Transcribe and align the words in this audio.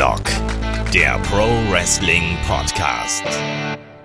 Headlock, 0.00 0.24
der 0.94 1.18
Pro 1.24 1.44
Wrestling 1.70 2.34
Podcast. 2.48 3.22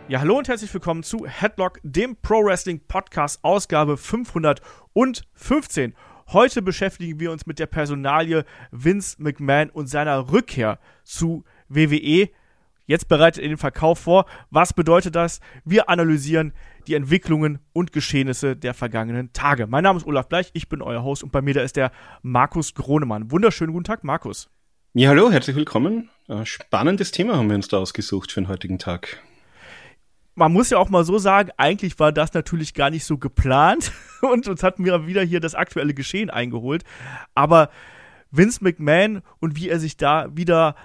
Ja, 0.09 0.19
hallo 0.19 0.37
und 0.37 0.49
herzlich 0.49 0.73
willkommen 0.73 1.03
zu 1.03 1.25
Headlock, 1.25 1.79
dem 1.83 2.17
Pro 2.17 2.43
Wrestling 2.43 2.81
Podcast, 2.85 3.41
Ausgabe 3.45 3.95
515. 3.95 5.95
Heute 6.33 6.61
beschäftigen 6.61 7.21
wir 7.21 7.31
uns 7.31 7.45
mit 7.45 7.59
der 7.59 7.67
Personalie 7.67 8.43
Vince 8.71 9.23
McMahon 9.23 9.69
und 9.69 9.87
seiner 9.87 10.33
Rückkehr 10.33 10.79
zu 11.05 11.45
WWE. 11.69 12.27
Jetzt 12.87 13.07
bereitet 13.07 13.43
er 13.43 13.47
den 13.47 13.57
Verkauf 13.57 13.99
vor. 13.99 14.25
Was 14.49 14.73
bedeutet 14.73 15.15
das? 15.15 15.39
Wir 15.63 15.87
analysieren 15.87 16.51
die 16.87 16.95
Entwicklungen 16.95 17.59
und 17.71 17.93
Geschehnisse 17.93 18.57
der 18.57 18.73
vergangenen 18.73 19.31
Tage. 19.31 19.65
Mein 19.65 19.85
Name 19.85 19.95
ist 19.95 20.05
Olaf 20.05 20.27
Bleich, 20.27 20.49
ich 20.51 20.67
bin 20.67 20.81
euer 20.81 21.03
Host 21.03 21.23
und 21.23 21.31
bei 21.31 21.41
mir 21.41 21.53
da 21.53 21.61
ist 21.61 21.77
der 21.77 21.93
Markus 22.21 22.73
Gronemann. 22.73 23.31
Wunderschönen 23.31 23.71
guten 23.71 23.85
Tag, 23.85 24.03
Markus. 24.03 24.49
Ja, 24.97 25.09
hallo, 25.09 25.29
herzlich 25.29 25.57
willkommen. 25.57 26.09
Äh, 26.29 26.45
spannendes 26.45 27.11
Thema 27.11 27.35
haben 27.35 27.49
wir 27.49 27.57
uns 27.57 27.67
da 27.67 27.79
ausgesucht 27.79 28.31
für 28.31 28.39
den 28.39 28.47
heutigen 28.47 28.79
Tag. 28.79 29.21
Man 30.35 30.53
muss 30.53 30.69
ja 30.69 30.77
auch 30.77 30.87
mal 30.87 31.03
so 31.03 31.17
sagen, 31.17 31.51
eigentlich 31.57 31.99
war 31.99 32.13
das 32.13 32.33
natürlich 32.33 32.73
gar 32.73 32.89
nicht 32.89 33.03
so 33.03 33.17
geplant 33.17 33.91
und 34.21 34.47
uns 34.47 34.63
hatten 34.63 34.85
wir 34.85 35.05
wieder 35.05 35.21
hier 35.21 35.41
das 35.41 35.53
aktuelle 35.53 35.93
Geschehen 35.93 36.29
eingeholt. 36.29 36.85
Aber 37.33 37.71
Vince 38.31 38.63
McMahon 38.63 39.21
und 39.41 39.57
wie 39.57 39.67
er 39.67 39.81
sich 39.81 39.97
da 39.97 40.29
wieder 40.31 40.77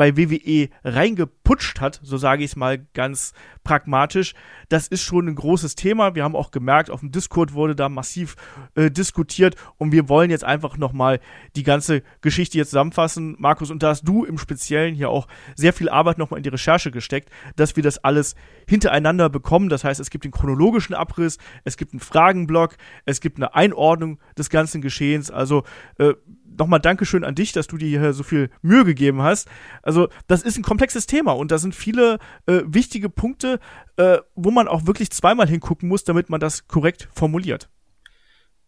bei 0.00 0.16
WWE 0.16 0.70
reingeputscht 0.82 1.82
hat, 1.82 2.00
so 2.02 2.16
sage 2.16 2.42
ich 2.42 2.52
es 2.52 2.56
mal 2.56 2.86
ganz 2.94 3.34
pragmatisch, 3.64 4.32
das 4.70 4.88
ist 4.88 5.02
schon 5.02 5.28
ein 5.28 5.34
großes 5.34 5.74
Thema. 5.74 6.14
Wir 6.14 6.24
haben 6.24 6.36
auch 6.36 6.52
gemerkt, 6.52 6.88
auf 6.88 7.00
dem 7.00 7.12
Discord 7.12 7.52
wurde 7.52 7.76
da 7.76 7.90
massiv 7.90 8.34
äh, 8.76 8.90
diskutiert 8.90 9.56
und 9.76 9.92
wir 9.92 10.08
wollen 10.08 10.30
jetzt 10.30 10.42
einfach 10.42 10.78
nochmal 10.78 11.20
die 11.54 11.64
ganze 11.64 12.02
Geschichte 12.22 12.56
jetzt 12.56 12.70
zusammenfassen. 12.70 13.36
Markus, 13.38 13.70
und 13.70 13.82
da 13.82 13.88
hast 13.88 14.04
du 14.04 14.24
im 14.24 14.38
Speziellen 14.38 14.94
hier 14.94 15.10
auch 15.10 15.28
sehr 15.54 15.74
viel 15.74 15.90
Arbeit 15.90 16.16
nochmal 16.16 16.38
in 16.38 16.44
die 16.44 16.48
Recherche 16.48 16.90
gesteckt, 16.90 17.28
dass 17.56 17.76
wir 17.76 17.82
das 17.82 17.98
alles 17.98 18.36
hintereinander 18.66 19.28
bekommen. 19.28 19.68
Das 19.68 19.84
heißt, 19.84 20.00
es 20.00 20.08
gibt 20.08 20.24
den 20.24 20.32
chronologischen 20.32 20.94
Abriss, 20.94 21.36
es 21.64 21.76
gibt 21.76 21.92
einen 21.92 22.00
Fragenblock, 22.00 22.78
es 23.04 23.20
gibt 23.20 23.36
eine 23.36 23.54
Einordnung 23.54 24.18
des 24.38 24.48
ganzen 24.48 24.80
Geschehens. 24.80 25.30
Also 25.30 25.64
äh, 25.98 26.14
nochmal 26.56 26.80
Dankeschön 26.80 27.24
an 27.24 27.34
dich, 27.34 27.52
dass 27.52 27.66
du 27.66 27.76
dir 27.76 27.88
hier 27.88 28.12
so 28.12 28.22
viel 28.22 28.50
Mühe 28.62 28.84
gegeben 28.84 29.22
hast. 29.22 29.48
Also, 29.82 30.08
das 30.26 30.42
ist 30.42 30.56
ein 30.56 30.62
komplexes 30.62 31.06
Thema 31.06 31.32
und 31.32 31.50
da 31.50 31.58
sind 31.58 31.74
viele 31.74 32.18
äh, 32.46 32.62
wichtige 32.66 33.08
Punkte, 33.08 33.60
äh, 33.96 34.18
wo 34.34 34.50
man 34.50 34.68
auch 34.68 34.86
wirklich 34.86 35.10
zweimal 35.10 35.48
hingucken 35.48 35.88
muss, 35.88 36.04
damit 36.04 36.30
man 36.30 36.40
das 36.40 36.68
korrekt 36.68 37.08
formuliert. 37.12 37.68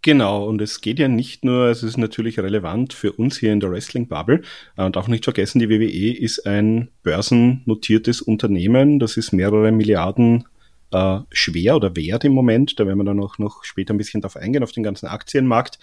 Genau, 0.04 0.44
und 0.46 0.60
es 0.60 0.80
geht 0.80 0.98
ja 0.98 1.06
nicht 1.06 1.44
nur, 1.44 1.68
es 1.68 1.84
ist 1.84 1.96
natürlich 1.96 2.40
relevant 2.40 2.92
für 2.92 3.12
uns 3.12 3.38
hier 3.38 3.52
in 3.52 3.60
der 3.60 3.70
Wrestling-Bubble. 3.70 4.42
Äh, 4.76 4.84
und 4.84 4.96
auch 4.96 5.06
nicht 5.06 5.24
vergessen, 5.24 5.60
die 5.60 5.70
WWE 5.70 6.18
ist 6.18 6.44
ein 6.44 6.88
börsennotiertes 7.04 8.20
Unternehmen. 8.20 8.98
Das 8.98 9.16
ist 9.16 9.32
mehrere 9.32 9.70
Milliarden 9.70 10.44
äh, 10.90 11.20
schwer 11.30 11.76
oder 11.76 11.94
wert 11.94 12.24
im 12.24 12.32
Moment. 12.32 12.80
Da 12.80 12.86
werden 12.86 12.98
wir 12.98 13.04
dann 13.04 13.20
auch 13.20 13.38
noch 13.38 13.62
später 13.62 13.94
ein 13.94 13.98
bisschen 13.98 14.20
drauf 14.20 14.36
eingehen, 14.36 14.64
auf 14.64 14.72
den 14.72 14.82
ganzen 14.82 15.06
Aktienmarkt. 15.06 15.78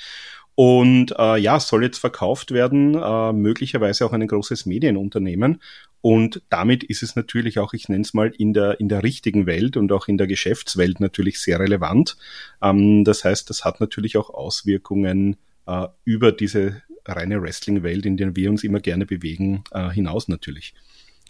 Und 0.62 1.16
äh, 1.18 1.38
ja, 1.38 1.58
soll 1.58 1.84
jetzt 1.84 2.00
verkauft 2.00 2.52
werden, 2.52 2.94
äh, 2.94 3.32
möglicherweise 3.32 4.06
auch 4.06 4.12
ein 4.12 4.28
großes 4.28 4.66
Medienunternehmen. 4.66 5.62
Und 6.02 6.42
damit 6.50 6.84
ist 6.84 7.02
es 7.02 7.16
natürlich 7.16 7.60
auch, 7.60 7.72
ich 7.74 7.88
nenne 7.88 8.02
es 8.02 8.14
mal, 8.14 8.34
in 8.38 8.52
der, 8.52 8.78
in 8.82 8.90
der 8.90 9.02
richtigen 9.02 9.46
Welt 9.46 9.78
und 9.78 9.90
auch 9.94 10.10
in 10.10 10.18
der 10.18 10.28
Geschäftswelt 10.28 11.00
natürlich 11.00 11.40
sehr 11.40 11.62
relevant. 11.62 12.18
Ähm, 12.62 13.06
das 13.06 13.24
heißt, 13.24 13.50
das 13.50 13.64
hat 13.64 13.80
natürlich 13.80 14.18
auch 14.18 14.30
Auswirkungen 14.30 15.38
äh, 15.66 15.88
über 16.04 16.34
diese 16.34 16.82
reine 17.06 17.42
Wrestling-Welt, 17.42 18.06
in 18.06 18.18
der 18.18 18.36
wir 18.36 18.50
uns 18.50 18.66
immer 18.66 18.82
gerne 18.82 19.06
bewegen, 19.06 19.64
äh, 19.72 19.90
hinaus 19.92 20.28
natürlich. 20.28 20.74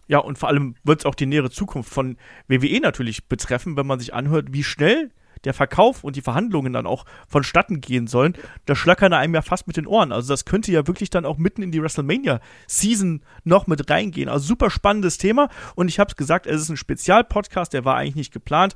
Ja, 0.07 0.17
und 0.17 0.39
vor 0.39 0.49
allem 0.49 0.73
wird 0.83 1.01
es 1.01 1.05
auch 1.05 1.13
die 1.13 1.27
nähere 1.27 1.51
Zukunft 1.51 1.93
von 1.93 2.17
WWE 2.47 2.79
natürlich 2.79 3.27
betreffen, 3.27 3.77
wenn 3.77 3.85
man 3.85 3.99
sich 3.99 4.11
anhört, 4.11 4.53
wie 4.53 4.63
schnell 4.63 5.11
der 5.43 5.53
Verkauf 5.53 6.03
und 6.03 6.15
die 6.15 6.21
Verhandlungen 6.21 6.73
dann 6.73 6.87
auch 6.87 7.05
vonstatten 7.27 7.81
gehen 7.81 8.07
sollen, 8.07 8.35
da 8.65 8.75
schlackern 8.75 9.13
einem 9.13 9.33
ja 9.33 9.41
fast 9.41 9.67
mit 9.67 9.77
den 9.77 9.87
Ohren. 9.87 10.11
Also 10.11 10.33
das 10.33 10.45
könnte 10.45 10.71
ja 10.71 10.87
wirklich 10.87 11.09
dann 11.09 11.25
auch 11.25 11.37
mitten 11.37 11.61
in 11.61 11.71
die 11.71 11.81
WrestleMania-Season 11.81 13.21
noch 13.43 13.67
mit 13.67 13.89
reingehen. 13.89 14.29
Also 14.29 14.45
super 14.45 14.69
spannendes 14.69 15.17
Thema 15.17 15.49
und 15.75 15.87
ich 15.87 15.99
habe 15.99 16.09
es 16.09 16.15
gesagt, 16.15 16.47
es 16.47 16.61
ist 16.61 16.69
ein 16.69 16.77
Spezialpodcast, 16.77 17.73
der 17.73 17.85
war 17.85 17.95
eigentlich 17.95 18.15
nicht 18.15 18.33
geplant 18.33 18.75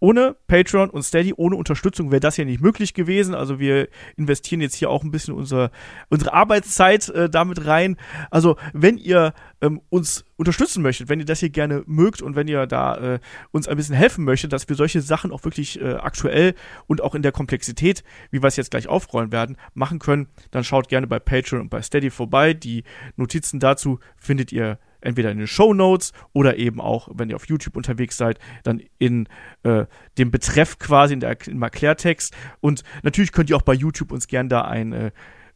ohne 0.00 0.36
Patreon 0.48 0.90
und 0.90 1.02
Steady, 1.02 1.32
ohne 1.36 1.56
Unterstützung 1.56 2.10
wäre 2.10 2.20
das 2.20 2.36
ja 2.36 2.44
nicht 2.44 2.60
möglich 2.60 2.94
gewesen. 2.94 3.34
Also 3.34 3.58
wir 3.58 3.88
investieren 4.16 4.60
jetzt 4.60 4.74
hier 4.74 4.90
auch 4.90 5.02
ein 5.02 5.10
bisschen 5.10 5.34
unsere, 5.34 5.70
unsere 6.08 6.32
Arbeitszeit 6.32 7.08
äh, 7.08 7.30
damit 7.30 7.66
rein. 7.66 7.96
Also 8.30 8.56
wenn 8.72 8.98
ihr 8.98 9.32
ähm, 9.62 9.80
uns 9.88 10.24
unterstützen 10.36 10.82
möchtet, 10.82 11.08
wenn 11.08 11.20
ihr 11.20 11.26
das 11.26 11.40
hier 11.40 11.50
gerne 11.50 11.82
mögt 11.86 12.22
und 12.22 12.36
wenn 12.36 12.48
ihr 12.48 12.66
da 12.66 13.14
äh, 13.14 13.18
uns 13.50 13.68
ein 13.68 13.76
bisschen 13.76 13.94
helfen 13.94 14.24
möchtet, 14.24 14.52
dass 14.52 14.68
wir 14.68 14.76
solche 14.76 15.00
Sachen 15.00 15.32
auch 15.32 15.44
wirklich 15.44 15.80
äh, 15.80 15.94
aktuell 15.94 16.54
und 16.86 17.00
auch 17.00 17.14
in 17.14 17.22
der 17.22 17.32
Komplexität, 17.32 18.04
wie 18.30 18.42
wir 18.42 18.48
es 18.48 18.56
jetzt 18.56 18.70
gleich 18.70 18.88
aufrollen 18.88 19.32
werden, 19.32 19.56
machen 19.74 20.00
können, 20.00 20.28
dann 20.50 20.64
schaut 20.64 20.88
gerne 20.88 21.06
bei 21.06 21.18
Patreon 21.18 21.62
und 21.62 21.70
bei 21.70 21.82
Steady 21.82 22.10
vorbei. 22.10 22.52
Die 22.52 22.84
Notizen 23.16 23.60
dazu 23.60 24.00
findet 24.16 24.52
ihr 24.52 24.78
entweder 25.04 25.30
in 25.30 25.38
den 25.38 25.46
Show 25.46 25.74
Notes 25.74 26.12
oder 26.32 26.56
eben 26.56 26.80
auch, 26.80 27.08
wenn 27.14 27.30
ihr 27.30 27.36
auf 27.36 27.48
YouTube 27.48 27.76
unterwegs 27.76 28.16
seid, 28.16 28.38
dann 28.62 28.82
in 28.98 29.28
äh, 29.62 29.86
dem 30.18 30.30
Betreff 30.30 30.78
quasi 30.78 31.14
in 31.14 31.20
der, 31.20 31.36
im 31.46 31.62
Erklärtext. 31.62 32.34
Und 32.60 32.82
natürlich 33.02 33.32
könnt 33.32 33.50
ihr 33.50 33.56
auch 33.56 33.62
bei 33.62 33.74
YouTube 33.74 34.12
uns 34.12 34.26
gern 34.26 34.48
da 34.48 34.62
ein 34.62 34.92
äh, 34.92 35.10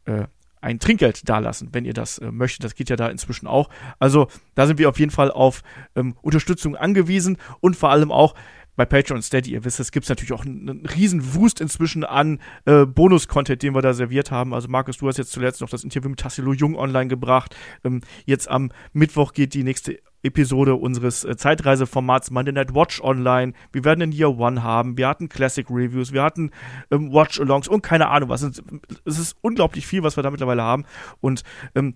äh, 0.05 0.25
ein 0.61 0.79
Trinkgeld 0.79 1.27
dalassen, 1.29 1.69
wenn 1.71 1.85
ihr 1.85 1.93
das 1.93 2.17
äh, 2.17 2.31
möchtet. 2.31 2.65
Das 2.65 2.75
geht 2.75 2.89
ja 2.89 2.95
da 2.95 3.07
inzwischen 3.07 3.47
auch. 3.47 3.69
Also 3.97 4.27
da 4.55 4.67
sind 4.67 4.77
wir 4.77 4.89
auf 4.89 4.99
jeden 4.99 5.11
Fall 5.11 5.31
auf 5.31 5.63
ähm, 5.95 6.15
Unterstützung 6.21 6.75
angewiesen 6.75 7.37
und 7.61 7.75
vor 7.75 7.91
allem 7.91 8.11
auch, 8.11 8.35
bei 8.79 8.85
Patreon 8.85 9.17
und 9.17 9.23
Steady, 9.23 9.51
ihr 9.51 9.65
wisst, 9.65 9.81
es 9.81 9.91
gibt 9.91 10.07
natürlich 10.07 10.31
auch 10.31 10.45
einen, 10.45 10.69
einen 10.69 10.85
riesen 10.85 11.35
Wust 11.35 11.59
inzwischen 11.59 12.05
an 12.05 12.39
äh, 12.63 12.85
Bonus-Content, 12.85 13.61
den 13.61 13.75
wir 13.75 13.81
da 13.81 13.91
serviert 13.93 14.31
haben. 14.31 14.53
Also 14.53 14.69
Markus, 14.69 14.99
du 14.99 15.09
hast 15.09 15.17
jetzt 15.17 15.33
zuletzt 15.33 15.59
noch 15.59 15.69
das 15.69 15.83
Interview 15.83 16.07
mit 16.07 16.21
Tassilo 16.21 16.53
Jung 16.53 16.77
online 16.77 17.09
gebracht. 17.09 17.57
Ähm, 17.83 17.99
jetzt 18.25 18.49
am 18.49 18.71
Mittwoch 18.93 19.33
geht 19.33 19.53
die 19.53 19.63
nächste 19.65 19.99
Episode 20.23 20.75
unseres 20.75 21.25
äh, 21.25 21.35
Zeitreiseformats 21.35 22.31
Monday 22.31 22.53
Night 22.53 22.73
Watch 22.73 23.01
online. 23.01 23.51
Wir 23.73 23.83
werden 23.83 23.99
in 23.99 24.11
Year 24.13 24.37
One 24.37 24.63
haben. 24.63 24.97
Wir 24.97 25.09
hatten 25.09 25.27
Classic 25.27 25.69
Reviews, 25.69 26.13
wir 26.13 26.23
hatten 26.23 26.51
ähm, 26.89 27.11
Watch-Alongs 27.11 27.67
und 27.67 27.81
keine 27.81 28.07
Ahnung 28.07 28.29
was. 28.29 28.43
Es 28.43 29.19
ist 29.19 29.35
unglaublich 29.41 29.87
viel, 29.87 30.03
was 30.03 30.15
wir 30.15 30.23
da 30.23 30.31
mittlerweile 30.31 30.63
haben. 30.63 30.85
Und 31.19 31.43
ähm, 31.75 31.95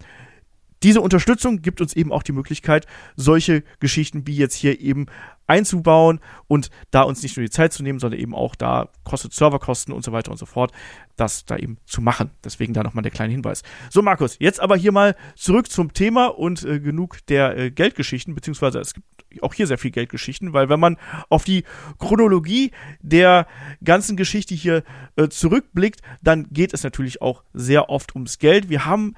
diese 0.84 1.02
Unterstützung 1.02 1.62
gibt 1.62 1.82
uns 1.82 1.96
eben 1.96 2.12
auch 2.12 2.24
die 2.24 2.34
Möglichkeit, 2.34 2.86
solche 3.16 3.64
Geschichten 3.80 4.28
wie 4.28 4.36
jetzt 4.36 4.56
hier 4.56 4.80
eben 4.80 5.08
einzubauen 5.48 6.20
und 6.48 6.70
da 6.92 7.02
uns 7.02 7.22
nicht 7.22 7.36
nur 7.38 7.46
die 7.46 7.50
Zeit 7.50 7.74
zu 7.74 7.84
nehmen, 7.84 8.00
sondern 8.00 8.20
eben 8.20 8.34
auch 8.34 8.56
da 8.56 8.90
kostet 9.04 9.34
Serverkosten 9.34 9.94
und 9.94 10.04
so 10.04 10.12
weiter 10.12 10.32
und 10.32 10.38
so 10.38 10.46
fort, 10.46 10.72
das 11.16 11.46
da 11.46 11.58
eben 11.58 11.78
zu 11.86 12.02
machen. 12.02 12.32
Deswegen 12.44 12.74
da 12.74 12.84
nochmal 12.84 13.04
der 13.04 13.12
kleine 13.12 13.34
Hinweis. 13.34 13.64
So, 13.90 14.02
Markus, 14.02 14.38
jetzt 14.40 14.60
aber 14.60 14.76
hier 14.76 14.92
mal 14.92 15.16
zurück 15.36 15.70
zum 15.70 15.94
Thema 15.94 16.28
und 16.28 16.64
äh, 16.64 16.80
genug 16.80 17.26
der 17.28 17.58
äh, 17.58 17.72
Geldgeschichten, 17.72 18.36
beziehungsweise 18.36 18.80
es 18.80 18.94
gibt 18.94 19.08
auch 19.42 19.54
hier 19.54 19.68
sehr 19.68 19.78
viel 19.78 19.92
Geldgeschichten, 19.92 20.54
weil 20.54 20.70
wenn 20.70 20.80
man 20.80 20.98
auf 21.30 21.44
die 21.44 21.64
Chronologie 22.00 22.72
der 23.02 23.48
ganzen 23.84 24.16
Geschichte 24.16 24.54
hier 24.54 24.84
äh, 25.16 25.28
zurückblickt, 25.28 26.02
dann 26.22 26.48
geht 26.52 26.74
es 26.74 26.84
natürlich 26.84 27.22
auch 27.22 27.44
sehr 27.54 27.90
oft 27.90 28.16
ums 28.16 28.38
Geld. 28.40 28.70
Wir 28.70 28.86
haben 28.86 29.16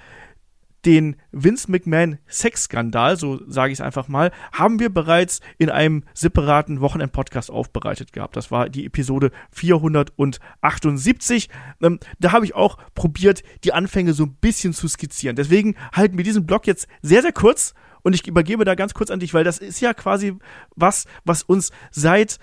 den 0.86 1.16
Vince 1.32 1.72
McMahon 1.72 2.20
Sexskandal, 2.28 3.18
so 3.18 3.42
sage 3.48 3.74
ich 3.74 3.80
es 3.80 3.86
einfach 3.86 4.08
mal, 4.08 4.32
haben 4.52 4.80
wir 4.80 4.90
bereits 4.90 5.42
in 5.58 5.70
einem 5.70 6.04
separaten 6.14 6.80
Wochenend-Podcast 6.82 7.50
aufbereitet 7.50 8.14
gehabt. 8.14 8.36
Das 8.36 8.52
war 8.52 8.70
die 8.70 8.86
Episode 8.86 9.32
478. 9.52 11.50
Ähm, 11.82 12.00
da 12.20 12.32
habe 12.32 12.46
ich 12.46 12.56
auch 12.56 12.78
probiert, 12.94 13.42
die 13.64 13.74
Anfänge 13.74 14.14
so 14.14 14.24
ein 14.26 14.36
bisschen 14.36 14.74
zu 14.74 14.88
skizzieren. 14.88 15.36
Deswegen 15.36 15.76
halten 15.94 16.18
wir 16.18 16.24
diesen 16.24 16.46
Blog 16.46 16.68
jetzt 16.68 16.88
sehr, 17.02 17.22
sehr 17.22 17.34
kurz 17.34 17.74
und 18.04 18.14
ich 18.14 18.28
übergebe 18.28 18.66
da 18.66 18.76
ganz 18.76 18.94
kurz 18.94 19.10
an 19.10 19.20
dich, 19.20 19.34
weil 19.34 19.44
das 19.44 19.58
ist 19.58 19.80
ja 19.80 19.96
quasi 19.96 20.38
was, 20.76 21.06
was 21.24 21.42
uns 21.42 21.72
seit 21.90 22.38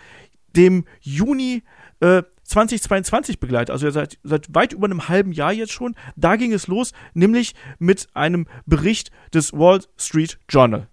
dem 0.56 0.84
Juni 1.00 1.62
äh, 2.00 2.24
2022 2.44 3.40
begleitet, 3.40 3.70
also 3.70 3.88
seit, 3.90 4.18
seit 4.22 4.54
weit 4.54 4.72
über 4.72 4.86
einem 4.86 5.08
halben 5.08 5.32
Jahr 5.32 5.52
jetzt 5.52 5.72
schon. 5.72 5.94
Da 6.16 6.36
ging 6.36 6.52
es 6.52 6.66
los, 6.66 6.92
nämlich 7.14 7.54
mit 7.78 8.08
einem 8.14 8.46
Bericht 8.66 9.10
des 9.32 9.52
Wall 9.52 9.80
Street 9.96 10.38
Journal. 10.48 10.88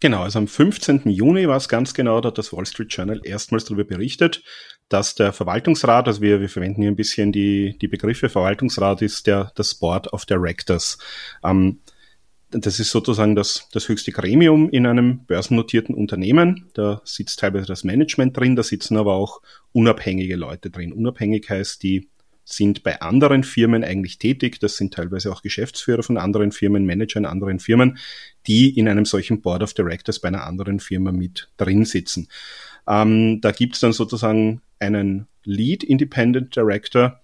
Genau, 0.00 0.22
also 0.22 0.38
am 0.38 0.48
15. 0.48 1.02
Juni 1.10 1.46
war 1.46 1.58
es 1.58 1.68
ganz 1.68 1.92
genau, 1.92 2.22
da 2.22 2.28
hat 2.28 2.38
das 2.38 2.54
Wall 2.54 2.64
Street 2.64 2.92
Journal 2.92 3.20
erstmals 3.22 3.66
darüber 3.66 3.84
berichtet, 3.84 4.42
dass 4.88 5.14
der 5.14 5.34
Verwaltungsrat, 5.34 6.08
also 6.08 6.22
wir, 6.22 6.40
wir 6.40 6.48
verwenden 6.48 6.80
hier 6.80 6.90
ein 6.90 6.96
bisschen 6.96 7.32
die, 7.32 7.76
die 7.78 7.88
Begriffe, 7.88 8.30
Verwaltungsrat 8.30 9.02
ist 9.02 9.26
der, 9.26 9.52
das 9.56 9.74
Board 9.74 10.10
of 10.14 10.24
Directors. 10.24 10.98
Ähm, 11.44 11.80
das 12.50 12.80
ist 12.80 12.90
sozusagen 12.90 13.36
das, 13.36 13.68
das 13.72 13.88
höchste 13.88 14.12
Gremium 14.12 14.68
in 14.70 14.86
einem 14.86 15.24
börsennotierten 15.24 15.94
Unternehmen. 15.94 16.68
Da 16.74 17.00
sitzt 17.04 17.40
teilweise 17.40 17.66
das 17.66 17.84
Management 17.84 18.36
drin, 18.36 18.56
da 18.56 18.62
sitzen 18.62 18.96
aber 18.96 19.14
auch 19.14 19.40
unabhängige 19.72 20.36
Leute 20.36 20.70
drin. 20.70 20.92
Unabhängig 20.92 21.48
heißt, 21.48 21.82
die 21.82 22.08
sind 22.44 22.82
bei 22.82 23.00
anderen 23.00 23.44
Firmen 23.44 23.84
eigentlich 23.84 24.18
tätig. 24.18 24.58
Das 24.58 24.76
sind 24.76 24.92
teilweise 24.92 25.32
auch 25.32 25.42
Geschäftsführer 25.42 26.02
von 26.02 26.18
anderen 26.18 26.50
Firmen, 26.50 26.84
Manager 26.84 27.18
in 27.18 27.26
anderen 27.26 27.60
Firmen, 27.60 27.98
die 28.46 28.76
in 28.76 28.88
einem 28.88 29.04
solchen 29.04 29.40
Board 29.40 29.62
of 29.62 29.74
Directors 29.74 30.18
bei 30.18 30.28
einer 30.28 30.44
anderen 30.44 30.80
Firma 30.80 31.12
mit 31.12 31.48
drin 31.56 31.84
sitzen. 31.84 32.28
Ähm, 32.88 33.40
da 33.40 33.52
gibt 33.52 33.74
es 33.74 33.80
dann 33.80 33.92
sozusagen 33.92 34.62
einen 34.80 35.28
Lead 35.44 35.84
Independent 35.84 36.56
Director, 36.56 37.20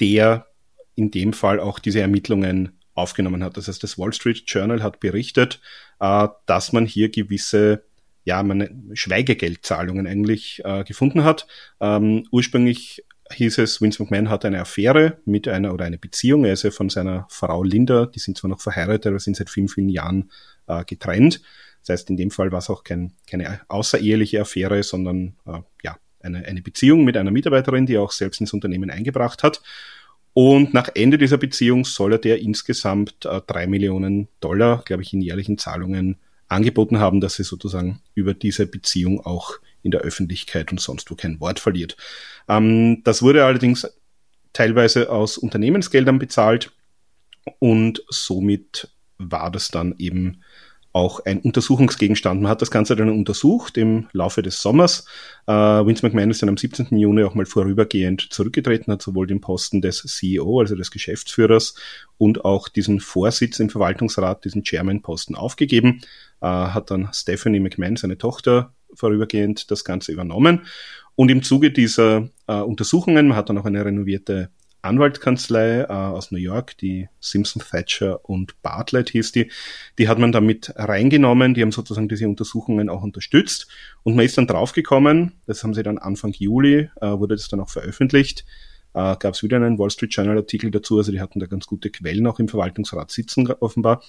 der 0.00 0.46
in 0.94 1.10
dem 1.10 1.34
Fall 1.34 1.60
auch 1.60 1.78
diese 1.78 2.00
Ermittlungen 2.00 2.78
aufgenommen 2.94 3.42
hat. 3.42 3.56
Das 3.56 3.68
heißt, 3.68 3.82
das 3.82 3.98
Wall 3.98 4.12
Street 4.12 4.44
Journal 4.46 4.82
hat 4.82 5.00
berichtet, 5.00 5.60
äh, 6.00 6.28
dass 6.46 6.72
man 6.72 6.86
hier 6.86 7.10
gewisse 7.10 7.84
ja, 8.24 8.42
man 8.42 8.90
Schweigegeldzahlungen 8.94 10.06
eigentlich 10.06 10.62
äh, 10.64 10.84
gefunden 10.84 11.24
hat. 11.24 11.46
Ähm, 11.80 12.24
ursprünglich 12.30 13.04
hieß 13.32 13.58
es, 13.58 13.80
Vince 13.80 14.02
McMahon 14.02 14.28
hat 14.30 14.44
eine 14.44 14.60
Affäre 14.60 15.18
mit 15.24 15.48
einer 15.48 15.72
oder 15.72 15.84
eine 15.84 15.98
Beziehung. 15.98 16.44
Ja 16.44 16.54
von 16.70 16.88
seiner 16.88 17.26
Frau 17.30 17.62
Linda, 17.62 18.06
die 18.06 18.18
sind 18.18 18.38
zwar 18.38 18.50
noch 18.50 18.60
verheiratet, 18.60 19.06
aber 19.06 19.18
sind 19.18 19.36
seit 19.36 19.50
vielen, 19.50 19.68
vielen 19.68 19.88
Jahren 19.88 20.30
äh, 20.66 20.84
getrennt. 20.84 21.40
Das 21.80 21.94
heißt, 21.94 22.10
in 22.10 22.16
dem 22.16 22.30
Fall 22.30 22.52
war 22.52 22.60
es 22.60 22.70
auch 22.70 22.84
kein, 22.84 23.12
keine 23.26 23.60
außereheliche 23.68 24.40
Affäre, 24.40 24.82
sondern 24.82 25.36
äh, 25.46 25.60
ja, 25.82 25.96
eine, 26.20 26.44
eine 26.44 26.62
Beziehung 26.62 27.04
mit 27.04 27.16
einer 27.16 27.32
Mitarbeiterin, 27.32 27.86
die 27.86 27.94
er 27.94 28.02
auch 28.02 28.12
selbst 28.12 28.40
ins 28.40 28.52
Unternehmen 28.52 28.90
eingebracht 28.90 29.42
hat. 29.42 29.62
Und 30.34 30.72
nach 30.72 30.88
Ende 30.94 31.18
dieser 31.18 31.36
Beziehung 31.36 31.84
soll 31.84 32.12
er 32.12 32.18
der 32.18 32.40
insgesamt 32.40 33.26
äh, 33.26 33.40
drei 33.46 33.66
Millionen 33.66 34.28
Dollar, 34.40 34.82
glaube 34.84 35.02
ich, 35.02 35.12
in 35.12 35.20
jährlichen 35.20 35.58
Zahlungen 35.58 36.16
angeboten 36.48 36.98
haben, 36.98 37.20
dass 37.20 37.34
sie 37.34 37.44
sozusagen 37.44 38.00
über 38.14 38.34
diese 38.34 38.66
Beziehung 38.66 39.20
auch 39.20 39.58
in 39.82 39.90
der 39.90 40.00
Öffentlichkeit 40.00 40.70
und 40.70 40.80
sonst 40.80 41.10
wo 41.10 41.14
kein 41.14 41.40
Wort 41.40 41.60
verliert. 41.60 41.96
Ähm, 42.48 43.02
das 43.04 43.22
wurde 43.22 43.44
allerdings 43.44 43.86
teilweise 44.52 45.10
aus 45.10 45.38
Unternehmensgeldern 45.38 46.18
bezahlt 46.18 46.72
und 47.58 48.04
somit 48.08 48.88
war 49.18 49.50
das 49.50 49.68
dann 49.68 49.94
eben 49.98 50.42
auch 50.92 51.24
ein 51.24 51.40
Untersuchungsgegenstand. 51.40 52.42
Man 52.42 52.50
hat 52.50 52.60
das 52.60 52.70
Ganze 52.70 52.94
dann 52.96 53.08
untersucht 53.08 53.78
im 53.78 54.08
Laufe 54.12 54.42
des 54.42 54.60
Sommers. 54.60 55.06
Äh, 55.46 55.52
Vince 55.52 56.04
McMahon 56.04 56.30
ist 56.30 56.42
dann 56.42 56.50
am 56.50 56.56
17. 56.56 56.96
Juni 56.98 57.24
auch 57.24 57.34
mal 57.34 57.46
vorübergehend 57.46 58.28
zurückgetreten, 58.30 58.92
hat 58.92 59.02
sowohl 59.02 59.26
den 59.26 59.40
Posten 59.40 59.80
des 59.80 60.02
CEO, 60.02 60.60
also 60.60 60.74
des 60.74 60.90
Geschäftsführers, 60.90 61.74
und 62.18 62.44
auch 62.44 62.68
diesen 62.68 63.00
Vorsitz 63.00 63.58
im 63.58 63.70
Verwaltungsrat, 63.70 64.44
diesen 64.44 64.64
Chairman-Posten 64.64 65.34
aufgegeben. 65.34 66.02
Äh, 66.40 66.46
hat 66.46 66.90
dann 66.90 67.08
Stephanie 67.12 67.60
McMahon, 67.60 67.96
seine 67.96 68.18
Tochter, 68.18 68.74
vorübergehend 68.94 69.70
das 69.70 69.84
Ganze 69.84 70.12
übernommen. 70.12 70.66
Und 71.14 71.30
im 71.30 71.42
Zuge 71.42 71.70
dieser 71.70 72.28
äh, 72.46 72.54
Untersuchungen, 72.54 73.28
man 73.28 73.36
hat 73.36 73.48
dann 73.48 73.58
auch 73.58 73.64
eine 73.64 73.84
renovierte 73.84 74.50
Anwaltskanzlei 74.82 75.82
äh, 75.82 75.86
aus 75.86 76.32
New 76.32 76.38
York, 76.38 76.76
die 76.78 77.08
Simpson 77.20 77.62
Thatcher 77.62 78.24
und 78.28 78.60
Bartlett 78.62 79.10
hieß 79.10 79.32
die, 79.32 79.50
die 79.98 80.08
hat 80.08 80.18
man 80.18 80.32
damit 80.32 80.72
reingenommen, 80.76 81.54
die 81.54 81.62
haben 81.62 81.72
sozusagen 81.72 82.08
diese 82.08 82.26
Untersuchungen 82.26 82.88
auch 82.88 83.02
unterstützt. 83.02 83.68
Und 84.02 84.16
man 84.16 84.24
ist 84.24 84.36
dann 84.36 84.48
draufgekommen, 84.48 85.40
das 85.46 85.62
haben 85.62 85.74
sie 85.74 85.82
dann 85.82 85.98
Anfang 85.98 86.32
Juli, 86.32 86.90
äh, 87.00 87.06
wurde 87.06 87.36
das 87.36 87.48
dann 87.48 87.60
auch 87.60 87.70
veröffentlicht, 87.70 88.44
äh, 88.94 89.16
gab 89.16 89.34
es 89.34 89.42
wieder 89.42 89.56
einen 89.56 89.78
Wall 89.78 89.90
Street 89.90 90.14
Journal 90.14 90.36
Artikel 90.36 90.70
dazu, 90.70 90.98
also 90.98 91.12
die 91.12 91.20
hatten 91.20 91.38
da 91.38 91.46
ganz 91.46 91.66
gute 91.66 91.90
Quellen 91.90 92.26
auch 92.26 92.40
im 92.40 92.48
Verwaltungsrat 92.48 93.10
sitzen 93.12 93.50
offenbar, 93.60 94.02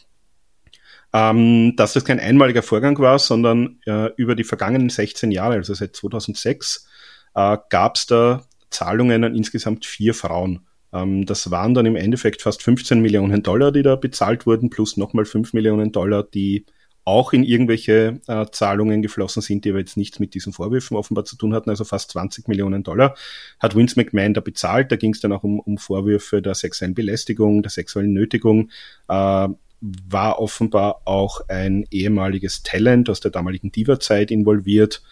ähm, 1.13 1.75
dass 1.75 1.93
das 1.93 2.03
kein 2.03 2.19
einmaliger 2.19 2.63
Vorgang 2.63 2.97
war, 2.97 3.19
sondern 3.19 3.79
äh, 3.85 4.09
über 4.17 4.35
die 4.35 4.43
vergangenen 4.43 4.89
16 4.89 5.31
Jahre, 5.31 5.55
also 5.55 5.75
seit 5.75 5.95
2006, 5.95 6.87
äh, 7.35 7.57
gab 7.69 7.95
es 7.95 8.07
da 8.07 8.43
Zahlungen 8.73 9.23
an 9.23 9.35
insgesamt 9.35 9.85
vier 9.85 10.13
Frauen. 10.13 10.61
Ähm, 10.91 11.25
das 11.25 11.51
waren 11.51 11.73
dann 11.73 11.85
im 11.85 11.95
Endeffekt 11.95 12.41
fast 12.41 12.63
15 12.63 13.01
Millionen 13.01 13.43
Dollar, 13.43 13.71
die 13.71 13.83
da 13.83 13.95
bezahlt 13.95 14.45
wurden, 14.45 14.69
plus 14.69 14.97
nochmal 14.97 15.25
5 15.25 15.53
Millionen 15.53 15.91
Dollar, 15.91 16.23
die 16.23 16.65
auch 17.05 17.33
in 17.33 17.43
irgendwelche 17.43 18.21
äh, 18.27 18.45
Zahlungen 18.51 19.01
geflossen 19.01 19.41
sind, 19.41 19.65
die 19.65 19.71
aber 19.71 19.79
jetzt 19.79 19.97
nichts 19.97 20.19
mit 20.19 20.33
diesen 20.33 20.53
Vorwürfen 20.53 20.95
offenbar 20.95 21.25
zu 21.25 21.35
tun 21.35 21.53
hatten, 21.53 21.69
also 21.69 21.83
fast 21.83 22.11
20 22.11 22.47
Millionen 22.47 22.83
Dollar, 22.83 23.15
hat 23.59 23.75
Vince 23.75 23.99
McMahon 23.99 24.33
da 24.33 24.41
bezahlt. 24.41 24.91
Da 24.91 24.95
ging 24.95 25.11
es 25.11 25.19
dann 25.19 25.33
auch 25.33 25.43
um, 25.43 25.59
um 25.59 25.77
Vorwürfe 25.77 26.41
der 26.41 26.55
sexuellen 26.55 26.93
Belästigung, 26.93 27.61
der 27.61 27.71
sexuellen 27.71 28.13
Nötigung. 28.13 28.69
Äh, 29.09 29.49
war 29.81 30.39
offenbar 30.39 31.01
auch 31.03 31.41
ein 31.49 31.85
ehemaliges 31.91 32.63
Talent 32.63 33.09
aus 33.09 33.19
der 33.19 33.31
damaligen 33.31 33.69
Diva-Zeit 33.69 34.31
involviert 34.31 35.03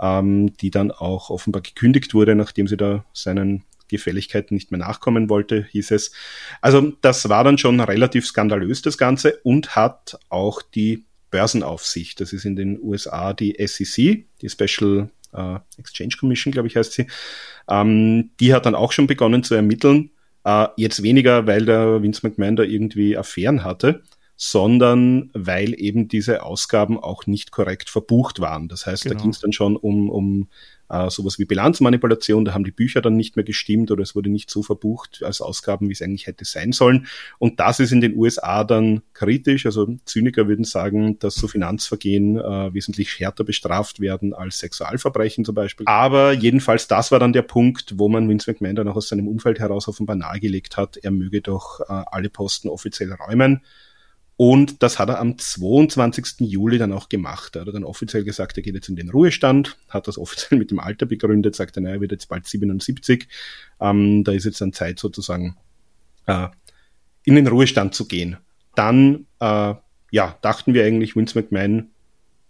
ähm, 0.00 0.56
die 0.56 0.70
dann 0.70 0.90
auch 0.90 1.30
offenbar 1.30 1.62
gekündigt 1.62 2.14
wurde, 2.14 2.34
nachdem 2.34 2.68
sie 2.68 2.76
da 2.76 3.04
seinen 3.12 3.64
Gefälligkeiten 3.88 4.54
nicht 4.54 4.70
mehr 4.70 4.80
nachkommen 4.80 5.30
wollte, 5.30 5.66
hieß 5.70 5.92
es. 5.92 6.12
Also 6.60 6.92
das 7.00 7.28
war 7.28 7.44
dann 7.44 7.58
schon 7.58 7.80
relativ 7.80 8.26
skandalös, 8.26 8.82
das 8.82 8.98
Ganze, 8.98 9.38
und 9.42 9.76
hat 9.76 10.18
auch 10.28 10.62
die 10.62 11.04
Börsenaufsicht, 11.30 12.20
das 12.20 12.32
ist 12.32 12.44
in 12.44 12.56
den 12.56 12.80
USA 12.80 13.32
die 13.32 13.56
SEC, 13.64 14.26
die 14.40 14.48
Special 14.48 15.10
äh, 15.32 15.58
Exchange 15.78 16.16
Commission, 16.18 16.52
glaube 16.52 16.68
ich, 16.68 16.76
heißt 16.76 16.92
sie, 16.92 17.06
ähm, 17.68 18.30
die 18.40 18.54
hat 18.54 18.66
dann 18.66 18.74
auch 18.74 18.92
schon 18.92 19.06
begonnen 19.06 19.42
zu 19.42 19.54
ermitteln. 19.54 20.10
Äh, 20.44 20.68
jetzt 20.76 21.02
weniger, 21.02 21.46
weil 21.46 21.64
der 21.64 22.02
Vince 22.02 22.26
McMahon 22.26 22.56
da 22.56 22.62
irgendwie 22.62 23.16
Affären 23.16 23.64
hatte, 23.64 24.02
sondern 24.36 25.30
weil 25.32 25.78
eben 25.80 26.08
diese 26.08 26.42
Ausgaben 26.42 26.98
auch 26.98 27.26
nicht 27.26 27.50
korrekt 27.52 27.88
verbucht 27.88 28.40
waren. 28.40 28.68
Das 28.68 28.86
heißt, 28.86 29.04
genau. 29.04 29.14
da 29.14 29.22
ging 29.22 29.30
es 29.30 29.40
dann 29.40 29.52
schon 29.52 29.76
um, 29.76 30.10
um 30.10 30.48
äh, 30.88 31.10
sowas 31.10 31.38
wie 31.38 31.46
Bilanzmanipulation, 31.46 32.44
da 32.44 32.52
haben 32.52 32.64
die 32.64 32.70
Bücher 32.70 33.00
dann 33.00 33.16
nicht 33.16 33.36
mehr 33.36 33.44
gestimmt 33.44 33.90
oder 33.90 34.02
es 34.02 34.14
wurde 34.14 34.30
nicht 34.30 34.50
so 34.50 34.62
verbucht 34.62 35.22
als 35.24 35.40
Ausgaben, 35.40 35.88
wie 35.88 35.92
es 35.92 36.02
eigentlich 36.02 36.26
hätte 36.26 36.44
sein 36.44 36.72
sollen. 36.72 37.06
Und 37.38 37.60
das 37.60 37.80
ist 37.80 37.92
in 37.92 38.00
den 38.00 38.16
USA 38.16 38.62
dann 38.62 39.02
kritisch. 39.14 39.66
Also 39.66 39.96
Zyniker 40.04 40.48
würden 40.48 40.64
sagen, 40.64 41.18
dass 41.18 41.34
so 41.34 41.48
Finanzvergehen 41.48 42.38
äh, 42.38 42.74
wesentlich 42.74 43.18
härter 43.18 43.42
bestraft 43.42 44.00
werden 44.00 44.34
als 44.34 44.58
Sexualverbrechen 44.58 45.44
zum 45.44 45.54
Beispiel. 45.54 45.86
Aber 45.88 46.32
jedenfalls, 46.32 46.86
das 46.88 47.10
war 47.10 47.18
dann 47.18 47.32
der 47.32 47.42
Punkt, 47.42 47.94
wo 47.98 48.08
man 48.08 48.28
Vince 48.28 48.50
McMahon 48.50 48.76
dann 48.76 48.88
auch 48.88 48.96
aus 48.96 49.08
seinem 49.08 49.28
Umfeld 49.28 49.58
heraus 49.58 49.88
offenbar 49.88 50.16
nahegelegt 50.16 50.76
hat, 50.76 50.98
er 50.98 51.10
möge 51.10 51.40
doch 51.40 51.80
äh, 51.80 51.84
alle 51.88 52.28
Posten 52.28 52.68
offiziell 52.68 53.12
räumen. 53.12 53.62
Und 54.38 54.82
das 54.82 54.98
hat 54.98 55.08
er 55.08 55.18
am 55.18 55.38
22. 55.38 56.40
Juli 56.40 56.76
dann 56.76 56.92
auch 56.92 57.08
gemacht. 57.08 57.56
Er 57.56 57.62
hat 57.62 57.74
dann 57.74 57.84
offiziell 57.84 58.22
gesagt, 58.22 58.58
er 58.58 58.62
geht 58.62 58.74
jetzt 58.74 58.88
in 58.88 58.96
den 58.96 59.08
Ruhestand, 59.08 59.78
hat 59.88 60.08
das 60.08 60.18
offiziell 60.18 60.58
mit 60.58 60.70
dem 60.70 60.78
Alter 60.78 61.06
begründet, 61.06 61.56
sagt 61.56 61.76
er, 61.76 61.82
naja, 61.82 61.96
er 61.96 62.00
wird 62.02 62.12
jetzt 62.12 62.28
bald 62.28 62.46
77. 62.46 63.28
Ähm, 63.80 64.24
da 64.24 64.32
ist 64.32 64.44
jetzt 64.44 64.60
dann 64.60 64.74
Zeit 64.74 64.98
sozusagen 64.98 65.56
äh, 66.26 66.48
in 67.24 67.34
den 67.34 67.46
Ruhestand 67.46 67.94
zu 67.94 68.06
gehen. 68.06 68.36
Dann 68.74 69.26
äh, 69.40 69.74
ja, 70.10 70.38
dachten 70.42 70.74
wir 70.74 70.84
eigentlich, 70.84 71.16
Vince 71.16 71.38
McMahon, 71.38 71.90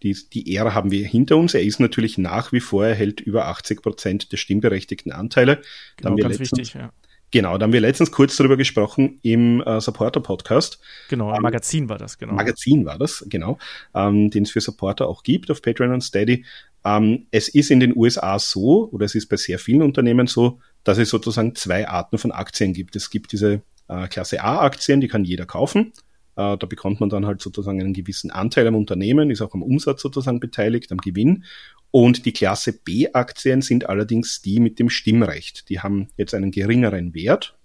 die, 0.03 0.17
die 0.33 0.55
Ära 0.55 0.75
haben 0.75 0.91
wir 0.91 1.07
hinter 1.07 1.37
uns. 1.37 1.55
Er 1.55 1.63
ist 1.63 1.81
natürlich 1.81 2.19
nach 2.19 2.53
wie 2.53 2.61
vor, 2.61 2.85
er 2.85 2.95
hält 2.95 3.21
über 3.21 3.47
80 3.47 3.83
Prozent 3.83 4.33
der 4.33 4.37
stimmberechtigten 4.37 5.13
Anteile. 5.13 5.63
Genau, 5.97 6.17
ganz 6.17 6.39
letztens, 6.39 6.59
wichtig, 6.59 6.75
ja. 6.75 6.93
Genau, 7.33 7.59
da 7.59 7.65
haben 7.65 7.73
wir 7.73 7.81
letztens 7.81 8.13
kurz 8.13 8.37
darüber 8.37 8.57
gesprochen 8.57 9.19
im 9.23 9.61
äh, 9.63 9.81
Supporter-Podcast. 9.81 10.79
Genau, 11.09 11.31
ein 11.31 11.37
ähm, 11.37 11.43
Magazin 11.43 11.89
war 11.89 11.99
das, 11.99 12.19
genau. 12.19 12.35
Magazin 12.35 12.85
war 12.85 12.99
das, 12.99 13.25
genau, 13.29 13.59
ähm, 13.95 14.31
den 14.31 14.45
es 14.45 14.53
für 14.53 14.61
Supporter 14.61 15.09
auch 15.09 15.23
gibt 15.23 15.51
auf 15.51 15.61
Patreon 15.61 15.93
und 15.93 16.03
Steady. 16.03 16.45
Ähm, 16.85 17.27
es 17.33 17.49
ist 17.49 17.71
in 17.71 17.81
den 17.81 17.97
USA 17.97 18.39
so, 18.39 18.89
oder 18.93 19.07
es 19.07 19.15
ist 19.17 19.27
bei 19.27 19.37
sehr 19.37 19.59
vielen 19.59 19.83
Unternehmen 19.83 20.29
so, 20.29 20.61
dass 20.85 20.99
es 20.99 21.11
sozusagen 21.11 21.55
zwei 21.57 21.89
Arten 21.89 22.17
von 22.17 22.31
Aktien 22.31 22.73
gibt. 22.73 22.95
Es 22.95 23.11
gibt 23.11 23.33
diese 23.33 23.63
äh, 23.89 24.07
Klasse 24.07 24.43
A-Aktien, 24.43 25.01
die 25.01 25.09
kann 25.09 25.25
jeder 25.25 25.47
kaufen. 25.47 25.93
Äh, 26.37 26.57
da 26.57 26.67
bekommt 26.67 27.01
man 27.01 27.09
dann 27.09 27.27
halt 27.27 27.43
sozusagen 27.43 27.81
einen 27.81 27.95
gewissen 27.95 28.31
Anteil 28.31 28.67
am 28.67 28.77
Unternehmen, 28.77 29.31
ist 29.31 29.43
auch 29.43 29.55
am 29.55 29.63
Umsatz 29.63 30.03
sozusagen 30.03 30.41
beteiligt, 30.41 30.93
am 30.93 30.99
Gewinn. 30.99 31.45
Und 31.91 32.27
die 32.27 32.33
Klasse 32.33 32.73
B-Aktien 32.73 33.63
sind 33.63 33.89
allerdings 33.89 34.43
die 34.43 34.61
mit 34.61 34.79
dem 34.79 34.91
Stimmrecht. 34.91 35.69
Die 35.69 35.81
haben 35.81 36.09
jetzt 36.17 36.35
einen 36.35 36.51
geringeren 36.51 37.15
Wert, 37.15 37.57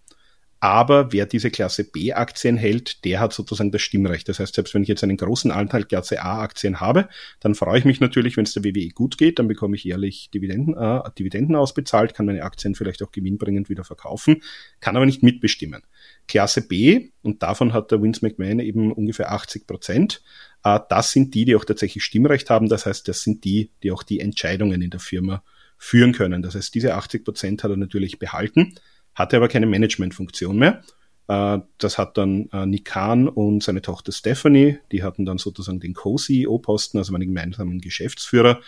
aber 0.64 1.12
wer 1.12 1.26
diese 1.26 1.50
Klasse 1.50 1.84
B-Aktien 1.84 2.56
hält, 2.56 3.04
der 3.04 3.20
hat 3.20 3.34
sozusagen 3.34 3.72
das 3.72 3.82
Stimmrecht. 3.82 4.30
Das 4.30 4.40
heißt, 4.40 4.54
selbst 4.54 4.76
wenn 4.76 4.84
ich 4.84 4.90
jetzt 4.90 5.04
einen 5.04 5.18
großen 5.18 5.50
Anteil 5.50 5.86
Klasse 5.86 6.22
A-Aktien 6.22 6.80
habe, 6.80 7.10
dann 7.40 7.56
freue 7.56 7.80
ich 7.80 7.86
mich 7.86 8.00
natürlich, 8.00 8.38
wenn 8.38 8.44
es 8.44 8.54
der 8.54 8.64
WWE 8.64 8.90
gut 8.90 9.18
geht, 9.18 9.40
dann 9.40 9.48
bekomme 9.48 9.76
ich 9.76 9.84
jährlich 9.84 10.30
Dividenden, 10.32 10.78
äh, 10.78 11.02
Dividenden 11.18 11.56
ausbezahlt, 11.56 12.14
kann 12.14 12.28
meine 12.28 12.44
Aktien 12.44 12.76
vielleicht 12.76 13.02
auch 13.02 13.12
gewinnbringend 13.12 13.70
wieder 13.70 13.84
verkaufen, 13.84 14.44
kann 14.82 14.96
aber 14.96 15.08
nicht 15.08 15.24
mitbestimmen. 15.24 15.82
Klasse 16.28 16.68
B, 16.68 17.10
und 17.24 17.42
davon 17.42 17.74
hat 17.74 17.90
der 17.90 18.00
Vince 18.04 18.24
McMahon 18.24 18.60
eben 18.60 18.92
ungefähr 18.92 19.32
80 19.32 19.66
Prozent, 19.66 20.22
äh, 20.64 20.80
das 20.90 21.12
sind 21.12 21.34
die, 21.34 21.46
die 21.46 21.56
auch 21.56 21.66
tatsächlich 21.66 22.04
Stimmrecht 22.04 22.52
haben. 22.52 22.70
Das 22.70 22.86
heißt, 22.86 23.08
das 23.08 23.24
sind 23.24 23.46
die, 23.46 23.72
die 23.82 23.92
auch 23.92 24.04
die 24.04 24.20
Entscheidungen 24.20 24.84
in 24.84 24.92
der 24.92 25.00
Firma 25.00 25.44
führen 25.80 26.14
können. 26.14 26.44
Das 26.44 26.54
heißt, 26.54 26.76
diese 26.76 26.94
80 26.94 27.26
Prozent 27.26 27.64
hat 27.64 27.72
er 27.72 27.78
natürlich 27.78 28.20
behalten, 28.20 28.76
hatte 29.16 29.38
aber 29.38 29.48
keine 29.48 29.66
Managementfunktion 29.66 30.58
mehr. 30.58 30.84
Äh, 31.28 31.60
das 31.78 31.98
hat 31.98 32.18
dann 32.18 32.50
äh, 32.52 32.66
Nick 32.66 32.86
Kahn 32.86 33.28
und 33.28 33.64
seine 33.64 33.82
Tochter 33.82 34.12
Stephanie, 34.12 34.78
die 34.92 35.04
hatten 35.04 35.26
dann 35.26 35.38
sozusagen 35.38 35.80
den 35.80 35.94
Co-CEO-Posten, 35.94 36.98
also 36.98 37.14
einen 37.14 37.28
gemeinsamen 37.28 37.80
Geschäftsführer. 37.80 38.60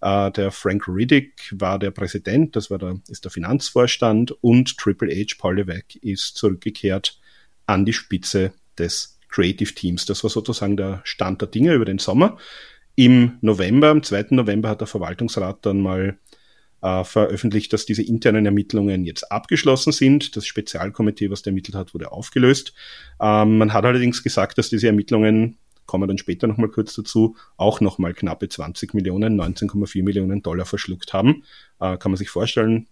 Äh, 0.00 0.30
der 0.32 0.50
Frank 0.50 0.88
Riddick 0.88 1.54
war 1.58 1.78
der 1.78 1.90
Präsident, 1.90 2.56
das 2.56 2.70
war 2.70 2.78
der, 2.78 2.98
ist 3.08 3.24
der 3.24 3.30
Finanzvorstand 3.30 4.32
und 4.42 4.76
Triple 4.76 5.14
H, 5.14 5.36
Paul 5.38 5.56
Levesque, 5.56 5.98
ist 6.02 6.36
zurückgekehrt 6.36 7.18
an 7.66 7.86
die 7.86 7.92
Spitze 7.92 8.52
des 8.78 9.18
Creative 9.28 9.72
Teams. 9.72 10.04
Das 10.04 10.22
war 10.22 10.30
sozusagen 10.30 10.76
der 10.76 11.00
Stand 11.04 11.40
der 11.40 11.48
Dinge 11.48 11.72
über 11.72 11.84
den 11.84 11.98
Sommer. 11.98 12.36
Im 12.94 13.38
November, 13.40 13.88
am 13.88 14.02
2. 14.02 14.26
November 14.30 14.68
hat 14.68 14.80
der 14.80 14.86
Verwaltungsrat 14.86 15.64
dann 15.64 15.80
mal 15.80 16.18
äh, 16.82 17.04
veröffentlicht, 17.04 17.72
dass 17.72 17.86
diese 17.86 18.02
internen 18.02 18.44
Ermittlungen 18.44 19.04
jetzt 19.04 19.30
abgeschlossen 19.30 19.92
sind. 19.92 20.36
Das 20.36 20.46
Spezialkomitee, 20.46 21.30
was 21.30 21.42
der 21.42 21.52
ermittelt 21.52 21.76
hat, 21.76 21.94
wurde 21.94 22.12
aufgelöst. 22.12 22.74
Ähm, 23.20 23.58
man 23.58 23.72
hat 23.72 23.84
allerdings 23.84 24.22
gesagt, 24.22 24.58
dass 24.58 24.68
diese 24.68 24.88
Ermittlungen 24.88 25.58
kommen 25.86 26.04
wir 26.04 26.06
dann 26.06 26.18
später 26.18 26.46
nochmal 26.46 26.70
kurz 26.70 26.94
dazu, 26.94 27.36
auch 27.56 27.80
nochmal 27.80 28.14
knappe 28.14 28.48
20 28.48 28.94
Millionen, 28.94 29.38
19,4 29.38 30.02
Millionen 30.02 30.42
Dollar 30.42 30.64
verschluckt 30.64 31.12
haben. 31.12 31.42
Äh, 31.80 31.98
kann 31.98 32.12
man 32.12 32.16
sich 32.16 32.30
vorstellen, 32.30 32.86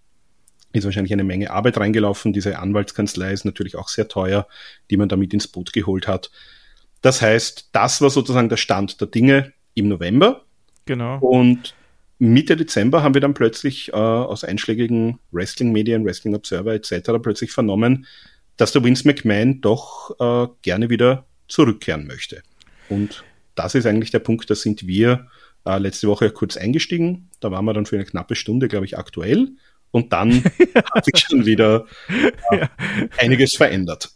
ist 0.73 0.85
wahrscheinlich 0.85 1.13
eine 1.13 1.25
Menge 1.25 1.51
Arbeit 1.51 1.79
reingelaufen. 1.79 2.33
Diese 2.33 2.59
Anwaltskanzlei 2.59 3.33
ist 3.33 3.45
natürlich 3.45 3.77
auch 3.77 3.89
sehr 3.89 4.09
teuer, 4.09 4.47
die 4.91 4.97
man 4.97 5.09
damit 5.09 5.33
ins 5.35 5.49
Boot 5.49 5.73
geholt 5.73 6.07
hat. 6.07 6.31
Das 7.01 7.23
heißt, 7.23 7.71
das 7.73 8.01
war 8.03 8.11
sozusagen 8.11 8.49
der 8.49 8.57
Stand 8.57 9.01
der 9.01 9.09
Dinge 9.09 9.53
im 9.75 9.89
November. 9.89 10.45
Genau. 10.85 11.19
Und 11.19 11.75
Mitte 12.21 12.55
Dezember 12.55 13.03
haben 13.03 13.15
wir 13.15 13.23
dann 13.23 13.33
plötzlich 13.33 13.89
äh, 13.89 13.97
aus 13.97 14.45
einschlägigen 14.45 15.19
Wrestling-Medien, 15.33 16.05
Wrestling 16.05 16.35
Observer 16.35 16.75
etc. 16.75 17.13
plötzlich 17.23 17.51
vernommen, 17.51 18.07
dass 18.59 18.73
der 18.73 18.85
Vince 18.85 19.09
McMahon 19.09 19.63
doch 19.63 20.15
äh, 20.21 20.53
gerne 20.61 20.91
wieder 20.91 21.25
zurückkehren 21.49 22.07
möchte. 22.07 22.43
Und 22.91 23.25
das 23.55 23.75
ist 23.75 23.87
eigentlich 23.87 24.11
der 24.11 24.19
Punkt, 24.19 24.51
da 24.51 24.55
sind 24.55 24.87
wir 24.87 25.29
äh, 25.65 25.79
letzte 25.79 26.09
Woche 26.09 26.31
kurz 26.31 26.59
eingestiegen. 26.59 27.31
Da 27.41 27.51
waren 27.51 27.65
wir 27.65 27.73
dann 27.73 27.87
für 27.87 27.97
eine 27.97 28.05
knappe 28.05 28.35
Stunde, 28.35 28.69
glaube 28.69 28.85
ich, 28.85 28.99
aktuell. 28.99 29.53
Und 29.91 30.13
dann 30.13 30.45
hat 30.95 31.07
sich 31.07 31.25
schon 31.27 31.47
wieder 31.47 31.87
äh, 32.51 32.59
ja. 32.59 32.71
einiges 33.17 33.57
verändert. 33.57 34.11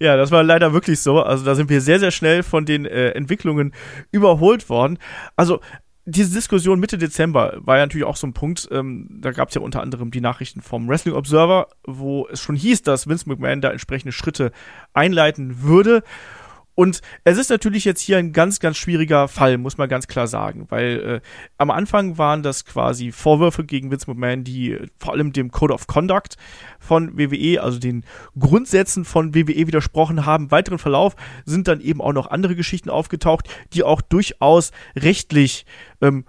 Ja, 0.00 0.16
das 0.16 0.32
war 0.32 0.42
leider 0.42 0.72
wirklich 0.72 0.98
so. 1.00 1.22
Also 1.22 1.44
da 1.44 1.54
sind 1.54 1.70
wir 1.70 1.80
sehr, 1.80 2.00
sehr 2.00 2.10
schnell 2.10 2.42
von 2.42 2.66
den 2.66 2.84
äh, 2.84 3.10
Entwicklungen 3.10 3.74
überholt 4.10 4.68
worden. 4.68 4.98
Also 5.36 5.60
diese 6.06 6.34
Diskussion 6.34 6.80
Mitte 6.80 6.98
Dezember 6.98 7.54
war 7.58 7.78
ja 7.78 7.84
natürlich 7.84 8.06
auch 8.06 8.16
so 8.16 8.26
ein 8.26 8.34
Punkt. 8.34 8.68
Ähm, 8.70 9.08
da 9.10 9.32
gab 9.32 9.48
es 9.48 9.54
ja 9.54 9.60
unter 9.60 9.80
anderem 9.80 10.10
die 10.10 10.20
Nachrichten 10.20 10.60
vom 10.60 10.88
Wrestling 10.88 11.14
Observer, 11.14 11.68
wo 11.86 12.28
es 12.28 12.40
schon 12.40 12.56
hieß, 12.56 12.82
dass 12.82 13.08
Vince 13.08 13.28
McMahon 13.28 13.60
da 13.60 13.70
entsprechende 13.70 14.12
Schritte 14.12 14.52
einleiten 14.92 15.62
würde. 15.62 16.02
Und 16.74 17.02
es 17.22 17.38
ist 17.38 17.50
natürlich 17.50 17.84
jetzt 17.84 18.00
hier 18.00 18.18
ein 18.18 18.32
ganz, 18.32 18.58
ganz 18.58 18.76
schwieriger 18.76 19.28
Fall, 19.28 19.58
muss 19.58 19.78
man 19.78 19.88
ganz 19.88 20.08
klar 20.08 20.26
sagen, 20.26 20.66
weil 20.70 21.00
äh, 21.00 21.20
am 21.56 21.70
Anfang 21.70 22.18
waren 22.18 22.42
das 22.42 22.64
quasi 22.64 23.12
Vorwürfe 23.12 23.64
gegen 23.64 23.90
Vince 23.90 24.10
McMahon, 24.10 24.44
die 24.44 24.72
äh, 24.72 24.86
vor 24.98 25.12
allem 25.12 25.32
dem 25.32 25.52
Code 25.52 25.72
of 25.72 25.86
Conduct 25.86 26.36
von 26.80 27.16
WWE, 27.16 27.62
also 27.62 27.78
den 27.78 28.04
Grundsätzen 28.38 29.04
von 29.04 29.34
WWE 29.34 29.66
widersprochen 29.66 30.26
haben. 30.26 30.50
Weiteren 30.50 30.78
Verlauf 30.78 31.14
sind 31.44 31.68
dann 31.68 31.80
eben 31.80 32.00
auch 32.00 32.12
noch 32.12 32.26
andere 32.26 32.56
Geschichten 32.56 32.90
aufgetaucht, 32.90 33.48
die 33.72 33.84
auch 33.84 34.00
durchaus 34.00 34.72
rechtlich 34.96 35.66
ähm, 36.00 36.24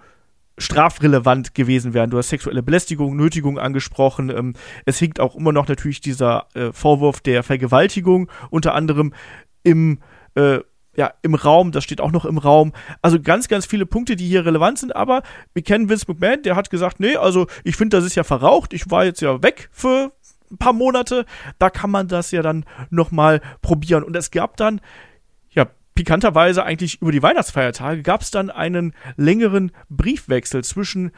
strafrelevant 0.58 1.54
gewesen 1.54 1.92
wären. 1.92 2.10
Du 2.10 2.18
hast 2.18 2.28
sexuelle 2.28 2.62
Belästigung, 2.62 3.16
Nötigung 3.16 3.58
angesprochen. 3.58 4.30
Ähm, 4.30 4.54
es 4.84 4.98
hinkt 4.98 5.20
auch 5.20 5.34
immer 5.34 5.52
noch 5.52 5.68
natürlich 5.68 6.00
dieser 6.00 6.46
äh, 6.54 6.72
Vorwurf 6.72 7.20
der 7.20 7.42
Vergewaltigung, 7.42 8.30
unter 8.50 8.74
anderem 8.74 9.12
im 9.62 9.98
äh, 10.36 10.60
ja, 10.96 11.12
im 11.22 11.34
Raum, 11.34 11.72
das 11.72 11.84
steht 11.84 12.00
auch 12.00 12.10
noch 12.10 12.24
im 12.24 12.38
Raum. 12.38 12.72
Also 13.02 13.20
ganz, 13.20 13.48
ganz 13.48 13.66
viele 13.66 13.86
Punkte, 13.86 14.16
die 14.16 14.26
hier 14.26 14.46
relevant 14.46 14.78
sind, 14.78 14.96
aber 14.96 15.22
wir 15.52 15.62
kennen 15.62 15.88
Vince 15.88 16.06
McMahon, 16.08 16.42
der 16.42 16.56
hat 16.56 16.70
gesagt, 16.70 17.00
nee, 17.00 17.16
also 17.16 17.46
ich 17.64 17.76
finde, 17.76 17.96
das 17.96 18.06
ist 18.06 18.14
ja 18.14 18.24
verraucht, 18.24 18.72
ich 18.72 18.90
war 18.90 19.04
jetzt 19.04 19.20
ja 19.20 19.42
weg 19.42 19.68
für 19.72 20.12
ein 20.50 20.58
paar 20.58 20.72
Monate, 20.72 21.26
da 21.58 21.70
kann 21.70 21.90
man 21.90 22.08
das 22.08 22.30
ja 22.30 22.40
dann 22.40 22.64
nochmal 22.90 23.40
probieren. 23.62 24.04
Und 24.04 24.16
es 24.16 24.30
gab 24.30 24.56
dann, 24.56 24.80
ja, 25.50 25.66
pikanterweise 25.94 26.64
eigentlich 26.64 27.02
über 27.02 27.12
die 27.12 27.22
Weihnachtsfeiertage, 27.22 28.02
gab 28.02 28.22
es 28.22 28.30
dann 28.30 28.50
einen 28.50 28.94
längeren 29.16 29.72
Briefwechsel 29.90 30.64
zwischen 30.64 31.12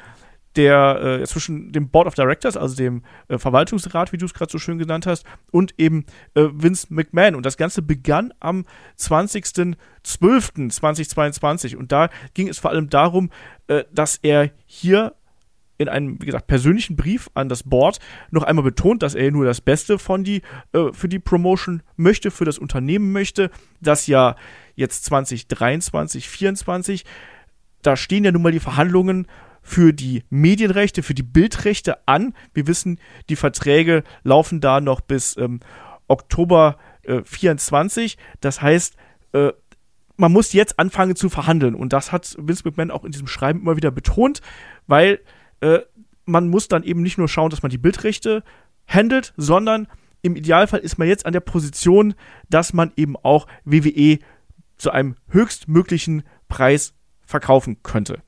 der 0.57 1.21
äh, 1.21 1.27
zwischen 1.27 1.73
dem 1.73 1.91
Board 1.91 2.07
of 2.07 2.15
Directors, 2.15 2.57
also 2.57 2.75
dem 2.75 3.03
äh, 3.29 3.37
Verwaltungsrat, 3.39 4.13
wie 4.13 4.17
du 4.17 4.25
es 4.27 4.35
gerade 4.35 4.51
so 4.51 4.59
schön 4.59 4.79
genannt 4.79 5.07
hast, 5.07 5.25
und 5.51 5.75
eben 5.79 6.07
äh, 6.35 6.49
Vince 6.53 6.89
McMahon. 6.91 7.35
Und 7.35 7.47
das 7.47 7.57
Ganze 7.57 7.83
begann 7.83 8.35
am 8.41 8.65
20.12.2022. 8.99 11.77
Und 11.77 11.93
da 11.93 12.11
ging 12.35 12.49
es 12.49 12.59
vor 12.59 12.71
allem 12.71 12.91
darum, 12.91 13.31
äh, 13.69 13.85
dass 13.93 14.17
er 14.17 14.51
hier 14.67 15.15
in 15.79 15.89
einem, 15.89 16.21
wie 16.21 16.27
gesagt, 16.27 16.49
persönlichen 16.49 16.97
Brief 16.97 17.31
an 17.35 17.49
das 17.49 17.63
Board 17.63 18.01
noch 18.31 18.43
einmal 18.43 18.65
betont, 18.65 19.03
dass 19.03 19.15
er 19.15 19.31
nur 19.31 19.45
das 19.45 19.61
Beste 19.61 19.99
von 19.99 20.25
die, 20.25 20.43
äh, 20.73 20.93
für 20.93 21.09
die 21.09 21.21
Promotion 21.21 21.83
möchte, 21.97 22.33
für 22.33 22.45
das 22.45 22.59
Unternehmen 22.59 23.13
möchte, 23.13 23.51
das 23.81 24.09
ja 24.09 24.35
jetzt 24.75 25.05
2023, 25.05 26.25
2024, 26.25 27.05
da 27.83 27.97
stehen 27.97 28.25
ja 28.25 28.33
nun 28.33 28.43
mal 28.43 28.53
die 28.53 28.59
Verhandlungen 28.59 29.29
für 29.69 29.93
die 29.93 30.25
Medienrechte, 30.31 31.03
für 31.03 31.13
die 31.13 31.23
Bildrechte 31.23 32.09
an. 32.09 32.33
Wir 32.55 32.67
wissen, 32.67 32.99
die 33.29 33.37
Verträge 33.37 34.03
laufen 34.23 34.63
da 34.63 34.81
noch 34.81 35.03
bis 35.03 35.37
ähm, 35.37 35.61
Oktober 36.09 36.79
äh, 37.03 37.21
24. 37.23 38.17
Das 38.41 38.63
heißt, 38.63 38.97
äh, 39.35 39.53
man 40.17 40.33
muss 40.33 40.55
jetzt 40.55 40.79
anfangen 40.79 41.17
zu 41.17 41.29
verhandeln. 41.29 41.75
Und 41.75 41.93
das 41.93 42.13
hat 42.13 42.35
Vince 42.39 42.63
McMahon 42.65 42.91
auch 42.91 43.05
in 43.05 43.13
diesem 43.13 43.27
Schreiben 43.27 43.61
immer 43.61 43.77
wieder 43.77 43.91
betont, 43.91 44.41
weil 44.87 45.21
äh, 45.61 45.81
man 46.25 46.49
muss 46.49 46.69
dann 46.69 46.83
eben 46.83 47.03
nicht 47.03 47.19
nur 47.19 47.29
schauen, 47.29 47.51
dass 47.51 47.63
man 47.63 47.71
die 47.71 47.77
Bildrechte 47.77 48.43
handelt, 48.87 49.35
sondern 49.37 49.87
im 50.23 50.35
Idealfall 50.35 50.81
ist 50.81 50.97
man 50.97 51.09
jetzt 51.09 51.27
an 51.27 51.35
der 51.35 51.41
Position, 51.41 52.15
dass 52.49 52.73
man 52.73 52.91
eben 52.97 53.17
auch 53.17 53.47
WWE 53.67 54.19
zu 54.79 54.91
einem 54.91 55.17
höchstmöglichen 55.29 56.23
Preis 56.49 56.95
verkaufen 57.27 57.83
könnte. 57.83 58.23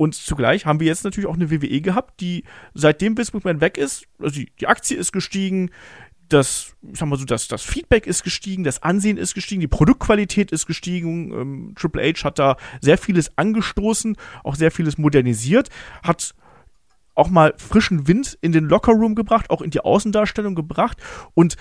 Und 0.00 0.14
zugleich 0.14 0.64
haben 0.64 0.80
wir 0.80 0.86
jetzt 0.86 1.04
natürlich 1.04 1.28
auch 1.28 1.34
eine 1.34 1.50
WWE 1.50 1.82
gehabt, 1.82 2.22
die 2.22 2.44
seitdem 2.72 3.18
Vince 3.18 3.32
McMahon 3.34 3.60
weg 3.60 3.76
ist, 3.76 4.06
also 4.18 4.34
die, 4.34 4.50
die 4.58 4.66
Aktie 4.66 4.96
ist 4.96 5.12
gestiegen, 5.12 5.72
das, 6.30 6.74
ich 6.90 6.98
sag 6.98 7.06
mal 7.06 7.18
so, 7.18 7.26
das, 7.26 7.48
das 7.48 7.62
Feedback 7.62 8.06
ist 8.06 8.24
gestiegen, 8.24 8.64
das 8.64 8.82
Ansehen 8.82 9.18
ist 9.18 9.34
gestiegen, 9.34 9.60
die 9.60 9.68
Produktqualität 9.68 10.52
ist 10.52 10.64
gestiegen. 10.64 11.32
Ähm, 11.32 11.74
Triple 11.76 12.00
H 12.02 12.24
hat 12.24 12.38
da 12.38 12.56
sehr 12.80 12.96
vieles 12.96 13.36
angestoßen, 13.36 14.16
auch 14.42 14.54
sehr 14.54 14.70
vieles 14.70 14.96
modernisiert, 14.96 15.68
hat 16.02 16.34
auch 17.14 17.28
mal 17.28 17.52
frischen 17.58 18.08
Wind 18.08 18.38
in 18.40 18.52
den 18.52 18.64
Lockerroom 18.64 19.14
gebracht, 19.14 19.50
auch 19.50 19.60
in 19.60 19.68
die 19.68 19.80
Außendarstellung 19.80 20.54
gebracht 20.54 20.96
und 21.34 21.56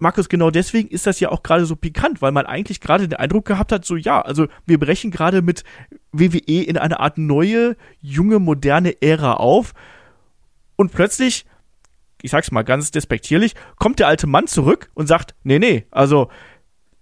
Markus, 0.00 0.28
genau 0.30 0.50
deswegen 0.50 0.88
ist 0.88 1.06
das 1.06 1.20
ja 1.20 1.28
auch 1.28 1.42
gerade 1.42 1.66
so 1.66 1.76
pikant, 1.76 2.22
weil 2.22 2.32
man 2.32 2.46
eigentlich 2.46 2.80
gerade 2.80 3.06
den 3.06 3.18
Eindruck 3.18 3.44
gehabt 3.44 3.70
hat, 3.70 3.84
so 3.84 3.96
ja, 3.96 4.20
also 4.22 4.48
wir 4.66 4.80
brechen 4.80 5.10
gerade 5.10 5.42
mit 5.42 5.62
WWE 6.12 6.62
in 6.62 6.78
eine 6.78 7.00
Art 7.00 7.18
neue, 7.18 7.76
junge, 8.00 8.38
moderne 8.38 9.00
Ära 9.02 9.34
auf. 9.34 9.74
Und 10.76 10.90
plötzlich, 10.90 11.44
ich 12.22 12.30
sag's 12.30 12.50
mal 12.50 12.62
ganz 12.62 12.90
despektierlich, 12.90 13.54
kommt 13.76 13.98
der 13.98 14.08
alte 14.08 14.26
Mann 14.26 14.46
zurück 14.46 14.90
und 14.94 15.06
sagt, 15.06 15.34
nee, 15.42 15.58
nee, 15.58 15.86
also 15.90 16.30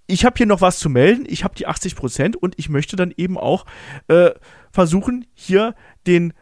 ich 0.08 0.24
habe 0.24 0.34
hier 0.36 0.46
noch 0.46 0.60
was 0.60 0.80
zu 0.80 0.90
melden, 0.90 1.24
ich 1.28 1.44
habe 1.44 1.54
die 1.54 1.68
80 1.68 1.94
Prozent 1.94 2.34
und 2.34 2.54
ich 2.58 2.68
möchte 2.68 2.96
dann 2.96 3.14
eben 3.16 3.38
auch 3.38 3.64
äh, 4.08 4.30
versuchen, 4.72 5.24
hier 5.34 5.74
den 6.06 6.32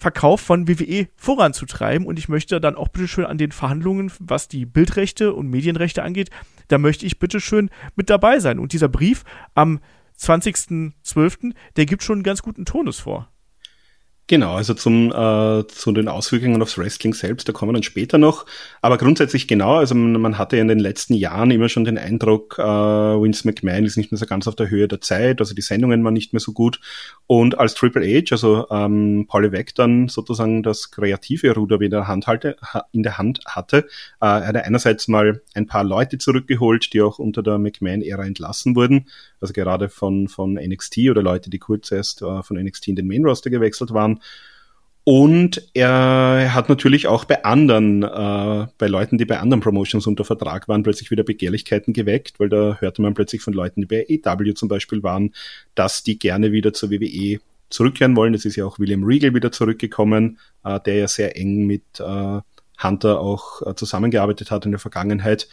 Verkauf 0.00 0.40
von 0.40 0.66
WWE 0.66 1.08
voranzutreiben 1.14 2.06
und 2.06 2.18
ich 2.18 2.30
möchte 2.30 2.58
dann 2.58 2.74
auch 2.74 2.88
bitteschön 2.88 3.26
an 3.26 3.36
den 3.36 3.52
Verhandlungen, 3.52 4.10
was 4.18 4.48
die 4.48 4.64
Bildrechte 4.64 5.34
und 5.34 5.50
Medienrechte 5.50 6.02
angeht, 6.02 6.30
da 6.68 6.78
möchte 6.78 7.04
ich 7.04 7.18
bitteschön 7.18 7.68
mit 7.96 8.08
dabei 8.08 8.40
sein. 8.40 8.58
Und 8.58 8.72
dieser 8.72 8.88
Brief 8.88 9.24
am 9.54 9.78
20.12., 10.18 11.52
der 11.76 11.84
gibt 11.84 12.02
schon 12.02 12.16
einen 12.16 12.22
ganz 12.22 12.40
guten 12.40 12.64
Tonus 12.64 12.98
vor. 12.98 13.30
Genau, 14.30 14.54
also 14.54 14.74
zum, 14.74 15.10
äh, 15.10 15.66
zu 15.66 15.90
den 15.90 16.06
Auswirkungen 16.06 16.62
aufs 16.62 16.78
Wrestling 16.78 17.14
selbst, 17.14 17.48
da 17.48 17.52
kommen 17.52 17.70
wir 17.70 17.72
dann 17.72 17.82
später 17.82 18.16
noch. 18.16 18.46
Aber 18.80 18.96
grundsätzlich 18.96 19.48
genau, 19.48 19.78
also 19.78 19.96
man, 19.96 20.20
man 20.20 20.38
hatte 20.38 20.56
in 20.56 20.68
den 20.68 20.78
letzten 20.78 21.14
Jahren 21.14 21.50
immer 21.50 21.68
schon 21.68 21.84
den 21.84 21.98
Eindruck, 21.98 22.56
äh, 22.56 22.62
Vince 22.62 23.44
McMahon 23.44 23.84
ist 23.84 23.96
nicht 23.96 24.12
mehr 24.12 24.20
so 24.20 24.26
ganz 24.26 24.46
auf 24.46 24.54
der 24.54 24.70
Höhe 24.70 24.86
der 24.86 25.00
Zeit, 25.00 25.40
also 25.40 25.52
die 25.52 25.62
Sendungen 25.62 26.04
waren 26.04 26.14
nicht 26.14 26.32
mehr 26.32 26.38
so 26.38 26.52
gut. 26.52 26.78
Und 27.26 27.58
als 27.58 27.74
Triple 27.74 28.06
H, 28.06 28.26
also 28.30 28.68
ähm, 28.70 29.26
Paul 29.28 29.50
Weck 29.50 29.74
dann 29.74 30.06
sozusagen 30.06 30.62
das 30.62 30.92
kreative 30.92 31.52
Ruder 31.52 31.80
wieder 31.80 32.06
Hand 32.06 32.28
halte, 32.28 32.56
in 32.92 33.02
der 33.02 33.18
Hand 33.18 33.40
hatte, 33.46 33.88
äh, 34.20 34.26
hat 34.26 34.54
er 34.54 34.64
einerseits 34.64 35.08
mal 35.08 35.42
ein 35.54 35.66
paar 35.66 35.82
Leute 35.82 36.18
zurückgeholt, 36.18 36.92
die 36.92 37.02
auch 37.02 37.18
unter 37.18 37.42
der 37.42 37.58
McMahon-Ära 37.58 38.24
entlassen 38.24 38.76
wurden, 38.76 39.08
also 39.40 39.52
gerade 39.52 39.88
von, 39.88 40.28
von 40.28 40.54
NXT 40.54 40.98
oder 41.10 41.20
Leute, 41.20 41.50
die 41.50 41.58
kurz 41.58 41.90
erst 41.90 42.22
äh, 42.22 42.44
von 42.44 42.56
NXT 42.62 42.86
in 42.86 42.94
den 42.94 43.08
Main 43.08 43.24
Roster 43.24 43.50
gewechselt 43.50 43.92
waren. 43.92 44.19
Und 45.04 45.70
er 45.74 46.54
hat 46.54 46.68
natürlich 46.68 47.06
auch 47.06 47.24
bei 47.24 47.42
anderen, 47.42 48.02
äh, 48.02 48.66
bei 48.78 48.86
Leuten, 48.86 49.18
die 49.18 49.24
bei 49.24 49.40
anderen 49.40 49.60
Promotions 49.60 50.06
unter 50.06 50.24
Vertrag 50.24 50.68
waren, 50.68 50.82
plötzlich 50.82 51.10
wieder 51.10 51.24
Begehrlichkeiten 51.24 51.94
geweckt, 51.94 52.38
weil 52.38 52.48
da 52.48 52.76
hörte 52.80 53.00
man 53.02 53.14
plötzlich 53.14 53.40
von 53.40 53.54
Leuten, 53.54 53.80
die 53.80 53.86
bei 53.86 54.04
EW 54.08 54.54
zum 54.54 54.68
Beispiel 54.68 55.02
waren, 55.02 55.34
dass 55.74 56.02
die 56.02 56.18
gerne 56.18 56.52
wieder 56.52 56.72
zur 56.72 56.90
WWE 56.90 57.40
zurückkehren 57.70 58.14
wollen. 58.14 58.34
Es 58.34 58.44
ist 58.44 58.56
ja 58.56 58.66
auch 58.66 58.78
William 58.78 59.02
Regal 59.02 59.34
wieder 59.34 59.50
zurückgekommen, 59.50 60.38
äh, 60.64 60.78
der 60.80 60.96
ja 60.96 61.08
sehr 61.08 61.36
eng 61.36 61.66
mit 61.66 61.82
äh, 61.98 62.40
Hunter 62.82 63.20
auch 63.20 63.62
äh, 63.66 63.74
zusammengearbeitet 63.74 64.50
hat 64.50 64.66
in 64.66 64.72
der 64.72 64.80
Vergangenheit. 64.80 65.48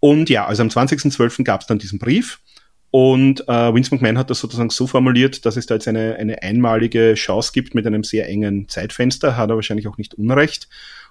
Und 0.00 0.28
ja, 0.28 0.46
also 0.46 0.62
am 0.62 0.68
20.12. 0.68 1.44
gab 1.44 1.62
es 1.62 1.66
dann 1.66 1.78
diesen 1.78 1.98
Brief. 1.98 2.40
Und 2.90 3.46
äh, 3.48 3.74
Vince 3.74 3.94
McMahon 3.94 4.16
hat 4.16 4.30
das 4.30 4.40
sozusagen 4.40 4.70
so 4.70 4.86
formuliert, 4.86 5.44
dass 5.44 5.56
es 5.56 5.66
da 5.66 5.74
jetzt 5.74 5.88
eine, 5.88 6.16
eine 6.16 6.42
einmalige 6.42 7.14
Chance 7.14 7.50
gibt 7.52 7.74
mit 7.74 7.86
einem 7.86 8.04
sehr 8.04 8.28
engen 8.28 8.68
Zeitfenster, 8.68 9.36
hat 9.36 9.50
er 9.50 9.56
wahrscheinlich 9.56 9.88
auch 9.88 9.98
nicht 9.98 10.14
unrecht, 10.14 10.68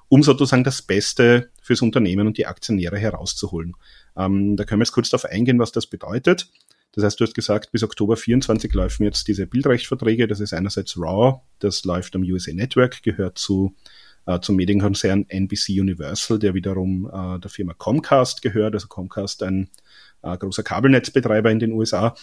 um 0.07 0.23
sozusagen 0.23 0.63
das 0.63 0.81
Beste 0.81 1.49
fürs 1.61 1.81
Unternehmen 1.81 2.27
und 2.27 2.37
die 2.37 2.47
Aktionäre 2.47 2.97
herauszuholen. 2.97 3.73
Ähm, 4.17 4.55
da 4.55 4.63
können 4.63 4.79
wir 4.79 4.85
jetzt 4.85 4.93
kurz 4.93 5.09
darauf 5.09 5.25
eingehen, 5.25 5.59
was 5.59 5.71
das 5.71 5.87
bedeutet. 5.87 6.49
Das 6.93 7.03
heißt, 7.03 7.19
du 7.19 7.25
hast 7.25 7.35
gesagt, 7.35 7.71
bis 7.73 7.83
Oktober 7.83 8.15
24 8.15 8.73
laufen 8.73 9.03
jetzt 9.03 9.27
diese 9.27 9.45
Bildrechtsverträge. 9.45 10.27
Das 10.27 10.39
ist 10.39 10.53
einerseits 10.53 10.97
Raw, 10.97 11.41
das 11.59 11.83
läuft 11.83 12.15
am 12.15 12.21
USA 12.21 12.53
Network, 12.53 13.03
gehört 13.03 13.37
zu 13.37 13.75
äh, 14.25 14.39
zum 14.39 14.55
Medienkonzern 14.55 15.25
NBC 15.27 15.79
Universal, 15.79 16.39
der 16.39 16.53
wiederum 16.53 17.09
äh, 17.11 17.39
der 17.39 17.49
Firma 17.49 17.73
Comcast 17.73 18.41
gehört, 18.41 18.73
also 18.73 18.87
Comcast 18.87 19.43
ein 19.43 19.69
äh, 20.21 20.37
großer 20.37 20.63
Kabelnetzbetreiber 20.63 21.51
in 21.51 21.59
den 21.59 21.71
USA. 21.71 22.15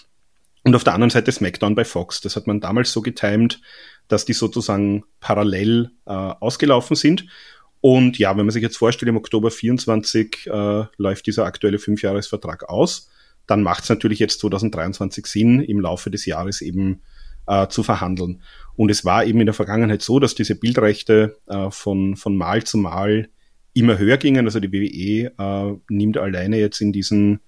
Und 0.65 0.77
auf 0.77 0.85
der 0.85 0.95
anderen 0.95 1.11
Seite 1.11 1.33
SmackDown 1.33 1.75
bei 1.75 1.85
Fox. 1.85 2.21
Das 2.21 2.37
hat 2.37 2.47
man 2.47 2.61
damals 2.61 2.93
so 2.93 3.03
getimt, 3.03 3.61
dass 4.09 4.25
die 4.25 4.33
sozusagen 4.33 5.05
parallel 5.21 5.91
äh, 6.07 6.13
ausgelaufen 6.13 6.95
sind. 6.95 7.27
Und 7.81 8.17
ja, 8.19 8.31
wenn 8.37 8.47
man 8.47 8.53
sich 8.53 8.63
jetzt 8.63 8.77
vorstellt, 8.77 9.09
im 9.09 9.17
Oktober 9.17 9.51
24 9.51 10.47
äh, 10.47 10.85
läuft 10.97 11.27
dieser 11.27 11.47
aktuelle 11.47 11.81
Fünfjahresvertrag 11.81 12.69
aus, 12.69 13.11
dann 13.49 13.65
macht 13.65 13.83
es 13.83 13.89
natürlich 13.89 14.21
jetzt 14.21 14.39
2023 14.41 15.27
Sinn, 15.27 15.61
im 15.61 15.81
Laufe 15.81 16.11
des 16.11 16.27
Jahres 16.27 16.61
eben 16.61 17.03
äh, 17.53 17.69
zu 17.69 17.83
verhandeln. 17.83 18.41
Und 18.77 18.91
es 18.91 19.05
war 19.05 19.25
eben 19.25 19.41
in 19.41 19.47
der 19.47 19.55
Vergangenheit 19.55 20.01
so, 20.01 20.19
dass 20.19 20.35
diese 20.35 20.55
Bildrechte 20.55 21.37
äh, 21.47 21.71
von, 21.71 22.17
von 22.17 22.35
Mal 22.37 22.65
zu 22.65 22.79
Mal 22.79 23.29
immer 23.75 23.99
höher 23.99 24.17
gingen. 24.17 24.47
Also 24.47 24.59
die 24.59 24.73
WWE 24.73 25.33
äh, 25.39 25.77
nimmt 25.89 26.17
alleine 26.17 26.59
jetzt 26.59 26.81
in 26.81 26.93
diesen 26.93 27.41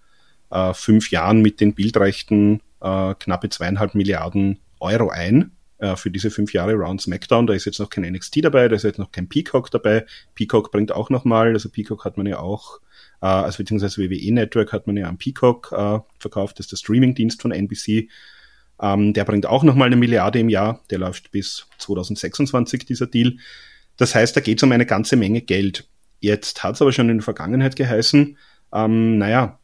äh, 0.51 0.75
fünf 0.75 1.11
Jahren 1.11 1.41
mit 1.41 1.61
den 1.61 1.75
Bildrechten 1.75 2.61
äh, 2.83 3.15
knappe 3.15 3.49
zweieinhalb 3.49 3.95
Milliarden 3.95 4.61
Euro 4.79 5.09
ein 5.09 5.53
äh, 5.79 5.97
für 5.97 6.11
diese 6.11 6.31
fünf 6.31 6.53
Jahre 6.53 6.75
Round 6.75 7.01
SmackDown. 7.01 7.47
Da 7.47 7.55
ist 7.55 7.65
jetzt 7.65 7.81
noch 7.81 7.89
kein 7.89 8.05
NXT 8.05 8.45
dabei, 8.45 8.69
da 8.69 8.77
ist 8.77 8.83
jetzt 8.83 8.99
noch 8.99 9.11
kein 9.11 9.29
Peacock 9.29 9.71
dabei. 9.71 10.05
Peacock 10.35 10.71
bringt 10.71 10.93
auch 10.93 11.09
nochmal, 11.09 11.49
also 11.55 11.71
Peacock 11.71 12.05
hat 12.05 12.19
man 12.19 12.27
ja 12.27 12.41
auch, 12.41 12.81
also 13.21 13.57
beziehungsweise 13.57 14.03
WWE 14.03 14.35
Network 14.35 14.75
hat 14.75 14.87
man 14.87 14.99
ja 14.99 15.09
am 15.09 15.17
Peacock 15.17 15.69
verkauft, 16.19 16.59
das 16.59 16.67
ist 16.67 16.73
der 16.73 16.77
Streamingdienst 16.77 17.41
von 17.41 17.53
NBC. 17.53 18.11
Ähm, 18.85 19.15
der 19.15 19.25
bringt 19.25 19.47
auch 19.47 19.63
nochmal 19.63 19.87
eine 19.87 19.97
Milliarde 19.97 20.39
im 20.41 20.51
Jahr. 20.51 20.85
Der 20.91 20.99
läuft 20.99 21.31
bis 21.31 21.67
2026, 21.79 22.85
dieser 22.85 23.07
Deal. 23.07 23.39
Das 23.97 24.15
heißt, 24.15 24.37
da 24.37 24.43
geht 24.43 24.59
es 24.59 24.63
um 24.63 24.73
eine 24.73 24.85
ganze 24.85 25.17
Menge 25.17 25.41
Geld. 25.41 25.89
Jetzt 26.21 26.63
hat 26.63 26.75
es 26.75 26.83
aber 26.83 26.93
schon 26.93 27.09
in 27.09 27.17
der 27.17 27.25
Vergangenheit 27.25 27.77
geheißen, 27.77 28.37
ähm, 28.75 29.17
naja, 29.17 29.59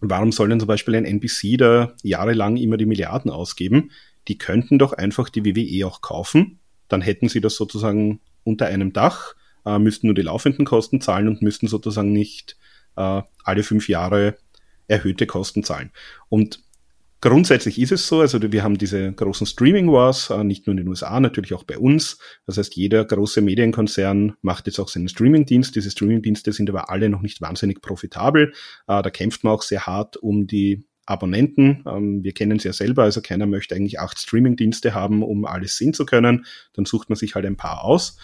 warum 0.00 0.32
soll 0.32 0.48
denn 0.48 0.58
zum 0.58 0.66
Beispiel 0.66 0.96
ein 0.96 1.04
NBC 1.04 1.58
da 1.58 1.94
jahrelang 2.02 2.56
immer 2.56 2.76
die 2.76 2.86
Milliarden 2.86 3.30
ausgeben? 3.30 3.92
Die 4.26 4.38
könnten 4.38 4.80
doch 4.80 4.94
einfach 4.94 5.28
die 5.28 5.44
WWE 5.44 5.86
auch 5.86 6.00
kaufen. 6.00 6.58
Dann 6.88 7.02
hätten 7.02 7.28
sie 7.28 7.40
das 7.40 7.54
sozusagen 7.54 8.20
unter 8.42 8.66
einem 8.66 8.92
Dach, 8.92 9.34
äh, 9.64 9.78
müssten 9.78 10.08
nur 10.08 10.14
die 10.14 10.22
laufenden 10.22 10.64
Kosten 10.64 11.00
zahlen 11.00 11.28
und 11.28 11.40
müssten 11.40 11.68
sozusagen 11.68 12.12
nicht 12.12 12.56
äh, 12.96 13.22
alle 13.44 13.62
fünf 13.62 13.88
Jahre 13.88 14.38
erhöhte 14.88 15.26
Kosten 15.26 15.62
zahlen. 15.62 15.90
Und 16.28 16.60
Grundsätzlich 17.22 17.78
ist 17.78 17.92
es 17.92 18.06
so, 18.06 18.20
also 18.20 18.40
wir 18.40 18.62
haben 18.62 18.78
diese 18.78 19.12
großen 19.12 19.46
Streaming 19.46 19.92
Wars, 19.92 20.30
äh, 20.30 20.42
nicht 20.42 20.66
nur 20.66 20.72
in 20.72 20.78
den 20.78 20.88
USA, 20.88 21.20
natürlich 21.20 21.52
auch 21.52 21.64
bei 21.64 21.78
uns. 21.78 22.18
Das 22.46 22.56
heißt, 22.56 22.74
jeder 22.76 23.04
große 23.04 23.42
Medienkonzern 23.42 24.36
macht 24.40 24.66
jetzt 24.66 24.78
auch 24.78 24.88
seinen 24.88 25.08
Streamingdienst. 25.08 25.76
Diese 25.76 25.90
Streamingdienste 25.90 26.52
sind 26.52 26.70
aber 26.70 26.88
alle 26.88 27.10
noch 27.10 27.20
nicht 27.20 27.42
wahnsinnig 27.42 27.82
profitabel. 27.82 28.54
Äh, 28.86 29.02
da 29.02 29.10
kämpft 29.10 29.44
man 29.44 29.52
auch 29.52 29.60
sehr 29.60 29.86
hart 29.86 30.16
um 30.16 30.46
die 30.46 30.86
Abonnenten. 31.04 31.84
Ähm, 31.86 32.24
wir 32.24 32.32
kennen 32.32 32.56
es 32.56 32.64
ja 32.64 32.72
selber, 32.72 33.02
also 33.02 33.20
keiner 33.20 33.44
möchte 33.44 33.74
eigentlich 33.74 34.00
acht 34.00 34.18
Streamingdienste 34.18 34.94
haben, 34.94 35.22
um 35.22 35.44
alles 35.44 35.76
sehen 35.76 35.92
zu 35.92 36.06
können. 36.06 36.46
Dann 36.72 36.86
sucht 36.86 37.10
man 37.10 37.16
sich 37.16 37.34
halt 37.34 37.44
ein 37.44 37.56
paar 37.56 37.84
aus. 37.84 38.16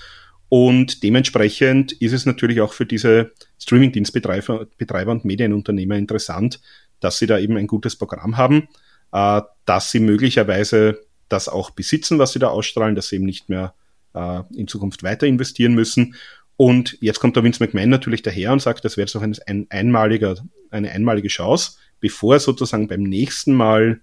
Und 0.49 1.03
dementsprechend 1.03 1.93
ist 1.93 2.13
es 2.15 2.25
natürlich 2.25 2.63
auch 2.63 2.73
für 2.73 2.87
diese 2.87 3.33
Streamingdienstbetreiber 3.61 4.69
Betreiber 4.79 5.13
und 5.13 5.27
Medienunternehmer 5.27 5.97
interessant, 5.97 6.63
dass 7.01 7.19
sie 7.19 7.27
da 7.27 7.39
eben 7.39 7.59
ein 7.59 7.67
gutes 7.67 7.97
Programm 7.97 8.39
haben 8.39 8.69
äh, 9.13 9.43
dass 9.65 9.91
sie 9.91 10.01
möglicherweise 10.01 11.01
das 11.29 11.49
auch 11.49 11.71
besitzen, 11.71 12.19
was 12.19 12.33
sie 12.33 12.39
da 12.39 12.49
ausstrahlen, 12.49 12.95
dass 12.95 13.09
sie 13.09 13.17
eben 13.17 13.25
nicht 13.25 13.49
mehr 13.49 13.75
äh, 14.15 14.43
in 14.55 14.69
Zukunft 14.69 15.03
weiter 15.03 15.27
investieren 15.27 15.75
müssen. 15.75 16.15
Und 16.57 16.97
jetzt 17.01 17.21
kommt 17.21 17.37
der 17.37 17.45
Vince 17.45 17.63
McMahon 17.63 17.91
natürlich 17.91 18.23
daher 18.23 18.53
und 18.53 18.63
sagt, 18.63 18.85
das 18.85 18.97
wäre 18.97 19.07
jetzt 19.07 19.15
noch 19.15 19.23
ein, 19.23 19.37
ein 19.47 19.67
einmaliger, 19.71 20.37
eine 20.71 20.91
einmalige 20.91 21.29
Chance, 21.29 21.73
bevor 22.01 22.39
sozusagen 22.41 22.89
beim 22.89 23.03
nächsten 23.03 23.55
Mal 23.55 24.01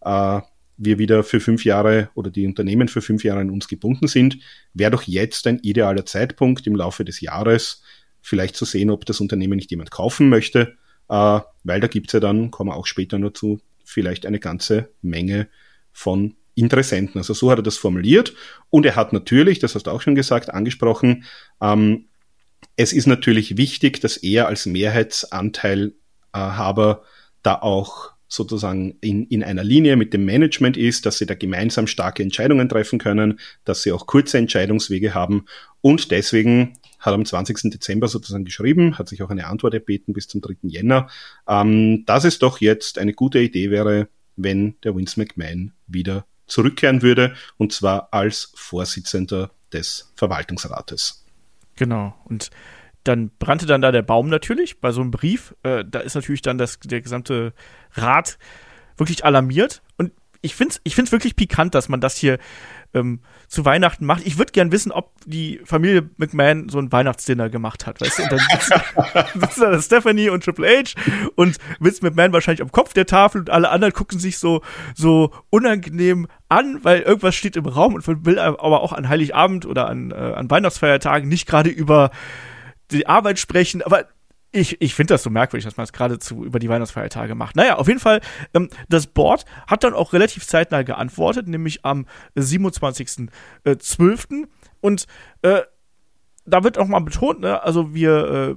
äh, 0.00 0.40
wir 0.76 0.98
wieder 0.98 1.22
für 1.22 1.40
fünf 1.40 1.64
Jahre 1.64 2.10
oder 2.14 2.30
die 2.30 2.46
Unternehmen 2.46 2.88
für 2.88 3.00
fünf 3.00 3.22
Jahre 3.22 3.40
an 3.40 3.50
uns 3.50 3.68
gebunden 3.68 4.08
sind, 4.08 4.38
wäre 4.72 4.90
doch 4.90 5.02
jetzt 5.04 5.46
ein 5.46 5.60
idealer 5.60 6.04
Zeitpunkt 6.04 6.66
im 6.66 6.74
Laufe 6.74 7.04
des 7.04 7.20
Jahres, 7.20 7.82
vielleicht 8.20 8.56
zu 8.56 8.64
sehen, 8.64 8.90
ob 8.90 9.06
das 9.06 9.20
Unternehmen 9.20 9.56
nicht 9.56 9.70
jemand 9.70 9.90
kaufen 9.90 10.28
möchte, 10.28 10.76
äh, 11.08 11.40
weil 11.62 11.80
da 11.80 11.86
gibt's 11.86 12.12
ja 12.12 12.20
dann, 12.20 12.50
kommen 12.50 12.70
wir 12.70 12.76
auch 12.76 12.86
später 12.86 13.18
nur 13.18 13.34
zu, 13.34 13.60
vielleicht 13.84 14.26
eine 14.26 14.40
ganze 14.40 14.90
Menge 15.02 15.48
von 15.92 16.34
Interessenten. 16.56 17.18
Also 17.18 17.34
so 17.34 17.50
hat 17.50 17.58
er 17.58 17.62
das 17.62 17.76
formuliert. 17.76 18.32
Und 18.70 18.86
er 18.86 18.96
hat 18.96 19.12
natürlich, 19.12 19.58
das 19.58 19.74
hast 19.74 19.86
du 19.86 19.90
auch 19.90 20.00
schon 20.00 20.14
gesagt, 20.14 20.48
angesprochen, 20.50 21.24
ähm, 21.60 22.06
es 22.76 22.92
ist 22.92 23.06
natürlich 23.06 23.56
wichtig, 23.56 24.00
dass 24.00 24.16
er 24.16 24.48
als 24.48 24.66
Mehrheitsanteilhaber 24.66 27.02
da 27.42 27.54
auch 27.56 28.14
sozusagen 28.26 28.96
in, 29.00 29.26
in 29.26 29.44
einer 29.44 29.62
Linie 29.62 29.96
mit 29.96 30.12
dem 30.12 30.24
Management 30.24 30.76
ist, 30.76 31.06
dass 31.06 31.18
sie 31.18 31.26
da 31.26 31.34
gemeinsam 31.34 31.86
starke 31.86 32.22
Entscheidungen 32.22 32.68
treffen 32.68 32.98
können, 32.98 33.38
dass 33.64 33.82
sie 33.82 33.92
auch 33.92 34.06
kurze 34.06 34.38
Entscheidungswege 34.38 35.14
haben. 35.14 35.44
Und 35.80 36.10
deswegen 36.10 36.72
hat 37.04 37.14
am 37.14 37.24
20. 37.24 37.70
Dezember 37.70 38.08
sozusagen 38.08 38.44
geschrieben, 38.44 38.98
hat 38.98 39.08
sich 39.08 39.22
auch 39.22 39.30
eine 39.30 39.46
Antwort 39.46 39.74
erbeten 39.74 40.14
bis 40.14 40.26
zum 40.26 40.40
3. 40.40 40.56
Jänner, 40.62 41.08
ähm, 41.46 42.04
dass 42.06 42.24
es 42.24 42.38
doch 42.38 42.60
jetzt 42.60 42.98
eine 42.98 43.12
gute 43.12 43.40
Idee 43.40 43.70
wäre, 43.70 44.08
wenn 44.36 44.76
der 44.82 44.96
Vince 44.96 45.20
McMahon 45.20 45.72
wieder 45.86 46.24
zurückkehren 46.46 47.02
würde, 47.02 47.34
und 47.56 47.72
zwar 47.72 48.08
als 48.12 48.52
Vorsitzender 48.54 49.50
des 49.72 50.12
Verwaltungsrates. 50.16 51.24
Genau. 51.76 52.14
Und 52.24 52.50
dann 53.02 53.30
brannte 53.38 53.66
dann 53.66 53.82
da 53.82 53.92
der 53.92 54.02
Baum 54.02 54.28
natürlich 54.28 54.80
bei 54.80 54.90
so 54.90 55.02
einem 55.02 55.10
Brief. 55.10 55.54
Äh, 55.62 55.84
da 55.86 56.00
ist 56.00 56.14
natürlich 56.14 56.42
dann 56.42 56.56
das, 56.56 56.78
der 56.80 57.02
gesamte 57.02 57.52
Rat 57.92 58.38
wirklich 58.96 59.24
alarmiert. 59.24 59.82
Und 59.98 60.12
ich 60.44 60.54
finde 60.54 60.74
es 60.74 60.80
ich 60.84 60.94
find's 60.94 61.12
wirklich 61.12 61.36
pikant, 61.36 61.74
dass 61.74 61.88
man 61.88 62.00
das 62.00 62.16
hier 62.16 62.38
ähm, 62.92 63.20
zu 63.48 63.64
Weihnachten 63.64 64.06
macht. 64.06 64.26
Ich 64.26 64.38
würde 64.38 64.52
gern 64.52 64.70
wissen, 64.72 64.92
ob 64.92 65.12
die 65.26 65.60
Familie 65.64 66.08
McMahon 66.16 66.68
so 66.68 66.78
ein 66.78 66.92
Weihnachtsdinner 66.92 67.48
gemacht 67.48 67.86
hat. 67.86 68.00
Weißt 68.00 68.18
du? 68.18 68.22
Und 68.22 68.32
dann 68.32 68.40
sitzen, 69.40 69.60
da 69.60 69.82
Stephanie 69.82 70.28
und 70.28 70.44
Triple 70.44 70.66
H 70.66 70.94
und 71.34 71.58
Vince 71.80 72.04
McMahon 72.04 72.32
wahrscheinlich 72.32 72.62
am 72.62 72.70
Kopf 72.72 72.92
der 72.92 73.06
Tafel 73.06 73.40
und 73.40 73.50
alle 73.50 73.70
anderen 73.70 73.92
gucken 73.92 74.18
sich 74.18 74.38
so, 74.38 74.62
so 74.94 75.32
unangenehm 75.50 76.28
an, 76.48 76.84
weil 76.84 77.00
irgendwas 77.00 77.34
steht 77.34 77.56
im 77.56 77.66
Raum 77.66 77.94
und 77.94 78.06
will 78.24 78.38
aber 78.38 78.80
auch 78.80 78.92
an 78.92 79.08
Heiligabend 79.08 79.66
oder 79.66 79.88
an, 79.88 80.10
äh, 80.12 80.14
an 80.14 80.50
Weihnachtsfeiertagen 80.50 81.28
nicht 81.28 81.46
gerade 81.46 81.70
über 81.70 82.10
die 82.90 83.06
Arbeit 83.06 83.38
sprechen, 83.38 83.82
aber 83.82 84.06
ich, 84.54 84.80
ich 84.80 84.94
finde 84.94 85.14
das 85.14 85.22
so 85.22 85.30
merkwürdig, 85.30 85.64
dass 85.64 85.76
man 85.76 85.84
es 85.84 85.92
geradezu 85.92 86.44
über 86.44 86.58
die 86.58 86.68
Weihnachtsfeiertage 86.68 87.34
macht. 87.34 87.56
Naja, 87.56 87.76
auf 87.76 87.88
jeden 87.88 88.00
Fall, 88.00 88.20
ähm, 88.54 88.68
das 88.88 89.08
Board 89.08 89.44
hat 89.66 89.82
dann 89.84 89.94
auch 89.94 90.12
relativ 90.12 90.46
zeitnah 90.46 90.82
geantwortet, 90.82 91.48
nämlich 91.48 91.84
am 91.84 92.06
27.12. 92.36 93.28
Äh, 93.64 94.46
Und 94.80 95.06
äh, 95.42 95.62
da 96.46 96.62
wird 96.62 96.78
auch 96.78 96.86
mal 96.86 97.00
betont, 97.00 97.40
ne, 97.40 97.62
also 97.62 97.94
wir, 97.94 98.56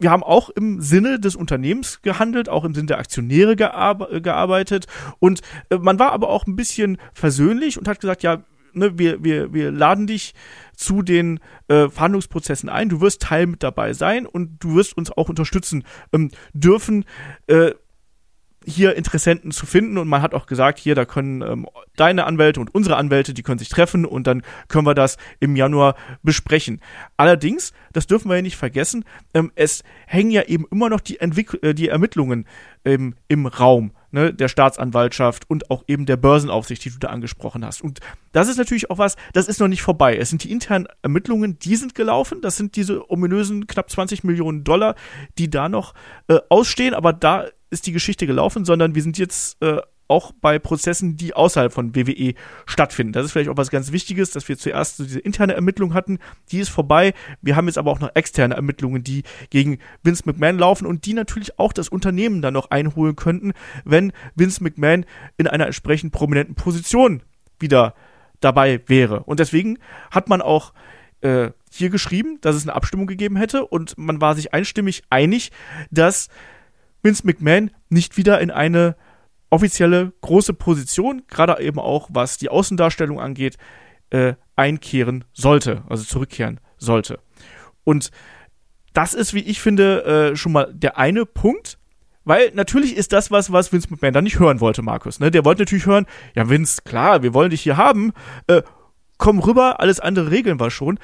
wir 0.00 0.10
haben 0.10 0.22
auch 0.22 0.50
im 0.50 0.80
Sinne 0.82 1.18
des 1.18 1.34
Unternehmens 1.34 2.02
gehandelt, 2.02 2.48
auch 2.48 2.64
im 2.64 2.74
Sinne 2.74 2.88
der 2.88 2.98
Aktionäre 2.98 3.56
gear 3.56 3.96
gearbeitet. 4.20 4.86
Und 5.18 5.40
äh, 5.70 5.78
man 5.78 5.98
war 5.98 6.12
aber 6.12 6.28
auch 6.28 6.46
ein 6.46 6.56
bisschen 6.56 6.98
versöhnlich 7.14 7.78
und 7.78 7.88
hat 7.88 8.00
gesagt, 8.00 8.22
ja, 8.22 8.42
ne, 8.74 8.98
wir, 8.98 9.22
wir, 9.24 9.52
wir 9.52 9.70
laden 9.70 10.06
dich 10.06 10.34
zu 10.76 11.02
den 11.02 11.40
äh, 11.68 11.88
Verhandlungsprozessen 11.88 12.68
ein. 12.68 12.88
Du 12.88 13.00
wirst 13.00 13.22
Teil 13.22 13.46
mit 13.46 13.62
dabei 13.62 13.92
sein 13.92 14.26
und 14.26 14.62
du 14.62 14.74
wirst 14.74 14.96
uns 14.96 15.10
auch 15.10 15.28
unterstützen 15.28 15.84
ähm, 16.12 16.30
dürfen. 16.52 17.04
Äh, 17.46 17.72
hier 18.64 18.94
Interessenten 18.94 19.50
zu 19.50 19.66
finden 19.66 19.98
und 19.98 20.06
man 20.06 20.22
hat 20.22 20.34
auch 20.34 20.46
gesagt, 20.46 20.78
hier, 20.78 20.94
da 20.94 21.04
können 21.04 21.42
ähm, 21.42 21.66
deine 21.96 22.26
Anwälte 22.26 22.60
und 22.60 22.72
unsere 22.72 22.96
Anwälte, 22.96 23.34
die 23.34 23.42
können 23.42 23.58
sich 23.58 23.68
treffen 23.68 24.04
und 24.04 24.26
dann 24.28 24.42
können 24.68 24.86
wir 24.86 24.94
das 24.94 25.16
im 25.40 25.56
Januar 25.56 25.96
besprechen. 26.22 26.80
Allerdings, 27.16 27.72
das 27.92 28.06
dürfen 28.06 28.28
wir 28.28 28.36
ja 28.36 28.42
nicht 28.42 28.56
vergessen, 28.56 29.04
ähm, 29.34 29.50
es 29.56 29.82
hängen 30.06 30.30
ja 30.30 30.42
eben 30.42 30.66
immer 30.70 30.88
noch 30.90 31.00
die, 31.00 31.18
Entwick 31.18 31.58
äh, 31.62 31.74
die 31.74 31.88
Ermittlungen 31.88 32.46
im 32.84 33.46
Raum. 33.46 33.92
Ne, 34.12 34.32
der 34.32 34.48
Staatsanwaltschaft 34.48 35.48
und 35.50 35.70
auch 35.70 35.84
eben 35.88 36.06
der 36.06 36.16
Börsenaufsicht, 36.16 36.84
die 36.84 36.90
du 36.90 36.98
da 36.98 37.08
angesprochen 37.08 37.64
hast. 37.64 37.82
Und 37.82 38.00
das 38.32 38.48
ist 38.48 38.58
natürlich 38.58 38.90
auch 38.90 38.98
was, 38.98 39.16
das 39.32 39.48
ist 39.48 39.60
noch 39.60 39.68
nicht 39.68 39.82
vorbei. 39.82 40.16
Es 40.16 40.30
sind 40.30 40.44
die 40.44 40.52
internen 40.52 40.86
Ermittlungen, 41.02 41.58
die 41.58 41.76
sind 41.76 41.94
gelaufen. 41.94 42.40
Das 42.40 42.56
sind 42.56 42.76
diese 42.76 43.10
ominösen 43.10 43.66
knapp 43.66 43.90
20 43.90 44.24
Millionen 44.24 44.64
Dollar, 44.64 44.94
die 45.38 45.50
da 45.50 45.68
noch 45.68 45.94
äh, 46.28 46.38
ausstehen, 46.48 46.94
aber 46.94 47.12
da 47.12 47.46
ist 47.70 47.86
die 47.86 47.92
Geschichte 47.92 48.26
gelaufen, 48.26 48.64
sondern 48.64 48.94
wir 48.94 49.02
sind 49.02 49.16
jetzt 49.18 49.60
äh, 49.62 49.80
auch 50.12 50.32
bei 50.42 50.58
Prozessen, 50.58 51.16
die 51.16 51.32
außerhalb 51.32 51.72
von 51.72 51.96
WWE 51.96 52.34
stattfinden. 52.66 53.14
Das 53.14 53.24
ist 53.24 53.32
vielleicht 53.32 53.48
auch 53.48 53.56
was 53.56 53.70
ganz 53.70 53.92
Wichtiges, 53.92 54.30
dass 54.30 54.46
wir 54.46 54.58
zuerst 54.58 54.98
so 54.98 55.04
diese 55.04 55.20
interne 55.20 55.54
Ermittlung 55.54 55.94
hatten, 55.94 56.18
die 56.50 56.58
ist 56.58 56.68
vorbei. 56.68 57.14
Wir 57.40 57.56
haben 57.56 57.66
jetzt 57.66 57.78
aber 57.78 57.90
auch 57.90 58.00
noch 58.00 58.10
externe 58.14 58.54
Ermittlungen, 58.54 59.02
die 59.02 59.22
gegen 59.48 59.78
Vince 60.02 60.24
McMahon 60.26 60.58
laufen 60.58 60.86
und 60.86 61.06
die 61.06 61.14
natürlich 61.14 61.58
auch 61.58 61.72
das 61.72 61.88
Unternehmen 61.88 62.42
dann 62.42 62.52
noch 62.52 62.70
einholen 62.70 63.16
könnten, 63.16 63.52
wenn 63.86 64.12
Vince 64.34 64.62
McMahon 64.62 65.06
in 65.38 65.46
einer 65.46 65.64
entsprechend 65.64 66.12
prominenten 66.12 66.54
Position 66.54 67.22
wieder 67.58 67.94
dabei 68.40 68.82
wäre. 68.86 69.22
Und 69.22 69.40
deswegen 69.40 69.78
hat 70.10 70.28
man 70.28 70.42
auch 70.42 70.74
äh, 71.22 71.50
hier 71.72 71.88
geschrieben, 71.88 72.38
dass 72.42 72.54
es 72.54 72.64
eine 72.64 72.74
Abstimmung 72.74 73.06
gegeben 73.06 73.36
hätte 73.36 73.64
und 73.64 73.96
man 73.96 74.20
war 74.20 74.34
sich 74.34 74.52
einstimmig 74.52 75.04
einig, 75.08 75.52
dass 75.90 76.28
Vince 77.02 77.26
McMahon 77.26 77.70
nicht 77.88 78.18
wieder 78.18 78.40
in 78.40 78.50
eine 78.50 78.94
offizielle 79.52 80.12
große 80.22 80.54
Position, 80.54 81.22
gerade 81.28 81.62
eben 81.62 81.78
auch 81.78 82.08
was 82.10 82.38
die 82.38 82.48
Außendarstellung 82.48 83.20
angeht, 83.20 83.58
äh, 84.10 84.34
einkehren 84.56 85.24
sollte, 85.34 85.84
also 85.88 86.04
zurückkehren 86.04 86.58
sollte. 86.78 87.18
Und 87.84 88.10
das 88.94 89.12
ist, 89.12 89.34
wie 89.34 89.40
ich 89.40 89.60
finde, 89.60 90.32
äh, 90.32 90.36
schon 90.36 90.52
mal 90.52 90.72
der 90.72 90.96
eine 90.96 91.26
Punkt, 91.26 91.78
weil 92.24 92.50
natürlich 92.54 92.96
ist 92.96 93.12
das 93.12 93.30
was, 93.30 93.52
was 93.52 93.72
Vince 93.72 93.88
McMahon 93.90 94.14
dann 94.14 94.24
nicht 94.24 94.38
hören 94.38 94.60
wollte, 94.60 94.80
Markus. 94.80 95.20
Ne? 95.20 95.30
Der 95.30 95.44
wollte 95.44 95.62
natürlich 95.62 95.86
hören, 95.86 96.06
ja 96.34 96.48
Vince, 96.48 96.80
klar, 96.84 97.22
wir 97.22 97.34
wollen 97.34 97.50
dich 97.50 97.62
hier 97.62 97.76
haben, 97.76 98.12
äh, 98.46 98.62
komm 99.18 99.38
rüber, 99.38 99.80
alles 99.80 100.00
andere 100.00 100.30
regeln 100.30 100.60
wir 100.60 100.70
schon. 100.70 100.98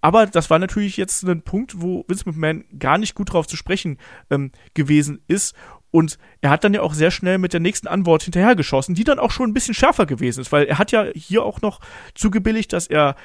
Aber 0.00 0.24
das 0.24 0.48
war 0.48 0.58
natürlich 0.58 0.96
jetzt 0.96 1.22
ein 1.24 1.42
Punkt, 1.42 1.82
wo 1.82 2.06
Vince 2.08 2.24
McMahon 2.26 2.64
gar 2.78 2.96
nicht 2.96 3.14
gut 3.14 3.32
drauf 3.32 3.46
zu 3.46 3.56
sprechen 3.56 3.98
ähm, 4.30 4.52
gewesen 4.72 5.22
ist. 5.28 5.54
Und 5.90 6.18
er 6.40 6.50
hat 6.50 6.64
dann 6.64 6.74
ja 6.74 6.82
auch 6.82 6.94
sehr 6.94 7.10
schnell 7.10 7.38
mit 7.38 7.52
der 7.52 7.60
nächsten 7.60 7.88
Antwort 7.88 8.22
hinterhergeschossen, 8.22 8.94
die 8.94 9.04
dann 9.04 9.18
auch 9.18 9.30
schon 9.30 9.50
ein 9.50 9.54
bisschen 9.54 9.74
schärfer 9.74 10.06
gewesen 10.06 10.40
ist, 10.40 10.52
weil 10.52 10.64
er 10.64 10.78
hat 10.78 10.92
ja 10.92 11.06
hier 11.14 11.42
auch 11.42 11.60
noch 11.62 11.80
zugebilligt, 12.14 12.72
dass 12.72 12.86
er 12.86 13.16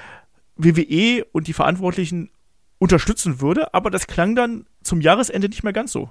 WWE 0.56 1.26
und 1.32 1.48
die 1.48 1.54
Verantwortlichen 1.54 2.32
unterstützen 2.78 3.42
würde, 3.42 3.74
aber 3.74 3.90
das 3.90 4.08
klang 4.08 4.36
dann 4.36 4.66
zum 4.84 5.02
Jahresende 5.02 5.50
nicht 5.50 5.64
mehr 5.64 5.74
ganz 5.74 5.92
so. 5.92 6.10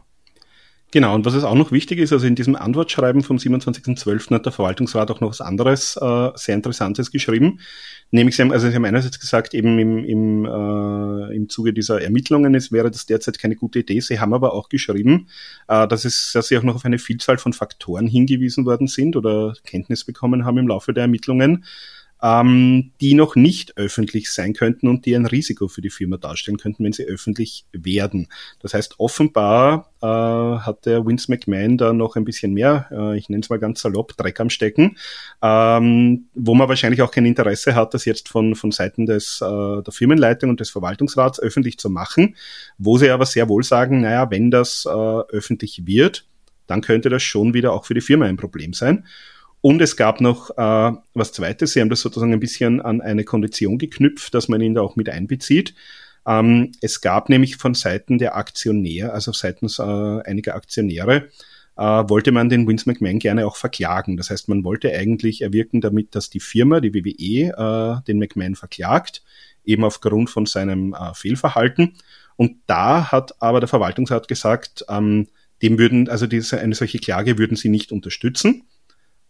Genau, 0.91 1.13
und 1.15 1.25
was 1.25 1.35
es 1.35 1.43
auch 1.43 1.57
noch 1.57 1.73
wichtig 1.73 1.99
ist, 1.99 2.13
also 2.13 2.25
in 2.25 2.37
diesem 2.37 2.55
Antwortschreiben 2.55 3.23
vom 3.23 3.39
27.12. 3.39 4.33
hat 4.33 4.47
der 4.47 4.53
Verwaltungsrat 4.53 5.11
auch 5.11 5.21
noch 5.21 5.31
was 5.31 5.41
anderes 5.41 5.97
äh, 6.01 6.31
sehr 6.37 6.55
Interessantes 6.55 7.11
geschrieben. 7.11 7.59
Nämlich, 8.13 8.37
sie 8.37 8.43
haben, 8.43 8.53
also 8.53 8.69
sie 8.69 8.75
haben 8.77 8.85
einerseits 8.85 9.19
gesagt, 9.19 9.55
eben 9.55 9.77
im, 9.81 10.05
im, 10.05 10.45
äh, 10.45 11.35
im 11.35 11.49
Zuge 11.49 11.73
dieser 11.73 12.01
Ermittlungen, 12.01 12.55
es 12.55 12.71
wäre 12.71 12.93
das 12.93 13.07
derzeit 13.07 13.41
keine 13.41 13.57
gute 13.57 13.81
Idee. 13.81 13.99
Sie 13.99 14.21
haben 14.21 14.33
aber 14.33 14.55
auch 14.55 14.69
geschrieben, 14.69 15.29
äh, 15.67 15.89
dass, 15.89 16.05
es, 16.05 16.31
dass 16.33 16.47
sie 16.47 16.59
auch 16.59 16.63
noch 16.63 16.77
auf 16.77 16.85
eine 16.85 17.01
Vielzahl 17.01 17.39
von 17.39 17.53
Faktoren 17.53 18.07
hingewiesen 18.07 18.65
worden 18.65 18.87
sind 18.87 19.17
oder 19.17 19.55
Kenntnis 19.65 20.05
bekommen 20.05 20.45
haben 20.45 20.59
im 20.59 20.69
Laufe 20.69 20.95
der 20.95 21.03
Ermittlungen, 21.03 21.65
ähm, 22.25 22.93
die 23.03 23.13
noch 23.13 23.37
nicht 23.37 23.77
öffentlich 23.77 24.33
sein 24.33 24.55
könnten 24.55 24.89
und 24.89 25.05
die 25.05 25.15
ein 25.15 25.27
Risiko 25.27 25.69
für 25.69 25.83
die 25.83 25.91
Firma 25.91 26.17
darstellen 26.17 26.57
könnten, 26.57 26.83
wenn 26.83 26.95
sie 26.95 27.05
öffentlich 27.05 27.67
werden. 27.73 28.29
Das 28.61 28.73
heißt, 28.73 28.99
offenbar 28.99 29.93
äh, 30.01 30.07
hat 30.07 30.87
der 30.87 31.05
Vince 31.05 31.31
McMahon 31.31 31.77
da 31.77 31.93
noch 31.93 32.17
ein 32.17 32.25
bisschen 32.25 32.55
mehr, 32.55 32.89
äh, 32.91 33.19
ich 33.19 33.29
nenne 33.29 33.43
es 33.43 33.51
mal 33.51 33.59
ganz 33.59 33.83
salopp, 33.83 34.17
Dreck 34.17 34.41
am 34.41 34.49
Stecken, 34.49 34.97
ähm, 35.43 36.25
wo 36.35 36.55
man 36.55 36.67
wahrscheinlich 36.71 37.03
auch 37.03 37.11
kein 37.11 37.27
Interesse 37.27 37.75
hat, 37.75 37.93
das 37.93 38.07
jetzt 38.07 38.31
von, 38.31 38.55
von 38.55 38.73
Seiten 38.73 39.05
des, 39.05 39.43
äh, 39.43 39.83
der 39.83 39.93
Firmenleitung 39.93 40.49
und 40.49 40.61
des 40.61 40.71
Verwaltungsrats 40.71 41.41
öffentlich 41.41 41.77
zu 41.77 41.91
machen, 41.91 42.37
wo 42.79 42.97
sie 42.97 43.11
aber 43.11 43.27
sehr 43.27 43.51
wohl 43.51 43.65
sagen, 43.65 44.01
naja, 44.01 44.31
wenn 44.31 44.51
das 44.51 44.87
äh, 44.87 44.89
öffentlich 44.89 45.87
wird, 45.87 46.25
dann 46.67 46.81
könnte 46.81 47.11
das 47.11 47.23
schon 47.23 47.53
wieder 47.53 47.75
auch 47.75 47.85
für 47.85 47.93
die 47.93 48.01
Firma 48.01 48.25
ein 48.25 48.39
Problem 48.39 48.73
sein. 48.73 49.05
Und 49.65 49.81
es 49.81 49.97
gab 49.97 50.21
noch 50.21 50.51
äh, 50.59 50.93
was 51.15 51.33
Zweites. 51.33 51.73
Sie 51.73 51.81
haben 51.81 51.89
das 51.89 52.03
sozusagen 52.03 52.35
ein 52.35 52.39
bisschen 52.39 52.83
an 52.83 53.01
eine 53.01 53.25
Kondition 53.25 53.79
geknüpft, 53.79 54.35
dass 54.35 54.47
man 54.47 54.61
ihn 54.61 54.75
da 54.75 54.83
auch 54.83 54.95
mit 54.95 55.09
einbezieht. 55.09 55.75
Ähm, 56.27 56.73
es 56.83 57.01
gab 57.01 57.31
nämlich 57.31 57.57
von 57.57 57.73
Seiten 57.73 58.19
der 58.19 58.37
Aktionäre, 58.37 59.15
also 59.15 59.33
seitens 59.33 59.79
äh, 59.79 59.83
einiger 59.83 60.55
Aktionäre, 60.55 61.31
äh, 61.79 61.83
wollte 61.83 62.31
man 62.31 62.51
den 62.51 62.69
Vince 62.69 62.87
McMahon 62.87 63.19
gerne 63.19 63.47
auch 63.47 63.57
verklagen. 63.57 64.19
Das 64.19 64.29
heißt, 64.29 64.51
man 64.51 64.65
wollte 64.65 64.93
eigentlich 64.93 65.41
erwirken 65.41 65.81
damit, 65.81 66.15
dass 66.15 66.29
die 66.29 66.41
Firma, 66.41 66.81
die 66.81 66.93
WWE, 66.93 67.57
äh, 67.57 68.05
den 68.07 68.19
McMahon 68.19 68.57
verklagt, 68.57 69.23
eben 69.65 69.83
aufgrund 69.83 70.29
von 70.29 70.45
seinem 70.45 70.93
äh, 70.93 71.15
Fehlverhalten. 71.15 71.95
Und 72.37 72.59
da 72.67 73.11
hat 73.11 73.41
aber 73.41 73.61
der 73.61 73.69
Verwaltungsrat 73.71 74.29
gesagt, 74.29 74.85
ähm, 74.91 75.29
dem 75.63 75.79
würden, 75.79 76.11
also 76.11 76.27
diese, 76.27 76.61
eine 76.61 76.75
solche 76.75 76.99
Klage 76.99 77.39
würden 77.39 77.57
sie 77.57 77.71
nicht 77.71 77.93
unterstützen 77.93 78.65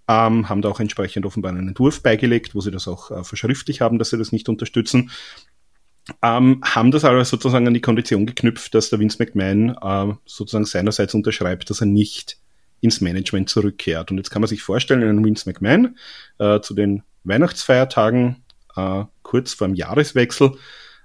ähm, 0.09 0.49
haben 0.49 0.63
da 0.63 0.69
auch 0.69 0.81
entsprechend 0.81 1.27
offenbar 1.27 1.53
einen 1.53 1.69
Entwurf 1.69 2.03
beigelegt, 2.03 2.55
wo 2.55 2.61
sie 2.61 2.71
das 2.71 2.89
auch 2.89 3.11
äh, 3.11 3.25
verschriftlich 3.25 3.81
haben, 3.81 3.99
dass 3.99 4.11
sie 4.11 4.19
das 4.19 4.33
nicht 4.33 4.49
unterstützen. 4.49 5.11
Ähm, 6.23 6.61
haben 6.63 6.91
das 6.91 7.05
aber 7.05 7.25
sozusagen 7.25 7.67
an 7.67 7.73
die 7.73 7.81
Kondition 7.81 8.27
geknüpft, 8.27 8.75
dass 8.75 8.91
der 8.91 8.99
Vince 8.99 9.17
McMahon 9.19 9.71
äh, 9.81 10.15
sozusagen 10.27 10.67
seinerseits 10.67 11.15
unterschreibt, 11.15 11.71
dass 11.71 11.81
er 11.81 11.87
nicht 11.87 12.39
ins 12.83 13.01
Management 13.01 13.49
zurückkehrt. 13.49 14.11
Und 14.11 14.19
jetzt 14.19 14.31
kann 14.31 14.43
man 14.43 14.49
sich 14.49 14.63
vorstellen, 14.63 15.03
einen 15.03 15.25
Vince 15.25 15.49
McMahon 15.49 15.97
äh, 16.39 16.61
zu 16.61 16.75
den 16.75 17.03
Weihnachtsfeiertagen, 17.25 18.45
äh, 18.77 19.05
kurz 19.23 19.55
vor 19.55 19.67
dem 19.67 19.75
Jahreswechsel, 19.75 20.53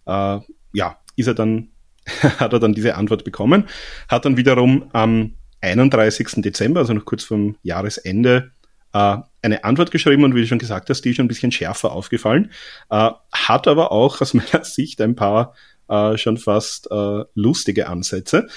äh, 0.06 0.40
ja, 0.74 0.98
ist 1.16 1.28
er 1.28 1.34
dann, 1.34 1.70
hat 2.22 2.52
er 2.52 2.60
dann 2.60 2.74
diese 2.74 2.96
Antwort 2.96 3.24
bekommen, 3.24 3.70
hat 4.10 4.26
dann 4.26 4.36
wiederum 4.36 4.90
am 4.92 5.36
31. 5.62 6.42
Dezember, 6.42 6.82
also 6.82 6.94
noch 6.94 7.06
kurz 7.06 7.24
vor 7.24 7.56
Jahresende, 7.64 8.52
äh, 8.94 9.18
eine 9.42 9.64
Antwort 9.64 9.92
geschrieben 9.92 10.24
und 10.24 10.36
wie 10.36 10.42
du 10.42 10.48
schon 10.48 10.60
gesagt 10.60 10.90
hast, 10.90 11.02
die 11.02 11.12
ist 11.12 11.16
schon 11.16 11.26
ein 11.26 11.30
bisschen 11.30 11.52
schärfer 11.52 11.92
aufgefallen, 11.92 12.52
äh, 12.90 13.12
hat 13.32 13.68
aber 13.68 13.92
auch 13.92 14.22
aus 14.22 14.34
meiner 14.34 14.64
Sicht 14.64 15.02
ein 15.02 15.16
paar 15.16 15.54
äh, 15.88 16.18
schon 16.18 16.38
fast 16.38 16.90
äh, 16.92 17.24
lustige 17.34 17.88
Ansätze. 17.88 18.48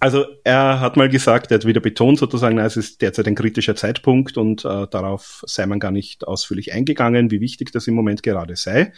Also 0.00 0.26
er 0.44 0.80
hat 0.80 0.96
mal 0.96 1.08
gesagt, 1.08 1.50
er 1.50 1.56
hat 1.56 1.66
wieder 1.66 1.80
betont 1.80 2.18
sozusagen, 2.18 2.56
na, 2.56 2.64
es 2.64 2.76
ist 2.76 3.02
derzeit 3.02 3.26
ein 3.26 3.34
kritischer 3.34 3.74
Zeitpunkt 3.74 4.36
und 4.36 4.64
äh, 4.64 4.86
darauf 4.88 5.42
sei 5.46 5.66
man 5.66 5.80
gar 5.80 5.90
nicht 5.90 6.26
ausführlich 6.26 6.72
eingegangen, 6.72 7.32
wie 7.32 7.40
wichtig 7.40 7.72
das 7.72 7.88
im 7.88 7.94
Moment 7.94 8.22
gerade 8.22 8.54
sei. 8.54 8.92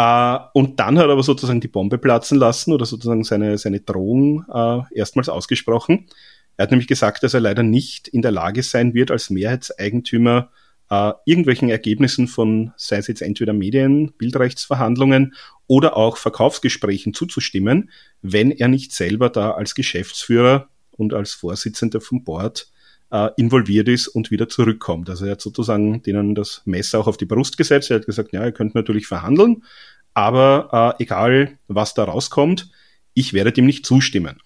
Uh, 0.00 0.38
und 0.54 0.80
dann 0.80 0.98
hat 0.98 1.06
er 1.06 1.12
aber 1.12 1.22
sozusagen 1.22 1.60
die 1.60 1.68
Bombe 1.68 1.98
platzen 1.98 2.38
lassen 2.38 2.72
oder 2.72 2.86
sozusagen 2.86 3.24
seine, 3.24 3.58
seine 3.58 3.80
Drohung 3.80 4.44
uh, 4.48 4.84
erstmals 4.90 5.28
ausgesprochen. 5.28 6.06
Er 6.56 6.64
hat 6.64 6.70
nämlich 6.70 6.88
gesagt, 6.88 7.22
dass 7.22 7.34
er 7.34 7.40
leider 7.40 7.62
nicht 7.62 8.08
in 8.08 8.22
der 8.22 8.30
Lage 8.30 8.62
sein 8.62 8.94
wird, 8.94 9.10
als 9.10 9.30
Mehrheitseigentümer 9.30 10.50
äh, 10.90 11.12
irgendwelchen 11.24 11.70
Ergebnissen 11.70 12.28
von, 12.28 12.72
sei 12.76 12.98
es 12.98 13.06
jetzt 13.06 13.22
entweder 13.22 13.52
Medien, 13.52 14.12
Bildrechtsverhandlungen 14.12 15.34
oder 15.66 15.96
auch 15.96 16.18
Verkaufsgesprächen 16.18 17.14
zuzustimmen, 17.14 17.90
wenn 18.20 18.50
er 18.50 18.68
nicht 18.68 18.92
selber 18.92 19.30
da 19.30 19.52
als 19.52 19.74
Geschäftsführer 19.74 20.68
und 20.90 21.14
als 21.14 21.32
Vorsitzender 21.32 22.02
vom 22.02 22.24
Board 22.24 22.70
äh, 23.10 23.30
involviert 23.36 23.88
ist 23.88 24.08
und 24.08 24.30
wieder 24.30 24.48
zurückkommt. 24.48 25.08
Also 25.08 25.24
er 25.24 25.32
hat 25.32 25.40
sozusagen 25.40 26.02
denen 26.02 26.34
das 26.34 26.62
Messer 26.66 27.00
auch 27.00 27.06
auf 27.06 27.16
die 27.16 27.24
Brust 27.24 27.56
gesetzt. 27.56 27.90
Er 27.90 27.96
hat 27.96 28.06
gesagt, 28.06 28.32
ja, 28.32 28.44
ihr 28.44 28.52
könnt 28.52 28.74
natürlich 28.74 29.06
verhandeln, 29.06 29.64
aber 30.12 30.96
äh, 30.98 31.02
egal, 31.02 31.58
was 31.68 31.94
da 31.94 32.04
rauskommt, 32.04 32.70
ich 33.14 33.32
werde 33.32 33.52
dem 33.52 33.66
nicht 33.66 33.86
zustimmen. 33.86 34.40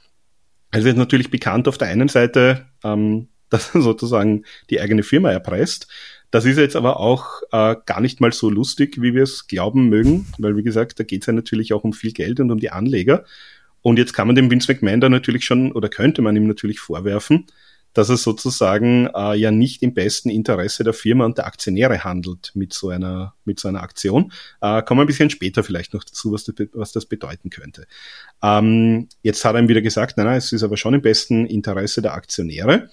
Also 0.71 0.89
ist 0.89 0.97
natürlich 0.97 1.31
bekannt 1.31 1.69
auf 1.69 1.79
der 1.79 1.89
einen 1.89 2.09
Seite, 2.09 2.67
ähm, 2.85 3.29
dass 3.49 3.75
er 3.75 3.81
sozusagen 3.81 4.45
die 4.71 4.81
eigene 4.81 5.03
Firma 5.03 5.31
erpresst. 5.31 5.87
Das 6.33 6.45
ist 6.45 6.59
jetzt 6.59 6.75
aber 6.75 6.99
auch 6.99 7.43
äh, 7.53 7.77
gar 7.87 8.01
nicht 8.01 8.21
mal 8.21 8.33
so 8.33 8.51
lustig, 8.51 9.01
wie 9.01 9.15
wir 9.15 9.23
es 9.23 9.47
glauben 9.47 9.89
mögen, 9.89 10.27
weil 10.39 10.57
wie 10.57 10.65
gesagt, 10.65 10.99
da 10.99 11.05
geht 11.05 11.23
es 11.23 11.27
ja 11.27 11.33
natürlich 11.33 11.73
auch 11.73 11.85
um 11.85 11.93
viel 11.93 12.13
Geld 12.13 12.41
und 12.41 12.51
um 12.51 12.59
die 12.59 12.71
Anleger. 12.71 13.25
Und 13.83 13.99
jetzt 13.99 14.13
kann 14.13 14.27
man 14.27 14.35
dem 14.35 14.51
Vince 14.51 14.73
McMahon 14.73 15.01
da 15.01 15.09
natürlich 15.09 15.45
schon, 15.45 15.71
oder 15.71 15.89
könnte 15.89 16.21
man 16.21 16.35
ihm 16.35 16.49
natürlich 16.49 16.81
vorwerfen, 16.81 17.47
dass 17.97 18.11
er 18.11 18.19
sozusagen 18.19 19.09
äh, 19.15 19.37
ja 19.37 19.51
nicht 19.51 19.83
im 19.83 19.95
besten 19.95 20.29
Interesse 20.29 20.85
der 20.85 20.93
Firma 20.93 21.25
und 21.25 21.39
der 21.39 21.47
Aktionäre 21.47 22.05
handelt 22.05 22.53
mit 22.55 22.75
so 22.75 22.91
einer, 22.91 23.35
mit 23.47 23.59
so 23.59 23.69
einer 23.69 23.83
Aktion. 23.83 24.33
Äh, 24.61 24.83
kommen 24.83 24.99
wir 24.99 25.05
ein 25.05 25.07
bisschen 25.07 25.31
später 25.31 25.65
vielleicht 25.65 25.95
noch 25.95 26.05
dazu, 26.05 26.31
was 26.31 26.45
das, 26.45 26.55
was 26.75 26.93
das 26.93 27.07
bedeuten 27.07 27.49
könnte. 27.49 27.87
Ähm, 28.43 29.09
jetzt 29.23 29.43
hat 29.47 29.55
er 29.55 29.63
ihm 29.63 29.69
wieder 29.69 29.81
gesagt, 29.81 30.19
nein, 30.19 30.27
nein, 30.27 30.37
es 30.37 30.53
ist 30.53 30.63
aber 30.63 30.77
schon 30.77 30.93
im 30.93 31.01
besten 31.01 31.47
Interesse 31.47 32.03
der 32.03 32.13
Aktionäre. 32.13 32.91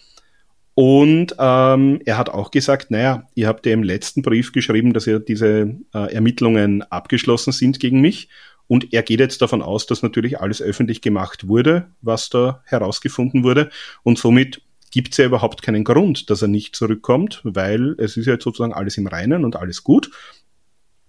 Und 0.74 1.36
ähm, 1.38 2.02
er 2.06 2.18
hat 2.18 2.30
auch 2.30 2.50
gesagt, 2.50 2.90
naja, 2.90 3.28
ihr 3.36 3.50
habt 3.50 3.66
ja 3.66 3.74
im 3.74 3.84
letzten 3.84 4.22
Brief 4.22 4.54
geschrieben, 4.54 4.94
dass 4.94 5.06
ja 5.06 5.20
diese 5.20 5.76
äh, 5.94 6.14
Ermittlungen 6.14 6.82
abgeschlossen 6.84 7.52
sind 7.52 7.82
gegen 7.82 8.00
mich. 8.00 8.30
Und 8.68 8.94
er 8.94 9.04
geht 9.04 9.20
jetzt 9.20 9.42
davon 9.42 9.62
aus, 9.62 9.86
dass 9.86 10.02
natürlich 10.02 10.40
alles 10.40 10.62
öffentlich 10.62 11.02
gemacht 11.02 11.50
wurde, 11.50 11.90
was 12.02 12.30
da 12.30 12.64
herausgefunden 12.66 13.44
wurde. 13.44 13.70
Und 14.04 14.18
somit 14.18 14.62
gibt 14.94 15.14
es 15.14 15.18
ja 15.18 15.26
überhaupt 15.26 15.64
keinen 15.64 15.84
Grund, 15.84 16.30
dass 16.30 16.44
er 16.44 16.48
nicht 16.48 16.76
zurückkommt, 16.76 17.42
weil 17.44 17.96
es 17.98 18.16
ist 18.16 18.28
ja 18.28 18.34
jetzt 18.34 18.44
sozusagen 18.44 18.74
alles 18.74 18.96
im 18.98 19.08
Reinen 19.08 19.44
und 19.44 19.56
alles 19.56 19.84
gut. 19.84 20.12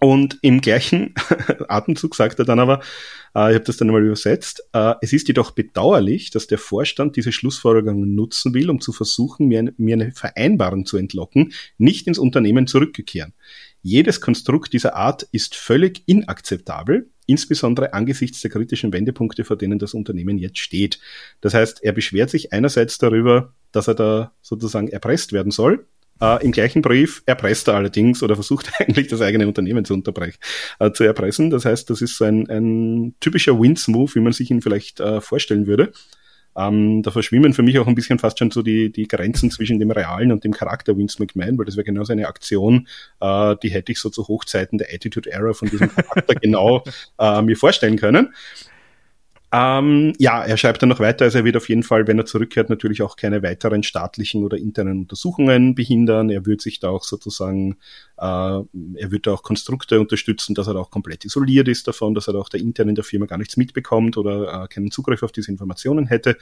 Und 0.01 0.39
im 0.41 0.63
gleichen 0.63 1.15
Atemzug 1.69 2.15
sagt 2.15 2.39
er 2.39 2.47
dann 2.47 2.61
aber, 2.61 2.81
äh, 3.35 3.51
ich 3.51 3.55
habe 3.57 3.61
das 3.61 3.77
dann 3.77 3.89
mal 3.89 4.03
übersetzt, 4.03 4.67
äh, 4.73 4.95
es 5.03 5.13
ist 5.13 5.29
jedoch 5.29 5.51
bedauerlich, 5.51 6.31
dass 6.31 6.47
der 6.47 6.57
Vorstand 6.57 7.17
diese 7.17 7.31
Schlussfolgerungen 7.31 8.15
nutzen 8.15 8.55
will, 8.55 8.71
um 8.71 8.81
zu 8.81 8.93
versuchen, 8.93 9.49
mir, 9.49 9.75
mir 9.77 9.97
eine 9.97 10.13
Vereinbarung 10.13 10.87
zu 10.87 10.97
entlocken, 10.97 11.53
nicht 11.77 12.07
ins 12.07 12.19
Unternehmen 12.19 12.67
zurückzukehren. 12.67 13.35
Jedes 13.83 14.23
Konstrukt 14.23 14.73
dieser 14.73 14.97
Art 14.97 15.29
ist 15.31 15.57
völlig 15.57 16.05
inakzeptabel, 16.07 17.11
insbesondere 17.27 17.93
angesichts 17.93 18.41
der 18.41 18.51
kritischen 18.51 18.93
Wendepunkte, 18.93 19.45
vor 19.45 19.57
denen 19.57 19.79
das 19.79 19.95
Unternehmen 19.95 20.39
jetzt 20.39 20.59
steht. 20.59 20.99
Das 21.41 21.55
heißt, 21.55 21.83
er 21.83 21.93
beschwert 21.93 22.31
sich 22.31 22.53
einerseits 22.53 22.99
darüber, 22.99 23.55
dass 23.73 23.89
er 23.89 23.95
da 23.95 24.33
sozusagen 24.43 24.89
erpresst 24.89 25.33
werden 25.33 25.51
soll, 25.51 25.87
äh, 26.21 26.45
Im 26.45 26.53
gleichen 26.53 26.83
Brief 26.83 27.23
erpresst 27.27 27.69
er 27.69 27.75
allerdings 27.75 28.23
oder 28.23 28.35
versucht 28.35 28.71
eigentlich 28.79 29.09
das 29.09 29.21
eigene 29.21 29.49
Unternehmen 29.49 29.85
zu 29.85 29.95
unterbrechen, 29.95 30.39
äh, 30.79 30.93
zu 30.93 31.05
erpressen. 31.05 31.51
Das 31.51 31.65
heißt, 31.65 31.91
das 31.91 32.03
ist 32.03 32.17
so 32.17 32.25
ein, 32.25 32.49
ein 32.49 33.15
typischer 33.21 33.59
Wins-Move, 33.59 34.15
wie 34.15 34.21
man 34.21 34.33
sich 34.33 34.51
ihn 34.51 34.63
vielleicht 34.63 35.01
äh, 35.01 35.21
vorstellen 35.21 35.67
würde. 35.67 35.93
Ähm, 36.57 37.03
da 37.03 37.11
verschwimmen 37.11 37.53
für 37.53 37.63
mich 37.63 37.79
auch 37.79 37.87
ein 37.87 37.95
bisschen 37.95 38.19
fast 38.19 38.39
schon 38.39 38.51
so 38.51 38.63
die, 38.63 38.91
die 38.91 39.09
Grenzen 39.09 39.51
zwischen 39.51 39.79
dem 39.79 39.91
realen 39.91 40.33
und 40.33 40.45
dem 40.45 40.53
Charakter 40.53 40.97
Vince 40.97 41.21
McMahon, 41.21 41.59
weil 41.59 41.65
das 41.65 41.77
wäre 41.77 41.85
genau 41.85 42.05
so 42.05 42.13
eine 42.13 42.29
Aktion, 42.29 42.89
äh, 43.21 43.57
die 43.63 43.71
hätte 43.71 43.93
ich 43.93 43.99
so 43.99 44.11
zu 44.11 44.29
Hochzeiten 44.29 44.79
der 44.79 44.89
Attitude 44.93 45.31
Era 45.31 45.53
von 45.53 45.69
diesem 45.69 45.89
Charakter 45.95 46.35
genau 46.41 46.85
äh, 47.19 47.43
mir 47.43 47.57
vorstellen 47.57 47.97
können. 47.97 48.35
Ähm, 49.57 50.15
ja, 50.19 50.43
er 50.43 50.57
schreibt 50.57 50.83
dann 50.83 50.89
noch 50.89 50.99
weiter, 50.99 51.27
also 51.27 51.39
er 51.39 51.45
wird 51.45 51.57
auf 51.57 51.69
jeden 51.69 51.85
Fall, 51.85 52.09
wenn 52.09 52.19
er 52.19 52.27
zurückkehrt, 52.27 52.71
natürlich 52.71 53.03
auch 53.03 53.15
keine 53.15 53.41
weiteren 53.45 53.85
staatlichen 53.85 54.43
oder 54.43 54.57
internen 54.57 55.03
Untersuchungen 55.03 55.77
behindern. 55.77 56.29
Er 56.29 56.45
wird 56.45 56.61
sich 56.61 56.81
da 56.81 56.89
auch 56.89 57.05
sozusagen, 57.05 57.77
äh, 58.19 58.25
er 58.25 59.11
wird 59.13 59.29
da 59.29 59.33
auch 59.33 59.45
Konstrukte 59.45 60.01
unterstützen, 60.01 60.57
dass 60.57 60.67
er 60.67 60.75
da 60.75 60.81
auch 60.81 60.91
komplett 60.91 61.25
isoliert 61.25 61.69
ist 61.69 61.87
davon, 61.87 62.17
dass 62.17 62.27
er 62.27 62.33
da 62.33 62.41
auch 62.41 62.49
der 62.49 62.59
intern 62.59 62.89
in 62.89 62.97
der 62.97 63.05
Firma 63.05 63.27
gar 63.27 63.39
nichts 63.39 63.57
mitbekommt 63.57 64.17
oder 64.17 64.65
äh, 64.65 64.67
keinen 64.67 64.91
Zugriff 64.91 65.23
auf 65.23 65.31
diese 65.31 65.53
Informationen 65.53 66.09
hätte. 66.09 66.37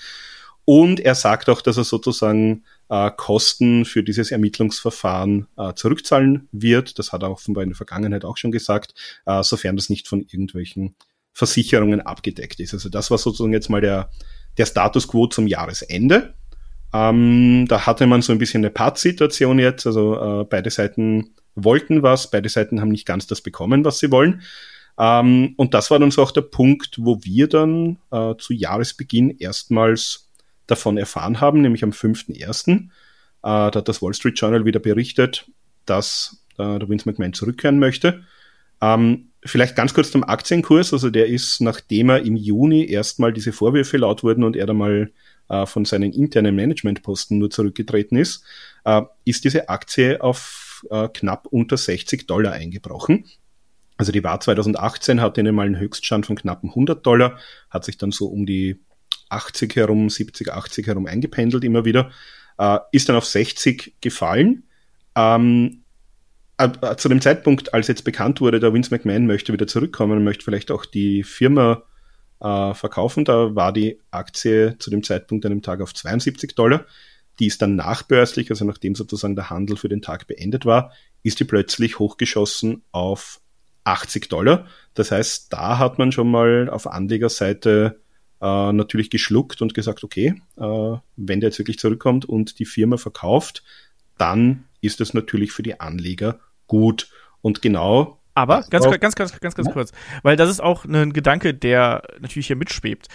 Und 0.65 0.99
er 0.99 1.15
sagt 1.15 1.51
auch, 1.51 1.61
dass 1.61 1.77
er 1.77 1.85
sozusagen 1.85 2.65
äh, 2.89 3.11
Kosten 3.15 3.85
für 3.85 4.03
dieses 4.03 4.31
Ermittlungsverfahren 4.31 5.49
äh, 5.59 5.75
zurückzahlen 5.75 6.49
wird. 6.53 6.99
Das 6.99 7.13
hat 7.13 7.23
er 7.25 7.31
offenbar 7.31 7.63
in 7.63 7.71
der 7.71 7.77
Vergangenheit 7.77 8.25
auch 8.25 8.39
schon 8.39 8.53
gesagt, 8.53 8.95
äh, 9.27 9.43
sofern 9.43 9.77
das 9.77 9.91
nicht 9.91 10.09
von 10.09 10.21
irgendwelchen 10.21 10.95
Versicherungen 11.33 12.01
abgedeckt 12.01 12.61
ist. 12.61 12.75
Also 12.75 12.89
das 12.89 13.11
war 13.11 13.19
sozusagen 13.19 13.53
jetzt 13.53 13.71
mal 13.71 13.81
der, 13.81 14.11
der 14.59 14.67
Status 14.67 15.09
quo 15.09 15.27
zum 15.27 15.47
Jahresende. 15.47 16.35
Ähm, 16.93 17.67
da 17.69 17.87
hatte 17.87 18.07
man 18.07 18.23
so 18.23 18.33
ein 18.33 18.39
bisschen 18.39 18.61
eine 18.61 18.71
Part-Situation 18.71 19.59
jetzt. 19.59 19.87
Also 19.87 20.43
äh, 20.43 20.45
beide 20.45 20.71
Seiten 20.71 21.35
wollten 21.55 22.03
was, 22.03 22.31
beide 22.31 22.49
Seiten 22.49 22.81
haben 22.81 22.91
nicht 22.91 23.07
ganz 23.07 23.27
das 23.27 23.41
bekommen, 23.41 23.85
was 23.85 23.99
sie 23.99 24.11
wollen. 24.11 24.43
Ähm, 24.99 25.55
und 25.57 25.75
das 25.75 25.91
war 25.91 25.99
dann 25.99 26.11
so 26.11 26.23
auch 26.23 26.33
der 26.33 26.43
Punkt, 26.43 26.99
wo 26.99 27.19
wir 27.23 27.49
dann 27.49 27.99
äh, 28.11 28.35
zu 28.37 28.53
Jahresbeginn 28.53 29.31
erstmals 29.39 30.31
davon 30.67 30.99
erfahren 30.99 31.41
haben, 31.41 31.63
nämlich 31.63 31.83
am 31.83 31.91
5.1. 31.91 32.73
Äh, 32.73 32.89
da 33.43 33.71
hat 33.73 33.89
das 33.89 34.03
Wall 34.03 34.15
Street 34.15 34.39
Journal 34.39 34.65
wieder 34.65 34.81
berichtet, 34.81 35.51
dass 35.87 36.45
äh, 36.59 36.79
der 36.79 36.89
Vince 36.89 37.09
McMahon 37.09 37.33
zurückkehren 37.33 37.79
möchte. 37.79 38.25
Ähm, 38.81 39.32
vielleicht 39.45 39.77
ganz 39.77 39.95
kurz 39.95 40.11
zum 40.11 40.25
Aktienkurs. 40.25 40.93
Also 40.93 41.11
der 41.11 41.27
ist, 41.27 41.61
nachdem 41.61 42.11
er 42.11 42.23
im 42.23 42.37
Juni 42.37 42.87
erstmal 42.87 43.33
diese 43.33 43.53
Vorwürfe 43.53 43.97
laut 43.97 44.23
wurden 44.23 44.45
und 44.45 44.57
er 44.57 44.67
dann 44.67 44.77
mal 44.77 45.13
äh, 45.49 45.67
von 45.67 45.85
seinen 45.85 46.13
internen 46.13 46.55
Managementposten 46.55 47.39
nur 47.39 47.51
zurückgetreten 47.51 48.17
ist, 48.17 48.45
äh, 48.85 49.03
ist 49.25 49.45
diese 49.45 49.69
Aktie 49.69 50.23
auf 50.23 50.85
äh, 50.91 51.09
knapp 51.09 51.47
unter 51.47 51.77
60 51.77 52.27
Dollar 52.27 52.53
eingebrochen. 52.53 53.27
Also 53.97 54.13
die 54.13 54.25
war 54.25 54.41
2018, 54.41 55.21
hatte 55.21 55.43
einmal 55.43 55.67
einen 55.67 55.79
Höchststand 55.79 56.27
von 56.27 56.37
knappen 56.37 56.71
100 56.71 57.05
Dollar, 57.05 57.39
hat 57.71 57.85
sich 57.85 57.99
dann 57.99 58.11
so 58.11 58.27
um 58.27 58.47
die 58.47 58.81
80 59.29 59.77
herum, 59.77 60.11
70, 60.11 60.53
80 60.53 60.87
herum 60.87 61.07
eingependelt 61.07 61.65
immer 61.65 61.85
wieder, 61.85 62.11
äh, 62.59 62.79
ist 62.93 63.09
dann 63.09 63.17
auf 63.17 63.27
60 63.27 63.97
gefallen. 64.01 64.65
Ähm, 65.15 65.82
äh, 65.82 65.82
zu 66.97 67.09
dem 67.09 67.21
Zeitpunkt, 67.21 67.75
als 67.75 67.89
jetzt 67.89 68.05
bekannt 68.05 68.41
wurde, 68.41 68.61
der 68.61 68.73
Vince 68.73 68.95
McMahon 68.95 69.27
möchte 69.27 69.53
wieder 69.53 69.67
zurückkommen 69.67 70.19
und 70.19 70.25
möchte 70.25 70.45
vielleicht 70.45 70.71
auch 70.71 70.85
die 70.85 71.23
Firma 71.25 71.83
äh, 72.41 72.75
verkaufen, 72.75 73.25
da 73.25 73.55
war 73.55 73.73
die 73.73 74.01
Aktie 74.11 74.77
zu 74.79 74.91
dem 74.91 75.03
Zeitpunkt 75.03 75.45
an 75.47 75.53
dem 75.53 75.63
Tag 75.63 75.81
auf 75.81 75.95
72 75.95 76.55
Dollar. 76.55 76.87
Die 77.39 77.47
ist 77.47 77.63
dann 77.63 77.77
nachbörslich, 77.77 78.51
also 78.51 78.65
nachdem 78.65 78.95
sozusagen 78.95 79.37
der 79.37 79.51
Handel 79.51 79.77
für 79.77 79.89
den 79.89 80.03
Tag 80.03 80.27
beendet 80.27 80.67
war, 80.67 80.93
ist 81.23 81.41
die 81.41 81.45
plötzlich 81.45 81.99
hochgeschossen 81.99 82.83
auf 82.93 83.41
80 83.85 84.29
Dollar. 84.29 84.67
Das 84.95 85.11
heißt, 85.11 85.53
da 85.53 85.79
hat 85.79 85.99
man 85.99 86.13
schon 86.13 86.31
mal 86.31 86.69
auf 86.69 86.87
Anlegerseite 86.87 88.01
äh, 88.41 88.73
natürlich 88.73 89.09
geschluckt 89.09 89.63
und 89.63 89.75
gesagt, 89.75 90.05
okay, 90.05 90.35
äh, 90.57 90.97
wenn 91.17 91.41
der 91.41 91.51
jetzt 91.51 91.59
wirklich 91.59 91.79
zurückkommt 91.79 92.25
und 92.25 92.59
die 92.59 92.67
Firma 92.67 92.97
verkauft, 92.97 93.63
dann 94.19 94.65
ist 94.83 95.01
es 95.01 95.15
natürlich 95.15 95.53
für 95.53 95.63
die 95.63 95.81
Anleger 95.81 96.41
gut. 96.67 97.09
Und 97.41 97.63
genau. 97.63 98.21
Aber 98.35 98.65
ganz, 98.69 98.85
ganz, 98.85 99.01
ganz, 99.01 99.15
ganz, 99.15 99.41
ganz, 99.41 99.55
ganz 99.55 99.69
ja. 99.69 99.73
kurz, 99.73 99.93
weil 100.23 100.37
das 100.37 100.51
ist 100.51 100.61
auch 100.61 100.85
ein 100.85 101.13
Gedanke, 101.13 101.55
der 101.55 102.03
natürlich 102.21 102.47
hier 102.47 102.57
mitschwebt. 102.57 103.09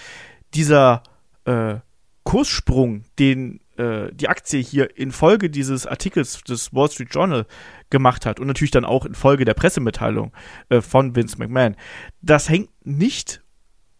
Dieser 0.54 1.04
äh, 1.46 1.76
Kurssprung, 2.24 3.06
den 3.20 3.62
äh, 3.78 4.12
die 4.14 4.28
Aktie 4.28 4.62
hier 4.62 4.98
infolge 4.98 5.50
dieses 5.50 5.88
Artikels 5.88 6.42
des 6.44 6.74
Wall 6.74 6.90
Street 6.92 7.14
Journal 7.14 7.46
gemacht 7.90 8.26
hat 8.26 8.40
und 8.40 8.48
natürlich 8.48 8.72
dann 8.72 8.86
auch 8.86 9.06
infolge 9.06 9.46
der 9.46 9.54
Pressemitteilung 9.54 10.34
äh, 10.70 10.82
von 10.82 11.16
Vince 11.16 11.38
McMahon, 11.38 11.76
das 12.22 12.50
hängt 12.50 12.70
nicht 12.86 13.44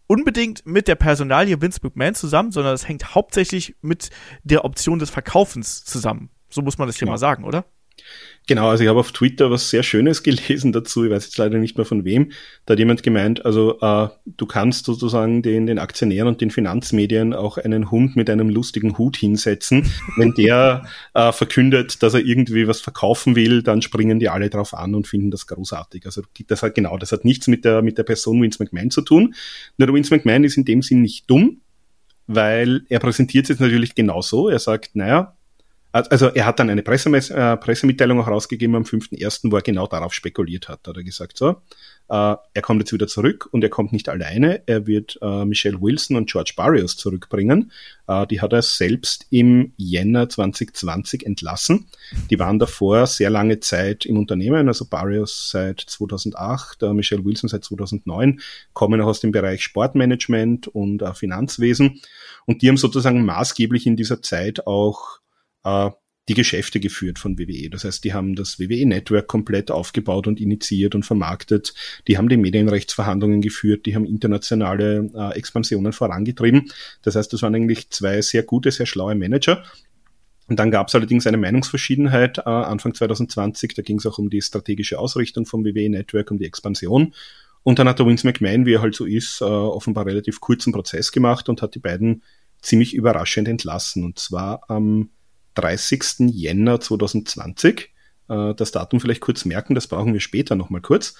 unbedingt 0.06 0.66
mit 0.66 0.88
der 0.88 0.96
Personalie 0.96 1.60
Vince 1.60 1.80
McMahon 1.82 2.14
zusammen, 2.14 2.52
sondern 2.52 2.74
das 2.74 2.88
hängt 2.88 3.14
hauptsächlich 3.14 3.76
mit 3.80 4.10
der 4.42 4.64
Option 4.64 4.98
des 4.98 5.10
Verkaufens 5.10 5.84
zusammen. 5.84 6.30
So 6.50 6.62
muss 6.62 6.78
man 6.78 6.88
das 6.88 6.96
hier 6.96 7.06
genau. 7.06 7.12
mal 7.12 7.18
sagen, 7.18 7.44
oder? 7.44 7.64
Genau, 8.46 8.70
also 8.70 8.82
ich 8.82 8.88
habe 8.88 8.98
auf 8.98 9.12
Twitter 9.12 9.50
was 9.50 9.68
sehr 9.68 9.82
Schönes 9.82 10.22
gelesen 10.22 10.72
dazu, 10.72 11.04
ich 11.04 11.10
weiß 11.10 11.24
jetzt 11.26 11.36
leider 11.36 11.58
nicht 11.58 11.76
mehr 11.76 11.84
von 11.84 12.04
wem. 12.04 12.32
Da 12.64 12.72
hat 12.72 12.78
jemand 12.78 13.02
gemeint, 13.02 13.44
also 13.44 13.78
äh, 13.80 14.08
du 14.24 14.46
kannst 14.46 14.86
sozusagen 14.86 15.42
den, 15.42 15.66
den 15.66 15.78
Aktionären 15.78 16.28
und 16.28 16.40
den 16.40 16.50
Finanzmedien 16.50 17.34
auch 17.34 17.58
einen 17.58 17.90
Hund 17.90 18.16
mit 18.16 18.30
einem 18.30 18.48
lustigen 18.48 18.96
Hut 18.96 19.16
hinsetzen. 19.16 19.90
Wenn 20.16 20.32
der 20.32 20.86
äh, 21.12 21.30
verkündet, 21.32 22.02
dass 22.02 22.14
er 22.14 22.20
irgendwie 22.20 22.66
was 22.66 22.80
verkaufen 22.80 23.36
will, 23.36 23.62
dann 23.62 23.82
springen 23.82 24.18
die 24.18 24.30
alle 24.30 24.48
drauf 24.48 24.72
an 24.72 24.94
und 24.94 25.06
finden 25.06 25.30
das 25.30 25.46
großartig. 25.46 26.06
Also 26.06 26.22
das 26.46 26.62
hat 26.62 26.74
genau, 26.74 26.96
das 26.96 27.12
hat 27.12 27.26
nichts 27.26 27.48
mit 27.48 27.66
der, 27.66 27.82
mit 27.82 27.98
der 27.98 28.04
Person 28.04 28.40
Vince 28.40 28.62
McMahon 28.62 28.90
zu 28.90 29.02
tun. 29.02 29.34
Nur 29.76 29.92
Vince 29.92 30.14
McMahon 30.14 30.44
ist 30.44 30.56
in 30.56 30.64
dem 30.64 30.80
Sinn 30.80 31.02
nicht 31.02 31.28
dumm, 31.28 31.60
weil 32.26 32.82
er 32.88 33.00
präsentiert 33.00 33.50
es 33.50 33.60
natürlich 33.60 33.94
genauso. 33.94 34.48
Er 34.48 34.58
sagt, 34.58 34.96
naja, 34.96 35.37
also 35.92 36.26
er 36.28 36.46
hat 36.46 36.58
dann 36.58 36.68
eine 36.68 36.82
Pressemes 36.82 37.30
äh, 37.30 37.56
Pressemitteilung 37.56 38.20
auch 38.20 38.28
rausgegeben 38.28 38.76
am 38.76 38.82
5.1., 38.82 39.50
wo 39.50 39.56
er 39.56 39.62
genau 39.62 39.86
darauf 39.86 40.12
spekuliert 40.12 40.68
hat. 40.68 40.80
Da 40.82 40.90
hat 40.90 40.98
er 40.98 41.04
gesagt, 41.04 41.38
so, 41.38 41.62
äh, 42.10 42.36
er 42.54 42.62
kommt 42.62 42.80
jetzt 42.80 42.92
wieder 42.92 43.06
zurück 43.06 43.48
und 43.52 43.62
er 43.62 43.70
kommt 43.70 43.92
nicht 43.92 44.08
alleine. 44.08 44.62
Er 44.66 44.86
wird 44.86 45.18
äh, 45.22 45.44
Michelle 45.44 45.80
Wilson 45.80 46.16
und 46.16 46.30
George 46.30 46.52
Barrios 46.56 46.96
zurückbringen. 46.96 47.72
Äh, 48.06 48.26
die 48.26 48.40
hat 48.40 48.52
er 48.52 48.62
selbst 48.62 49.26
im 49.30 49.72
Jänner 49.76 50.28
2020 50.28 51.24
entlassen. 51.24 51.86
Die 52.30 52.38
waren 52.38 52.58
davor 52.58 53.06
sehr 53.06 53.30
lange 53.30 53.60
Zeit 53.60 54.04
im 54.04 54.18
Unternehmen, 54.18 54.68
also 54.68 54.86
Barrios 54.86 55.50
seit 55.50 55.80
2008, 55.80 56.82
äh, 56.82 56.92
Michelle 56.92 57.24
Wilson 57.24 57.48
seit 57.48 57.64
2009, 57.64 58.40
kommen 58.74 59.00
auch 59.00 59.06
aus 59.06 59.20
dem 59.20 59.32
Bereich 59.32 59.62
Sportmanagement 59.62 60.68
und 60.68 61.00
äh, 61.00 61.14
Finanzwesen. 61.14 62.00
Und 62.46 62.62
die 62.62 62.68
haben 62.68 62.76
sozusagen 62.76 63.24
maßgeblich 63.24 63.86
in 63.86 63.96
dieser 63.96 64.22
Zeit 64.22 64.66
auch 64.66 65.20
äh, 65.64 65.90
die 66.28 66.34
Geschäfte 66.34 66.78
geführt 66.78 67.18
von 67.18 67.38
WWE. 67.38 67.70
Das 67.70 67.84
heißt, 67.84 68.04
die 68.04 68.12
haben 68.12 68.34
das 68.34 68.58
WWE-Network 68.58 69.26
komplett 69.28 69.70
aufgebaut 69.70 70.26
und 70.26 70.40
initiiert 70.40 70.94
und 70.94 71.04
vermarktet. 71.04 71.74
Die 72.06 72.18
haben 72.18 72.28
die 72.28 72.36
Medienrechtsverhandlungen 72.36 73.40
geführt, 73.40 73.86
die 73.86 73.94
haben 73.94 74.04
internationale 74.04 75.10
äh, 75.14 75.38
Expansionen 75.38 75.92
vorangetrieben. 75.92 76.70
Das 77.02 77.16
heißt, 77.16 77.32
das 77.32 77.42
waren 77.42 77.54
eigentlich 77.54 77.90
zwei 77.90 78.20
sehr 78.20 78.42
gute, 78.42 78.70
sehr 78.70 78.86
schlaue 78.86 79.14
Manager. 79.14 79.64
Und 80.48 80.58
dann 80.58 80.70
gab 80.70 80.88
es 80.88 80.94
allerdings 80.94 81.26
eine 81.26 81.36
Meinungsverschiedenheit 81.36 82.38
äh, 82.38 82.42
Anfang 82.42 82.94
2020. 82.94 83.74
Da 83.74 83.82
ging 83.82 83.98
es 83.98 84.06
auch 84.06 84.18
um 84.18 84.30
die 84.30 84.42
strategische 84.42 84.98
Ausrichtung 84.98 85.46
vom 85.46 85.64
WWE-Network, 85.64 86.30
um 86.30 86.38
die 86.38 86.46
Expansion. 86.46 87.14
Und 87.62 87.78
dann 87.78 87.88
hat 87.88 87.98
der 87.98 88.06
Vince 88.06 88.26
McMahon, 88.26 88.64
wie 88.64 88.74
er 88.74 88.82
halt 88.82 88.94
so 88.94 89.04
ist, 89.04 89.40
äh, 89.40 89.44
offenbar 89.44 90.06
relativ 90.06 90.40
kurzen 90.40 90.72
Prozess 90.72 91.12
gemacht 91.12 91.48
und 91.48 91.60
hat 91.60 91.74
die 91.74 91.80
beiden 91.80 92.22
ziemlich 92.62 92.94
überraschend 92.94 93.46
entlassen. 93.46 94.04
Und 94.04 94.18
zwar 94.18 94.68
am 94.70 95.10
30. 95.58 96.30
Jänner 96.32 96.80
2020. 96.80 97.90
Äh, 98.28 98.54
das 98.54 98.72
Datum 98.72 99.00
vielleicht 99.00 99.20
kurz 99.20 99.44
merken, 99.44 99.74
das 99.74 99.86
brauchen 99.86 100.12
wir 100.12 100.20
später 100.20 100.54
nochmal 100.54 100.80
kurz. 100.80 101.14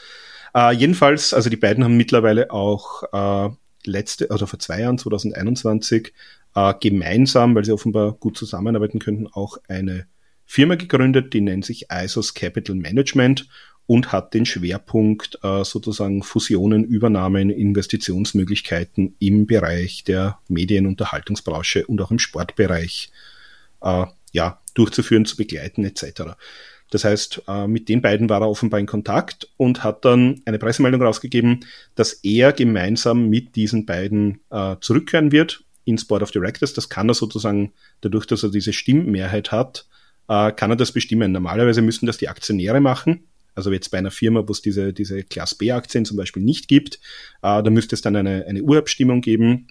Äh, 0.54 0.74
jedenfalls, 0.74 1.34
also 1.34 1.50
die 1.50 1.56
beiden 1.56 1.84
haben 1.84 1.96
mittlerweile 1.96 2.50
auch 2.50 3.02
äh, 3.12 3.50
letzte, 3.84 4.30
also 4.30 4.46
vor 4.46 4.58
zwei 4.58 4.80
Jahren, 4.80 4.98
2021, 4.98 6.12
äh, 6.54 6.74
gemeinsam, 6.80 7.54
weil 7.54 7.64
sie 7.64 7.72
offenbar 7.72 8.12
gut 8.12 8.36
zusammenarbeiten 8.36 8.98
könnten, 8.98 9.26
auch 9.26 9.58
eine 9.68 10.06
Firma 10.46 10.76
gegründet, 10.76 11.34
die 11.34 11.42
nennt 11.42 11.64
sich 11.64 11.86
ISOS 11.90 12.32
Capital 12.32 12.74
Management 12.74 13.48
und 13.86 14.12
hat 14.12 14.34
den 14.34 14.46
Schwerpunkt 14.46 15.38
äh, 15.42 15.64
sozusagen 15.64 16.22
Fusionen, 16.22 16.84
Übernahmen, 16.84 17.50
Investitionsmöglichkeiten 17.50 19.14
im 19.18 19.46
Bereich 19.46 20.04
der 20.04 20.38
Medienunterhaltungsbranche 20.48 21.86
und 21.86 22.00
auch 22.00 22.10
im 22.10 22.18
Sportbereich 22.18 23.10
äh, 23.80 24.06
ja, 24.32 24.60
durchzuführen, 24.74 25.24
zu 25.24 25.36
begleiten 25.36 25.84
etc. 25.84 26.34
Das 26.90 27.04
heißt, 27.04 27.42
äh, 27.48 27.66
mit 27.66 27.88
den 27.88 28.00
beiden 28.00 28.28
war 28.28 28.40
er 28.40 28.48
offenbar 28.48 28.80
in 28.80 28.86
Kontakt 28.86 29.48
und 29.56 29.84
hat 29.84 30.04
dann 30.04 30.40
eine 30.46 30.58
Pressemeldung 30.58 31.02
rausgegeben, 31.02 31.64
dass 31.94 32.12
er 32.22 32.52
gemeinsam 32.52 33.28
mit 33.28 33.56
diesen 33.56 33.84
beiden 33.84 34.40
äh, 34.50 34.76
zurückkehren 34.80 35.32
wird 35.32 35.64
ins 35.84 36.06
Board 36.06 36.22
of 36.22 36.30
Directors. 36.30 36.72
Das 36.72 36.88
kann 36.88 37.08
er 37.08 37.14
sozusagen, 37.14 37.72
dadurch, 38.00 38.26
dass 38.26 38.42
er 38.42 38.50
diese 38.50 38.72
Stimmmehrheit 38.72 39.52
hat, 39.52 39.86
äh, 40.28 40.52
kann 40.52 40.70
er 40.70 40.76
das 40.76 40.92
bestimmen. 40.92 41.32
Normalerweise 41.32 41.82
müssten 41.82 42.06
das 42.06 42.18
die 42.18 42.28
Aktionäre 42.28 42.80
machen. 42.80 43.24
Also 43.54 43.72
jetzt 43.72 43.90
bei 43.90 43.98
einer 43.98 44.12
Firma, 44.12 44.46
wo 44.46 44.52
es 44.52 44.62
diese, 44.62 44.92
diese 44.92 45.24
Class 45.24 45.56
B-Aktien 45.56 46.04
zum 46.04 46.16
Beispiel 46.16 46.44
nicht 46.44 46.68
gibt, 46.68 47.00
da 47.42 47.60
müsste 47.62 47.96
es 47.96 48.02
dann 48.02 48.14
eine, 48.14 48.44
eine 48.46 48.62
Urabstimmung 48.62 49.20
geben, 49.20 49.66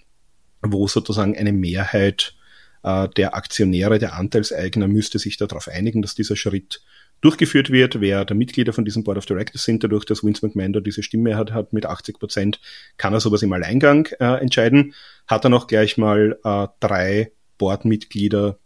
wo 0.60 0.86
sozusagen 0.88 1.38
eine 1.38 1.54
Mehrheit 1.54 2.34
der 2.82 3.34
Aktionäre, 3.34 3.98
der 3.98 4.14
Anteilseigner 4.14 4.86
müsste 4.86 5.18
sich 5.18 5.36
darauf 5.36 5.68
einigen, 5.68 6.00
dass 6.00 6.14
dieser 6.14 6.36
Schritt 6.36 6.80
durchgeführt 7.20 7.70
wird, 7.70 8.00
wer 8.00 8.24
der 8.24 8.36
Mitglieder 8.36 8.72
von 8.72 8.84
diesem 8.84 9.04
Board 9.04 9.18
of 9.18 9.26
Directors 9.26 9.64
sind, 9.64 9.82
dadurch, 9.82 10.04
dass 10.04 10.22
Vince 10.22 10.46
McMahon 10.46 10.72
da 10.72 10.80
diese 10.80 11.02
Stimme 11.02 11.36
hat, 11.36 11.52
hat 11.52 11.72
mit 11.72 11.86
80 11.86 12.18
Prozent, 12.18 12.60
kann 12.96 13.12
er 13.12 13.20
sowas 13.20 13.42
im 13.42 13.52
Alleingang 13.52 14.06
äh, 14.20 14.40
entscheiden. 14.40 14.94
Hat 15.26 15.44
er 15.44 15.50
noch 15.50 15.66
gleich 15.66 15.98
mal 15.98 16.38
äh, 16.44 16.68
drei 16.80 17.32
Boardmitglieder 17.58 18.58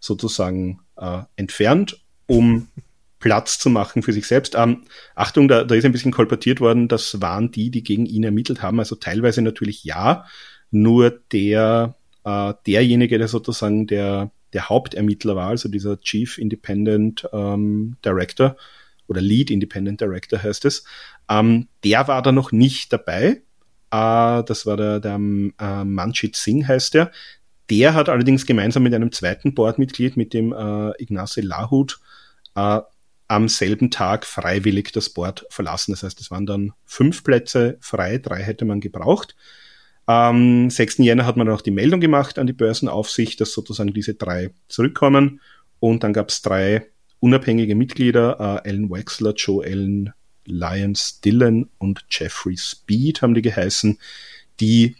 sozusagen 0.00 0.80
äh, 0.96 1.20
entfernt, 1.36 2.00
um 2.26 2.68
Platz 3.20 3.58
zu 3.58 3.70
machen 3.70 4.02
für 4.02 4.12
sich 4.12 4.26
selbst. 4.26 4.54
Ähm, 4.56 4.84
Achtung, 5.14 5.46
da, 5.46 5.62
da 5.62 5.74
ist 5.74 5.84
ein 5.84 5.92
bisschen 5.92 6.12
kolportiert 6.12 6.60
worden, 6.60 6.88
das 6.88 7.20
waren 7.20 7.50
die, 7.50 7.70
die 7.70 7.82
gegen 7.82 8.06
ihn 8.06 8.24
ermittelt 8.24 8.62
haben. 8.62 8.80
Also 8.80 8.96
teilweise 8.96 9.42
natürlich 9.42 9.84
ja, 9.84 10.24
nur 10.70 11.10
der, 11.32 11.96
äh, 12.24 12.54
derjenige, 12.66 13.18
der 13.18 13.28
sozusagen 13.28 13.86
der 13.86 14.30
der 14.52 14.68
Hauptermittler 14.68 15.36
war, 15.36 15.48
also 15.48 15.68
dieser 15.68 16.00
Chief 16.00 16.38
Independent 16.38 17.28
ähm, 17.32 17.96
Director 18.04 18.56
oder 19.06 19.20
Lead 19.20 19.50
Independent 19.50 20.00
Director 20.00 20.42
heißt 20.42 20.64
es, 20.64 20.84
ähm, 21.28 21.68
der 21.84 22.08
war 22.08 22.22
da 22.22 22.32
noch 22.32 22.52
nicht 22.52 22.92
dabei. 22.92 23.42
Äh, 23.90 24.44
das 24.44 24.66
war 24.66 24.76
der, 24.76 25.00
der 25.00 25.14
äh, 25.14 25.84
Manjit 25.84 26.36
Singh 26.36 26.66
heißt 26.66 26.94
der. 26.94 27.10
Der 27.70 27.94
hat 27.94 28.08
allerdings 28.08 28.46
gemeinsam 28.46 28.82
mit 28.82 28.94
einem 28.94 29.12
zweiten 29.12 29.54
Boardmitglied, 29.54 30.16
mit 30.16 30.34
dem 30.34 30.52
äh, 30.52 30.90
Ignace 31.00 31.36
Lahut, 31.36 32.00
äh, 32.56 32.80
am 33.28 33.48
selben 33.48 33.92
Tag 33.92 34.26
freiwillig 34.26 34.90
das 34.90 35.10
Board 35.10 35.46
verlassen. 35.50 35.92
Das 35.92 36.02
heißt, 36.02 36.20
es 36.20 36.32
waren 36.32 36.46
dann 36.46 36.72
fünf 36.84 37.22
Plätze 37.22 37.78
frei, 37.80 38.18
drei 38.18 38.42
hätte 38.42 38.64
man 38.64 38.80
gebraucht. 38.80 39.36
Am 40.10 40.70
6. 40.70 40.98
Jänner 40.98 41.24
hat 41.24 41.36
man 41.36 41.48
auch 41.48 41.60
die 41.60 41.70
Meldung 41.70 42.00
gemacht 42.00 42.40
an 42.40 42.48
die 42.48 42.52
Börsenaufsicht, 42.52 43.40
dass 43.40 43.52
sozusagen 43.52 43.94
diese 43.94 44.14
drei 44.14 44.50
zurückkommen. 44.66 45.40
Und 45.78 46.02
dann 46.02 46.12
gab 46.12 46.30
es 46.30 46.42
drei 46.42 46.88
unabhängige 47.20 47.76
Mitglieder, 47.76 48.40
äh, 48.40 48.68
Alan 48.68 48.90
Wexler, 48.90 49.34
Joe 49.34 49.64
Allen, 49.64 50.12
Lyons 50.46 51.20
Dillon 51.20 51.70
und 51.78 52.04
Jeffrey 52.10 52.56
Speed 52.56 53.22
haben 53.22 53.34
die 53.34 53.42
geheißen. 53.42 54.00
Die 54.58 54.96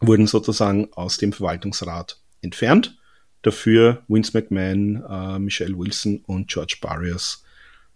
wurden 0.00 0.26
sozusagen 0.26 0.88
aus 0.94 1.18
dem 1.18 1.32
Verwaltungsrat 1.32 2.20
entfernt. 2.40 2.98
Dafür 3.42 4.02
Vince 4.08 4.32
McMahon, 4.34 5.04
äh, 5.08 5.38
Michelle 5.38 5.78
Wilson 5.78 6.20
und 6.26 6.48
George 6.48 6.78
Barrios 6.80 7.44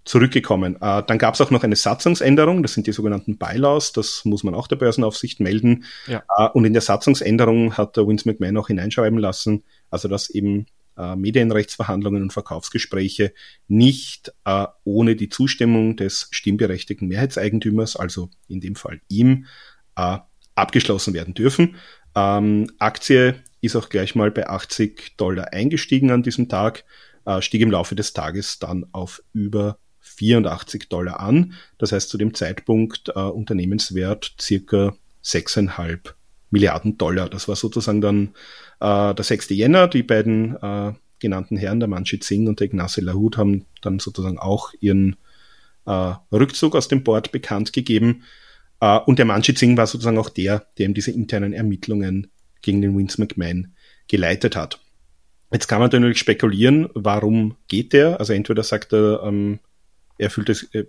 zurückgekommen. 0.06 0.76
Äh, 0.80 1.02
dann 1.06 1.18
gab 1.18 1.34
es 1.34 1.40
auch 1.40 1.50
noch 1.50 1.64
eine 1.64 1.76
Satzungsänderung, 1.76 2.62
das 2.62 2.72
sind 2.72 2.86
die 2.86 2.92
sogenannten 2.92 3.36
Bylaws, 3.36 3.92
das 3.92 4.24
muss 4.24 4.44
man 4.44 4.54
auch 4.54 4.68
der 4.68 4.76
Börsenaufsicht 4.76 5.40
melden. 5.40 5.84
Ja. 6.06 6.22
Äh, 6.38 6.48
und 6.50 6.64
in 6.64 6.72
der 6.72 6.82
Satzungsänderung 6.82 7.76
hat 7.76 7.96
der 7.96 8.06
Vince 8.06 8.28
McMahon 8.28 8.56
auch 8.56 8.68
hineinschreiben 8.68 9.18
lassen, 9.18 9.64
also 9.90 10.08
dass 10.08 10.30
eben 10.30 10.66
äh, 10.96 11.16
Medienrechtsverhandlungen 11.16 12.22
und 12.22 12.32
Verkaufsgespräche 12.32 13.32
nicht 13.68 14.32
äh, 14.44 14.66
ohne 14.84 15.16
die 15.16 15.28
Zustimmung 15.28 15.96
des 15.96 16.28
stimmberechtigten 16.30 17.08
Mehrheitseigentümers, 17.08 17.96
also 17.96 18.30
in 18.48 18.60
dem 18.60 18.76
Fall 18.76 19.00
ihm, 19.08 19.46
äh, 19.96 20.18
abgeschlossen 20.54 21.14
werden 21.14 21.34
dürfen. 21.34 21.74
Ähm, 22.14 22.70
Aktie 22.78 23.34
ist 23.60 23.76
auch 23.76 23.88
gleich 23.88 24.14
mal 24.14 24.30
bei 24.30 24.48
80 24.48 25.16
Dollar 25.16 25.52
eingestiegen 25.52 26.12
an 26.12 26.22
diesem 26.22 26.48
Tag, 26.48 26.84
äh, 27.24 27.42
stieg 27.42 27.60
im 27.60 27.72
Laufe 27.72 27.96
des 27.96 28.12
Tages 28.12 28.58
dann 28.60 28.86
auf 28.92 29.22
über 29.32 29.78
84 30.06 30.88
Dollar 30.88 31.20
an. 31.20 31.54
Das 31.78 31.92
heißt 31.92 32.08
zu 32.08 32.18
dem 32.18 32.34
Zeitpunkt 32.34 33.10
äh, 33.14 33.20
Unternehmenswert 33.20 34.34
circa 34.40 34.96
6,5 35.24 36.14
Milliarden 36.50 36.96
Dollar. 36.96 37.28
Das 37.28 37.48
war 37.48 37.56
sozusagen 37.56 38.00
dann 38.00 38.28
äh, 38.80 39.14
der 39.14 39.24
6. 39.24 39.50
Jänner. 39.50 39.88
Die 39.88 40.02
beiden 40.02 40.56
äh, 40.56 40.92
genannten 41.18 41.56
Herren, 41.56 41.80
der 41.80 41.88
Manjit 41.88 42.24
Singh 42.24 42.48
und 42.48 42.60
der 42.60 42.66
Ignace 42.66 42.98
Lahut, 42.98 43.36
haben 43.36 43.66
dann 43.82 43.98
sozusagen 43.98 44.38
auch 44.38 44.72
ihren 44.80 45.16
äh, 45.86 46.14
Rückzug 46.32 46.76
aus 46.76 46.88
dem 46.88 47.02
Board 47.02 47.32
bekannt 47.32 47.72
gegeben. 47.72 48.22
Äh, 48.80 48.98
und 49.00 49.18
der 49.18 49.26
Manjit 49.26 49.58
Singh 49.58 49.76
war 49.76 49.86
sozusagen 49.86 50.18
auch 50.18 50.30
der, 50.30 50.66
der 50.78 50.84
eben 50.84 50.94
diese 50.94 51.10
internen 51.10 51.52
Ermittlungen 51.52 52.30
gegen 52.62 52.80
den 52.80 52.96
Vince 52.96 53.20
McMahon 53.20 53.74
geleitet 54.08 54.56
hat. 54.56 54.80
Jetzt 55.52 55.68
kann 55.68 55.78
man 55.78 55.90
natürlich 55.90 56.18
spekulieren, 56.18 56.88
warum 56.94 57.56
geht 57.68 57.92
der? 57.92 58.18
Also 58.18 58.32
entweder 58.32 58.62
sagt 58.62 58.92
er, 58.92 59.22
ähm, 59.22 59.60
er 60.18 60.30
fühlt 60.30 60.48
es, 60.48 60.64
äh, 60.74 60.84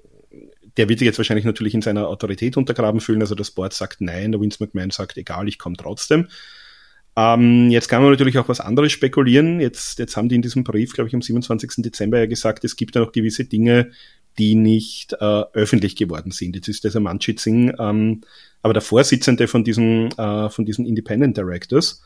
der 0.77 0.89
wird 0.89 0.99
sich 0.99 1.05
jetzt 1.05 1.17
wahrscheinlich 1.17 1.45
natürlich 1.45 1.73
in 1.73 1.81
seiner 1.81 2.07
Autorität 2.07 2.57
untergraben 2.57 3.01
fühlen. 3.01 3.21
Also 3.21 3.35
das 3.35 3.51
Board 3.51 3.73
sagt 3.73 4.01
nein, 4.01 4.31
der 4.31 4.41
Vince 4.41 4.63
McMahon 4.63 4.91
sagt 4.91 5.17
egal, 5.17 5.47
ich 5.47 5.57
komme 5.57 5.75
trotzdem. 5.75 6.27
Ähm, 7.15 7.71
jetzt 7.71 7.89
kann 7.89 8.03
man 8.03 8.11
natürlich 8.11 8.37
auch 8.37 8.47
was 8.47 8.59
anderes 8.59 8.91
spekulieren. 8.91 9.59
Jetzt, 9.59 9.97
jetzt 9.97 10.15
haben 10.15 10.29
die 10.29 10.35
in 10.35 10.43
diesem 10.43 10.63
Brief, 10.63 10.93
glaube 10.93 11.07
ich, 11.07 11.15
am 11.15 11.21
27. 11.23 11.71
Dezember 11.77 12.19
ja 12.19 12.27
gesagt, 12.27 12.63
es 12.63 12.75
gibt 12.75 12.93
ja 12.93 13.01
noch 13.01 13.11
gewisse 13.11 13.45
Dinge, 13.45 13.91
die 14.37 14.53
nicht 14.53 15.13
äh, 15.13 15.43
öffentlich 15.53 15.95
geworden 15.95 16.31
sind. 16.31 16.55
Jetzt 16.55 16.67
ist 16.67 16.83
dieser 16.83 16.99
Manjit 16.99 17.39
Singh 17.39 17.73
ähm, 17.79 18.21
aber 18.61 18.73
der 18.73 18.81
Vorsitzende 18.81 19.47
von 19.47 19.63
diesen, 19.63 20.11
äh, 20.17 20.49
von 20.49 20.65
diesen 20.65 20.85
Independent 20.85 21.37
Directors. 21.37 22.03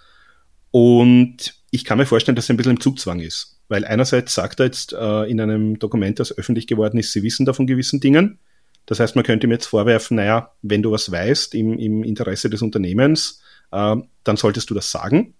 Und 0.71 1.55
ich 1.71 1.85
kann 1.85 1.97
mir 1.97 2.05
vorstellen, 2.05 2.35
dass 2.35 2.49
er 2.49 2.53
ein 2.53 2.57
bisschen 2.57 2.73
im 2.73 2.81
Zugzwang 2.81 3.21
ist. 3.21 3.59
Weil 3.69 3.85
einerseits 3.85 4.35
sagt 4.35 4.59
er 4.59 4.65
jetzt 4.67 4.93
äh, 4.93 5.23
in 5.23 5.39
einem 5.39 5.79
Dokument, 5.79 6.19
das 6.19 6.37
öffentlich 6.37 6.67
geworden 6.67 6.97
ist, 6.97 7.13
sie 7.13 7.23
wissen 7.23 7.45
da 7.45 7.53
von 7.53 7.65
gewissen 7.65 8.01
Dingen. 8.01 8.39
Das 8.85 8.99
heißt, 8.99 9.15
man 9.15 9.23
könnte 9.23 9.47
ihm 9.47 9.51
jetzt 9.51 9.67
vorwerfen, 9.67 10.17
naja, 10.17 10.51
wenn 10.61 10.83
du 10.83 10.91
was 10.91 11.11
weißt 11.11 11.55
im, 11.55 11.79
im 11.79 12.03
Interesse 12.03 12.49
des 12.49 12.61
Unternehmens, 12.61 13.41
äh, 13.71 13.95
dann 14.23 14.37
solltest 14.37 14.69
du 14.69 14.73
das 14.73 14.91
sagen. 14.91 15.33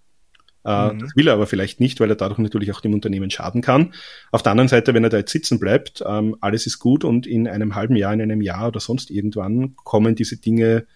Äh, 0.64 0.92
mhm. 0.92 0.98
Das 1.00 1.16
will 1.16 1.28
er 1.28 1.34
aber 1.34 1.46
vielleicht 1.46 1.80
nicht, 1.80 2.00
weil 2.00 2.08
er 2.08 2.16
dadurch 2.16 2.38
natürlich 2.38 2.72
auch 2.72 2.80
dem 2.80 2.94
Unternehmen 2.94 3.30
schaden 3.30 3.60
kann. 3.60 3.92
Auf 4.30 4.42
der 4.42 4.52
anderen 4.52 4.68
Seite, 4.68 4.94
wenn 4.94 5.04
er 5.04 5.10
da 5.10 5.18
jetzt 5.18 5.32
sitzen 5.32 5.58
bleibt, 5.58 6.02
ähm, 6.06 6.36
alles 6.40 6.66
ist 6.66 6.78
gut 6.78 7.04
und 7.04 7.26
in 7.26 7.46
einem 7.46 7.74
halben 7.74 7.96
Jahr, 7.96 8.14
in 8.14 8.22
einem 8.22 8.40
Jahr 8.40 8.68
oder 8.68 8.80
sonst 8.80 9.10
irgendwann 9.10 9.76
kommen 9.76 10.14
diese 10.14 10.38
Dinge 10.38 10.86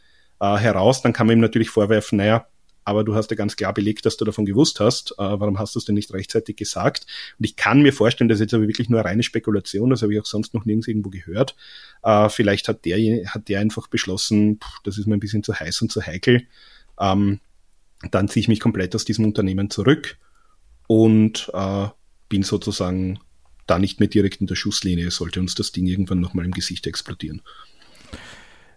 äh, 0.41 0.57
heraus, 0.57 1.03
dann 1.03 1.13
kann 1.13 1.27
man 1.27 1.37
ihm 1.37 1.41
natürlich 1.41 1.69
vorwerfen, 1.69 2.17
naja, 2.17 2.47
aber 2.87 3.03
du 3.03 3.17
hast 3.17 3.31
ja 3.33 3.37
ganz 3.37 3.57
klar 3.57 3.75
belegt, 3.75 4.07
dass 4.07 4.17
du 4.17 4.25
davon 4.25 4.47
gewusst 4.47 4.79
hast. 4.79 5.11
Äh, 5.13 5.17
warum 5.19 5.59
hast 5.59 5.75
du 5.75 5.81
es 5.81 5.85
denn 5.85 5.97
nicht 5.97 6.15
rechtzeitig 6.15 6.57
gesagt? 6.57 7.05
Und 7.37 7.45
ich 7.45 7.57
kann 7.57 7.83
mir 7.83 7.93
vorstellen, 7.93 8.29
das 8.29 8.37
ist 8.37 8.43
jetzt 8.43 8.55
aber 8.55 8.69
wirklich 8.69 8.89
nur 8.89 9.01
reine 9.01 9.25
Spekulation, 9.25 9.91
das 9.91 10.03
habe 10.03 10.15
ich 10.15 10.21
auch 10.21 10.25
sonst 10.25 10.55
noch 10.55 10.65
nirgends 10.65 10.87
irgendwo 10.87 11.11
gehört. 11.11 11.57
Äh, 12.05 12.29
vielleicht 12.29 12.69
hat 12.69 12.85
der, 12.85 13.27
hat 13.27 13.49
der 13.49 13.59
einfach 13.59 13.89
beschlossen, 13.89 14.61
pff, 14.63 14.83
das 14.85 14.99
ist 14.99 15.09
mir 15.09 15.15
ein 15.15 15.21
bisschen 15.21 15.43
zu 15.43 15.59
heiß 15.59 15.83
und 15.83 15.91
zu 15.91 16.01
heikel. 16.01 16.47
Ähm, 17.01 17.41
dann 18.13 18.29
ziehe 18.29 18.43
ich 18.43 18.49
mich 18.49 18.61
komplett 18.61 18.95
aus 18.95 19.05
diesem 19.05 19.25
Unternehmen 19.25 19.69
zurück 19.69 20.17
und 20.87 21.51
äh, 21.55 21.89
bin 22.29 22.45
sozusagen 22.45 23.19
da 23.67 23.81
nicht 23.81 23.99
mehr 23.99 24.09
direkt 24.09 24.41
in 24.41 24.47
der 24.47 24.55
Schusslinie, 24.55 25.11
sollte 25.11 25.41
uns 25.41 25.57
das 25.57 25.73
Ding 25.73 25.87
irgendwann 25.87 26.21
nochmal 26.21 26.45
im 26.45 26.53
Gesicht 26.53 26.87
explodieren. 26.87 27.43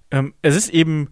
Ähm, 0.09 0.33
es 0.41 0.55
ist 0.55 0.69
eben 0.69 1.09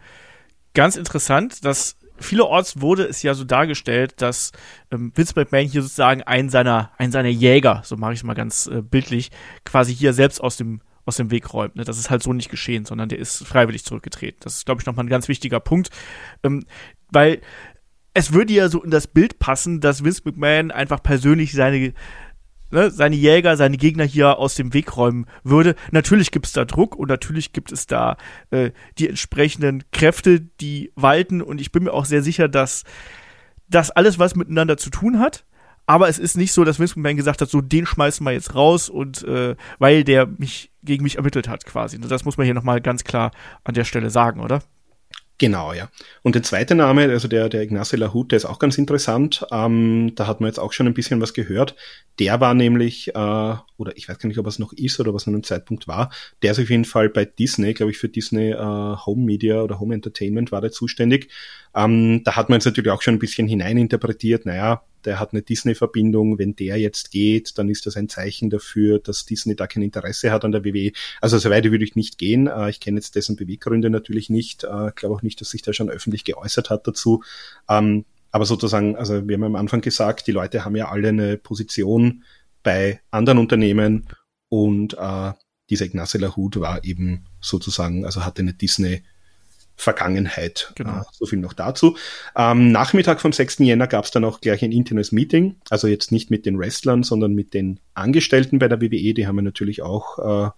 ganz 0.73 0.95
interessant, 0.95 1.63
dass 1.63 1.95
vielerorts 2.19 2.81
wurde 2.81 3.03
es 3.03 3.23
ja 3.23 3.33
so 3.33 3.43
dargestellt, 3.43 4.21
dass 4.21 4.51
ähm, 4.91 5.11
Vince 5.15 5.33
McMahon 5.35 5.65
hier 5.65 5.81
sozusagen 5.81 6.23
einen 6.23 6.49
seiner, 6.49 6.91
einen 6.97 7.11
seiner 7.11 7.29
Jäger, 7.29 7.81
so 7.85 7.97
mache 7.97 8.13
ich 8.13 8.19
es 8.19 8.23
mal 8.23 8.33
ganz 8.33 8.67
äh, 8.67 8.81
bildlich, 8.81 9.31
quasi 9.65 9.93
hier 9.95 10.13
selbst 10.13 10.41
aus 10.41 10.57
dem 10.57 10.81
aus 11.05 11.15
dem 11.15 11.31
Weg 11.31 11.53
räumt. 11.53 11.77
Ne? 11.77 11.85
Das 11.85 11.97
ist 11.97 12.09
halt 12.09 12.21
so 12.21 12.33
nicht 12.33 12.49
geschehen, 12.49 12.83
sondern 12.83 13.07
der 13.07 13.17
ist 13.17 13.47
freiwillig 13.47 13.85
zurückgetreten. 13.85 14.39
Das 14.41 14.55
ist, 14.55 14.65
glaube 14.65 14.81
ich, 14.81 14.85
nochmal 14.85 15.05
ein 15.05 15.09
ganz 15.09 15.29
wichtiger 15.29 15.61
Punkt, 15.61 15.89
ähm, 16.43 16.65
weil 17.09 17.39
es 18.13 18.33
würde 18.33 18.51
ja 18.51 18.67
so 18.67 18.83
in 18.83 18.91
das 18.91 19.07
Bild 19.07 19.39
passen, 19.39 19.79
dass 19.79 20.03
Vince 20.03 20.23
McMahon 20.25 20.71
einfach 20.71 21.01
persönlich 21.01 21.53
seine 21.53 21.93
ne, 22.71 22.91
seine 22.91 23.15
Jäger, 23.15 23.57
seine 23.57 23.77
Gegner 23.77 24.03
hier 24.03 24.37
aus 24.37 24.55
dem 24.55 24.73
Weg 24.73 24.95
räumen 24.97 25.25
würde. 25.43 25.75
Natürlich 25.91 26.31
gibt 26.31 26.45
es 26.45 26.53
da 26.53 26.65
Druck 26.65 26.95
und 26.95 27.09
natürlich 27.09 27.53
gibt 27.53 27.71
es 27.71 27.87
da 27.87 28.17
äh, 28.51 28.71
die 28.97 29.07
entsprechenden 29.07 29.83
Kräfte, 29.91 30.41
die 30.41 30.91
walten 30.95 31.41
und 31.41 31.61
ich 31.61 31.71
bin 31.71 31.83
mir 31.83 31.93
auch 31.93 32.05
sehr 32.05 32.21
sicher, 32.21 32.47
dass 32.47 32.83
das 33.69 33.91
alles 33.91 34.19
was 34.19 34.35
miteinander 34.35 34.77
zu 34.77 34.89
tun 34.89 35.19
hat. 35.19 35.45
Aber 35.89 36.09
es 36.09 36.19
ist 36.19 36.35
nicht 36.35 36.51
so, 36.51 36.65
dass 36.65 36.79
Vince 36.79 36.99
McMahon 36.99 37.15
gesagt 37.15 37.41
hat, 37.41 37.49
so 37.49 37.61
den 37.61 37.85
schmeißen 37.85 38.25
wir 38.25 38.33
jetzt 38.33 38.55
raus 38.55 38.89
und 38.89 39.23
äh, 39.23 39.55
weil 39.79 40.03
der 40.03 40.25
mich 40.25 40.69
gegen 40.83 41.03
mich 41.03 41.15
ermittelt 41.15 41.47
hat, 41.47 41.65
quasi. 41.65 41.97
Das 41.97 42.25
muss 42.25 42.37
man 42.37 42.43
hier 42.43 42.53
nochmal 42.53 42.81
ganz 42.81 43.05
klar 43.05 43.31
an 43.63 43.73
der 43.73 43.85
Stelle 43.85 44.09
sagen, 44.09 44.41
oder? 44.41 44.61
Genau, 45.39 45.71
ja. 45.71 45.89
Und 46.23 46.33
der 46.33 46.41
zweite 46.41 46.73
Name, 46.73 47.03
also 47.03 47.27
der, 47.27 47.47
der 47.47 47.61
Ignacio 47.61 47.99
Lahut, 47.99 48.31
der 48.31 48.37
ist 48.37 48.45
auch 48.45 48.57
ganz 48.57 48.79
interessant. 48.79 49.45
Ähm, 49.51 50.13
da 50.15 50.25
hat 50.25 50.41
man 50.41 50.47
jetzt 50.47 50.57
auch 50.57 50.73
schon 50.73 50.87
ein 50.87 50.95
bisschen 50.95 51.21
was 51.21 51.35
gehört. 51.35 51.75
Der 52.17 52.39
war 52.39 52.55
nämlich, 52.55 53.09
äh, 53.09 53.55
oder 53.77 53.95
ich 53.95 54.09
weiß 54.09 54.17
gar 54.17 54.27
nicht, 54.29 54.39
ob 54.39 54.47
es 54.47 54.57
noch 54.57 54.73
ist 54.73 54.99
oder 54.99 55.13
was 55.13 55.27
an 55.27 55.35
einem 55.35 55.43
Zeitpunkt 55.43 55.87
war, 55.87 56.11
der 56.41 56.53
ist 56.53 56.59
auf 56.59 56.71
jeden 56.71 56.85
Fall 56.85 57.09
bei 57.09 57.25
Disney, 57.25 57.75
glaube 57.75 57.91
ich, 57.91 57.99
für 57.99 58.09
Disney 58.09 58.49
äh, 58.49 58.55
Home 58.57 59.23
Media 59.23 59.61
oder 59.61 59.79
Home 59.79 59.93
Entertainment 59.93 60.51
war 60.51 60.61
der 60.61 60.71
zuständig. 60.71 61.29
Ähm, 61.75 62.23
da 62.23 62.35
hat 62.35 62.49
man 62.49 62.57
jetzt 62.57 62.65
natürlich 62.65 62.89
auch 62.91 63.03
schon 63.03 63.13
ein 63.13 63.19
bisschen 63.19 63.47
hineininterpretiert, 63.47 64.47
naja, 64.47 64.81
der 65.07 65.19
hat 65.19 65.31
eine 65.31 65.41
Disney-Verbindung, 65.41 66.37
wenn 66.37 66.55
der 66.55 66.77
jetzt 66.77 67.11
geht, 67.11 67.57
dann 67.57 67.69
ist 67.69 67.85
das 67.85 67.95
ein 67.95 68.09
Zeichen 68.09 68.49
dafür, 68.49 68.99
dass 68.99 69.25
Disney 69.25 69.55
da 69.55 69.65
kein 69.65 69.81
Interesse 69.81 70.31
hat 70.31 70.45
an 70.45 70.51
der 70.51 70.63
WWE. 70.65 70.91
Also 71.21 71.37
so 71.37 71.49
weit 71.49 71.63
würde 71.63 71.85
ich 71.85 71.95
nicht 71.95 72.17
gehen. 72.17 72.47
Äh, 72.47 72.69
ich 72.69 72.79
kenne 72.79 72.97
jetzt 72.97 73.15
dessen 73.15 73.37
Beweggründe 73.37 73.89
natürlich 73.89 74.29
nicht, 74.29 74.65
äh, 74.65 74.91
glaube 74.93 75.15
auch 75.15 75.21
nicht, 75.21 75.41
dass 75.41 75.49
sich 75.49 75.61
da 75.61 75.73
schon 75.73 75.89
öffentlich 75.89 76.25
geäußert 76.25 76.69
hat 76.69 76.85
dazu. 76.87 77.23
Ähm, 77.69 78.05
aber 78.31 78.45
sozusagen, 78.45 78.97
also 78.97 79.27
wir 79.27 79.35
haben 79.35 79.43
am 79.43 79.55
Anfang 79.55 79.81
gesagt, 79.81 80.27
die 80.27 80.33
Leute 80.33 80.65
haben 80.65 80.75
ja 80.75 80.89
alle 80.89 81.09
eine 81.09 81.37
Position 81.37 82.23
bei 82.61 82.99
anderen 83.09 83.39
Unternehmen 83.39 84.07
und 84.49 84.95
äh, 84.99 85.31
dieser 85.69 85.85
Ignace 85.85 86.15
Lahut 86.15 86.59
war 86.59 86.83
eben 86.83 87.25
sozusagen, 87.39 88.05
also 88.05 88.25
hatte 88.25 88.41
eine 88.41 88.53
Disney 88.53 89.03
Vergangenheit. 89.77 90.73
Genau. 90.75 91.01
Äh, 91.01 91.03
so 91.11 91.25
viel 91.27 91.39
noch 91.39 91.53
dazu. 91.53 91.95
Am 92.33 92.71
Nachmittag 92.71 93.21
vom 93.21 93.31
6. 93.31 93.59
Jänner 93.59 93.87
gab 93.87 94.05
es 94.05 94.11
dann 94.11 94.25
auch 94.25 94.41
gleich 94.41 94.63
ein 94.63 94.71
internes 94.71 95.11
Meeting, 95.11 95.55
also 95.69 95.87
jetzt 95.87 96.11
nicht 96.11 96.31
mit 96.31 96.45
den 96.45 96.57
Wrestlern, 96.57 97.03
sondern 97.03 97.33
mit 97.33 97.53
den 97.53 97.79
Angestellten 97.93 98.59
bei 98.59 98.67
der 98.67 98.81
WWE. 98.81 99.13
Die 99.13 99.27
haben 99.27 99.35
ja 99.37 99.43
natürlich 99.43 99.83
auch 99.83 100.47
äh, 100.47 100.49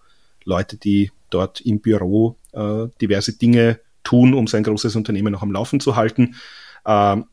Leute, 0.44 0.78
die 0.78 1.12
dort 1.28 1.60
im 1.60 1.80
Büro 1.80 2.36
äh, 2.52 2.86
diverse 3.00 3.34
Dinge 3.34 3.78
tun, 4.02 4.32
um 4.32 4.46
sein 4.46 4.64
großes 4.64 4.96
Unternehmen 4.96 5.32
noch 5.32 5.42
am 5.42 5.52
Laufen 5.52 5.80
zu 5.80 5.96
halten. 5.96 6.34
Ähm, 6.86 7.26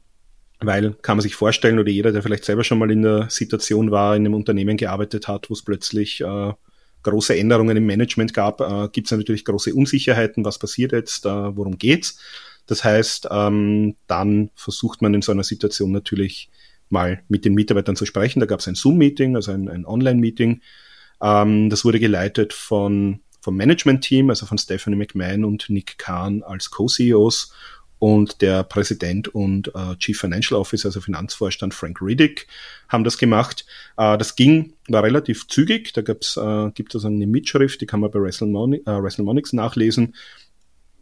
weil 0.59 0.93
kann 1.01 1.17
man 1.17 1.21
sich 1.21 1.35
vorstellen, 1.35 1.79
oder 1.79 1.89
jeder, 1.89 2.11
der 2.11 2.21
vielleicht 2.21 2.43
selber 2.43 2.63
schon 2.63 2.79
mal 2.79 2.91
in 2.91 3.03
der 3.03 3.29
Situation 3.29 3.91
war, 3.91 4.15
in 4.15 4.25
einem 4.25 4.33
Unternehmen 4.33 4.75
gearbeitet 4.75 5.27
hat, 5.27 5.49
wo 5.49 5.53
es 5.53 5.63
plötzlich 5.63 6.21
äh, 6.21 6.53
große 7.03 7.37
Änderungen 7.37 7.77
im 7.77 7.85
Management 7.85 8.33
gab, 8.33 8.61
äh, 8.61 8.89
gibt 8.91 9.07
es 9.07 9.11
natürlich 9.11 9.45
große 9.45 9.73
Unsicherheiten, 9.73 10.45
was 10.45 10.59
passiert 10.59 10.91
jetzt, 10.91 11.25
äh, 11.25 11.55
worum 11.55 11.77
geht's. 11.77 12.19
Das 12.65 12.83
heißt, 12.83 13.29
ähm, 13.31 13.95
dann 14.07 14.49
versucht 14.55 15.01
man 15.01 15.13
in 15.13 15.21
so 15.21 15.31
einer 15.31 15.43
Situation 15.43 15.91
natürlich 15.91 16.49
mal 16.89 17.23
mit 17.29 17.45
den 17.45 17.53
Mitarbeitern 17.53 17.95
zu 17.95 18.05
sprechen. 18.05 18.39
Da 18.39 18.45
gab 18.45 18.59
es 18.59 18.67
ein 18.67 18.75
Zoom-Meeting, 18.75 19.35
also 19.35 19.51
ein, 19.51 19.69
ein 19.69 19.85
Online-Meeting. 19.85 20.61
Ähm, 21.21 21.69
das 21.69 21.85
wurde 21.85 21.99
geleitet 21.99 22.53
von 22.53 23.21
vom 23.39 23.55
Management-Team, 23.55 24.29
also 24.29 24.45
von 24.45 24.57
Stephanie 24.57 24.97
McMahon 24.97 25.45
und 25.45 25.69
Nick 25.69 25.97
Kahn 25.97 26.43
als 26.43 26.69
Co-CEOs 26.69 27.53
und 27.99 28.41
der 28.41 28.63
Präsident 28.63 29.27
und 29.29 29.73
äh, 29.73 29.95
Chief 29.97 30.19
Financial 30.19 30.59
Officer, 30.59 30.89
also 30.89 31.01
Finanzvorstand 31.01 31.73
Frank 31.73 32.01
Riddick, 32.01 32.47
haben 32.89 33.03
das 33.03 33.17
gemacht. 33.17 33.65
Äh, 33.97 34.17
das 34.17 34.35
ging, 34.35 34.73
war 34.87 35.03
relativ 35.03 35.47
zügig. 35.47 35.93
Da 35.93 36.01
gab's, 36.01 36.37
äh, 36.37 36.71
gibt 36.71 36.93
es 36.95 37.05
eine 37.05 37.27
Mitschrift, 37.27 37.81
die 37.81 37.85
kann 37.85 37.99
man 37.99 38.11
bei 38.11 38.19
äh, 38.19 38.23
WrestleMonics 38.23 39.53
nachlesen. 39.53 40.15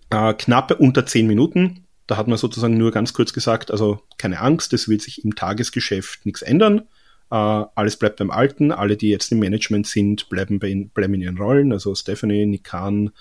Äh, 0.10 0.34
knappe 0.34 0.76
unter 0.76 1.06
zehn 1.06 1.28
Minuten. 1.28 1.86
Da 2.08 2.18
hat 2.18 2.28
man 2.28 2.38
sozusagen 2.38 2.78
nur 2.78 2.92
ganz 2.92 3.14
kurz 3.14 3.34
gesagt, 3.34 3.72
also 3.72 4.00
keine 4.18 4.40
Angst, 4.40 4.74
es 4.74 4.88
wird 4.88 5.02
sich 5.02 5.26
im 5.26 5.36
Tagesgeschäft 5.36 6.26
nichts 6.26 6.44
ändern. 6.44 6.84
Äh, 7.32 7.36
alles 7.36 7.98
bleibt 7.98 8.18
beim 8.18 8.32
Alten. 8.32 8.72
Alle, 8.72 8.98
die 8.98 9.10
jetzt 9.10 9.32
im 9.32 9.40
Management 9.40 9.88
sind, 9.88 10.30
bleiben, 10.30 10.60
bei, 10.60 10.88
bleiben 10.94 11.16
in 11.16 11.22
ihren 11.22 11.38
Rollen. 11.38 11.72
Also 11.72 11.96
Stephanie, 11.96 12.46
Nick 12.46 12.66
Kahn, 12.66 13.12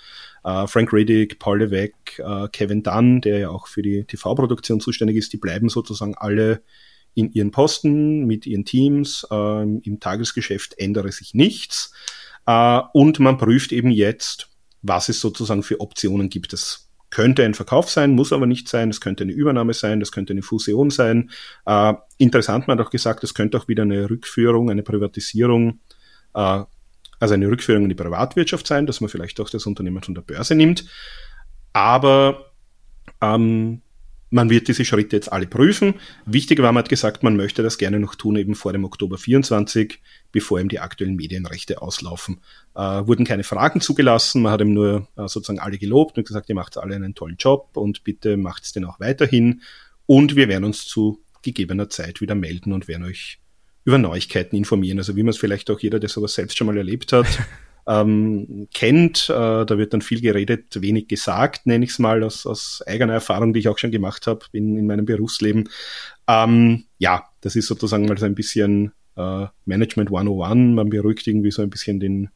äh, 0.43 0.67
Frank 0.67 0.93
Riddick, 0.93 1.39
Paul 1.39 1.59
Levesque, 1.59 2.19
äh, 2.19 2.47
Kevin 2.49 2.83
Dunn, 2.83 3.21
der 3.21 3.39
ja 3.39 3.49
auch 3.49 3.67
für 3.67 3.81
die 3.81 4.03
TV-Produktion 4.03 4.79
zuständig 4.79 5.17
ist, 5.17 5.33
die 5.33 5.37
bleiben 5.37 5.69
sozusagen 5.69 6.15
alle 6.15 6.61
in 7.13 7.31
ihren 7.31 7.51
Posten 7.51 8.25
mit 8.25 8.45
ihren 8.45 8.65
Teams. 8.65 9.25
Äh, 9.31 9.61
Im 9.61 9.99
Tagesgeschäft 9.99 10.77
ändere 10.77 11.11
sich 11.11 11.33
nichts. 11.33 11.93
Und 12.47 13.19
man 13.19 13.39
prüft 13.39 13.71
eben 13.71 13.89
jetzt, 13.89 14.49
was 14.83 15.09
es 15.09 15.19
sozusagen 15.19 15.63
für 15.63 15.81
Optionen 15.81 16.29
gibt. 16.29 16.53
Das 16.53 16.84
könnte 17.15 17.45
ein 17.45 17.53
Verkauf 17.53 17.89
sein, 17.89 18.11
muss 18.11 18.33
aber 18.33 18.45
nicht 18.45 18.67
sein. 18.67 18.89
Es 18.89 18.99
könnte 18.99 19.23
eine 19.23 19.31
Übernahme 19.31 19.73
sein, 19.73 20.01
das 20.01 20.11
könnte 20.11 20.33
eine 20.33 20.41
Fusion 20.41 20.89
sein. 20.89 21.31
Äh, 21.65 21.93
interessant, 22.17 22.67
man 22.67 22.77
hat 22.77 22.85
auch 22.85 22.91
gesagt, 22.91 23.23
es 23.23 23.33
könnte 23.33 23.57
auch 23.57 23.69
wieder 23.69 23.83
eine 23.83 24.09
Rückführung, 24.09 24.69
eine 24.69 24.83
Privatisierung 24.83 25.79
äh, 26.33 26.63
also 27.19 27.33
eine 27.33 27.47
Rückführung 27.47 27.83
in 27.83 27.89
die 27.89 27.95
Privatwirtschaft 27.95 28.67
sein, 28.67 28.85
dass 28.85 28.99
man 28.99 29.09
vielleicht 29.09 29.39
auch 29.39 29.49
das 29.49 29.65
Unternehmen 29.65 30.03
von 30.03 30.13
der 30.13 30.21
Börse 30.21 30.53
nimmt. 30.53 30.85
Aber 31.71 32.51
ähm, 33.21 33.81
man 34.29 34.49
wird 34.49 34.67
diese 34.67 34.83
Schritte 34.83 35.15
jetzt 35.15 35.31
alle 35.31 35.47
prüfen. 35.47 35.95
Wichtig 36.25 36.61
war, 36.61 36.73
man 36.73 36.83
hat 36.83 36.89
gesagt, 36.89 37.23
man 37.23 37.37
möchte 37.37 37.63
das 37.63 37.77
gerne 37.77 37.99
noch 37.99 38.15
tun, 38.15 38.35
eben 38.35 38.53
vor 38.53 38.73
dem 38.73 38.83
Oktober 38.83 39.17
24, 39.17 40.01
bevor 40.35 40.59
ihm 40.59 40.67
die 40.67 40.81
aktuellen 40.81 41.15
Medienrechte 41.15 41.81
auslaufen. 41.81 42.41
Äh, 42.75 42.81
wurden 43.07 43.23
keine 43.23 43.45
Fragen 43.45 43.79
zugelassen, 43.79 44.41
man 44.41 44.51
hat 44.51 44.59
ihm 44.59 44.73
nur 44.73 45.07
äh, 45.15 45.29
sozusagen 45.29 45.59
alle 45.59 45.77
gelobt 45.77 46.17
und 46.17 46.27
gesagt, 46.27 46.49
ihr 46.49 46.55
macht 46.55 46.77
alle 46.77 46.93
einen 46.93 47.15
tollen 47.15 47.37
Job 47.39 47.69
und 47.77 48.03
bitte 48.03 48.35
macht 48.35 48.65
es 48.65 48.73
den 48.73 48.83
auch 48.83 48.99
weiterhin. 48.99 49.61
Und 50.07 50.35
wir 50.35 50.49
werden 50.49 50.65
uns 50.65 50.85
zu 50.85 51.23
gegebener 51.41 51.89
Zeit 51.89 52.19
wieder 52.19 52.35
melden 52.35 52.73
und 52.73 52.89
werden 52.89 53.05
euch 53.05 53.39
über 53.85 53.97
Neuigkeiten 53.97 54.57
informieren. 54.57 54.97
Also 54.97 55.15
wie 55.15 55.23
man 55.23 55.29
es 55.29 55.37
vielleicht 55.37 55.71
auch 55.71 55.79
jeder, 55.79 56.01
der 56.01 56.09
sowas 56.09 56.33
selbst 56.33 56.57
schon 56.57 56.67
mal 56.67 56.75
erlebt 56.75 57.13
hat, 57.13 57.27
ähm, 57.87 58.67
kennt. 58.73 59.29
Äh, 59.29 59.65
da 59.65 59.77
wird 59.77 59.93
dann 59.93 60.01
viel 60.01 60.19
geredet, 60.19 60.81
wenig 60.81 61.07
gesagt, 61.07 61.65
nenne 61.65 61.85
ich 61.85 61.91
es 61.91 61.99
mal, 61.99 62.25
aus, 62.25 62.45
aus 62.45 62.83
eigener 62.85 63.13
Erfahrung, 63.13 63.53
die 63.53 63.61
ich 63.61 63.69
auch 63.69 63.77
schon 63.77 63.91
gemacht 63.91 64.27
habe 64.27 64.41
in, 64.51 64.75
in 64.75 64.85
meinem 64.85 65.05
Berufsleben. 65.05 65.69
Ähm, 66.27 66.87
ja, 66.97 67.23
das 67.39 67.55
ist 67.55 67.67
sozusagen 67.67 68.05
mal 68.05 68.17
so 68.17 68.25
ein 68.25 68.35
bisschen 68.35 68.91
äh, 69.15 69.47
Management 69.65 70.09
101. 70.09 70.75
Man 70.75 70.89
beruhigt 70.89 71.27
irgendwie 71.27 71.51
so 71.51 71.61
ein 71.61 71.69
bisschen 71.69 71.99
den, 71.99 72.29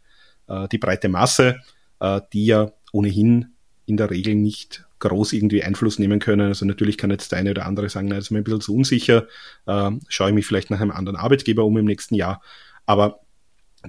äh, 0.47 0.67
die 0.69 0.77
breite 0.77 1.09
Masse, 1.09 1.57
äh, 1.99 2.21
die 2.33 2.45
ja 2.45 2.71
ohnehin 2.91 3.53
in 3.85 3.97
der 3.97 4.09
Regel 4.09 4.35
nicht 4.35 4.85
groß 4.99 5.33
irgendwie 5.33 5.63
Einfluss 5.63 5.97
nehmen 5.97 6.19
können. 6.19 6.47
Also 6.47 6.65
natürlich 6.65 6.97
kann 6.97 7.09
jetzt 7.09 7.31
der 7.31 7.39
eine 7.39 7.51
oder 7.51 7.65
andere 7.65 7.89
sagen, 7.89 8.07
na, 8.07 8.15
das 8.15 8.25
ist 8.25 8.31
mir 8.31 8.39
ein 8.39 8.43
bisschen 8.43 8.61
zu 8.61 8.75
unsicher, 8.75 9.27
äh, 9.65 9.91
schaue 10.07 10.29
ich 10.29 10.35
mich 10.35 10.45
vielleicht 10.45 10.69
nach 10.69 10.81
einem 10.81 10.91
anderen 10.91 11.17
Arbeitgeber 11.17 11.65
um 11.65 11.77
im 11.77 11.85
nächsten 11.85 12.15
Jahr. 12.15 12.41
Aber 12.85 13.21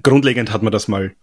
grundlegend 0.03 0.51
hat 0.51 0.63
man 0.63 0.71
das 0.71 0.87
mal 0.87 1.13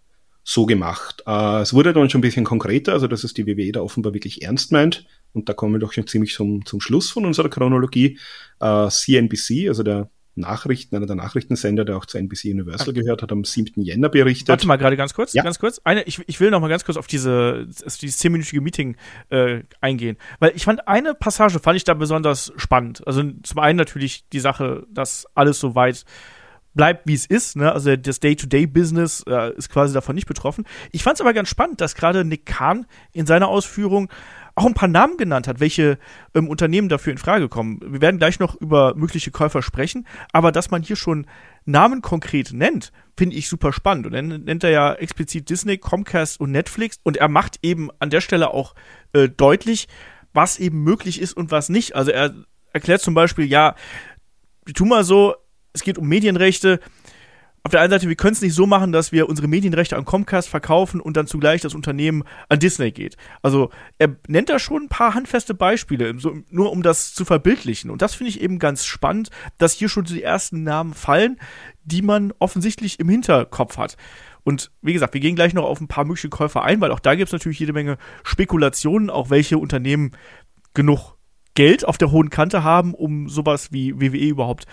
so 0.44 0.66
gemacht. 0.66 1.22
Äh, 1.26 1.60
es 1.60 1.74
wurde 1.74 1.92
dann 1.92 2.08
schon 2.08 2.20
ein 2.20 2.22
bisschen 2.22 2.44
konkreter, 2.44 2.92
also 2.92 3.06
dass 3.06 3.24
es 3.24 3.34
die 3.34 3.46
WWE 3.46 3.72
da 3.72 3.80
offenbar 3.80 4.14
wirklich 4.14 4.42
ernst 4.42 4.72
meint. 4.72 5.06
Und 5.32 5.48
da 5.48 5.52
kommen 5.52 5.74
wir 5.74 5.78
doch 5.78 5.92
schon 5.92 6.06
ziemlich 6.06 6.34
zum, 6.34 6.64
zum 6.64 6.80
Schluss 6.80 7.10
von 7.10 7.26
unserer 7.26 7.50
Chronologie. 7.50 8.18
Äh, 8.60 8.88
CNBC, 8.88 9.68
also 9.68 9.82
der 9.82 10.10
Nachrichten, 10.38 10.96
einer 10.96 11.06
der 11.06 11.16
Nachrichtensender, 11.16 11.84
der 11.84 11.96
auch 11.96 12.06
zu 12.06 12.18
NBC 12.18 12.46
Universal 12.46 12.94
gehört 12.94 13.22
hat, 13.22 13.32
am 13.32 13.44
7. 13.44 13.82
Jänner 13.82 14.08
berichtet. 14.08 14.48
Warte 14.48 14.66
mal 14.66 14.76
gerade 14.76 14.96
ganz 14.96 15.14
kurz, 15.14 15.32
ja. 15.32 15.42
ganz 15.42 15.58
kurz. 15.58 15.80
Eine, 15.84 16.02
ich, 16.04 16.20
ich 16.26 16.40
will 16.40 16.50
noch 16.50 16.60
mal 16.60 16.68
ganz 16.68 16.84
kurz 16.84 16.96
auf 16.96 17.06
diese, 17.06 17.66
dieses 17.66 18.18
zehnminütige 18.18 18.60
Meeting 18.60 18.96
äh, 19.30 19.62
eingehen. 19.80 20.16
Weil 20.38 20.52
ich 20.54 20.64
fand, 20.64 20.88
eine 20.88 21.14
Passage 21.14 21.58
fand 21.58 21.76
ich 21.76 21.84
da 21.84 21.94
besonders 21.94 22.52
spannend. 22.56 23.06
Also 23.06 23.22
zum 23.42 23.58
einen 23.58 23.76
natürlich 23.76 24.28
die 24.30 24.40
Sache, 24.40 24.86
dass 24.90 25.26
alles 25.34 25.60
so 25.60 25.74
weit 25.74 26.04
bleibt, 26.74 27.06
wie 27.06 27.14
es 27.14 27.26
ist. 27.26 27.56
Ne? 27.56 27.70
Also 27.72 27.96
das 27.96 28.20
Day-to-Day-Business 28.20 29.24
äh, 29.28 29.52
ist 29.54 29.68
quasi 29.68 29.92
davon 29.92 30.14
nicht 30.14 30.28
betroffen. 30.28 30.64
Ich 30.92 31.02
fand 31.02 31.16
es 31.16 31.20
aber 31.20 31.34
ganz 31.34 31.48
spannend, 31.48 31.80
dass 31.80 31.94
gerade 31.94 32.24
Nick 32.24 32.46
Kahn 32.46 32.86
in 33.12 33.26
seiner 33.26 33.48
Ausführung 33.48 34.08
auch 34.58 34.66
ein 34.66 34.74
paar 34.74 34.88
Namen 34.88 35.16
genannt 35.16 35.48
hat, 35.48 35.60
welche 35.60 35.98
ähm, 36.34 36.48
Unternehmen 36.48 36.88
dafür 36.88 37.12
in 37.12 37.18
Frage 37.18 37.48
kommen. 37.48 37.80
Wir 37.84 38.00
werden 38.00 38.18
gleich 38.18 38.38
noch 38.38 38.54
über 38.56 38.94
mögliche 38.94 39.30
Käufer 39.30 39.62
sprechen, 39.62 40.06
aber 40.32 40.52
dass 40.52 40.70
man 40.70 40.82
hier 40.82 40.96
schon 40.96 41.26
Namen 41.64 42.02
konkret 42.02 42.52
nennt, 42.52 42.92
finde 43.16 43.36
ich 43.36 43.48
super 43.48 43.72
spannend. 43.72 44.06
Und 44.06 44.12
dann 44.12 44.28
nennt 44.44 44.64
er 44.64 44.70
ja 44.70 44.94
explizit 44.94 45.48
Disney, 45.48 45.78
Comcast 45.78 46.40
und 46.40 46.50
Netflix 46.50 46.98
und 47.02 47.16
er 47.16 47.28
macht 47.28 47.58
eben 47.62 47.90
an 47.98 48.10
der 48.10 48.20
Stelle 48.20 48.50
auch 48.52 48.74
äh, 49.12 49.28
deutlich, 49.28 49.88
was 50.32 50.58
eben 50.58 50.82
möglich 50.82 51.20
ist 51.20 51.34
und 51.36 51.50
was 51.50 51.68
nicht. 51.68 51.94
Also 51.94 52.10
er 52.10 52.34
erklärt 52.72 53.00
zum 53.00 53.14
Beispiel, 53.14 53.44
ja, 53.44 53.74
tu 54.74 54.84
mal 54.84 55.04
so, 55.04 55.34
es 55.72 55.82
geht 55.82 55.98
um 55.98 56.08
Medienrechte, 56.08 56.80
auf 57.64 57.72
der 57.72 57.80
einen 57.80 57.90
Seite, 57.90 58.08
wir 58.08 58.16
können 58.16 58.32
es 58.32 58.42
nicht 58.42 58.54
so 58.54 58.66
machen, 58.66 58.92
dass 58.92 59.12
wir 59.12 59.28
unsere 59.28 59.48
Medienrechte 59.48 59.96
an 59.96 60.04
Comcast 60.04 60.48
verkaufen 60.48 61.00
und 61.00 61.16
dann 61.16 61.26
zugleich 61.26 61.60
das 61.60 61.74
Unternehmen 61.74 62.24
an 62.48 62.58
Disney 62.58 62.92
geht. 62.92 63.16
Also 63.42 63.70
er 63.98 64.16
nennt 64.26 64.48
da 64.48 64.58
schon 64.58 64.84
ein 64.84 64.88
paar 64.88 65.14
handfeste 65.14 65.54
Beispiele, 65.54 66.18
so, 66.18 66.36
nur 66.50 66.72
um 66.72 66.82
das 66.82 67.14
zu 67.14 67.24
verbildlichen. 67.24 67.90
Und 67.90 68.00
das 68.00 68.14
finde 68.14 68.30
ich 68.30 68.40
eben 68.40 68.58
ganz 68.58 68.84
spannend, 68.84 69.30
dass 69.58 69.72
hier 69.74 69.88
schon 69.88 70.04
die 70.04 70.22
ersten 70.22 70.62
Namen 70.62 70.94
fallen, 70.94 71.38
die 71.84 72.02
man 72.02 72.32
offensichtlich 72.38 73.00
im 73.00 73.08
Hinterkopf 73.08 73.76
hat. 73.76 73.96
Und 74.44 74.70
wie 74.80 74.94
gesagt, 74.94 75.12
wir 75.12 75.20
gehen 75.20 75.36
gleich 75.36 75.52
noch 75.52 75.64
auf 75.64 75.80
ein 75.80 75.88
paar 75.88 76.04
mögliche 76.04 76.30
Käufer 76.30 76.62
ein, 76.62 76.80
weil 76.80 76.90
auch 76.90 77.00
da 77.00 77.14
gibt 77.14 77.28
es 77.28 77.32
natürlich 77.32 77.58
jede 77.58 77.72
Menge 77.72 77.98
Spekulationen, 78.22 79.10
auch 79.10 79.30
welche 79.30 79.58
Unternehmen 79.58 80.12
genug 80.74 81.18
Geld 81.54 81.84
auf 81.84 81.98
der 81.98 82.12
hohen 82.12 82.30
Kante 82.30 82.62
haben, 82.62 82.94
um 82.94 83.28
sowas 83.28 83.72
wie 83.72 84.00
WWE 84.00 84.28
überhaupt 84.28 84.66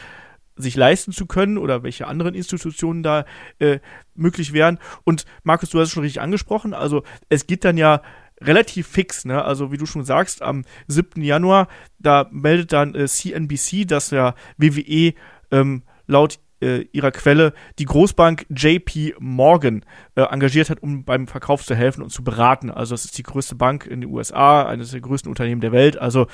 sich 0.55 0.75
leisten 0.75 1.11
zu 1.11 1.25
können 1.25 1.57
oder 1.57 1.83
welche 1.83 2.07
anderen 2.07 2.33
Institutionen 2.33 3.03
da 3.03 3.25
äh, 3.59 3.79
möglich 4.13 4.53
wären. 4.53 4.79
Und 5.03 5.25
Markus, 5.43 5.69
du 5.69 5.79
hast 5.79 5.87
es 5.87 5.93
schon 5.93 6.03
richtig 6.03 6.21
angesprochen, 6.21 6.73
also 6.73 7.03
es 7.29 7.47
geht 7.47 7.65
dann 7.65 7.77
ja 7.77 8.01
relativ 8.41 8.87
fix, 8.87 9.25
ne? 9.25 9.43
Also 9.43 9.71
wie 9.71 9.77
du 9.77 9.85
schon 9.85 10.03
sagst, 10.03 10.41
am 10.41 10.65
7. 10.87 11.21
Januar, 11.21 11.67
da 11.99 12.27
meldet 12.31 12.73
dann 12.73 12.93
äh, 12.93 13.07
CNBC, 13.07 13.87
dass 13.87 14.11
ja 14.11 14.35
WWE 14.57 15.13
ähm, 15.51 15.83
laut 16.07 16.39
äh, 16.61 16.85
ihrer 16.91 17.11
Quelle 17.11 17.53
die 17.79 17.85
Großbank 17.85 18.45
JP 18.49 19.15
Morgan 19.19 19.85
äh, 20.15 20.21
engagiert 20.21 20.69
hat, 20.69 20.81
um 20.81 21.05
beim 21.05 21.27
Verkauf 21.27 21.65
zu 21.65 21.75
helfen 21.75 22.01
und 22.01 22.09
zu 22.09 22.23
beraten. 22.23 22.69
Also 22.69 22.93
das 22.93 23.05
ist 23.05 23.17
die 23.17 23.23
größte 23.23 23.55
Bank 23.55 23.85
in 23.85 24.01
den 24.01 24.09
USA, 24.09 24.65
eines 24.65 24.91
der 24.91 25.01
größten 25.01 25.29
Unternehmen 25.29 25.61
der 25.61 25.71
Welt. 25.71 25.97
Also 25.97 26.27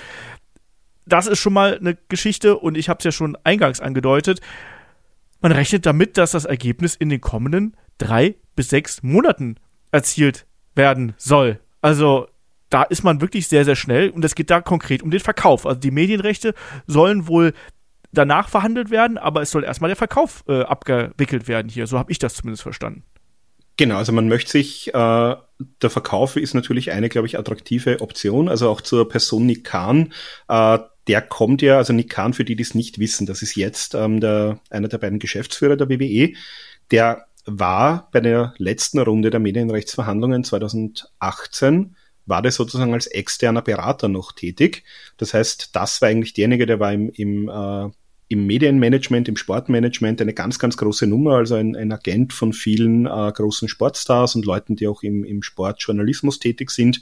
das 1.05 1.27
ist 1.27 1.39
schon 1.39 1.53
mal 1.53 1.77
eine 1.77 1.97
Geschichte 2.09 2.57
und 2.57 2.77
ich 2.77 2.89
habe 2.89 2.99
es 2.99 3.05
ja 3.05 3.11
schon 3.11 3.37
eingangs 3.43 3.79
angedeutet. 3.79 4.41
Man 5.41 5.51
rechnet 5.51 5.85
damit, 5.85 6.17
dass 6.17 6.31
das 6.31 6.45
Ergebnis 6.45 6.95
in 6.95 7.09
den 7.09 7.21
kommenden 7.21 7.75
drei 7.97 8.35
bis 8.55 8.69
sechs 8.69 9.01
Monaten 9.03 9.55
erzielt 9.91 10.45
werden 10.75 11.13
soll. 11.17 11.59
Also 11.81 12.27
da 12.69 12.83
ist 12.83 13.03
man 13.03 13.21
wirklich 13.21 13.47
sehr, 13.47 13.65
sehr 13.65 13.75
schnell 13.75 14.09
und 14.09 14.23
es 14.23 14.35
geht 14.35 14.49
da 14.49 14.61
konkret 14.61 15.03
um 15.03 15.11
den 15.11 15.19
Verkauf. 15.19 15.65
Also 15.65 15.79
die 15.79 15.91
Medienrechte 15.91 16.53
sollen 16.87 17.27
wohl 17.27 17.53
danach 18.13 18.49
verhandelt 18.49 18.89
werden, 18.89 19.17
aber 19.17 19.41
es 19.41 19.51
soll 19.51 19.63
erstmal 19.63 19.89
der 19.89 19.97
Verkauf 19.97 20.43
äh, 20.47 20.61
abgewickelt 20.61 21.47
werden 21.47 21.69
hier. 21.69 21.87
So 21.87 21.97
habe 21.97 22.11
ich 22.11 22.19
das 22.19 22.35
zumindest 22.35 22.63
verstanden. 22.63 23.03
Genau, 23.81 23.97
also 23.97 24.11
man 24.11 24.27
möchte 24.27 24.51
sich, 24.51 24.89
äh, 24.89 24.91
der 24.93 25.89
Verkauf 25.89 26.35
ist 26.35 26.53
natürlich 26.53 26.91
eine, 26.91 27.09
glaube 27.09 27.25
ich, 27.25 27.39
attraktive 27.39 27.99
Option, 28.01 28.47
also 28.47 28.69
auch 28.69 28.79
zur 28.79 29.09
Person 29.09 29.47
Nick 29.47 29.63
Khan. 29.63 30.13
Äh, 30.47 30.77
der 31.07 31.21
kommt 31.23 31.63
ja, 31.63 31.77
also 31.77 31.91
Nick 31.91 32.11
Khan, 32.11 32.35
für 32.35 32.45
die, 32.45 32.55
die 32.55 32.61
es 32.61 32.75
nicht 32.75 32.99
wissen, 32.99 33.25
das 33.25 33.41
ist 33.41 33.55
jetzt 33.55 33.95
ähm, 33.95 34.19
der, 34.19 34.59
einer 34.69 34.87
der 34.87 34.99
beiden 34.99 35.17
Geschäftsführer 35.17 35.77
der 35.77 35.89
WWE, 35.89 36.33
der 36.91 37.25
war 37.45 38.07
bei 38.11 38.19
der 38.19 38.53
letzten 38.59 38.99
Runde 38.99 39.31
der 39.31 39.39
Medienrechtsverhandlungen 39.39 40.43
2018 40.43 41.95
war 42.27 42.43
der 42.43 42.51
sozusagen 42.51 42.93
als 42.93 43.07
externer 43.07 43.63
Berater 43.63 44.09
noch 44.09 44.31
tätig. 44.31 44.83
Das 45.17 45.33
heißt, 45.33 45.75
das 45.75 46.03
war 46.03 46.09
eigentlich 46.09 46.33
derjenige, 46.33 46.67
der 46.67 46.79
war 46.79 46.93
im, 46.93 47.09
im, 47.09 47.49
äh, 47.49 47.89
im 48.31 48.45
Medienmanagement, 48.45 49.27
im 49.27 49.35
Sportmanagement 49.35 50.21
eine 50.21 50.33
ganz, 50.33 50.57
ganz 50.57 50.77
große 50.77 51.05
Nummer, 51.05 51.35
also 51.35 51.55
ein, 51.55 51.75
ein 51.75 51.91
Agent 51.91 52.31
von 52.31 52.53
vielen 52.53 53.05
äh, 53.05 53.31
großen 53.33 53.67
Sportstars 53.67 54.35
und 54.35 54.45
Leuten, 54.45 54.77
die 54.77 54.87
auch 54.87 55.03
im, 55.03 55.25
im 55.25 55.43
Sportjournalismus 55.43 56.39
tätig 56.39 56.71
sind. 56.71 57.01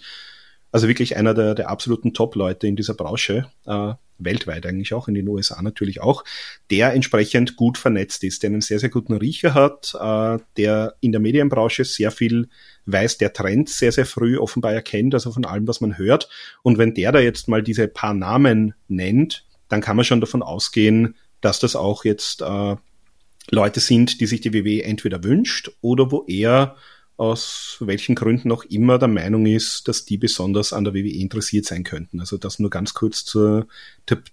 Also 0.72 0.88
wirklich 0.88 1.18
einer 1.18 1.36
der, 1.36 1.54
der 1.54 1.70
absoluten 1.70 2.16
Top-Leute 2.16 2.66
in 2.66 2.76
dieser 2.76 2.96
Branche, 2.96 3.48
äh, 3.68 3.94
weltweit 4.18 4.66
eigentlich 4.66 4.94
auch, 4.96 5.08
in 5.08 5.14
den 5.14 5.28
USA 5.28 5.62
natürlich 5.62 6.02
auch, 6.02 6.24
der 6.72 6.94
entsprechend 6.94 7.56
gut 7.56 7.78
vernetzt 7.78 8.24
ist, 8.24 8.42
der 8.42 8.50
einen 8.50 8.62
sehr, 8.62 8.80
sehr 8.80 8.90
guten 8.90 9.14
Riecher 9.14 9.54
hat, 9.54 9.96
äh, 10.00 10.40
der 10.58 10.96
in 11.00 11.12
der 11.12 11.22
Medienbranche 11.22 11.86
sehr 11.86 12.10
viel 12.10 12.50
weiß, 12.88 13.20
der 13.20 13.34
Trend 13.34 13.70
sehr, 13.70 13.92
sehr 13.92 14.08
früh 14.08 14.40
offenbar 14.40 14.74
erkennt, 14.74 15.14
also 15.14 15.32
von 15.32 15.46
allem, 15.46 15.68
was 15.68 15.80
man 15.80 16.00
hört. 16.00 16.28
Und 16.64 16.80
wenn 16.80 16.96
der 16.96 17.12
da 17.12 17.20
jetzt 17.20 17.48
mal 17.48 17.62
diese 17.62 17.88
paar 17.88 18.16
Namen 18.16 18.74
nennt, 18.88 19.46
dann 19.70 19.82
kann 19.82 19.96
man 19.96 20.06
schon 20.06 20.22
davon 20.22 20.44
ausgehen, 20.44 21.16
dass 21.42 21.60
das 21.60 21.76
auch 21.76 22.04
jetzt 22.04 22.42
äh, 22.42 22.76
Leute 23.50 23.80
sind, 23.80 24.20
die 24.22 24.26
sich 24.26 24.42
die 24.42 24.54
WW 24.54 24.82
entweder 24.82 25.24
wünscht 25.24 25.72
oder 25.82 26.12
wo 26.12 26.26
er 26.28 26.76
aus 27.20 27.76
welchen 27.82 28.16
Gründen 28.16 28.50
auch 28.50 28.64
immer 28.64 28.98
der 28.98 29.10
Meinung 29.10 29.46
ist, 29.46 29.90
dass 29.90 30.06
die 30.06 30.18
besonders 30.18 30.72
an 30.72 30.86
der 30.86 30.94
WWE 30.94 31.20
interessiert 31.20 31.66
sein 31.66 31.84
könnten. 31.84 32.22
Also 32.22 32.38
das 32.38 32.60
nur 32.60 32.70
ganz 32.70 32.94
kurz 32.94 33.26
zur, 33.26 33.68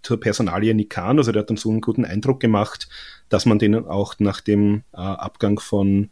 zur 0.03 0.21
Personalie 0.21 0.73
Nikan. 0.73 1.19
Also 1.19 1.33
der 1.33 1.43
hat 1.43 1.51
dann 1.51 1.57
so 1.57 1.69
einen 1.69 1.81
guten 1.81 2.05
Eindruck 2.05 2.39
gemacht, 2.39 2.89
dass 3.29 3.45
man 3.45 3.59
den 3.59 3.75
auch 3.75 4.15
nach 4.21 4.41
dem 4.41 4.85
äh, 4.93 4.99
Abgang 4.99 5.59
von 5.59 6.11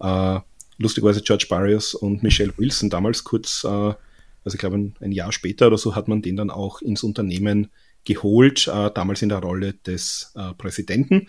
äh, 0.00 0.40
lustigerweise 0.78 1.20
George 1.20 1.46
Barrios 1.50 1.92
und 1.92 2.22
Michelle 2.22 2.54
Wilson 2.56 2.88
damals 2.88 3.24
kurz, 3.24 3.62
äh, 3.64 3.68
also 3.68 3.96
ich 4.46 4.58
glaube 4.58 4.76
ein, 4.76 4.96
ein, 5.00 5.12
Jahr 5.12 5.30
später 5.30 5.66
oder 5.66 5.76
so, 5.76 5.94
hat 5.94 6.08
man 6.08 6.22
den 6.22 6.36
dann 6.36 6.50
auch 6.50 6.80
ins 6.80 7.02
Unternehmen 7.02 7.68
geholt, 8.04 8.68
äh, 8.68 8.90
damals 8.92 9.22
in 9.22 9.28
der 9.28 9.38
Rolle 9.38 9.74
des 9.74 10.32
äh, 10.34 10.52
Präsidenten. 10.54 11.28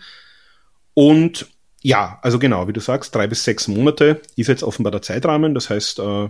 Und 0.94 1.46
ja, 1.82 2.18
also 2.22 2.38
genau, 2.38 2.68
wie 2.68 2.72
du 2.72 2.80
sagst, 2.80 3.14
drei 3.14 3.26
bis 3.26 3.44
sechs 3.44 3.68
Monate 3.68 4.20
ist 4.34 4.48
jetzt 4.48 4.62
offenbar 4.62 4.90
der 4.90 5.02
Zeitrahmen. 5.02 5.54
Das 5.54 5.70
heißt, 5.70 5.98
äh, 6.00 6.28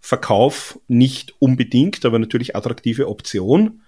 Verkauf 0.00 0.78
nicht 0.86 1.34
unbedingt, 1.40 2.04
aber 2.04 2.18
natürlich 2.18 2.54
attraktive 2.54 3.08
Option. 3.08 3.82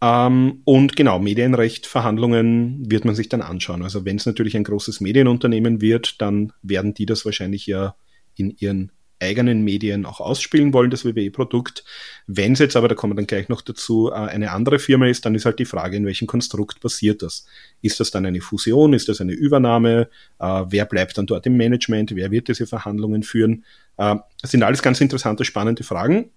Ähm, 0.00 0.62
und 0.64 0.96
genau, 0.96 1.18
Medienrecht, 1.18 1.86
Verhandlungen 1.86 2.90
wird 2.90 3.04
man 3.04 3.14
sich 3.14 3.28
dann 3.28 3.42
anschauen. 3.42 3.82
Also 3.82 4.04
wenn 4.04 4.16
es 4.16 4.26
natürlich 4.26 4.56
ein 4.56 4.64
großes 4.64 5.00
Medienunternehmen 5.00 5.80
wird, 5.80 6.20
dann 6.22 6.52
werden 6.62 6.94
die 6.94 7.06
das 7.06 7.24
wahrscheinlich 7.24 7.66
ja 7.66 7.96
in 8.34 8.50
ihren 8.58 8.92
eigenen 9.20 9.62
Medien 9.62 10.06
auch 10.06 10.20
ausspielen 10.20 10.72
wollen, 10.72 10.90
das 10.90 11.04
WWE-Produkt. 11.04 11.84
Wenn 12.26 12.52
es 12.52 12.58
jetzt 12.58 12.76
aber, 12.76 12.88
da 12.88 12.94
kommen 12.94 13.12
wir 13.12 13.16
dann 13.16 13.26
gleich 13.26 13.48
noch 13.48 13.62
dazu, 13.62 14.10
äh, 14.10 14.14
eine 14.14 14.52
andere 14.52 14.78
Firma 14.78 15.06
ist, 15.06 15.24
dann 15.24 15.34
ist 15.34 15.44
halt 15.44 15.58
die 15.58 15.64
Frage, 15.64 15.96
in 15.96 16.06
welchem 16.06 16.26
Konstrukt 16.26 16.80
passiert 16.80 17.22
das? 17.22 17.46
Ist 17.82 18.00
das 18.00 18.10
dann 18.10 18.26
eine 18.26 18.40
Fusion? 18.40 18.92
Ist 18.92 19.08
das 19.08 19.20
eine 19.20 19.32
Übernahme? 19.32 20.08
Äh, 20.38 20.64
wer 20.68 20.84
bleibt 20.84 21.18
dann 21.18 21.26
dort 21.26 21.46
im 21.46 21.56
Management? 21.56 22.14
Wer 22.14 22.30
wird 22.30 22.48
diese 22.48 22.66
Verhandlungen 22.66 23.22
führen? 23.22 23.64
Äh, 23.96 24.16
das 24.40 24.50
sind 24.50 24.62
alles 24.62 24.82
ganz 24.82 25.00
interessante, 25.00 25.44
spannende 25.44 25.82
Fragen. 25.82 26.30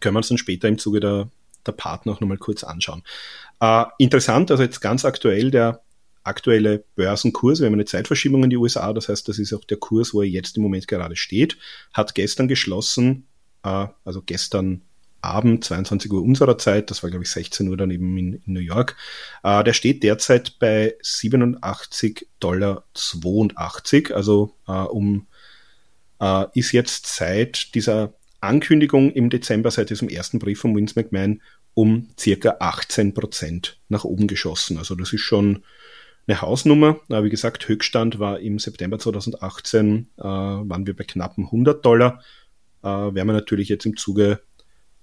Können 0.00 0.14
wir 0.14 0.18
uns 0.18 0.28
dann 0.28 0.38
später 0.38 0.68
im 0.68 0.78
Zuge 0.78 1.00
der, 1.00 1.28
der 1.66 1.72
Partner 1.72 2.12
noch 2.12 2.20
nochmal 2.20 2.38
kurz 2.38 2.64
anschauen. 2.64 3.02
interessant, 3.96 4.50
also 4.50 4.62
jetzt 4.62 4.80
ganz 4.80 5.06
aktuell 5.06 5.50
der 5.50 5.80
aktuelle 6.26 6.84
Börsenkurs, 6.94 7.60
wir 7.60 7.66
haben 7.66 7.74
eine 7.74 7.84
Zeitverschiebung 7.84 8.44
in 8.44 8.50
die 8.50 8.56
USA, 8.56 8.92
das 8.92 9.08
heißt, 9.08 9.28
das 9.28 9.38
ist 9.38 9.52
auch 9.52 9.64
der 9.64 9.78
Kurs, 9.78 10.14
wo 10.14 10.22
er 10.22 10.28
jetzt 10.28 10.56
im 10.56 10.62
Moment 10.62 10.88
gerade 10.88 11.16
steht, 11.16 11.56
hat 11.92 12.14
gestern 12.14 12.48
geschlossen, 12.48 13.26
äh, 13.62 13.86
also 14.04 14.22
gestern 14.22 14.82
Abend, 15.20 15.64
22 15.64 16.12
Uhr 16.12 16.22
unserer 16.22 16.58
Zeit, 16.58 16.90
das 16.90 17.02
war 17.02 17.10
glaube 17.10 17.24
ich 17.24 17.30
16 17.30 17.68
Uhr 17.68 17.76
dann 17.76 17.90
eben 17.90 18.16
in, 18.16 18.34
in 18.34 18.52
New 18.52 18.60
York, 18.60 18.96
äh, 19.42 19.64
der 19.64 19.72
steht 19.72 20.02
derzeit 20.02 20.58
bei 20.58 20.96
87,82 21.02 22.26
Dollar, 22.40 22.84
also 24.14 24.54
äh, 24.68 24.72
um 24.72 25.26
äh, 26.20 26.46
ist 26.54 26.72
jetzt 26.72 27.06
seit 27.06 27.74
dieser 27.74 28.14
Ankündigung 28.40 29.10
im 29.12 29.30
Dezember, 29.30 29.70
seit 29.70 29.90
diesem 29.90 30.08
ersten 30.08 30.38
Brief 30.38 30.60
von 30.60 30.76
Vince 30.76 30.94
McMahon, 30.96 31.42
um 31.74 32.08
circa 32.18 32.56
18 32.60 33.12
Prozent 33.12 33.78
nach 33.88 34.04
oben 34.04 34.26
geschossen. 34.28 34.78
Also 34.78 34.94
das 34.94 35.12
ist 35.12 35.20
schon 35.20 35.62
eine 36.26 36.40
Hausnummer. 36.40 37.00
Äh, 37.08 37.22
wie 37.22 37.30
gesagt, 37.30 37.68
Höchststand 37.68 38.18
war 38.18 38.40
im 38.40 38.58
September 38.58 38.98
2018, 38.98 40.08
äh, 40.18 40.22
waren 40.22 40.86
wir 40.86 40.96
bei 40.96 41.04
knappen 41.04 41.44
100 41.44 41.84
Dollar. 41.84 42.22
Äh, 42.82 42.88
werden 42.88 43.26
wir 43.26 43.32
natürlich 43.32 43.68
jetzt 43.68 43.86
im 43.86 43.96
Zuge 43.96 44.40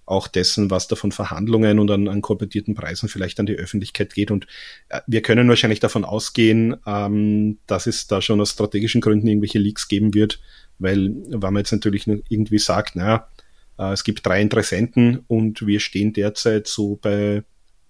auch 0.06 0.28
dessen, 0.28 0.70
was 0.70 0.90
da 0.90 0.98
von 0.98 1.14
Verhandlungen 1.14 1.80
und 1.80 1.90
an, 1.90 2.10
an 2.10 2.22
korporierten 2.22 2.76
Preisen 2.76 3.08
vielleicht 3.08 3.40
an 3.40 3.46
die 3.46 3.56
Öffentlichkeit 3.56 4.14
geht. 4.14 4.32
Und 4.32 4.48
äh, 4.90 5.00
wir 5.08 5.22
können 5.22 5.48
wahrscheinlich 5.48 5.80
davon 5.80 6.04
ausgehen, 6.04 6.76
ähm, 6.86 7.60
dass 7.68 7.88
es 7.88 8.08
da 8.08 8.22
schon 8.22 8.42
aus 8.42 8.52
strategischen 8.52 9.00
Gründen 9.00 9.28
irgendwelche 9.28 9.60
Leaks 9.60 9.88
geben 9.88 10.14
wird, 10.14 10.42
weil, 10.78 11.16
wenn 11.28 11.40
man 11.40 11.58
jetzt 11.58 11.72
natürlich 11.72 12.06
irgendwie 12.08 12.60
sagt, 12.60 12.96
naja, 12.96 13.28
es 13.76 14.04
gibt 14.04 14.24
drei 14.24 14.40
Interessenten 14.40 15.24
und 15.28 15.66
wir 15.66 15.80
stehen 15.80 16.14
derzeit 16.14 16.68
so 16.68 17.00
bei 17.02 17.44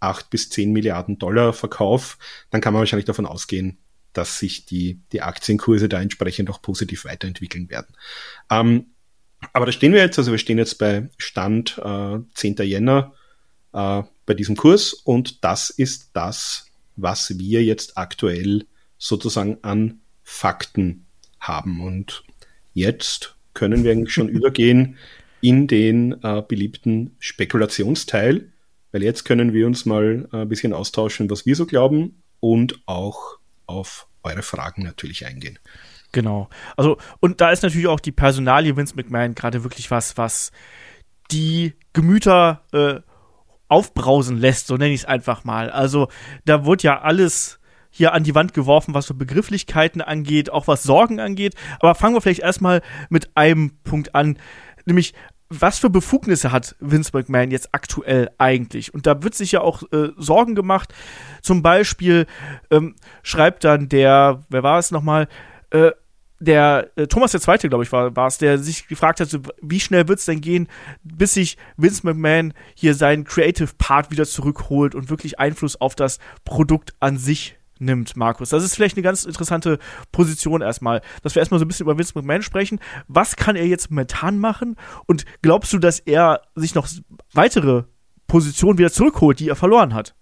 8 0.04 0.30
bis 0.30 0.50
10 0.50 0.72
Milliarden 0.72 1.18
Dollar 1.18 1.54
Verkauf, 1.54 2.18
dann 2.50 2.62
kann 2.62 2.74
man 2.74 2.82
wahrscheinlich 2.82 3.06
davon 3.06 3.26
ausgehen, 3.26 3.78
dass 4.12 4.40
sich 4.40 4.66
die, 4.66 5.00
die 5.12 5.22
Aktienkurse 5.22 5.90
da 5.90 6.02
entsprechend 6.02 6.50
auch 6.50 6.62
positiv 6.62 7.06
weiterentwickeln 7.06 7.70
werden. 7.70 7.96
Ähm, 8.50 8.88
aber 9.52 9.66
da 9.66 9.72
stehen 9.72 9.94
wir 9.94 10.00
jetzt, 10.00 10.18
also 10.18 10.32
wir 10.32 10.38
stehen 10.38 10.58
jetzt 10.58 10.78
bei 10.78 11.10
Stand 11.18 11.80
äh, 11.84 12.20
10. 12.34 12.56
Jänner 12.58 13.14
äh, 13.74 14.04
bei 14.26 14.34
diesem 14.34 14.56
Kurs 14.56 14.94
und 14.94 15.44
das 15.44 15.70
ist 15.70 16.12
das, 16.14 16.68
was 16.96 17.38
wir 17.40 17.64
jetzt 17.64 17.98
aktuell 17.98 18.66
sozusagen 18.98 19.58
an 19.64 20.00
Fakten 20.24 21.06
haben. 21.40 21.82
Und 21.82 22.24
jetzt 22.74 23.36
können 23.54 23.84
wir 23.84 23.92
eigentlich 23.92 24.14
schon 24.14 24.30
übergehen 24.30 24.98
in 25.42 25.68
den 25.68 26.24
äh, 26.24 26.42
beliebten 26.48 27.16
Spekulationsteil. 27.20 28.53
Weil 28.94 29.04
jetzt 29.04 29.26
können 29.26 29.52
wir 29.52 29.68
uns 29.68 29.86
mal 29.86 30.30
ein 30.32 30.48
bisschen 30.48 30.72
austauschen, 30.72 31.30
was 31.30 31.46
wir 31.46 31.56
so 31.58 31.66
glauben 31.66 32.24
und 32.40 32.80
auch 32.86 33.40
auf 33.66 34.08
eure 34.24 34.44
Fragen 34.44 34.84
natürlich 34.84 35.26
eingehen. 35.26 35.60
Genau. 36.14 36.48
Also, 36.78 36.98
und 37.20 37.42
da 37.42 37.50
ist 37.50 37.64
natürlich 37.64 37.88
auch 37.88 38.00
die 38.00 38.12
Personalie 38.12 38.78
Vince 38.78 38.96
McMahon 38.96 39.36
gerade 39.36 39.64
wirklich 39.64 39.92
was, 39.92 40.16
was 40.18 40.52
die 41.32 41.74
Gemüter 41.92 42.62
äh, 42.72 43.02
aufbrausen 43.68 44.38
lässt, 44.38 44.68
so 44.68 44.78
nenne 44.78 44.94
ich 44.94 45.02
es 45.02 45.06
einfach 45.06 45.44
mal. 45.44 45.72
Also, 45.72 46.08
da 46.46 46.66
wird 46.66 46.84
ja 46.84 47.02
alles 47.02 47.60
hier 47.90 48.14
an 48.14 48.24
die 48.24 48.36
Wand 48.36 48.54
geworfen, 48.54 48.94
was 48.94 49.08
so 49.08 49.16
Begrifflichkeiten 49.16 50.02
angeht, 50.02 50.52
auch 50.52 50.68
was 50.68 50.84
Sorgen 50.84 51.20
angeht. 51.20 51.56
Aber 51.80 51.96
fangen 51.96 52.16
wir 52.16 52.22
vielleicht 52.22 52.42
erstmal 52.42 52.82
mit 53.10 53.36
einem 53.36 53.78
Punkt 53.84 54.14
an, 54.14 54.38
nämlich 54.86 55.14
was 55.50 55.80
für 55.80 55.90
Befugnisse 55.90 56.52
hat 56.52 56.76
Vince 56.80 57.12
McMahon 57.14 57.52
jetzt 57.52 57.70
aktuell 57.74 58.30
eigentlich? 58.38 58.94
Und 58.94 59.06
da 59.06 59.24
wird 59.24 59.36
sich 59.36 59.52
ja 59.52 59.62
auch 59.62 59.84
äh, 59.92 60.10
Sorgen 60.18 60.56
gemacht. 60.56 60.94
Zum 61.42 61.62
Beispiel 61.62 62.26
ähm, 62.72 62.96
schreibt 63.22 63.64
dann 63.64 63.90
der, 63.90 64.44
wer 64.50 64.64
war 64.64 64.80
es 64.80 64.92
nochmal, 64.92 65.28
äh, 65.70 65.92
der 66.40 66.92
äh, 66.96 67.08
Thomas 67.08 67.32
der 67.32 67.42
Zweite, 67.42 67.70
glaube 67.70 67.84
ich, 67.84 67.92
war 67.92 68.28
es, 68.28 68.38
der 68.38 68.58
sich 68.58 68.88
gefragt 68.88 69.20
hat, 69.20 69.30
wie 69.62 69.80
schnell 69.80 70.08
wird 70.08 70.20
es 70.20 70.26
denn 70.26 70.42
gehen, 70.42 70.68
bis 71.04 71.34
sich 71.34 71.58
Vince 71.78 72.06
McMahon 72.06 72.54
hier 72.76 72.96
seinen 72.96 73.24
Creative 73.24 73.70
Part 73.78 74.12
wieder 74.12 74.26
zurückholt 74.26 74.96
und 74.96 75.10
wirklich 75.10 75.40
Einfluss 75.40 75.80
auf 75.80 75.96
das 75.96 76.20
Produkt 76.44 76.94
an 77.00 77.18
sich 77.18 77.58
nimmt, 77.80 78.16
Markus. 78.16 78.50
Das 78.50 78.64
ist 78.64 78.76
vielleicht 78.76 78.98
eine 78.98 79.04
ganz 79.04 79.26
interessante 79.26 79.80
Position 80.12 80.62
erstmal, 80.62 81.02
dass 81.22 81.36
wir 81.36 81.42
erstmal 81.42 81.60
so 81.60 81.66
ein 81.66 81.68
bisschen 81.68 81.86
über 81.86 81.98
Vince 81.98 82.14
McMahon 82.16 82.42
sprechen. 82.42 82.80
Was 83.08 83.36
kann 83.36 83.56
er 83.56 83.66
jetzt 83.66 83.90
momentan 83.90 84.38
machen? 84.38 84.76
Und 85.06 85.26
glaubst 85.42 85.74
du, 85.74 85.80
dass 85.80 86.00
er 86.00 86.42
sich 86.56 86.76
noch 86.76 86.88
weitere 87.34 87.84
Positionen 88.28 88.78
wieder 88.78 88.92
zurückholt, 88.92 89.40
die 89.40 89.50
er 89.50 89.56
verloren 89.56 89.94
hat? 89.94 90.16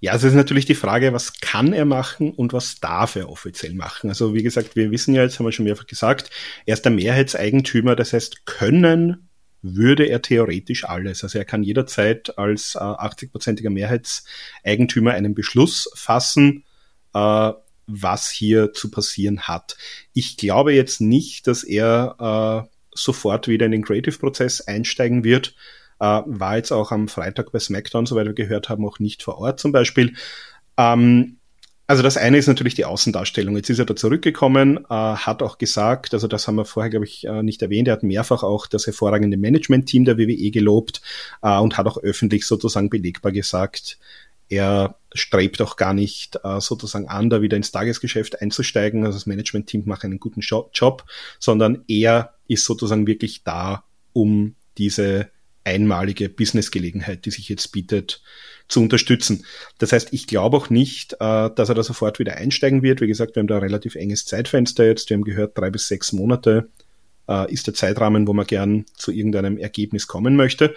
Ja, 0.00 0.12
also 0.12 0.26
es 0.26 0.34
ist 0.34 0.36
natürlich 0.36 0.66
die 0.66 0.74
Frage, 0.74 1.12
was 1.14 1.40
kann 1.40 1.72
er 1.72 1.86
machen 1.86 2.30
und 2.30 2.52
was 2.52 2.80
darf 2.80 3.16
er 3.16 3.30
offiziell 3.30 3.74
machen? 3.74 4.10
Also 4.10 4.34
wie 4.34 4.42
gesagt, 4.42 4.76
wir 4.76 4.90
wissen 4.90 5.14
ja 5.14 5.22
jetzt, 5.22 5.38
haben 5.38 5.46
wir 5.46 5.52
schon 5.52 5.64
mehrfach 5.64 5.86
gesagt, 5.86 6.30
er 6.66 6.74
ist 6.74 6.84
der 6.84 6.92
Mehrheitseigentümer, 6.92 7.96
das 7.96 8.12
heißt, 8.12 8.44
können 8.44 9.28
würde 9.62 10.04
er 10.04 10.22
theoretisch 10.22 10.84
alles. 10.84 11.22
Also 11.22 11.38
er 11.38 11.44
kann 11.44 11.62
jederzeit 11.62 12.38
als 12.38 12.74
äh, 12.74 12.78
80-prozentiger 12.78 13.70
Mehrheitseigentümer 13.70 15.12
einen 15.12 15.34
Beschluss 15.34 15.90
fassen, 15.94 16.64
äh, 17.16 17.52
was 17.86 18.28
hier 18.28 18.72
zu 18.72 18.90
passieren 18.90 19.42
hat. 19.42 19.76
Ich 20.12 20.36
glaube 20.36 20.74
jetzt 20.74 21.00
nicht, 21.00 21.46
dass 21.46 21.62
er 21.64 22.66
äh, 22.66 22.76
sofort 22.92 23.48
wieder 23.48 23.66
in 23.66 23.72
den 23.72 23.84
Creative-Prozess 23.84 24.62
einsteigen 24.62 25.24
wird. 25.24 25.54
Äh, 26.00 26.22
war 26.26 26.56
jetzt 26.56 26.72
auch 26.72 26.92
am 26.92 27.08
Freitag 27.08 27.52
bei 27.52 27.58
SmackDown, 27.58 28.06
soweit 28.06 28.26
wir 28.26 28.34
gehört 28.34 28.68
haben, 28.68 28.86
auch 28.86 28.98
nicht 28.98 29.22
vor 29.22 29.38
Ort 29.38 29.60
zum 29.60 29.72
Beispiel. 29.72 30.14
Ähm, 30.76 31.38
also 31.88 32.02
das 32.02 32.16
eine 32.16 32.36
ist 32.36 32.48
natürlich 32.48 32.74
die 32.74 32.84
Außendarstellung. 32.84 33.54
Jetzt 33.56 33.70
ist 33.70 33.78
er 33.78 33.84
da 33.84 33.94
zurückgekommen, 33.94 34.78
äh, 34.90 34.94
hat 34.94 35.40
auch 35.40 35.56
gesagt, 35.56 36.14
also 36.14 36.26
das 36.26 36.48
haben 36.48 36.56
wir 36.56 36.64
vorher, 36.64 36.90
glaube 36.90 37.06
ich, 37.06 37.24
äh, 37.24 37.44
nicht 37.44 37.62
erwähnt, 37.62 37.86
er 37.86 37.92
hat 37.92 38.02
mehrfach 38.02 38.42
auch 38.42 38.66
das 38.66 38.86
hervorragende 38.86 39.36
Management-Team 39.36 40.04
der 40.04 40.18
WWE 40.18 40.50
gelobt 40.50 41.00
äh, 41.42 41.56
und 41.58 41.78
hat 41.78 41.86
auch 41.86 41.98
öffentlich 41.98 42.44
sozusagen 42.44 42.90
belegbar 42.90 43.30
gesagt, 43.30 43.98
er 44.48 44.96
strebt 45.12 45.60
auch 45.62 45.76
gar 45.76 45.94
nicht 45.94 46.38
äh, 46.44 46.60
sozusagen 46.60 47.08
an, 47.08 47.30
da 47.30 47.42
wieder 47.42 47.56
ins 47.56 47.72
Tagesgeschäft 47.72 48.40
einzusteigen. 48.40 49.04
Also 49.04 49.18
das 49.18 49.26
Management-Team 49.26 49.82
macht 49.86 50.04
einen 50.04 50.20
guten 50.20 50.40
Job, 50.40 51.04
sondern 51.38 51.84
er 51.88 52.34
ist 52.48 52.64
sozusagen 52.64 53.06
wirklich 53.06 53.42
da, 53.44 53.84
um 54.12 54.54
diese 54.78 55.30
einmalige 55.64 56.28
Businessgelegenheit, 56.28 57.24
die 57.26 57.30
sich 57.30 57.48
jetzt 57.48 57.72
bietet, 57.72 58.22
zu 58.68 58.80
unterstützen. 58.80 59.44
Das 59.78 59.92
heißt, 59.92 60.12
ich 60.12 60.26
glaube 60.26 60.56
auch 60.56 60.70
nicht, 60.70 61.14
äh, 61.14 61.50
dass 61.50 61.68
er 61.68 61.74
da 61.74 61.82
sofort 61.82 62.18
wieder 62.18 62.36
einsteigen 62.36 62.82
wird. 62.82 63.00
Wie 63.00 63.06
gesagt, 63.06 63.34
wir 63.34 63.40
haben 63.40 63.48
da 63.48 63.56
ein 63.56 63.62
relativ 63.62 63.96
enges 63.96 64.26
Zeitfenster 64.26 64.86
jetzt. 64.86 65.10
Wir 65.10 65.16
haben 65.16 65.24
gehört, 65.24 65.58
drei 65.58 65.70
bis 65.70 65.88
sechs 65.88 66.12
Monate 66.12 66.68
äh, 67.28 67.52
ist 67.52 67.66
der 67.66 67.74
Zeitrahmen, 67.74 68.26
wo 68.26 68.32
man 68.32 68.46
gern 68.46 68.86
zu 68.94 69.10
irgendeinem 69.10 69.58
Ergebnis 69.58 70.06
kommen 70.06 70.36
möchte. 70.36 70.74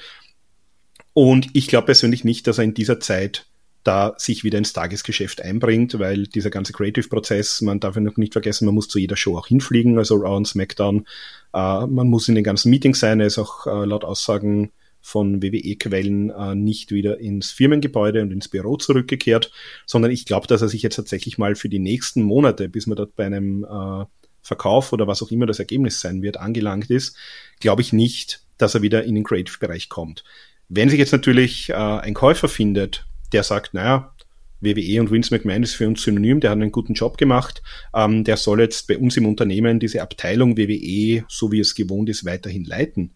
Und 1.14 1.50
ich 1.54 1.68
glaube 1.68 1.88
persönlich 1.88 2.24
nicht, 2.24 2.48
dass 2.48 2.58
er 2.58 2.64
in 2.64 2.74
dieser 2.74 3.00
Zeit 3.00 3.46
da 3.90 4.14
sich 4.20 4.44
wieder 4.44 4.60
ins 4.60 4.72
Tagesgeschäft 4.72 5.42
einbringt, 5.42 5.98
weil 5.98 6.28
dieser 6.28 6.52
ganze 6.52 6.74
Creative-Prozess, 6.74 7.62
man 7.62 7.80
darf 7.80 7.96
ja 7.96 8.02
noch 8.02 8.18
nicht 8.18 8.34
vergessen, 8.34 8.66
man 8.66 8.76
muss 8.76 8.88
zu 8.88 9.00
jeder 9.00 9.18
Show 9.18 9.36
auch 9.36 9.48
hinfliegen, 9.48 9.98
also 9.98 10.16
Raw 10.18 10.38
und 10.38 10.48
SmackDown. 10.48 11.08
Äh, 11.56 11.88
man 11.88 12.08
muss 12.08 12.30
in 12.30 12.36
den 12.36 12.44
ganzen 12.44 12.70
Meetings 12.70 13.00
sein, 13.00 13.20
er 13.20 13.26
ist 13.26 13.40
auch 13.40 13.66
äh, 13.66 13.86
laut 13.86 14.04
Aussagen 14.04 14.72
von 15.02 15.42
WWE-Quellen 15.42 16.30
äh, 16.30 16.54
nicht 16.54 16.92
wieder 16.92 17.20
ins 17.20 17.50
Firmengebäude 17.52 18.22
und 18.22 18.32
ins 18.32 18.48
Büro 18.48 18.78
zurückgekehrt, 18.78 19.52
sondern 19.88 20.12
ich 20.12 20.26
glaube, 20.26 20.46
dass 20.46 20.62
er 20.62 20.70
sich 20.70 20.84
jetzt 20.84 20.98
tatsächlich 20.98 21.40
mal 21.40 21.56
für 21.56 21.70
die 21.70 21.80
nächsten 21.80 22.22
Monate, 22.22 22.70
bis 22.70 22.86
man 22.86 22.96
dort 22.96 23.16
bei 23.16 23.26
einem 23.26 23.64
äh, 23.64 24.06
Verkauf 24.44 24.94
oder 24.94 25.08
was 25.08 25.24
auch 25.24 25.32
immer 25.32 25.48
das 25.48 25.58
Ergebnis 25.58 26.00
sein 26.00 26.22
wird, 26.22 26.38
angelangt 26.38 26.92
ist, 26.92 27.18
glaube 27.60 27.82
ich 27.82 27.92
nicht, 27.92 28.44
dass 28.60 28.76
er 28.76 28.84
wieder 28.84 29.04
in 29.04 29.16
den 29.16 29.24
Creative-Bereich 29.24 29.90
kommt. 29.90 30.24
Wenn 30.68 30.90
sich 30.90 31.00
jetzt 31.00 31.12
natürlich 31.12 31.70
äh, 31.72 31.74
ein 31.74 32.14
Käufer 32.14 32.48
findet, 32.48 33.08
der 33.32 33.44
sagt, 33.44 33.74
naja, 33.74 34.14
WWE 34.62 35.00
und 35.00 35.12
Vince 35.12 35.34
McMahon 35.34 35.64
ist 35.64 35.76
für 35.76 35.88
uns 35.88 36.04
synonym, 36.04 36.40
der 36.40 36.52
hat 36.52 36.58
einen 36.58 36.72
guten 36.72 36.94
Job 36.94 37.18
gemacht, 37.18 37.62
ähm, 37.94 38.24
der 38.24 38.38
soll 38.38 38.60
jetzt 38.60 38.88
bei 38.88 38.98
uns 38.98 39.16
im 39.18 39.26
Unternehmen 39.26 39.80
diese 39.80 40.02
Abteilung 40.02 40.58
WWE, 40.58 41.24
so 41.28 41.52
wie 41.52 41.60
es 41.60 41.76
gewohnt 41.76 42.10
ist, 42.10 42.26
weiterhin 42.26 42.66
leiten. 42.66 43.12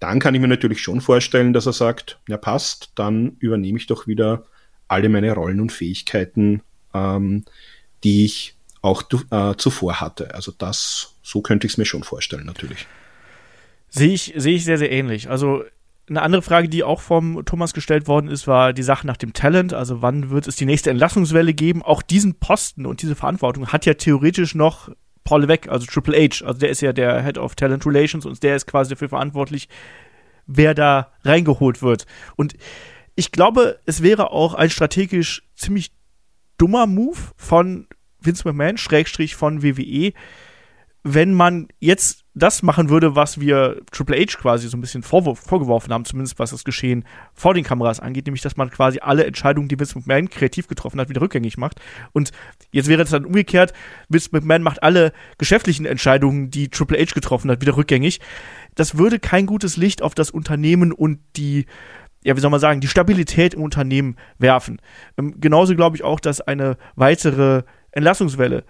Dann 0.00 0.20
kann 0.20 0.34
ich 0.34 0.40
mir 0.40 0.48
natürlich 0.48 0.80
schon 0.80 1.00
vorstellen, 1.00 1.52
dass 1.52 1.66
er 1.66 1.72
sagt, 1.72 2.20
ja 2.28 2.36
passt, 2.36 2.92
dann 2.94 3.36
übernehme 3.40 3.78
ich 3.78 3.86
doch 3.86 4.06
wieder 4.06 4.44
alle 4.86 5.08
meine 5.08 5.32
Rollen 5.32 5.60
und 5.60 5.72
Fähigkeiten, 5.72 6.62
ähm, 6.94 7.44
die 8.04 8.24
ich 8.24 8.54
auch 8.80 9.02
äh, 9.30 9.56
zuvor 9.56 10.00
hatte. 10.00 10.34
Also 10.34 10.52
das, 10.56 11.16
so 11.22 11.42
könnte 11.42 11.66
ich 11.66 11.74
es 11.74 11.78
mir 11.78 11.84
schon 11.84 12.04
vorstellen, 12.04 12.46
natürlich. 12.46 12.86
Sehe 13.90 14.12
ich, 14.12 14.32
sehe 14.36 14.54
ich 14.54 14.64
sehr, 14.64 14.78
sehr 14.78 14.92
ähnlich. 14.92 15.28
Also 15.28 15.64
eine 16.08 16.22
andere 16.22 16.42
Frage, 16.42 16.68
die 16.68 16.84
auch 16.84 17.00
vom 17.00 17.44
Thomas 17.44 17.72
gestellt 17.72 18.08
worden 18.08 18.28
ist, 18.28 18.46
war 18.46 18.72
die 18.72 18.82
Sache 18.82 19.06
nach 19.06 19.16
dem 19.16 19.32
Talent. 19.32 19.74
Also 19.74 20.02
wann 20.02 20.30
wird 20.30 20.46
es 20.46 20.56
die 20.56 20.66
nächste 20.66 20.90
Entlassungswelle 20.90 21.54
geben? 21.54 21.82
Auch 21.82 22.02
diesen 22.02 22.34
Posten 22.34 22.86
und 22.86 23.02
diese 23.02 23.14
Verantwortung 23.14 23.68
hat 23.68 23.86
ja 23.86 23.94
theoretisch 23.94 24.54
noch 24.54 24.90
Paul 25.24 25.42
Levesque, 25.42 25.70
also 25.70 25.86
Triple 25.86 26.16
H. 26.16 26.44
Also 26.44 26.58
der 26.60 26.70
ist 26.70 26.80
ja 26.80 26.92
der 26.92 27.22
Head 27.22 27.38
of 27.38 27.54
Talent 27.54 27.84
Relations 27.86 28.24
und 28.24 28.42
der 28.42 28.56
ist 28.56 28.66
quasi 28.66 28.90
dafür 28.90 29.10
verantwortlich, 29.10 29.68
wer 30.46 30.74
da 30.74 31.12
reingeholt 31.22 31.82
wird. 31.82 32.06
Und 32.36 32.54
ich 33.14 33.32
glaube, 33.32 33.78
es 33.84 34.02
wäre 34.02 34.30
auch 34.30 34.54
ein 34.54 34.70
strategisch 34.70 35.42
ziemlich 35.54 35.92
dummer 36.56 36.86
Move 36.86 37.18
von 37.36 37.86
Vince 38.20 38.46
McMahon, 38.46 38.78
Schrägstrich 38.78 39.36
von 39.36 39.62
WWE, 39.62 40.12
wenn 41.02 41.34
man 41.34 41.68
jetzt 41.78 42.24
das 42.38 42.62
machen 42.62 42.88
würde, 42.88 43.14
was 43.16 43.40
wir 43.40 43.80
Triple 43.90 44.16
H 44.16 44.38
quasi 44.38 44.68
so 44.68 44.76
ein 44.76 44.80
bisschen 44.80 45.02
vorgeworfen 45.02 45.92
haben, 45.92 46.04
zumindest 46.04 46.38
was 46.38 46.50
das 46.50 46.64
Geschehen 46.64 47.04
vor 47.34 47.54
den 47.54 47.64
Kameras 47.64 48.00
angeht, 48.00 48.26
nämlich 48.26 48.42
dass 48.42 48.56
man 48.56 48.70
quasi 48.70 48.98
alle 49.00 49.24
Entscheidungen, 49.24 49.68
die 49.68 49.78
Vince 49.78 49.98
McMahon 49.98 50.28
kreativ 50.28 50.68
getroffen 50.68 51.00
hat, 51.00 51.08
wieder 51.08 51.20
rückgängig 51.20 51.58
macht. 51.58 51.80
Und 52.12 52.30
jetzt 52.72 52.88
wäre 52.88 53.02
es 53.02 53.10
dann 53.10 53.24
umgekehrt, 53.24 53.72
Vince 54.08 54.30
McMahon 54.32 54.62
macht 54.62 54.82
alle 54.82 55.12
geschäftlichen 55.38 55.86
Entscheidungen, 55.86 56.50
die 56.50 56.68
Triple 56.68 56.98
H 56.98 57.12
getroffen 57.14 57.50
hat, 57.50 57.60
wieder 57.60 57.76
rückgängig. 57.76 58.20
Das 58.74 58.96
würde 58.96 59.18
kein 59.18 59.46
gutes 59.46 59.76
Licht 59.76 60.02
auf 60.02 60.14
das 60.14 60.30
Unternehmen 60.30 60.92
und 60.92 61.20
die 61.36 61.66
ja, 62.24 62.36
wie 62.36 62.40
soll 62.40 62.50
man 62.50 62.60
sagen, 62.60 62.80
die 62.80 62.88
Stabilität 62.88 63.54
im 63.54 63.62
Unternehmen 63.62 64.16
werfen. 64.38 64.80
Ähm, 65.16 65.40
genauso 65.40 65.76
glaube 65.76 65.96
ich 65.96 66.02
auch, 66.02 66.18
dass 66.18 66.40
eine 66.40 66.76
weitere 66.96 67.62
Entlassungswelle 67.92 68.64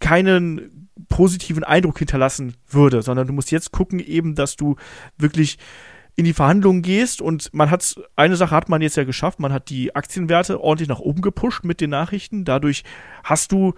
keinen 0.00 0.81
positiven 1.08 1.64
Eindruck 1.64 1.98
hinterlassen 1.98 2.54
würde, 2.68 3.02
sondern 3.02 3.26
du 3.26 3.32
musst 3.32 3.50
jetzt 3.50 3.72
gucken 3.72 3.98
eben, 3.98 4.34
dass 4.34 4.56
du 4.56 4.76
wirklich 5.18 5.58
in 6.14 6.24
die 6.24 6.34
Verhandlungen 6.34 6.82
gehst 6.82 7.22
und 7.22 7.52
man 7.54 7.70
hat 7.70 7.94
eine 8.16 8.36
Sache 8.36 8.54
hat 8.54 8.68
man 8.68 8.82
jetzt 8.82 8.96
ja 8.96 9.04
geschafft, 9.04 9.40
man 9.40 9.52
hat 9.52 9.70
die 9.70 9.94
Aktienwerte 9.94 10.60
ordentlich 10.60 10.88
nach 10.88 11.00
oben 11.00 11.22
gepusht 11.22 11.64
mit 11.64 11.80
den 11.80 11.90
Nachrichten. 11.90 12.44
Dadurch 12.44 12.84
hast 13.24 13.52
du 13.52 13.72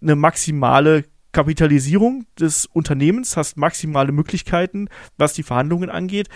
eine 0.00 0.14
maximale 0.14 1.04
Kapitalisierung 1.32 2.26
des 2.38 2.66
Unternehmens, 2.66 3.36
hast 3.36 3.56
maximale 3.56 4.12
Möglichkeiten, 4.12 4.88
was 5.16 5.32
die 5.32 5.42
Verhandlungen 5.42 5.90
angeht. 5.90 6.28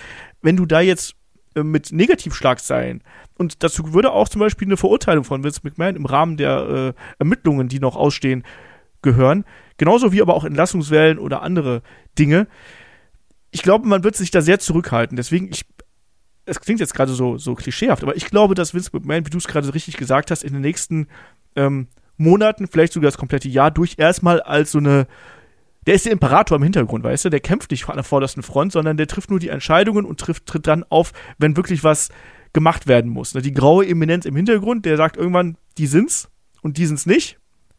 Wenn 0.43 0.57
du 0.57 0.67
da 0.67 0.81
jetzt 0.81 1.15
äh, 1.55 1.63
mit 1.63 1.93
Negativschlagzeilen 1.93 3.03
und 3.39 3.63
dazu 3.63 3.93
würde 3.93 4.13
auch 4.13 4.29
zum 4.29 4.41
Beispiel 4.41 4.67
eine 4.67 4.77
Verurteilung 4.77 5.25
von 5.25 5.45
Vince 5.45 5.61
McMahon 5.63 5.97
im 5.97 6.07
Rahmen 6.07 6.37
der 6.37 6.95
äh, 6.97 7.01
Ermittlungen, 7.19 7.69
die 7.69 7.79
noch 7.79 7.95
ausstehen, 7.95 8.43
gehören, 9.07 9.45
Genauso 9.79 10.13
wie 10.13 10.23
aber 10.23 10.35
auch 10.35 10.45
Entlassungswellen 10.45 11.19
oder 11.19 11.43
andere 11.43 11.83
Dinge. 12.19 12.47
Ich 13.51 13.63
glaube, 13.63 13.87
man 13.87 14.05
wird 14.05 14.17
sich 14.17 14.31
da 14.31 14.41
sehr 14.41 14.59
zurückhalten. 14.59 15.17
Deswegen, 15.17 15.51
ich, 15.51 15.65
es 16.47 16.61
klingt 16.61 16.81
jetzt 16.81 16.95
gerade 16.95 17.13
so, 17.13 17.37
so 17.39 17.55
klischeehaft, 17.55 18.03
aber 18.03 18.17
ich 18.17 18.27
glaube, 18.27 18.55
dass 18.55 18.75
Vince 18.75 18.91
McMahon, 18.93 19.27
wie 19.27 19.31
du 19.31 19.39
es 19.39 19.49
gerade 19.49 19.73
richtig 19.75 19.97
gesagt 19.97 20.31
hast, 20.31 20.45
in 20.45 20.53
den 20.53 20.63
nächsten 20.63 21.09
ähm, 21.57 21.89
Monaten, 22.17 22.69
vielleicht 22.69 22.93
sogar 22.93 23.09
das 23.09 23.19
komplette 23.19 23.49
Jahr 23.49 23.71
durch, 23.71 23.97
erstmal 23.99 24.41
als 24.41 24.73
so 24.73 24.79
eine 24.79 25.07
der 25.87 25.95
ist 25.95 26.05
der 26.05 26.11
Imperator 26.11 26.57
im 26.57 26.65
Hintergrund, 26.65 27.05
weißt 27.05 27.27
du? 27.27 27.29
Der 27.29 27.39
kämpft 27.39 27.71
nicht 27.71 27.89
an 27.89 27.95
der 27.95 28.03
vordersten 28.03 28.43
Front, 28.43 28.73
sondern 28.73 28.97
der 28.97 29.07
trifft 29.07 29.31
nur 29.31 29.39
die 29.39 29.51
Entscheidungen 29.51 30.05
und 30.05 30.19
trifft, 30.19 30.47
tritt 30.47 30.67
dann 30.67 30.83
auf, 30.83 31.13
wenn 31.39 31.57
wirklich 31.57 31.85
was 31.85 32.09
gemacht 32.53 32.89
werden 32.89 33.09
muss. 33.09 33.35
Ne? 33.35 33.43
Die 33.43 33.55
graue 33.55 33.87
Eminenz 33.87 34.25
im 34.25 34.35
Hintergrund, 34.35 34.85
der 34.85 34.97
sagt 34.97 35.17
irgendwann, 35.17 35.57
die 35.79 35.87
sind's 35.87 36.29
und 36.61 36.77
die 36.77 36.87
sind's 36.87 37.07
nicht 37.07 37.39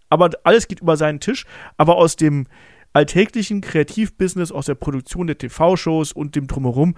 aber 0.10 0.30
alles 0.44 0.68
geht 0.68 0.82
über 0.82 0.98
seinen 0.98 1.20
Tisch. 1.20 1.46
Aber 1.78 1.98
aus 1.98 2.16
dem 2.16 2.48
alltäglichen 2.94 3.62
Kreativbusiness, 3.62 4.52
aus 4.52 4.66
der 4.66 4.76
Produktion 4.76 5.28
der 5.28 5.38
TV-Shows 5.38 6.12
und 6.12 6.36
dem 6.36 6.48
Drumherum, 6.48 6.96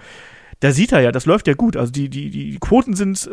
da 0.60 0.72
sieht 0.72 0.92
er 0.92 1.02
ja, 1.02 1.12
das 1.12 1.26
läuft 1.26 1.48
ja 1.48 1.54
gut. 1.54 1.76
Also 1.76 1.92
die, 1.92 2.10
die, 2.10 2.30
die 2.30 2.58
Quoten 2.60 2.96
sind 2.96 3.30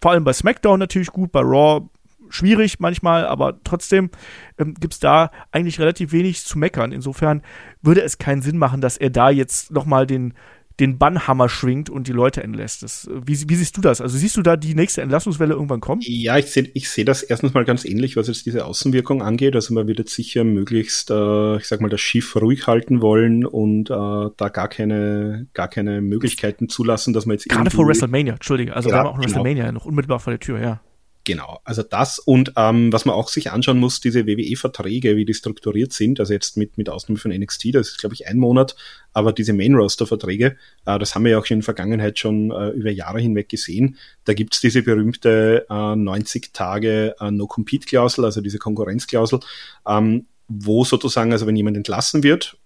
vor 0.00 0.12
allem 0.12 0.24
bei 0.24 0.32
SmackDown 0.32 0.78
natürlich 0.78 1.08
gut, 1.08 1.32
bei 1.32 1.40
Raw 1.40 1.82
schwierig 2.30 2.78
manchmal, 2.78 3.26
aber 3.26 3.62
trotzdem 3.64 4.10
ähm, 4.58 4.74
gibt 4.74 4.94
es 4.94 5.00
da 5.00 5.30
eigentlich 5.50 5.80
relativ 5.80 6.12
wenig 6.12 6.44
zu 6.44 6.58
meckern. 6.58 6.92
Insofern 6.92 7.42
würde 7.82 8.02
es 8.02 8.18
keinen 8.18 8.42
Sinn 8.42 8.56
machen, 8.56 8.80
dass 8.80 8.96
er 8.96 9.10
da 9.10 9.30
jetzt 9.30 9.72
nochmal 9.72 10.06
den, 10.06 10.34
den 10.80 10.98
Bannhammer 10.98 11.48
schwingt 11.48 11.90
und 11.90 12.08
die 12.08 12.12
Leute 12.12 12.42
entlässt. 12.42 12.82
Das, 12.82 13.08
wie, 13.24 13.48
wie 13.48 13.54
siehst 13.54 13.76
du 13.76 13.80
das? 13.80 14.00
Also 14.00 14.16
siehst 14.16 14.36
du 14.36 14.42
da 14.42 14.56
die 14.56 14.74
nächste 14.74 15.02
Entlassungswelle 15.02 15.54
irgendwann 15.54 15.80
kommen? 15.80 16.00
Ja, 16.04 16.38
ich 16.38 16.46
sehe 16.46 16.70
ich 16.74 16.88
seh 16.88 17.04
das 17.04 17.22
erstens 17.22 17.54
mal 17.54 17.64
ganz 17.64 17.84
ähnlich, 17.84 18.16
was 18.16 18.28
jetzt 18.28 18.46
diese 18.46 18.64
Außenwirkung 18.64 19.22
angeht. 19.22 19.54
Also 19.54 19.74
man 19.74 19.86
wird 19.86 19.98
jetzt 19.98 20.14
sicher 20.14 20.42
möglichst, 20.44 21.10
äh, 21.10 21.56
ich 21.58 21.68
sag 21.68 21.80
mal, 21.80 21.88
das 21.88 22.00
Schiff 22.00 22.34
ruhig 22.36 22.66
halten 22.66 23.02
wollen 23.02 23.44
und 23.44 23.90
äh, 23.90 23.94
da 23.94 24.48
gar 24.52 24.68
keine, 24.68 25.46
gar 25.52 25.68
keine 25.68 26.00
Möglichkeiten 26.00 26.68
zulassen, 26.68 27.12
dass 27.12 27.26
man 27.26 27.34
jetzt 27.34 27.48
Gerade 27.48 27.70
vor 27.70 27.86
WrestleMania, 27.86 28.34
Entschuldige. 28.34 28.74
Also 28.74 28.88
ja, 28.88 28.94
wir 28.94 28.98
haben 29.00 29.06
auch 29.06 29.20
genau. 29.20 29.24
WrestleMania 29.24 29.72
noch 29.72 29.84
unmittelbar 29.84 30.20
vor 30.20 30.32
der 30.32 30.40
Tür, 30.40 30.60
ja. 30.60 30.80
Genau, 31.24 31.60
also 31.64 31.82
das 31.82 32.18
und 32.18 32.54
ähm, 32.56 32.92
was 32.94 33.04
man 33.04 33.14
auch 33.14 33.28
sich 33.28 33.50
anschauen 33.50 33.78
muss, 33.78 34.00
diese 34.00 34.26
WWE-Verträge, 34.26 35.16
wie 35.16 35.26
die 35.26 35.34
strukturiert 35.34 35.92
sind, 35.92 36.18
also 36.18 36.32
jetzt 36.32 36.56
mit, 36.56 36.78
mit 36.78 36.88
Ausnahme 36.88 37.18
von 37.18 37.30
NXT, 37.30 37.74
das 37.74 37.88
ist 37.88 37.98
glaube 37.98 38.14
ich 38.14 38.26
ein 38.26 38.38
Monat, 38.38 38.74
aber 39.12 39.34
diese 39.34 39.52
Main-Roster-Verträge, 39.52 40.56
äh, 40.86 40.98
das 40.98 41.14
haben 41.14 41.24
wir 41.24 41.32
ja 41.32 41.38
auch 41.38 41.46
in 41.46 41.58
der 41.58 41.64
Vergangenheit 41.64 42.18
schon 42.18 42.50
äh, 42.50 42.70
über 42.70 42.90
Jahre 42.90 43.20
hinweg 43.20 43.50
gesehen, 43.50 43.98
da 44.24 44.32
gibt's 44.32 44.60
diese 44.60 44.82
berühmte 44.82 45.66
äh, 45.68 45.96
90 45.96 46.54
Tage 46.54 47.14
äh, 47.20 47.30
No-Compete-Klausel, 47.30 48.24
also 48.24 48.40
diese 48.40 48.58
Konkurrenzklausel, 48.58 49.40
ähm, 49.86 50.26
wo 50.48 50.84
sozusagen, 50.84 51.32
also 51.32 51.46
wenn 51.46 51.56
jemand 51.56 51.76
entlassen 51.76 52.22
wird, 52.22 52.56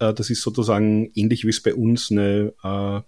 äh, 0.00 0.12
das 0.12 0.28
ist 0.28 0.42
sozusagen 0.42 1.10
ähnlich 1.14 1.44
wie 1.44 1.50
es 1.50 1.62
bei 1.62 1.74
uns 1.74 2.10
eine 2.10 2.52
äh, 2.62 3.00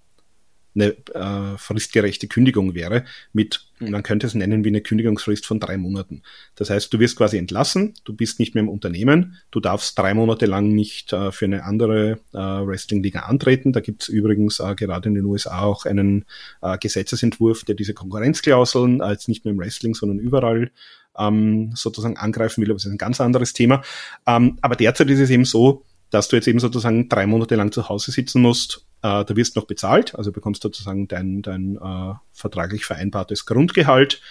eine 0.75 0.97
äh, 1.15 1.57
fristgerechte 1.59 2.27
Kündigung 2.27 2.75
wäre, 2.75 3.05
mit, 3.33 3.67
man 3.79 4.03
könnte 4.03 4.27
es 4.27 4.35
nennen 4.35 4.65
wie 4.65 4.69
eine 4.69 4.81
Kündigungsfrist 4.81 5.47
von 5.47 5.61
drei 5.61 5.77
Monaten. 5.77 6.23
Das 6.57 6.71
heißt, 6.71 6.93
du 6.93 6.99
wirst 6.99 7.17
quasi 7.17 7.39
entlassen, 7.39 7.95
du 8.05 8.15
bist 8.15 8.39
nicht 8.39 8.55
mehr 8.55 8.63
im 8.63 8.69
Unternehmen, 8.69 9.37
du 9.51 9.61
darfst 9.61 9.99
drei 9.99 10.15
Monate 10.15 10.47
lang 10.47 10.69
nicht 10.69 11.13
äh, 11.13 11.33
für 11.33 11.45
eine 11.45 11.65
andere 11.65 12.19
äh, 12.33 12.39
Wrestling-Liga 12.39 13.21
antreten. 13.21 13.73
Da 13.73 13.81
gibt 13.81 14.03
es 14.03 14.09
übrigens 14.09 14.61
äh, 14.61 14.75
gerade 14.75 15.09
in 15.09 15.15
den 15.15 15.25
USA 15.25 15.61
auch 15.61 15.87
einen 15.87 16.25
äh, 16.63 16.77
Gesetzesentwurf, 16.79 17.65
der 17.65 17.75
diese 17.75 17.95
Konkurrenzklauseln 17.95 19.01
als 19.01 19.29
nicht 19.29 19.45
nur 19.45 19.53
im 19.53 19.61
Wrestling, 19.61 19.95
sondern 19.95 20.19
überall 20.19 20.71
ähm, 21.17 21.73
sozusagen 21.75 22.17
angreifen 22.17 22.63
will, 22.63 22.71
aber 22.71 22.77
das 22.77 22.87
ist 22.87 22.93
ein 22.93 22.99
ganz 22.99 23.21
anderes 23.21 23.53
Thema. 23.53 23.83
Ähm, 24.27 24.59
aber 24.63 24.77
derzeit 24.77 25.09
ist 25.11 25.21
es 25.21 25.31
eben 25.31 25.45
so, 25.45 25.85
dass 26.11 26.29
du 26.29 26.37
jetzt 26.37 26.49
eben 26.49 26.61
sozusagen 26.61 27.09
drei 27.09 27.27
Monate 27.27 27.57
lang 27.57 27.73
zu 27.73 27.89
Hause 27.89 28.13
sitzen 28.13 28.43
musst 28.43 28.85
äh, 29.05 29.25
da 29.25 29.37
wirst 29.37 29.55
noch 29.55 29.67
bezahlt, 29.67 30.15
also 30.15 30.33
bekommst 30.33 30.65
du 30.65 30.69
sozusagen 30.69 31.07
dein, 31.09 31.43
dein 31.43 31.77
äh, 31.77 32.15
vertraglich 32.33 32.87
vereinbartes 32.87 33.45
Grundgehalt. 33.45 34.23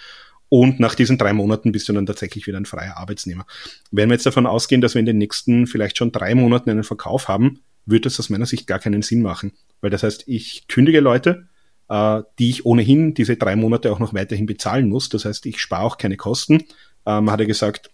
Und 0.48 0.80
nach 0.80 0.96
diesen 0.96 1.16
drei 1.16 1.32
Monaten 1.32 1.70
bist 1.70 1.88
du 1.88 1.92
dann 1.92 2.06
tatsächlich 2.06 2.46
wieder 2.46 2.58
ein 2.58 2.66
freier 2.66 2.96
Arbeitsnehmer. 2.96 3.46
Wenn 3.92 4.08
wir 4.08 4.14
jetzt 4.14 4.26
davon 4.26 4.46
ausgehen, 4.46 4.80
dass 4.80 4.94
wir 4.94 5.00
in 5.00 5.06
den 5.06 5.18
nächsten 5.18 5.68
vielleicht 5.68 5.96
schon 5.96 6.10
drei 6.10 6.34
Monaten 6.34 6.70
einen 6.70 6.84
Verkauf 6.84 7.28
haben, 7.28 7.60
würde 7.86 8.02
das 8.02 8.18
aus 8.18 8.30
meiner 8.30 8.46
Sicht 8.46 8.66
gar 8.66 8.80
keinen 8.80 9.02
Sinn 9.02 9.22
machen. 9.22 9.52
Weil 9.80 9.90
das 9.90 10.02
heißt, 10.02 10.24
ich 10.26 10.66
kündige 10.66 11.00
Leute, 11.00 11.48
äh, 11.88 12.22
die 12.40 12.50
ich 12.50 12.66
ohnehin 12.66 13.14
diese 13.14 13.36
drei 13.36 13.54
Monate 13.54 13.92
auch 13.92 14.00
noch 14.00 14.12
weiterhin 14.12 14.46
bezahlen 14.46 14.88
muss. 14.88 15.08
Das 15.08 15.24
heißt, 15.24 15.46
ich 15.46 15.60
spare 15.60 15.84
auch 15.84 15.98
keine 15.98 16.16
Kosten. 16.16 16.64
Äh, 17.06 17.20
man 17.20 17.30
hat 17.30 17.40
ja 17.40 17.46
gesagt, 17.46 17.90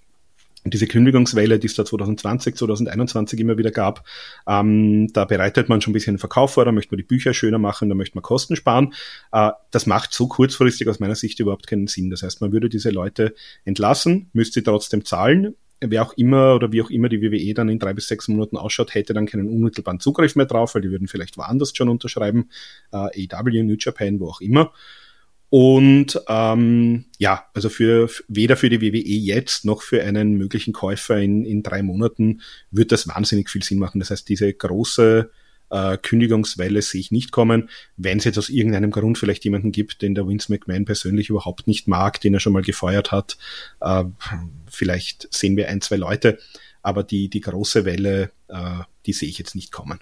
diese 0.65 0.87
Kündigungswelle, 0.87 1.59
die 1.59 1.67
es 1.67 1.75
da 1.75 1.85
2020, 1.85 2.57
2021 2.57 3.41
immer 3.41 3.57
wieder 3.57 3.71
gab, 3.71 4.05
ähm, 4.47 5.11
da 5.13 5.25
bereitet 5.25 5.69
man 5.69 5.81
schon 5.81 5.93
ein 5.93 5.95
bisschen 5.95 6.15
den 6.15 6.19
Verkauf 6.19 6.55
vor, 6.55 6.65
da 6.65 6.73
möchte 6.73 6.93
man 6.93 6.99
die 6.99 7.07
Bücher 7.07 7.33
schöner 7.33 7.59
machen, 7.59 7.89
da 7.89 7.95
möchte 7.95 8.17
man 8.17 8.23
Kosten 8.23 8.57
sparen. 8.57 8.93
Äh, 9.33 9.51
das 9.71 9.87
macht 9.87 10.13
so 10.13 10.29
kurzfristig 10.29 10.89
aus 10.89 11.01
meiner 11.01 11.15
Sicht 11.15 11.41
überhaupt 11.41 11.67
keinen 11.67 11.87
Sinn. 11.87 12.11
Das 12.11 12.23
heißt, 12.23 12.41
man 12.41 12.53
würde 12.53 12.69
diese 12.69 12.91
Leute 12.91 13.35
entlassen, 13.65 14.29
müsste 14.33 14.63
trotzdem 14.63 15.05
zahlen. 15.05 15.55
Wer 15.83 16.03
auch 16.03 16.13
immer 16.13 16.57
oder 16.57 16.73
wie 16.73 16.83
auch 16.83 16.91
immer 16.91 17.09
die 17.09 17.23
WWE 17.23 17.55
dann 17.55 17.71
in 17.71 17.79
drei 17.79 17.95
bis 17.95 18.07
sechs 18.07 18.29
Monaten 18.29 18.59
ausschaut, 18.59 18.95
hätte 18.95 19.15
dann 19.15 19.25
keinen 19.25 19.49
unmittelbaren 19.49 19.99
Zugriff 19.99 20.37
mehr 20.37 20.45
drauf, 20.45 20.75
weil 20.75 20.83
die 20.83 20.91
würden 20.91 21.09
vielleicht 21.09 21.39
woanders 21.39 21.75
schon 21.75 21.89
unterschreiben, 21.89 22.51
äh, 22.93 23.29
AEW, 23.33 23.63
New 23.63 23.77
Japan, 23.79 24.21
wo 24.21 24.29
auch 24.29 24.43
immer. 24.43 24.75
Und 25.51 26.21
ähm, 26.29 27.07
ja, 27.19 27.45
also 27.55 27.69
für 27.69 28.09
weder 28.29 28.57
für 28.57 28.71
die 28.71 28.81
WWE 28.81 29.03
jetzt 29.03 29.65
noch 29.65 29.83
für 29.83 30.03
einen 30.03 30.35
möglichen 30.35 30.73
Käufer 30.73 31.19
in, 31.19 31.45
in 31.45 31.65
drei 31.65 31.83
Monaten 31.83 32.41
wird 32.71 32.93
das 32.93 33.09
wahnsinnig 33.09 33.51
viel 33.51 33.63
Sinn 33.63 33.81
machen. 33.81 33.99
Das 33.99 34.11
heißt, 34.11 34.29
diese 34.29 34.53
große 34.53 35.29
äh, 35.71 35.99
Kündigungswelle 35.99 36.83
sehe 36.83 37.01
ich 37.01 37.11
nicht 37.11 37.33
kommen. 37.33 37.69
Wenn 37.97 38.19
es 38.19 38.25
jetzt 38.25 38.39
aus 38.39 38.49
irgendeinem 38.49 38.93
Grund 38.93 39.19
vielleicht 39.19 39.45
jemanden 39.45 39.73
gibt, 39.73 40.03
den 40.03 40.15
der 40.15 40.27
Vince 40.27 40.53
McMahon 40.53 40.85
persönlich 40.85 41.31
überhaupt 41.31 41.67
nicht 41.67 41.89
mag, 41.89 42.21
den 42.21 42.35
er 42.35 42.41
schon 42.41 42.53
mal 42.53 42.63
gefeuert 42.63 43.11
hat, 43.11 43.37
äh, 43.81 44.05
vielleicht 44.69 45.33
sehen 45.35 45.57
wir 45.57 45.69
ein, 45.69 45.81
zwei 45.81 45.97
Leute, 45.97 46.39
aber 46.83 47.03
die, 47.03 47.29
die 47.29 47.41
große 47.41 47.85
Welle, 47.85 48.31
äh, 48.47 48.85
die 49.07 49.13
sehe 49.13 49.29
ich 49.29 49.39
jetzt 49.39 49.57
nicht 49.57 49.73
kommen. 49.73 49.99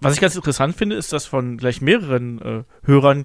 Was 0.00 0.14
ich 0.14 0.20
ganz 0.20 0.34
interessant 0.34 0.76
finde, 0.76 0.96
ist, 0.96 1.12
dass 1.12 1.26
von 1.26 1.56
gleich 1.56 1.80
mehreren 1.80 2.40
äh, 2.40 2.64
Hörern 2.84 3.24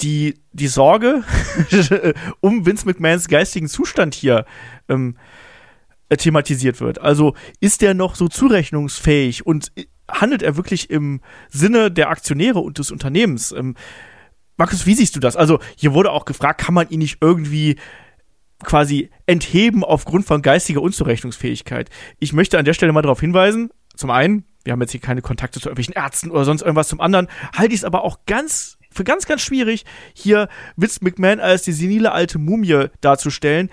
die, 0.00 0.40
die 0.52 0.68
Sorge 0.68 1.24
um 2.40 2.66
Vince 2.66 2.86
McMahons 2.86 3.28
geistigen 3.28 3.68
Zustand 3.68 4.14
hier 4.14 4.44
ähm, 4.88 5.16
äh, 6.08 6.16
thematisiert 6.16 6.80
wird. 6.80 7.00
Also 7.00 7.34
ist 7.60 7.82
der 7.82 7.94
noch 7.94 8.14
so 8.14 8.28
zurechnungsfähig 8.28 9.44
und 9.44 9.72
äh, 9.76 9.86
handelt 10.10 10.42
er 10.42 10.56
wirklich 10.56 10.88
im 10.90 11.20
Sinne 11.50 11.90
der 11.90 12.10
Aktionäre 12.10 12.60
und 12.60 12.78
des 12.78 12.90
Unternehmens? 12.90 13.52
Ähm, 13.52 13.74
Markus, 14.56 14.86
wie 14.86 14.94
siehst 14.94 15.16
du 15.16 15.20
das? 15.20 15.36
Also 15.36 15.58
hier 15.76 15.94
wurde 15.94 16.10
auch 16.10 16.24
gefragt, 16.24 16.60
kann 16.60 16.74
man 16.74 16.88
ihn 16.88 17.00
nicht 17.00 17.18
irgendwie 17.20 17.76
quasi 18.64 19.10
entheben 19.26 19.84
aufgrund 19.84 20.26
von 20.26 20.42
geistiger 20.42 20.80
Unzurechnungsfähigkeit? 20.80 21.90
Ich 22.18 22.32
möchte 22.32 22.58
an 22.58 22.64
der 22.64 22.74
Stelle 22.74 22.92
mal 22.92 23.02
darauf 23.02 23.20
hinweisen, 23.20 23.70
zum 23.94 24.10
einen, 24.10 24.44
wir 24.64 24.72
haben 24.72 24.80
jetzt 24.80 24.92
hier 24.92 25.00
keine 25.00 25.22
Kontakte 25.22 25.60
zu 25.60 25.68
irgendwelchen 25.68 25.94
Ärzten 25.94 26.30
oder 26.30 26.44
sonst 26.44 26.62
irgendwas, 26.62 26.88
zum 26.88 27.00
anderen 27.00 27.28
halte 27.54 27.74
ich 27.74 27.80
es 27.80 27.84
aber 27.84 28.02
auch 28.02 28.20
ganz 28.26 28.77
für 28.90 29.04
ganz, 29.04 29.26
ganz 29.26 29.42
schwierig, 29.42 29.84
hier 30.14 30.48
Vince 30.76 31.00
McMahon 31.02 31.40
als 31.40 31.62
die 31.62 31.72
senile 31.72 32.12
alte 32.12 32.38
Mumie 32.38 32.86
darzustellen, 33.00 33.70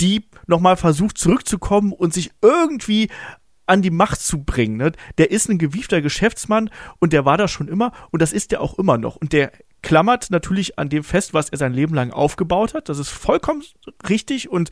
die 0.00 0.26
nochmal 0.46 0.76
versucht 0.76 1.18
zurückzukommen 1.18 1.92
und 1.92 2.12
sich 2.12 2.30
irgendwie 2.42 3.08
an 3.66 3.82
die 3.82 3.90
Macht 3.90 4.20
zu 4.20 4.44
bringen. 4.44 4.76
Ne? 4.76 4.92
Der 5.18 5.30
ist 5.30 5.48
ein 5.48 5.58
gewiefter 5.58 6.00
Geschäftsmann 6.00 6.70
und 6.98 7.12
der 7.12 7.24
war 7.24 7.36
das 7.36 7.50
schon 7.50 7.68
immer 7.68 7.92
und 8.10 8.22
das 8.22 8.32
ist 8.32 8.52
er 8.52 8.60
auch 8.60 8.78
immer 8.78 8.96
noch. 8.96 9.16
Und 9.16 9.32
der 9.32 9.52
klammert 9.82 10.30
natürlich 10.30 10.78
an 10.78 10.88
dem 10.88 11.04
fest, 11.04 11.34
was 11.34 11.48
er 11.48 11.58
sein 11.58 11.72
Leben 11.72 11.94
lang 11.94 12.12
aufgebaut 12.12 12.74
hat. 12.74 12.88
Das 12.88 12.98
ist 12.98 13.08
vollkommen 13.08 13.62
richtig 14.08 14.48
und 14.48 14.70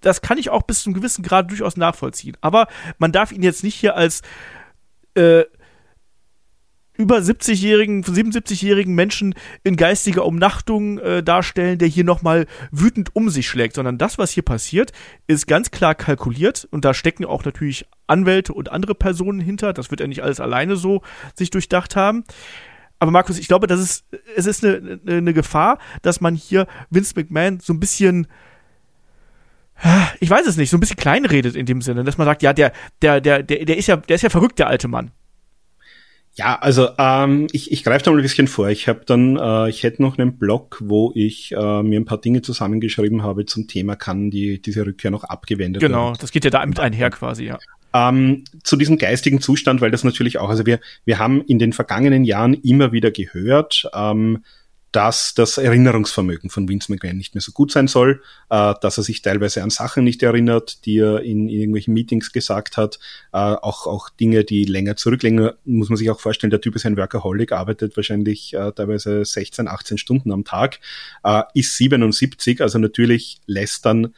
das 0.00 0.20
kann 0.22 0.38
ich 0.38 0.50
auch 0.50 0.62
bis 0.62 0.82
zu 0.82 0.90
einem 0.90 0.94
gewissen 0.94 1.24
Grad 1.24 1.50
durchaus 1.50 1.76
nachvollziehen. 1.76 2.36
Aber 2.40 2.68
man 2.98 3.12
darf 3.12 3.32
ihn 3.32 3.42
jetzt 3.42 3.64
nicht 3.64 3.74
hier 3.74 3.96
als 3.96 4.22
äh, 5.14 5.44
über 6.98 7.18
70-jährigen, 7.18 8.02
77-jährigen 8.02 8.92
Menschen 8.94 9.34
in 9.62 9.76
geistiger 9.76 10.26
Umnachtung 10.26 10.98
äh, 10.98 11.22
darstellen, 11.22 11.78
der 11.78 11.86
hier 11.86 12.02
nochmal 12.04 12.46
wütend 12.72 13.14
um 13.14 13.30
sich 13.30 13.48
schlägt, 13.48 13.76
sondern 13.76 13.98
das, 13.98 14.18
was 14.18 14.32
hier 14.32 14.42
passiert, 14.42 14.92
ist 15.28 15.46
ganz 15.46 15.70
klar 15.70 15.94
kalkuliert 15.94 16.66
und 16.72 16.84
da 16.84 16.92
stecken 16.92 17.24
auch 17.24 17.44
natürlich 17.44 17.86
Anwälte 18.08 18.52
und 18.52 18.72
andere 18.72 18.96
Personen 18.96 19.40
hinter. 19.40 19.72
Das 19.72 19.90
wird 19.90 20.00
er 20.00 20.08
nicht 20.08 20.24
alles 20.24 20.40
alleine 20.40 20.74
so 20.74 21.02
sich 21.34 21.50
durchdacht 21.50 21.94
haben. 21.94 22.24
Aber 22.98 23.12
Markus, 23.12 23.38
ich 23.38 23.46
glaube, 23.46 23.68
das 23.68 23.78
ist, 23.78 24.04
es 24.34 24.46
ist 24.46 24.64
eine, 24.64 24.98
eine 25.06 25.32
Gefahr, 25.32 25.78
dass 26.02 26.20
man 26.20 26.34
hier 26.34 26.66
Vince 26.90 27.14
McMahon 27.14 27.60
so 27.60 27.72
ein 27.72 27.78
bisschen, 27.78 28.26
ich 30.18 30.28
weiß 30.28 30.48
es 30.48 30.56
nicht, 30.56 30.70
so 30.70 30.76
ein 30.76 30.80
bisschen 30.80 30.96
kleinredet 30.96 31.54
in 31.54 31.64
dem 31.64 31.80
Sinne, 31.80 32.02
dass 32.02 32.18
man 32.18 32.24
sagt, 32.24 32.42
ja, 32.42 32.52
der, 32.52 32.72
der, 33.02 33.20
der, 33.20 33.44
der, 33.44 33.64
der 33.64 33.76
ist 33.76 33.86
ja, 33.86 33.96
der 33.96 34.16
ist 34.16 34.22
ja 34.22 34.30
verrückt, 34.30 34.58
der 34.58 34.66
alte 34.66 34.88
Mann. 34.88 35.12
Ja, 36.38 36.56
also 36.60 36.90
ähm, 36.98 37.48
ich, 37.50 37.72
ich 37.72 37.82
greife 37.82 38.04
da 38.04 38.12
mal 38.12 38.18
ein 38.18 38.22
bisschen 38.22 38.46
vor. 38.46 38.68
Ich 38.68 38.86
habe 38.86 39.00
dann, 39.04 39.36
äh, 39.36 39.68
ich 39.68 39.82
hätte 39.82 40.00
noch 40.00 40.18
einen 40.18 40.38
Blog, 40.38 40.78
wo 40.80 41.10
ich 41.16 41.50
äh, 41.50 41.82
mir 41.82 41.98
ein 41.98 42.04
paar 42.04 42.20
Dinge 42.20 42.42
zusammengeschrieben 42.42 43.24
habe 43.24 43.44
zum 43.44 43.66
Thema, 43.66 43.96
kann 43.96 44.30
die 44.30 44.62
diese 44.62 44.86
Rückkehr 44.86 45.10
noch 45.10 45.24
abgewendet 45.24 45.82
genau, 45.82 45.96
werden. 45.96 46.06
Genau, 46.12 46.20
das 46.20 46.30
geht 46.30 46.44
ja 46.44 46.50
da 46.50 46.64
mit 46.64 46.78
einher 46.78 47.10
quasi, 47.10 47.46
ja. 47.46 47.58
Ähm, 47.92 48.44
zu 48.62 48.76
diesem 48.76 48.98
geistigen 48.98 49.40
Zustand, 49.40 49.80
weil 49.80 49.90
das 49.90 50.04
natürlich 50.04 50.38
auch, 50.38 50.48
also 50.48 50.64
wir, 50.64 50.78
wir 51.04 51.18
haben 51.18 51.42
in 51.42 51.58
den 51.58 51.72
vergangenen 51.72 52.22
Jahren 52.22 52.54
immer 52.54 52.92
wieder 52.92 53.10
gehört, 53.10 53.90
ähm, 53.92 54.44
dass 54.92 55.34
das 55.34 55.58
Erinnerungsvermögen 55.58 56.48
von 56.50 56.68
Vince 56.68 56.90
McMahon 56.90 57.16
nicht 57.16 57.34
mehr 57.34 57.42
so 57.42 57.52
gut 57.52 57.70
sein 57.70 57.88
soll, 57.88 58.22
äh, 58.48 58.74
dass 58.80 58.96
er 58.96 59.04
sich 59.04 59.22
teilweise 59.22 59.62
an 59.62 59.70
Sachen 59.70 60.04
nicht 60.04 60.22
erinnert, 60.22 60.84
die 60.86 60.98
er 60.98 61.20
in, 61.20 61.48
in 61.48 61.60
irgendwelchen 61.60 61.94
Meetings 61.94 62.32
gesagt 62.32 62.76
hat, 62.76 62.98
äh, 63.32 63.38
auch, 63.38 63.86
auch 63.86 64.08
Dinge, 64.08 64.44
die 64.44 64.64
länger 64.64 64.96
zurücklegen, 64.96 65.50
muss 65.64 65.90
man 65.90 65.96
sich 65.96 66.10
auch 66.10 66.20
vorstellen, 66.20 66.50
der 66.50 66.60
Typ 66.60 66.74
ist 66.76 66.86
ein 66.86 66.96
Workaholic, 66.96 67.52
arbeitet 67.52 67.96
wahrscheinlich 67.96 68.54
äh, 68.54 68.72
teilweise 68.72 69.24
16, 69.24 69.68
18 69.68 69.98
Stunden 69.98 70.32
am 70.32 70.44
Tag, 70.44 70.80
äh, 71.22 71.42
ist 71.54 71.76
77, 71.76 72.62
also 72.62 72.78
natürlich 72.78 73.40
lässt 73.46 73.84
dann 73.84 74.14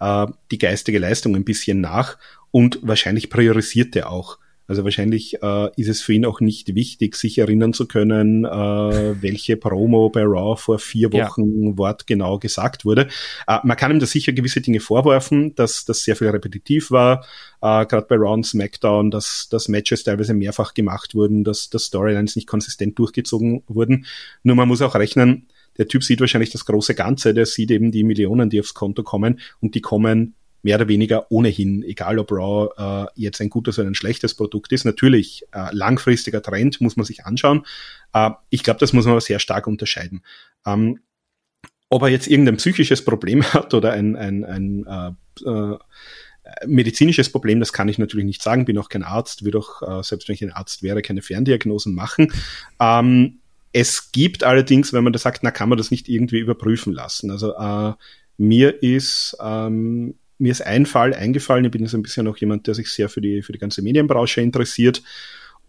äh, 0.00 0.26
die 0.50 0.58
geistige 0.58 0.98
Leistung 0.98 1.36
ein 1.36 1.44
bisschen 1.44 1.80
nach 1.80 2.16
und 2.50 2.78
wahrscheinlich 2.82 3.30
priorisiert 3.30 3.94
er 3.96 4.10
auch 4.10 4.38
Also 4.66 4.84
wahrscheinlich 4.84 5.42
äh, 5.42 5.70
ist 5.76 5.88
es 5.88 6.00
für 6.00 6.14
ihn 6.14 6.24
auch 6.24 6.40
nicht 6.40 6.74
wichtig, 6.74 7.16
sich 7.16 7.38
erinnern 7.38 7.72
zu 7.72 7.86
können, 7.86 8.44
äh, 8.44 9.22
welche 9.22 9.56
Promo 9.58 10.08
bei 10.10 10.22
Raw 10.22 10.56
vor 10.56 10.78
vier 10.78 11.12
Wochen 11.12 11.68
ja. 11.68 11.78
wortgenau 11.78 12.38
gesagt 12.38 12.84
wurde. 12.84 13.08
Äh, 13.46 13.58
man 13.62 13.76
kann 13.76 13.90
ihm 13.90 14.00
da 14.00 14.06
sicher 14.06 14.32
gewisse 14.32 14.60
Dinge 14.60 14.80
vorwerfen, 14.80 15.54
dass 15.54 15.84
das 15.84 16.04
sehr 16.04 16.16
viel 16.16 16.28
repetitiv 16.28 16.90
war, 16.90 17.26
äh, 17.60 17.84
gerade 17.86 18.06
bei 18.08 18.16
Raw 18.16 18.32
und 18.32 18.46
SmackDown, 18.46 19.10
dass, 19.10 19.48
dass 19.50 19.68
Matches 19.68 20.04
teilweise 20.04 20.34
mehrfach 20.34 20.74
gemacht 20.74 21.14
wurden, 21.14 21.44
dass, 21.44 21.68
dass 21.68 21.84
Storylines 21.84 22.36
nicht 22.36 22.48
konsistent 22.48 22.98
durchgezogen 22.98 23.62
wurden. 23.66 24.06
Nur 24.42 24.56
man 24.56 24.68
muss 24.68 24.82
auch 24.82 24.94
rechnen, 24.94 25.48
der 25.76 25.88
Typ 25.88 26.04
sieht 26.04 26.20
wahrscheinlich 26.20 26.50
das 26.50 26.64
große 26.64 26.94
Ganze, 26.94 27.34
der 27.34 27.46
sieht 27.46 27.70
eben 27.70 27.90
die 27.90 28.04
Millionen, 28.04 28.48
die 28.48 28.60
aufs 28.60 28.74
Konto 28.74 29.02
kommen 29.02 29.40
und 29.60 29.74
die 29.74 29.80
kommen 29.80 30.34
mehr 30.64 30.76
oder 30.76 30.88
weniger 30.88 31.30
ohnehin, 31.30 31.82
egal 31.82 32.18
ob 32.18 32.32
Raw 32.32 32.70
äh, 32.76 33.06
jetzt 33.20 33.40
ein 33.40 33.50
gutes 33.50 33.78
oder 33.78 33.86
ein 33.86 33.94
schlechtes 33.94 34.34
Produkt 34.34 34.72
ist. 34.72 34.84
Natürlich 34.84 35.44
äh, 35.52 35.68
langfristiger 35.72 36.42
Trend 36.42 36.80
muss 36.80 36.96
man 36.96 37.04
sich 37.04 37.26
anschauen. 37.26 37.64
Äh, 38.14 38.30
ich 38.48 38.62
glaube, 38.62 38.80
das 38.80 38.94
muss 38.94 39.04
man 39.04 39.12
aber 39.12 39.20
sehr 39.20 39.38
stark 39.38 39.66
unterscheiden. 39.66 40.22
Ähm, 40.66 41.00
ob 41.90 42.02
er 42.02 42.08
jetzt 42.08 42.26
irgendein 42.26 42.56
psychisches 42.56 43.04
Problem 43.04 43.42
hat 43.52 43.74
oder 43.74 43.92
ein, 43.92 44.16
ein, 44.16 44.44
ein 44.44 44.86
äh, 44.86 45.48
äh, 45.48 45.78
medizinisches 46.66 47.30
Problem, 47.30 47.60
das 47.60 47.74
kann 47.74 47.88
ich 47.88 47.98
natürlich 47.98 48.26
nicht 48.26 48.42
sagen, 48.42 48.64
bin 48.64 48.78
auch 48.78 48.88
kein 48.88 49.02
Arzt, 49.02 49.44
würde 49.44 49.58
auch, 49.58 49.82
äh, 49.82 50.02
selbst 50.02 50.28
wenn 50.28 50.34
ich 50.34 50.42
ein 50.42 50.52
Arzt 50.52 50.82
wäre, 50.82 51.02
keine 51.02 51.20
Ferndiagnosen 51.20 51.94
machen. 51.94 52.32
Ähm, 52.80 53.40
es 53.72 54.12
gibt 54.12 54.44
allerdings, 54.44 54.94
wenn 54.94 55.04
man 55.04 55.12
da 55.12 55.18
sagt, 55.18 55.42
na, 55.42 55.50
kann 55.50 55.68
man 55.68 55.76
das 55.76 55.90
nicht 55.90 56.08
irgendwie 56.08 56.38
überprüfen 56.38 56.94
lassen. 56.94 57.30
Also 57.30 57.54
äh, 57.54 57.92
mir 58.38 58.82
ist 58.82 59.36
ähm, 59.42 60.14
mir 60.44 60.52
ist 60.52 60.60
ein 60.60 60.84
Fall 60.84 61.14
eingefallen. 61.14 61.64
Ich 61.64 61.70
bin 61.70 61.80
jetzt 61.80 61.94
ein 61.94 62.02
bisschen 62.02 62.26
noch 62.26 62.36
jemand, 62.36 62.66
der 62.66 62.74
sich 62.74 62.90
sehr 62.90 63.08
für 63.08 63.22
die, 63.22 63.40
für 63.40 63.52
die 63.52 63.58
ganze 63.58 63.80
Medienbranche 63.80 64.42
interessiert. 64.42 65.02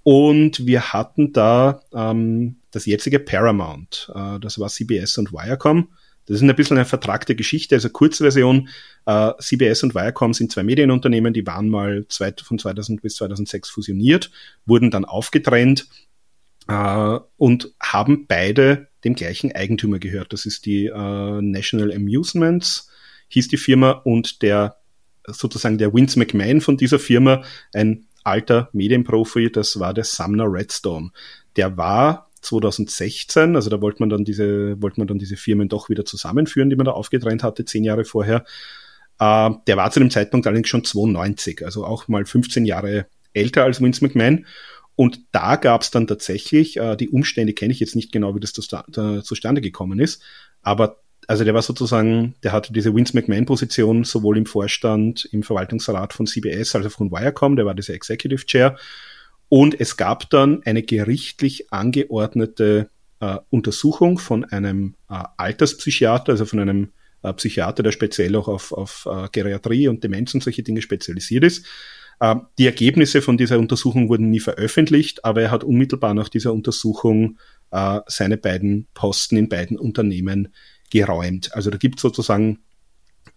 Und 0.03 0.65
wir 0.65 0.91
hatten 0.91 1.31
da 1.31 1.79
ähm, 1.93 2.57
das 2.71 2.85
jetzige 2.85 3.19
Paramount. 3.19 4.11
Äh, 4.13 4.37
das 4.41 4.59
war 4.59 4.67
CBS 4.67 5.17
und 5.17 5.31
Viacom. 5.31 5.87
Das 6.25 6.35
ist 6.35 6.41
ein 6.41 6.53
bisschen 6.57 6.77
eine 6.77 6.85
vertragte 6.85 7.35
Geschichte, 7.35 7.75
also 7.75 7.87
Kurzversion. 7.87 8.67
Äh, 9.05 9.31
CBS 9.39 9.83
und 9.83 9.95
Viacom 9.95 10.33
sind 10.33 10.51
zwei 10.51 10.63
Medienunternehmen, 10.63 11.33
die 11.33 11.47
waren 11.47 11.69
mal 11.69 12.05
zwei, 12.09 12.33
von 12.43 12.59
2000 12.59 13.01
bis 13.01 13.15
2006 13.15 13.69
fusioniert, 13.69 14.29
wurden 14.65 14.91
dann 14.91 15.05
aufgetrennt 15.05 15.87
äh, 16.67 17.19
und 17.37 17.73
haben 17.79 18.27
beide 18.27 18.89
dem 19.05 19.15
gleichen 19.15 19.53
Eigentümer 19.53 19.99
gehört. 19.99 20.33
Das 20.33 20.45
ist 20.45 20.65
die 20.65 20.87
äh, 20.87 21.41
National 21.41 21.93
Amusements 21.93 22.89
hieß 23.29 23.47
die 23.47 23.57
Firma 23.57 23.91
und 23.91 24.41
der 24.41 24.77
sozusagen 25.27 25.77
der 25.77 25.93
Vince 25.93 26.19
McMahon 26.19 26.61
von 26.61 26.77
dieser 26.77 26.99
Firma, 26.99 27.43
ein 27.73 28.05
alter 28.23 28.69
Medienprofi, 28.73 29.51
das 29.51 29.79
war 29.79 29.93
der 29.93 30.03
Sumner 30.03 30.45
Redstone. 30.47 31.11
Der 31.55 31.77
war 31.77 32.29
2016, 32.41 33.55
also 33.55 33.69
da 33.69 33.81
wollte 33.81 34.01
man 34.01 34.09
dann 34.09 34.23
diese, 34.23 34.81
wollte 34.81 34.99
man 34.99 35.07
dann 35.07 35.19
diese 35.19 35.37
Firmen 35.37 35.69
doch 35.69 35.89
wieder 35.89 36.05
zusammenführen, 36.05 36.69
die 36.69 36.75
man 36.75 36.85
da 36.85 36.91
aufgetrennt 36.91 37.43
hatte, 37.43 37.65
zehn 37.65 37.83
Jahre 37.83 38.05
vorher. 38.05 38.45
Äh, 39.19 39.51
der 39.67 39.77
war 39.77 39.91
zu 39.91 39.99
dem 39.99 40.11
Zeitpunkt 40.11 40.45
allerdings 40.47 40.69
schon 40.69 40.83
92, 40.83 41.65
also 41.65 41.85
auch 41.85 42.07
mal 42.07 42.25
15 42.25 42.65
Jahre 42.65 43.07
älter 43.33 43.63
als 43.63 43.81
Vince 43.81 44.03
McMahon. 44.03 44.45
Und 44.95 45.21
da 45.31 45.57
gab 45.57 45.81
es 45.81 45.91
dann 45.91 46.07
tatsächlich, 46.07 46.77
äh, 46.77 46.95
die 46.95 47.09
Umstände 47.09 47.53
kenne 47.53 47.73
ich 47.73 47.79
jetzt 47.79 47.95
nicht 47.95 48.11
genau, 48.11 48.35
wie 48.35 48.39
das 48.39 48.53
zustande 48.53 49.61
gekommen 49.61 49.99
ist, 49.99 50.21
aber 50.61 51.01
also 51.27 51.43
der 51.43 51.53
war 51.53 51.61
sozusagen, 51.61 52.35
der 52.43 52.51
hatte 52.51 52.73
diese 52.73 52.93
Vince 52.93 53.15
McMahon-Position 53.15 54.03
sowohl 54.03 54.37
im 54.37 54.45
Vorstand, 54.45 55.25
im 55.31 55.43
Verwaltungsrat 55.43 56.13
von 56.13 56.27
CBS 56.27 56.75
als 56.75 56.85
auch 56.85 56.91
von 56.91 57.11
Viacom, 57.11 57.55
der 57.55 57.65
war 57.65 57.75
dieser 57.75 57.93
Executive 57.93 58.45
Chair. 58.45 58.77
Und 59.49 59.79
es 59.79 59.97
gab 59.97 60.29
dann 60.29 60.61
eine 60.63 60.83
gerichtlich 60.83 61.71
angeordnete 61.71 62.89
äh, 63.19 63.37
Untersuchung 63.49 64.17
von 64.17 64.43
einem 64.45 64.95
äh, 65.09 65.23
Alterspsychiater, 65.37 66.33
also 66.33 66.45
von 66.45 66.59
einem 66.59 66.91
äh, 67.21 67.33
Psychiater, 67.33 67.83
der 67.83 67.91
speziell 67.91 68.35
auch 68.35 68.47
auf, 68.47 68.71
auf 68.71 69.07
äh, 69.09 69.27
Geriatrie 69.31 69.87
und 69.87 70.03
Demenz 70.03 70.33
und 70.33 70.43
solche 70.43 70.63
Dinge 70.63 70.81
spezialisiert 70.81 71.43
ist. 71.43 71.65
Äh, 72.19 72.35
die 72.57 72.65
Ergebnisse 72.65 73.21
von 73.21 73.37
dieser 73.37 73.59
Untersuchung 73.59 74.09
wurden 74.09 74.29
nie 74.29 74.39
veröffentlicht, 74.39 75.23
aber 75.25 75.41
er 75.41 75.51
hat 75.51 75.63
unmittelbar 75.63 76.13
nach 76.13 76.29
dieser 76.29 76.53
Untersuchung 76.53 77.37
äh, 77.71 77.99
seine 78.07 78.37
beiden 78.37 78.87
Posten 78.93 79.37
in 79.37 79.49
beiden 79.49 79.77
Unternehmen 79.77 80.49
geräumt. 80.95 81.53
Also 81.53 81.69
da 81.69 81.77
gibt 81.77 81.97
es 81.97 82.03
sozusagen 82.03 82.59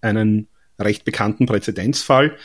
einen 0.00 0.46
recht 0.78 1.04
bekannten 1.04 1.46
Präzedenzfall. 1.46 2.36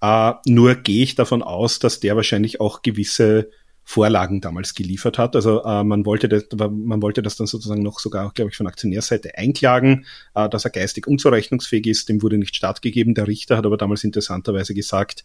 Äh, 0.00 0.32
nur 0.46 0.76
gehe 0.76 1.02
ich 1.02 1.14
davon 1.14 1.42
aus, 1.42 1.78
dass 1.78 2.00
der 2.00 2.16
wahrscheinlich 2.16 2.58
auch 2.58 2.80
gewisse 2.80 3.50
Vorlagen 3.84 4.40
damals 4.40 4.74
geliefert 4.74 5.18
hat. 5.18 5.36
Also 5.36 5.62
äh, 5.64 5.84
man 5.84 6.06
wollte 6.06 6.28
das, 6.28 6.44
man 6.56 7.02
wollte 7.02 7.20
das 7.20 7.36
dann 7.36 7.46
sozusagen 7.46 7.82
noch 7.82 7.98
sogar, 7.98 8.32
glaube 8.32 8.50
ich, 8.50 8.56
von 8.56 8.66
Aktionärseite 8.66 9.36
einklagen, 9.36 10.06
äh, 10.34 10.48
dass 10.48 10.64
er 10.64 10.70
geistig 10.70 11.06
unzurechnungsfähig 11.06 11.86
ist. 11.86 12.08
Dem 12.08 12.22
wurde 12.22 12.38
nicht 12.38 12.56
stattgegeben. 12.56 13.14
Der 13.14 13.26
Richter 13.26 13.58
hat 13.58 13.66
aber 13.66 13.76
damals 13.76 14.04
interessanterweise 14.04 14.72
gesagt, 14.72 15.22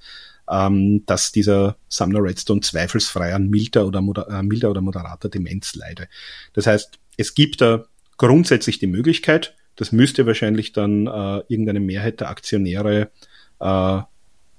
ähm, 0.49 1.05
dass 1.05 1.31
dieser 1.31 1.77
Sumner 1.87 2.21
Redstone 2.21 2.59
zweifelsfrei 2.59 3.33
an 3.33 3.49
milder 3.49 3.87
oder, 3.87 4.01
moder 4.01 4.27
äh, 4.27 4.43
milder 4.43 4.71
oder 4.71 4.81
moderater 4.81 5.29
Demenz 5.29 5.73
leide. 5.75 6.09
Das 6.51 6.67
heißt, 6.67 6.99
es 7.15 7.33
gibt 7.33 7.61
da 7.61 7.85
grundsätzlich 8.17 8.79
die 8.79 8.87
Möglichkeit. 8.87 9.55
Das 9.75 9.91
müsste 9.91 10.25
wahrscheinlich 10.25 10.73
dann 10.73 11.07
äh, 11.07 11.41
irgendeine 11.47 11.79
Mehrheit 11.79 12.19
der 12.19 12.29
Aktionäre 12.29 13.11
äh, 13.59 14.01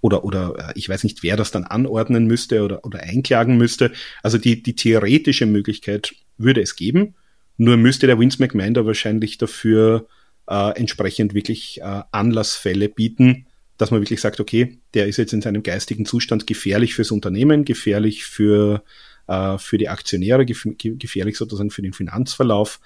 oder, 0.01 0.25
oder 0.25 0.55
äh, 0.59 0.73
ich 0.77 0.89
weiß 0.89 1.05
nicht, 1.05 1.23
wer 1.23 1.37
das 1.37 1.51
dann 1.51 1.65
anordnen 1.65 2.27
müsste 2.27 2.63
oder, 2.63 2.85
oder 2.85 3.01
einklagen 3.01 3.57
müsste. 3.57 3.93
Also 4.23 4.39
die, 4.39 4.63
die 4.63 4.77
theoretische 4.77 5.47
Möglichkeit 5.47 6.15
würde 6.37 6.63
es 6.63 6.77
geben. 6.77 7.15
Nur 7.57 7.77
müsste 7.77 8.07
der 8.07 8.19
Vince 8.19 8.41
McMahon 8.41 8.75
da 8.75 8.87
wahrscheinlich 8.87 9.39
dafür 9.39 10.07
äh, 10.49 10.71
entsprechend 10.79 11.35
wirklich 11.35 11.81
äh, 11.81 12.03
Anlassfälle 12.13 12.89
bieten, 12.89 13.47
dass 13.77 13.91
man 13.91 14.01
wirklich 14.01 14.21
sagt, 14.21 14.41
okay, 14.41 14.79
der 14.95 15.07
ist 15.09 15.17
jetzt 15.17 15.33
in 15.33 15.43
seinem 15.43 15.63
geistigen 15.63 16.07
Zustand 16.07 16.47
gefährlich 16.47 16.95
fürs 16.95 17.11
Unternehmen, 17.11 17.65
gefährlich 17.65 18.25
für, 18.25 18.85
äh, 19.27 19.59
für 19.59 19.79
die 19.79 19.89
Aktionäre, 19.89 20.47
gefährlich 20.47 21.37
sozusagen 21.37 21.71
für 21.71 21.83
den 21.83 21.93
Finanzverlauf 21.93 22.81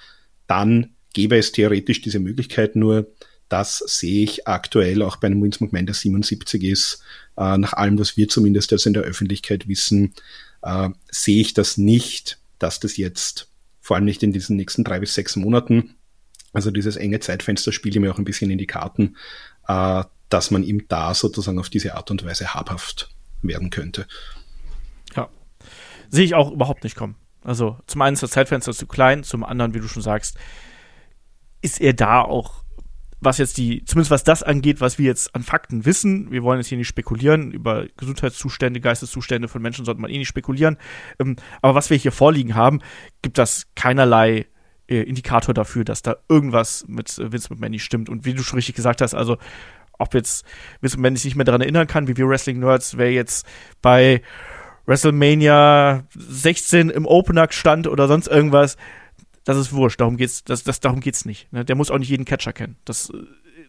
dann 0.52 0.90
gäbe 1.14 1.38
es 1.38 1.52
theoretisch 1.52 2.02
diese 2.02 2.18
Möglichkeit, 2.18 2.76
nur 2.76 3.10
das 3.48 3.78
sehe 3.86 4.22
ich 4.22 4.46
aktuell 4.46 5.00
auch 5.00 5.16
bei 5.16 5.28
einem 5.28 5.42
Vince 5.42 5.64
McMahon, 5.64 5.86
der 5.86 5.94
77 5.94 6.62
ist, 6.64 7.02
äh, 7.38 7.56
nach 7.56 7.72
allem, 7.72 7.98
was 7.98 8.18
wir 8.18 8.28
zumindest 8.28 8.70
jetzt 8.70 8.84
in 8.84 8.92
der 8.92 9.02
Öffentlichkeit 9.02 9.66
wissen, 9.66 10.12
äh, 10.60 10.90
sehe 11.10 11.40
ich 11.40 11.54
das 11.54 11.78
nicht, 11.78 12.38
dass 12.58 12.80
das 12.80 12.98
jetzt, 12.98 13.48
vor 13.80 13.96
allem 13.96 14.04
nicht 14.04 14.22
in 14.22 14.34
diesen 14.34 14.56
nächsten 14.56 14.84
drei 14.84 15.00
bis 15.00 15.14
sechs 15.14 15.36
Monaten, 15.36 15.94
also 16.52 16.70
dieses 16.70 16.96
enge 16.96 17.20
Zeitfenster 17.20 17.72
spielt 17.72 17.96
mir 17.96 18.12
auch 18.12 18.18
ein 18.18 18.26
bisschen 18.26 18.50
in 18.50 18.58
die 18.58 18.66
Karten, 18.66 19.16
äh, 19.68 20.04
dass 20.28 20.50
man 20.50 20.64
ihm 20.64 20.86
da 20.88 21.14
sozusagen 21.14 21.58
auf 21.58 21.70
diese 21.70 21.94
Art 21.94 22.10
und 22.10 22.26
Weise 22.26 22.52
habhaft 22.52 23.08
werden 23.40 23.70
könnte. 23.70 24.06
Ja, 25.16 25.30
sehe 26.10 26.24
ich 26.24 26.34
auch 26.34 26.52
überhaupt 26.52 26.84
nicht 26.84 26.96
kommen. 26.96 27.16
Also 27.44 27.78
zum 27.86 28.02
einen 28.02 28.14
ist 28.14 28.22
das 28.22 28.30
Zeitfenster 28.30 28.72
zu 28.72 28.86
klein, 28.86 29.24
zum 29.24 29.44
anderen, 29.44 29.74
wie 29.74 29.80
du 29.80 29.88
schon 29.88 30.02
sagst, 30.02 30.38
ist 31.60 31.80
er 31.80 31.92
da 31.92 32.22
auch, 32.22 32.64
was 33.20 33.38
jetzt 33.38 33.56
die, 33.56 33.84
zumindest 33.84 34.10
was 34.10 34.24
das 34.24 34.42
angeht, 34.42 34.80
was 34.80 34.98
wir 34.98 35.06
jetzt 35.06 35.34
an 35.34 35.42
Fakten 35.42 35.84
wissen, 35.84 36.30
wir 36.30 36.42
wollen 36.42 36.58
jetzt 36.58 36.68
hier 36.68 36.78
nicht 36.78 36.88
spekulieren, 36.88 37.52
über 37.52 37.86
Gesundheitszustände, 37.96 38.80
Geisteszustände 38.80 39.48
von 39.48 39.62
Menschen 39.62 39.84
sollte 39.84 40.00
man 40.00 40.10
eh 40.10 40.18
nicht 40.18 40.28
spekulieren, 40.28 40.76
ähm, 41.20 41.36
aber 41.60 41.74
was 41.74 41.90
wir 41.90 41.96
hier 41.96 42.12
vorliegen 42.12 42.54
haben, 42.54 42.80
gibt 43.22 43.38
das 43.38 43.68
keinerlei 43.76 44.46
äh, 44.88 45.02
Indikator 45.02 45.54
dafür, 45.54 45.84
dass 45.84 46.02
da 46.02 46.16
irgendwas 46.28 46.84
mit 46.88 47.18
äh, 47.18 47.32
Vince 47.32 47.48
McMahon 47.50 47.70
nicht 47.70 47.84
stimmt. 47.84 48.08
Und 48.08 48.24
wie 48.24 48.34
du 48.34 48.42
schon 48.42 48.56
richtig 48.58 48.74
gesagt 48.74 49.00
hast, 49.00 49.14
also 49.14 49.38
ob 49.98 50.14
jetzt 50.14 50.44
Vince 50.80 50.96
McMahon 50.96 51.16
sich 51.16 51.24
nicht 51.26 51.36
mehr 51.36 51.44
daran 51.44 51.60
erinnern 51.60 51.86
kann, 51.86 52.08
wie 52.08 52.16
wir 52.16 52.28
Wrestling-Nerds, 52.28 52.98
wer 52.98 53.12
jetzt 53.12 53.46
bei 53.80 54.22
WrestleMania 54.86 56.04
16 56.16 56.90
im 56.90 57.06
Opener 57.06 57.46
stand 57.50 57.86
oder 57.86 58.08
sonst 58.08 58.28
irgendwas, 58.28 58.76
das 59.44 59.56
ist 59.56 59.72
wurscht. 59.72 60.00
Darum 60.00 60.16
geht's, 60.16 60.44
das, 60.44 60.64
das, 60.64 60.80
darum 60.80 61.00
geht's 61.00 61.24
nicht. 61.24 61.52
Ne? 61.52 61.64
Der 61.64 61.76
muss 61.76 61.90
auch 61.90 61.98
nicht 61.98 62.10
jeden 62.10 62.24
Catcher 62.24 62.52
kennen. 62.52 62.76
Das, 62.84 63.12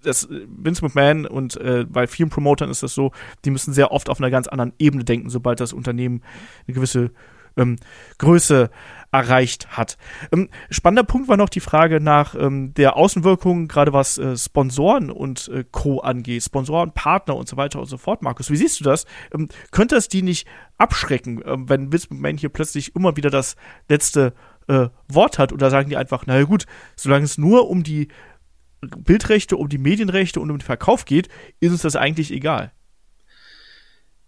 das 0.03 0.27
Vince 0.29 0.83
McMahon 0.83 1.25
und 1.25 1.57
äh, 1.57 1.85
bei 1.87 2.07
vielen 2.07 2.29
Promotern 2.29 2.69
ist 2.69 2.83
das 2.83 2.93
so, 2.93 3.11
die 3.45 3.51
müssen 3.51 3.73
sehr 3.73 3.91
oft 3.91 4.09
auf 4.09 4.19
einer 4.19 4.29
ganz 4.29 4.47
anderen 4.47 4.73
Ebene 4.77 5.03
denken, 5.03 5.29
sobald 5.29 5.59
das 5.59 5.73
Unternehmen 5.73 6.21
eine 6.67 6.75
gewisse 6.75 7.11
ähm, 7.57 7.77
Größe 8.17 8.69
erreicht 9.13 9.77
hat. 9.77 9.97
Ähm, 10.31 10.49
spannender 10.71 11.03
Punkt 11.03 11.27
war 11.29 11.37
noch 11.37 11.49
die 11.49 11.59
Frage 11.59 12.01
nach 12.01 12.33
ähm, 12.35 12.73
der 12.73 12.97
Außenwirkung, 12.97 13.67
gerade 13.67 13.93
was 13.93 14.17
äh, 14.17 14.35
Sponsoren 14.35 15.11
und 15.11 15.49
äh, 15.49 15.63
Co. 15.71 15.99
angeht, 15.99 16.43
Sponsoren, 16.43 16.91
Partner 16.93 17.35
und 17.35 17.47
so 17.47 17.55
weiter 17.55 17.79
und 17.79 17.85
so 17.85 17.97
fort. 17.97 18.23
Markus, 18.23 18.49
wie 18.49 18.55
siehst 18.55 18.79
du 18.79 18.83
das? 18.83 19.05
Ähm, 19.33 19.49
könnte 19.71 19.95
es 19.95 20.07
die 20.07 20.23
nicht 20.23 20.47
abschrecken, 20.79 21.43
äh, 21.43 21.55
wenn 21.69 21.93
Vince 21.93 22.07
hier 22.37 22.49
plötzlich 22.49 22.95
immer 22.95 23.15
wieder 23.15 23.29
das 23.29 23.55
letzte 23.87 24.33
äh, 24.67 24.87
Wort 25.07 25.37
hat? 25.37 25.53
Oder 25.53 25.69
sagen 25.69 25.89
die 25.89 25.97
einfach, 25.97 26.25
naja 26.25 26.43
gut, 26.45 26.65
solange 26.95 27.25
es 27.25 27.37
nur 27.37 27.69
um 27.69 27.83
die 27.83 28.07
Bildrechte, 28.81 29.57
um 29.57 29.69
die 29.69 29.77
Medienrechte 29.77 30.39
und 30.39 30.49
um 30.49 30.57
den 30.57 30.65
Verkauf 30.65 31.05
geht, 31.05 31.29
ist 31.59 31.71
uns 31.71 31.83
das 31.83 31.95
eigentlich 31.95 32.31
egal? 32.31 32.71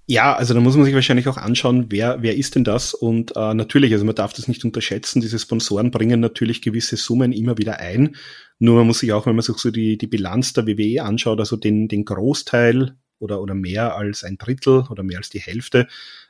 Ja, 0.08 0.36
also 0.36 0.54
da 0.54 0.60
muss 0.60 0.76
man 0.76 0.86
sich 0.86 0.94
wahrscheinlich 0.94 1.28
auch 1.28 1.38
anschauen, 1.38 1.88
wer, 1.90 2.22
wer 2.22 2.36
ist 2.36 2.54
denn 2.54 2.64
das? 2.64 2.94
Und 2.94 3.36
äh, 3.36 3.54
natürlich, 3.56 3.92
also 3.92 4.06
man 4.06 4.14
darf 4.14 4.34
das 4.34 4.48
nicht 4.48 4.64
unterschätzen, 4.64 5.20
diese 5.20 5.40
Sponsoren 5.40 5.90
bringen 5.90 6.20
natürlich 6.20 6.62
gewisse 6.62 6.96
Summen 6.96 7.32
immer 7.32 7.58
wieder 7.58 7.80
ein. 7.80 8.16
Nur 8.60 8.76
man 8.76 8.88
muss 8.88 9.00
sich 9.00 9.14
auch, 9.14 9.26
wenn 9.26 9.36
man 9.36 9.42
sich 9.42 9.58
so 9.58 9.72
die, 9.72 9.98
die 9.98 10.06
Bilanz 10.06 10.54
der 10.54 10.68
WWE 10.68 11.04
anschaut, 11.04 11.40
also 11.40 11.56
den, 11.56 11.88
den 11.88 12.06
Großteil 12.06 12.96
oder, 13.18 13.42
oder 13.42 13.56
mehr 13.56 13.96
als 13.96 14.24
ein 14.24 14.38
Drittel 14.38 14.86
oder 14.92 15.02
mehr 15.02 15.18
als 15.18 15.32
die 15.32 15.40
Hälfte 15.40 15.88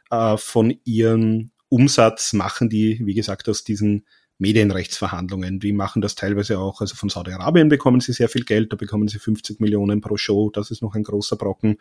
äh, 0.10 0.38
von 0.38 0.74
ihrem 0.86 1.52
Umsatz 1.68 2.32
machen 2.32 2.70
die, 2.70 3.02
wie 3.06 3.14
gesagt, 3.14 3.50
aus 3.50 3.66
diesen 3.66 4.06
Medienrechtsverhandlungen. 4.38 5.60
Die 5.60 5.74
machen 5.74 6.02
das 6.02 6.16
teilweise 6.16 6.60
auch, 6.60 6.80
also 6.80 6.96
von 6.96 7.10
Saudi-Arabien 7.10 7.68
bekommen 7.68 8.00
sie 8.00 8.14
sehr 8.14 8.30
viel 8.30 8.46
Geld, 8.46 8.72
da 8.72 8.78
bekommen 8.78 9.10
sie 9.10 9.20
50 9.20 9.60
Millionen 9.60 10.00
pro 10.00 10.16
Show, 10.16 10.50
das 10.50 10.72
ist 10.72 10.82
noch 10.82 10.96
ein 10.96 11.04
großer 11.04 11.36
Brocken. 11.36 11.78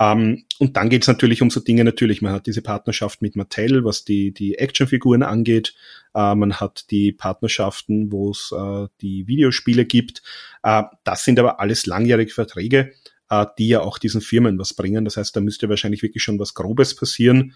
Ähm, 0.00 0.44
und 0.58 0.76
dann 0.76 0.88
geht 0.88 1.02
es 1.02 1.08
natürlich 1.08 1.42
um 1.42 1.50
so 1.50 1.60
Dinge 1.60 1.84
natürlich. 1.84 2.22
Man 2.22 2.32
hat 2.32 2.46
diese 2.46 2.62
Partnerschaft 2.62 3.20
mit 3.20 3.36
Mattel, 3.36 3.84
was 3.84 4.02
die, 4.04 4.32
die 4.32 4.56
Actionfiguren 4.56 5.22
angeht. 5.22 5.74
Äh, 6.14 6.34
man 6.34 6.54
hat 6.54 6.90
die 6.90 7.12
Partnerschaften, 7.12 8.10
wo 8.10 8.30
es 8.30 8.52
äh, 8.56 8.88
die 9.02 9.26
Videospiele 9.26 9.84
gibt. 9.84 10.22
Äh, 10.62 10.84
das 11.04 11.24
sind 11.24 11.38
aber 11.38 11.60
alles 11.60 11.84
langjährige 11.84 12.32
Verträge, 12.32 12.92
äh, 13.28 13.44
die 13.58 13.68
ja 13.68 13.82
auch 13.82 13.98
diesen 13.98 14.22
Firmen 14.22 14.58
was 14.58 14.72
bringen. 14.72 15.04
Das 15.04 15.18
heißt, 15.18 15.36
da 15.36 15.40
müsste 15.40 15.68
wahrscheinlich 15.68 16.02
wirklich 16.02 16.22
schon 16.22 16.38
was 16.38 16.54
Grobes 16.54 16.96
passieren. 16.96 17.54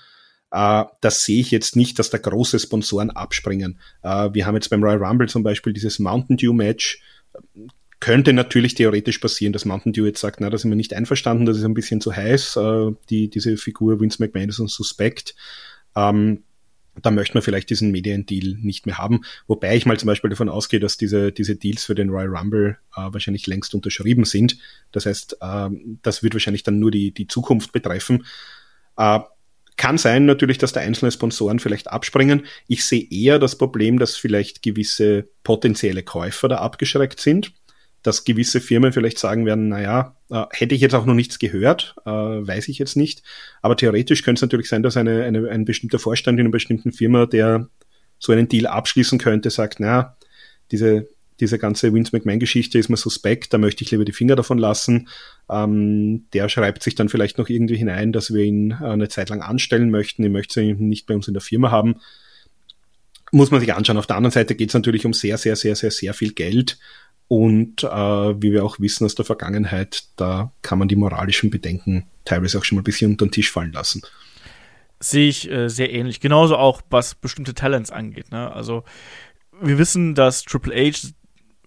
Uh, 0.55 0.85
das 1.01 1.25
sehe 1.25 1.41
ich 1.41 1.51
jetzt 1.51 1.75
nicht, 1.75 1.99
dass 1.99 2.11
da 2.11 2.19
große 2.19 2.61
Sponsoren 2.61 3.11
abspringen. 3.11 3.81
Uh, 4.05 4.33
wir 4.33 4.47
haben 4.47 4.55
jetzt 4.55 4.69
beim 4.69 4.85
Royal 4.85 5.03
Rumble 5.03 5.29
zum 5.29 5.43
Beispiel 5.43 5.73
dieses 5.73 5.99
Mountain 5.99 6.37
Dew 6.37 6.53
Match 6.53 7.03
könnte 8.05 8.35
natürlich 8.35 8.75
theoretisch 8.75 9.17
passieren, 9.17 9.55
dass 9.55 9.65
Mountain 9.65 9.95
Dew 9.95 10.05
jetzt 10.05 10.21
sagt, 10.21 10.39
na, 10.39 10.51
da 10.51 10.59
sind 10.59 10.71
wir 10.71 10.77
nicht 10.77 10.93
einverstanden, 10.93 11.47
das 11.47 11.57
ist 11.57 11.65
ein 11.65 11.73
bisschen 11.73 12.03
zu 12.03 12.15
heiß, 12.15 12.57
äh, 12.57 12.91
die, 13.09 13.31
diese 13.31 13.57
Figur 13.57 13.99
Vince 13.99 14.23
McMahon 14.23 14.51
ist 14.51 14.59
ein 14.59 14.69
Suspekt. 14.69 15.35
Ähm, 15.97 16.43
da 17.01 17.11
möchte 17.11 17.33
man 17.33 17.43
vielleicht 17.43 17.71
diesen 17.71 17.93
Mediendeal 17.93 18.59
nicht 18.61 18.85
mehr 18.85 18.99
haben. 18.99 19.23
Wobei 19.47 19.75
ich 19.75 19.87
mal 19.87 19.99
zum 19.99 20.09
Beispiel 20.09 20.29
davon 20.29 20.51
ausgehe, 20.51 20.81
dass 20.81 20.99
diese, 20.99 21.33
diese 21.33 21.57
Deals 21.57 21.87
für 21.87 21.95
den 21.95 22.11
Royal 22.11 22.37
Rumble 22.37 22.77
äh, 22.95 23.01
wahrscheinlich 23.11 23.47
längst 23.47 23.75
unterschrieben 23.75 24.27
sind. 24.27 24.59
Das 24.93 25.07
heißt, 25.07 25.39
äh, 25.41 25.71
das 26.03 26.23
wird 26.23 26.35
wahrscheinlich 26.35 26.63
dann 26.63 26.79
nur 26.79 26.91
die, 26.91 27.11
die 27.11 27.27
Zukunft 27.27 27.73
betreffen. 27.73 28.27
Äh, 28.99 29.21
kann 29.79 29.97
sein 29.97 30.27
natürlich, 30.27 30.59
dass 30.59 30.75
da 30.75 30.81
einzelne 30.81 31.11
Sponsoren 31.11 31.59
vielleicht 31.59 31.91
abspringen. 31.91 32.45
Ich 32.69 32.85
sehe 32.85 33.09
eher 33.11 33.39
das 33.39 33.57
Problem, 33.57 33.99
dass 33.99 34.15
vielleicht 34.15 34.63
gewisse 34.63 35.27
potenzielle 35.43 36.03
Käufer 36.03 36.49
da 36.49 36.59
abgeschreckt 36.59 37.19
sind 37.19 37.55
dass 38.05 38.25
gewisse 38.25 38.61
Firmen 38.61 38.93
vielleicht 38.93 39.19
sagen 39.19 39.47
werden, 39.47 39.69
naja, 39.69 40.15
äh, 40.31 40.45
hätte 40.51 40.75
ich 40.75 40.83
jetzt 40.83 40.95
auch 40.95 41.07
noch 41.07 41.15
nichts 41.15 41.39
gehört, 41.39 41.97
äh, 42.05 42.11
weiß 42.11 42.69
ich 42.69 42.79
jetzt 42.79 42.97
nicht. 42.97 43.23
Aber 43.63 43.77
theoretisch 43.77 44.23
könnte 44.23 44.39
es 44.39 44.43
natürlich 44.43 44.69
sein, 44.69 44.83
dass 44.83 44.97
eine, 44.97 45.25
eine, 45.25 45.49
ein 45.49 45.65
bestimmter 45.65 45.99
Vorstand 45.99 46.39
in 46.39 46.45
einer 46.45 46.53
bestimmten 46.53 46.93
Firma, 46.93 47.27
der 47.27 47.69
so 48.19 48.33
einen 48.33 48.47
Deal 48.47 48.67
abschließen 48.67 49.19
könnte, 49.19 49.49
sagt, 49.49 49.81
naja, 49.81 50.17
diese, 50.71 51.09
diese 51.41 51.59
ganze 51.59 51.95
Vince 51.95 52.15
McMahon-Geschichte 52.15 52.79
ist 52.79 52.91
mir 52.91 52.99
suspekt, 52.99 53.55
da 53.55 53.59
möchte 53.59 53.83
ich 53.83 53.91
lieber 53.91 54.05
die 54.05 54.13
Finger 54.13 54.37
davon 54.37 54.59
lassen. 54.59 55.09
Ähm, 55.51 56.27
der 56.35 56.51
schreibt 56.51 56.83
sich 56.83 56.95
dann 56.95 57.09
vielleicht 57.09 57.39
noch 57.39 57.49
irgendwie 57.49 57.77
hinein, 57.77 58.13
dass 58.13 58.35
wir 58.35 58.45
ihn 58.45 58.73
äh, 58.73 58.85
eine 58.85 59.09
Zeit 59.09 59.31
lang 59.31 59.41
anstellen 59.41 59.91
möchten. 59.91 60.23
Ich 60.23 60.31
möchte 60.31 60.61
ihn 60.61 60.89
nicht 60.91 61.07
bei 61.07 61.15
uns 61.15 61.27
in 61.27 61.35
der 61.35 61.41
Firma 61.41 61.71
haben. 61.71 61.97
Muss 63.33 63.51
man 63.51 63.61
sich 63.61 63.73
anschauen. 63.73 63.97
Auf 63.97 64.07
der 64.07 64.17
anderen 64.17 64.33
Seite 64.33 64.55
geht 64.55 64.69
es 64.69 64.75
natürlich 64.75 65.07
um 65.07 65.15
sehr, 65.15 65.39
sehr, 65.39 65.57
sehr, 65.57 65.75
sehr, 65.75 65.91
sehr 65.91 66.13
viel 66.13 66.35
Geld. 66.35 66.79
Und 67.29 67.85
äh, 67.85 67.89
wie 67.89 68.53
wir 68.53 68.65
auch 68.65 68.79
wissen 68.81 69.05
aus 69.05 69.15
der 69.15 69.25
Vergangenheit, 69.25 70.05
da 70.17 70.53
kann 70.63 70.79
man 70.79 70.89
die 70.89 70.97
moralischen 70.97 71.51
Bedenken 71.51 72.07
teilweise 72.25 72.59
auch 72.59 72.65
schon 72.65 72.77
mal 72.77 72.83
ein 72.83 72.85
bisschen 72.85 73.13
unter 73.13 73.27
den 73.27 73.33
Tisch 73.33 73.51
fallen 73.51 73.73
lassen. 73.73 74.03
Sehe 75.01 75.29
ich 75.29 75.51
äh, 75.51 75.69
sehr 75.69 75.93
ähnlich. 75.93 76.21
Genauso 76.21 76.57
auch, 76.57 76.83
was 76.91 77.15
bestimmte 77.15 77.55
Talents 77.55 77.91
angeht. 77.91 78.31
Ne? 78.31 78.53
Also 78.53 78.85
wir 79.61 79.79
wissen, 79.79 80.15
dass 80.15 80.43
Triple 80.43 80.75
H 80.75 81.09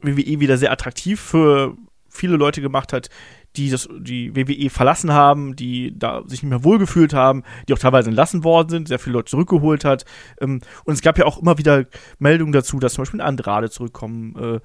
WWE 0.02 0.40
wieder 0.40 0.58
sehr 0.58 0.72
attraktiv 0.72 1.20
für 1.20 1.76
viele 2.10 2.38
Leute 2.38 2.62
gemacht 2.62 2.94
hat, 2.94 3.10
die 3.56 3.70
das, 3.70 3.90
die 4.00 4.36
WWE 4.36 4.70
verlassen 4.70 5.12
haben, 5.12 5.56
die 5.56 5.98
da 5.98 6.22
sich 6.28 6.44
nicht 6.44 6.50
mehr 6.50 6.64
wohlgefühlt 6.64 7.14
haben, 7.14 7.44
die 7.68 7.74
auch 7.74 7.80
teilweise 7.80 8.10
entlassen 8.10 8.44
worden 8.44 8.70
sind, 8.70 8.88
sehr 8.88 9.00
viele 9.00 9.14
Leute 9.14 9.32
zurückgeholt 9.32 9.84
hat. 9.84 10.06
Ähm, 10.40 10.62
und 10.86 10.94
es 10.94 11.02
gab 11.02 11.18
ja 11.18 11.26
auch 11.26 11.42
immer 11.42 11.58
wieder 11.58 11.86
Meldungen 12.20 12.54
dazu, 12.54 12.80
dass 12.80 12.94
zum 12.94 13.04
Beispiel 13.04 13.22
Andrade 13.22 13.70
zurückkommen 13.70 14.36
äh, 14.36 14.60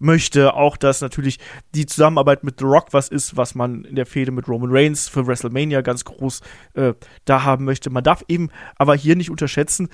möchte. 0.00 0.54
Auch, 0.54 0.76
dass 0.76 1.00
natürlich 1.00 1.38
die 1.74 1.86
Zusammenarbeit 1.86 2.42
mit 2.42 2.58
The 2.58 2.64
Rock 2.64 2.88
was 2.90 3.08
ist, 3.08 3.36
was 3.36 3.54
man 3.54 3.84
in 3.84 3.94
der 3.94 4.06
Fehde 4.06 4.32
mit 4.32 4.48
Roman 4.48 4.70
Reigns 4.72 5.08
für 5.08 5.26
WrestleMania 5.26 5.82
ganz 5.82 6.04
groß 6.04 6.40
äh, 6.74 6.94
da 7.24 7.44
haben 7.44 7.64
möchte. 7.64 7.90
Man 7.90 8.02
darf 8.02 8.24
eben 8.26 8.50
aber 8.76 8.96
hier 8.96 9.14
nicht 9.14 9.30
unterschätzen, 9.30 9.88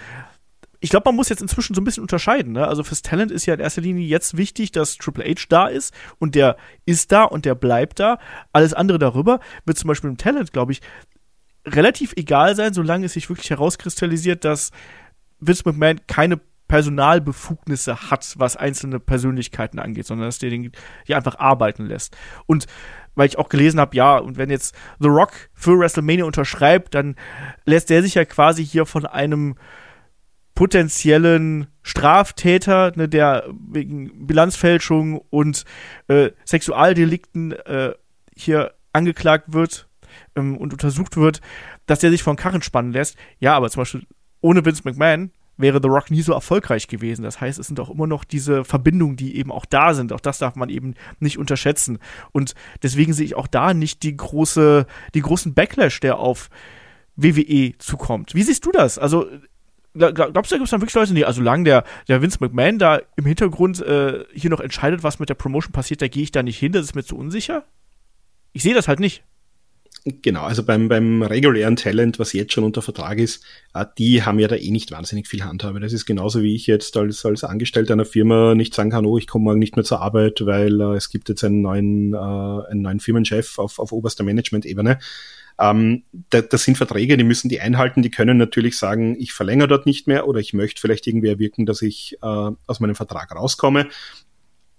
ich 0.81 0.91
glaube, 0.91 1.09
man 1.09 1.17
muss 1.17 1.29
jetzt 1.29 1.43
inzwischen 1.43 1.75
so 1.75 1.81
ein 1.81 1.85
bisschen 1.85 2.03
unterscheiden. 2.03 2.53
Ne? 2.53 2.67
Also 2.67 2.85
fürs 2.85 3.03
Talent 3.03 3.33
ist 3.33 3.47
ja 3.47 3.55
in 3.55 3.61
erster 3.61 3.81
Linie 3.81 4.07
jetzt 4.07 4.37
wichtig, 4.37 4.73
dass 4.73 4.97
Triple 4.97 5.25
H 5.25 5.47
da 5.49 5.67
ist 5.67 5.95
und 6.19 6.35
der 6.35 6.57
ist 6.85 7.13
da 7.13 7.25
und 7.25 7.45
der 7.45 7.55
bleibt 7.55 7.99
da. 7.99 8.19
Alles 8.53 8.75
andere 8.75 8.99
darüber 8.99 9.41
wird 9.65 9.79
zum 9.79 9.89
Beispiel 9.89 10.11
im 10.11 10.19
Talent, 10.19 10.53
glaube 10.53 10.73
ich, 10.73 10.83
relativ 11.67 12.13
egal 12.17 12.55
sein, 12.55 12.75
solange 12.75 13.07
es 13.07 13.15
sich 13.15 13.29
wirklich 13.29 13.51
herauskristallisiert, 13.51 14.45
dass 14.45 14.71
Vince 15.41 15.63
McMahon 15.67 16.01
keine 16.07 16.41
Personalbefugnisse 16.69 18.11
hat, 18.11 18.35
was 18.39 18.57
einzelne 18.57 19.01
Persönlichkeiten 19.01 19.79
angeht, 19.79 20.07
sondern 20.07 20.29
dass 20.29 20.39
der 20.39 20.51
den 20.51 20.73
die 21.07 21.15
einfach 21.15 21.39
arbeiten 21.39 21.87
lässt. 21.87 22.17
Und 22.47 22.67
weil 23.15 23.29
ich 23.29 23.39
auch 23.39 23.49
gelesen 23.49 23.81
habe, 23.81 23.97
ja, 23.97 24.19
und 24.19 24.37
wenn 24.37 24.51
jetzt 24.51 24.75
The 25.01 25.09
Rock 25.09 25.33
für 25.55 25.79
WrestleMania 25.79 26.25
unterschreibt, 26.25 26.95
dann 26.95 27.17
lässt 27.65 27.91
der 27.91 28.03
sich 28.03 28.15
ja 28.15 28.25
quasi 28.25 28.65
hier 28.65 28.85
von 28.85 29.07
einem 29.07 29.57
potenziellen 30.55 31.69
Straftäter, 31.83 32.93
ne, 32.97 33.09
der 33.09 33.45
wegen 33.71 34.27
Bilanzfälschung 34.27 35.21
und 35.31 35.65
äh, 36.09 36.31
Sexualdelikten 36.45 37.53
äh, 37.53 37.93
hier 38.35 38.75
angeklagt 38.93 39.53
wird 39.53 39.89
ähm, 40.35 40.57
und 40.57 40.73
untersucht 40.73 41.17
wird, 41.17 41.41
dass 41.87 42.01
der 42.01 42.11
sich 42.11 42.23
von 42.23 42.37
Karren 42.37 42.63
spannen 42.63 42.93
lässt. 42.93 43.17
Ja, 43.39 43.55
aber 43.55 43.71
zum 43.71 43.83
Beispiel 43.83 44.07
ohne 44.41 44.65
Vince 44.65 44.83
McMahon 44.85 45.31
wäre 45.57 45.81
The 45.83 45.89
Rock 45.89 46.11
nie 46.11 46.23
so 46.23 46.33
erfolgreich 46.33 46.89
gewesen. 46.89 47.23
Das 47.23 47.41
heißt, 47.41 47.59
es 47.59 47.67
sind 47.67 47.81
auch 47.81 47.91
immer 47.91 48.07
noch 48.07 48.25
diese 48.25 48.65
Verbindungen, 48.65 49.17
die 49.17 49.37
eben 49.37 49.51
auch 49.51 49.65
da 49.65 49.95
sind. 49.95 50.13
Auch 50.13 50.21
das 50.21 50.39
darf 50.39 50.57
man 50.57 50.69
eben 50.69 50.95
nicht 51.19 51.39
unterschätzen. 51.39 51.99
Und 52.33 52.55
deswegen 52.83 53.13
sehe 53.13 53.27
ich 53.27 53.37
auch 53.37 53.47
da 53.47 53.75
nicht 53.75 54.03
die 54.03 54.17
große, 54.17 54.87
die 55.15 55.21
großen 55.21 55.55
Backlash, 55.55 56.01
der 56.01 56.19
auf 56.19 56.51
WWE 57.17 57.73
zukommt. 57.79 58.35
Wie 58.35 58.43
siehst 58.43 58.67
du 58.67 58.73
das? 58.73 58.99
Also 58.99 59.27
glaubst 59.97 60.53
du, 60.53 60.57
da 60.57 60.59
gibt 60.59 60.65
es 60.65 60.71
dann 60.71 60.81
wirklich 60.81 60.95
Leute, 60.95 61.15
die, 61.15 61.25
also 61.25 61.39
solange 61.39 61.65
der, 61.65 61.85
der 62.09 62.21
Vince 62.21 62.39
McMahon 62.41 62.79
da 62.79 63.01
im 63.17 63.25
Hintergrund 63.25 63.81
äh, 63.81 64.25
hier 64.35 64.51
noch 64.51 64.61
entscheidet, 64.61 65.03
was 65.03 65.19
mit 65.19 65.29
der 65.29 65.35
Promotion 65.35 65.73
passiert, 65.73 66.03
da 66.03 66.09
gehe 66.09 66.23
ich 66.23 66.33
da 66.33 66.43
nicht 66.43 66.59
hin, 66.59 66.73
das 66.73 66.85
ist 66.85 66.95
mir 66.95 67.05
zu 67.05 67.17
unsicher? 67.17 67.65
Ich 68.53 68.63
sehe 68.63 68.75
das 68.75 68.89
halt 68.89 69.01
nicht. 69.01 69.25
Genau, 70.09 70.43
also 70.43 70.63
beim, 70.63 70.89
beim 70.89 71.21
regulären 71.23 71.75
Talent, 71.75 72.21
was 72.21 72.33
jetzt 72.33 72.53
schon 72.53 72.63
unter 72.63 72.81
Vertrag 72.81 73.19
ist, 73.19 73.45
äh, 73.75 73.85
die 73.99 74.23
haben 74.23 74.39
ja 74.39 74.47
da 74.47 74.55
eh 74.55 74.71
nicht 74.71 74.93
wahnsinnig 74.93 75.27
viel 75.27 75.43
Handhabe. 75.43 75.81
Das 75.81 75.93
ist 75.93 76.07
genauso 76.07 76.43
wie 76.43 76.55
ich 76.55 76.69
jetzt 76.69 76.97
als, 76.97 77.27
als 77.27 77.43
Angestellter 77.43 77.95
einer 77.95 78.05
Firma 78.05 78.55
nicht 78.55 78.73
sagen 78.73 78.91
kann, 78.91 79.05
oh, 79.05 79.19
ich 79.19 79.27
komme 79.27 79.47
morgen 79.47 79.59
nicht 79.59 79.75
mehr 79.75 79.85
zur 79.85 80.01
Arbeit, 80.01 80.47
weil 80.47 80.81
äh, 80.81 80.95
es 80.95 81.11
gibt 81.11 81.29
jetzt 81.29 81.43
einen 81.43 81.61
neuen, 81.61 82.15
äh, 82.15 82.19
einen 82.19 82.83
neuen 82.83 83.01
Firmenchef 83.01 83.59
auf, 83.59 83.81
auf 83.81 83.91
oberster 83.91 84.23
Management-Ebene. 84.23 85.01
Ähm, 85.59 86.05
da, 86.31 86.41
das 86.41 86.63
sind 86.63 86.77
Verträge, 86.77 87.17
die 87.17 87.25
müssen 87.25 87.49
die 87.49 87.61
einhalten, 87.61 88.03
die 88.03 88.11
können 88.11 88.37
natürlich 88.37 88.79
sagen, 88.79 89.17
ich 89.19 89.33
verlängere 89.33 89.67
dort 89.67 89.87
nicht 89.87 90.07
mehr 90.07 90.29
oder 90.29 90.39
ich 90.39 90.53
möchte 90.53 90.81
vielleicht 90.81 91.09
irgendwie 91.09 91.31
erwirken, 91.31 91.67
dass 91.67 91.83
ich 91.83 92.17
äh, 92.23 92.51
aus 92.67 92.79
meinem 92.79 92.95
Vertrag 92.95 93.35
rauskomme. 93.35 93.89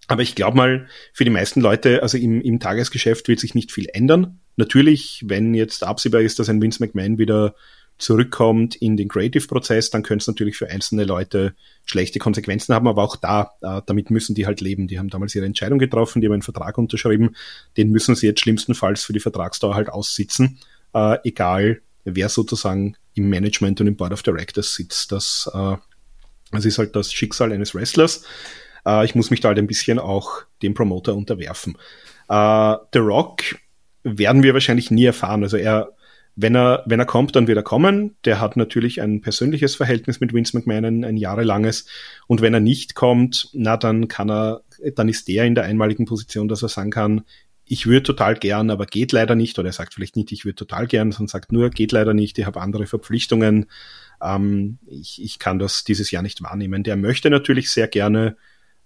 Aber 0.07 0.21
ich 0.21 0.35
glaube 0.35 0.55
mal, 0.55 0.87
für 1.11 1.25
die 1.25 1.31
meisten 1.31 1.59
Leute, 1.59 2.01
also 2.01 2.17
im, 2.17 2.39
im 2.39 2.61
Tagesgeschäft 2.61 3.27
wird 3.27 3.41
sich 3.41 3.55
nicht 3.55 3.73
viel 3.73 3.87
ändern. 3.91 4.39
Natürlich, 4.57 5.23
wenn 5.25 5.53
jetzt 5.53 5.83
absehbar 5.83 6.21
ist, 6.21 6.39
dass 6.39 6.49
ein 6.49 6.61
Vince 6.61 6.83
McMahon 6.83 7.17
wieder 7.17 7.55
zurückkommt 7.97 8.75
in 8.75 8.95
den 8.95 9.07
Creative-Prozess, 9.07 9.89
dann 9.89 10.03
könnte 10.03 10.23
es 10.23 10.27
natürlich 10.27 10.57
für 10.57 10.69
einzelne 10.69 11.03
Leute 11.03 11.55
schlechte 11.85 12.19
Konsequenzen 12.19 12.75
haben, 12.75 12.87
aber 12.87 13.03
auch 13.03 13.15
da, 13.15 13.51
äh, 13.61 13.81
damit 13.85 14.11
müssen 14.11 14.35
die 14.35 14.45
halt 14.45 14.61
leben. 14.61 14.87
Die 14.87 14.99
haben 14.99 15.09
damals 15.09 15.33
ihre 15.33 15.45
Entscheidung 15.45 15.79
getroffen, 15.79 16.21
die 16.21 16.27
haben 16.27 16.33
einen 16.33 16.41
Vertrag 16.43 16.77
unterschrieben, 16.77 17.35
den 17.75 17.91
müssen 17.91 18.15
sie 18.15 18.27
jetzt 18.27 18.41
schlimmstenfalls 18.41 19.03
für 19.03 19.13
die 19.13 19.19
Vertragsdauer 19.19 19.75
halt 19.75 19.89
aussitzen, 19.89 20.59
äh, 20.93 21.17
egal 21.23 21.81
wer 22.03 22.29
sozusagen 22.29 22.95
im 23.15 23.29
Management 23.29 23.81
und 23.81 23.87
im 23.87 23.95
Board 23.95 24.13
of 24.13 24.23
Directors 24.23 24.75
sitzt. 24.75 25.11
Das, 25.11 25.49
äh, 25.53 25.75
das 26.51 26.65
ist 26.65 26.77
halt 26.77 26.95
das 26.95 27.11
Schicksal 27.11 27.51
eines 27.51 27.73
Wrestlers. 27.73 28.23
Äh, 28.85 29.05
ich 29.05 29.15
muss 29.15 29.31
mich 29.31 29.39
da 29.39 29.49
halt 29.49 29.57
ein 29.57 29.67
bisschen 29.67 29.97
auch 29.97 30.43
dem 30.61 30.73
Promoter 30.75 31.15
unterwerfen. 31.15 31.77
Äh, 32.29 32.75
The 32.93 32.99
Rock 32.99 33.43
werden 34.07 34.43
wir 34.43 34.53
wahrscheinlich 34.53 34.91
nie 34.91 35.05
erfahren. 35.05 35.43
Also 35.43 35.57
er, 35.57 35.89
wenn 36.35 36.55
er, 36.55 36.83
wenn 36.85 36.99
er 36.99 37.05
kommt, 37.05 37.35
dann 37.35 37.47
wird 37.47 37.57
er 37.57 37.63
kommen. 37.63 38.15
Der 38.25 38.39
hat 38.39 38.57
natürlich 38.57 39.01
ein 39.01 39.21
persönliches 39.21 39.75
Verhältnis 39.75 40.19
mit 40.19 40.33
Vince 40.33 40.55
McMahon, 40.55 40.85
ein, 40.85 41.03
ein 41.03 41.17
jahrelanges. 41.17 41.87
Und 42.27 42.41
wenn 42.41 42.53
er 42.53 42.59
nicht 42.59 42.95
kommt, 42.95 43.49
na, 43.53 43.75
dann 43.77 44.07
kann 44.07 44.29
er, 44.29 44.61
dann 44.95 45.09
ist 45.09 45.27
der 45.27 45.45
in 45.45 45.55
der 45.55 45.65
einmaligen 45.65 46.05
Position, 46.05 46.47
dass 46.47 46.61
er 46.61 46.69
sagen 46.69 46.91
kann, 46.91 47.23
ich 47.69 47.85
würde 47.85 48.03
total 48.03 48.35
gern, 48.35 48.69
aber 48.69 48.85
geht 48.85 49.11
leider 49.11 49.35
nicht. 49.35 49.59
Oder 49.59 49.69
er 49.69 49.73
sagt 49.73 49.93
vielleicht 49.93 50.15
nicht, 50.15 50.31
ich 50.31 50.45
würde 50.45 50.55
total 50.55 50.87
gern, 50.87 51.11
sondern 51.11 51.27
sagt 51.27 51.51
nur, 51.51 51.69
geht 51.69 51.91
leider 51.91 52.13
nicht, 52.13 52.37
ich 52.37 52.45
habe 52.45 52.61
andere 52.61 52.85
Verpflichtungen. 52.85 53.65
Ähm, 54.21 54.79
ich, 54.87 55.21
ich 55.21 55.39
kann 55.39 55.59
das 55.59 55.83
dieses 55.83 56.11
Jahr 56.11 56.23
nicht 56.23 56.41
wahrnehmen. 56.41 56.83
Der 56.83 56.95
möchte 56.95 57.29
natürlich 57.29 57.69
sehr 57.69 57.87
gerne 57.87 58.37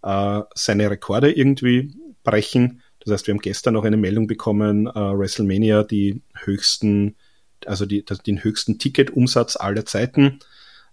äh, 0.03 0.41
seine 0.55 0.89
Rekorde 0.89 1.31
irgendwie 1.31 1.93
brechen. 2.23 2.80
Das 3.03 3.13
heißt, 3.13 3.27
wir 3.27 3.33
haben 3.33 3.41
gestern 3.41 3.73
noch 3.73 3.83
eine 3.83 3.97
Meldung 3.97 4.27
bekommen, 4.27 4.87
äh, 4.87 4.93
WrestleMania 4.93 5.83
die 5.83 6.21
höchsten, 6.35 7.15
also 7.65 7.85
die, 7.85 8.03
den 8.03 8.43
höchsten 8.43 8.79
Ticketumsatz 8.79 9.55
aller 9.55 9.85
Zeiten 9.85 10.39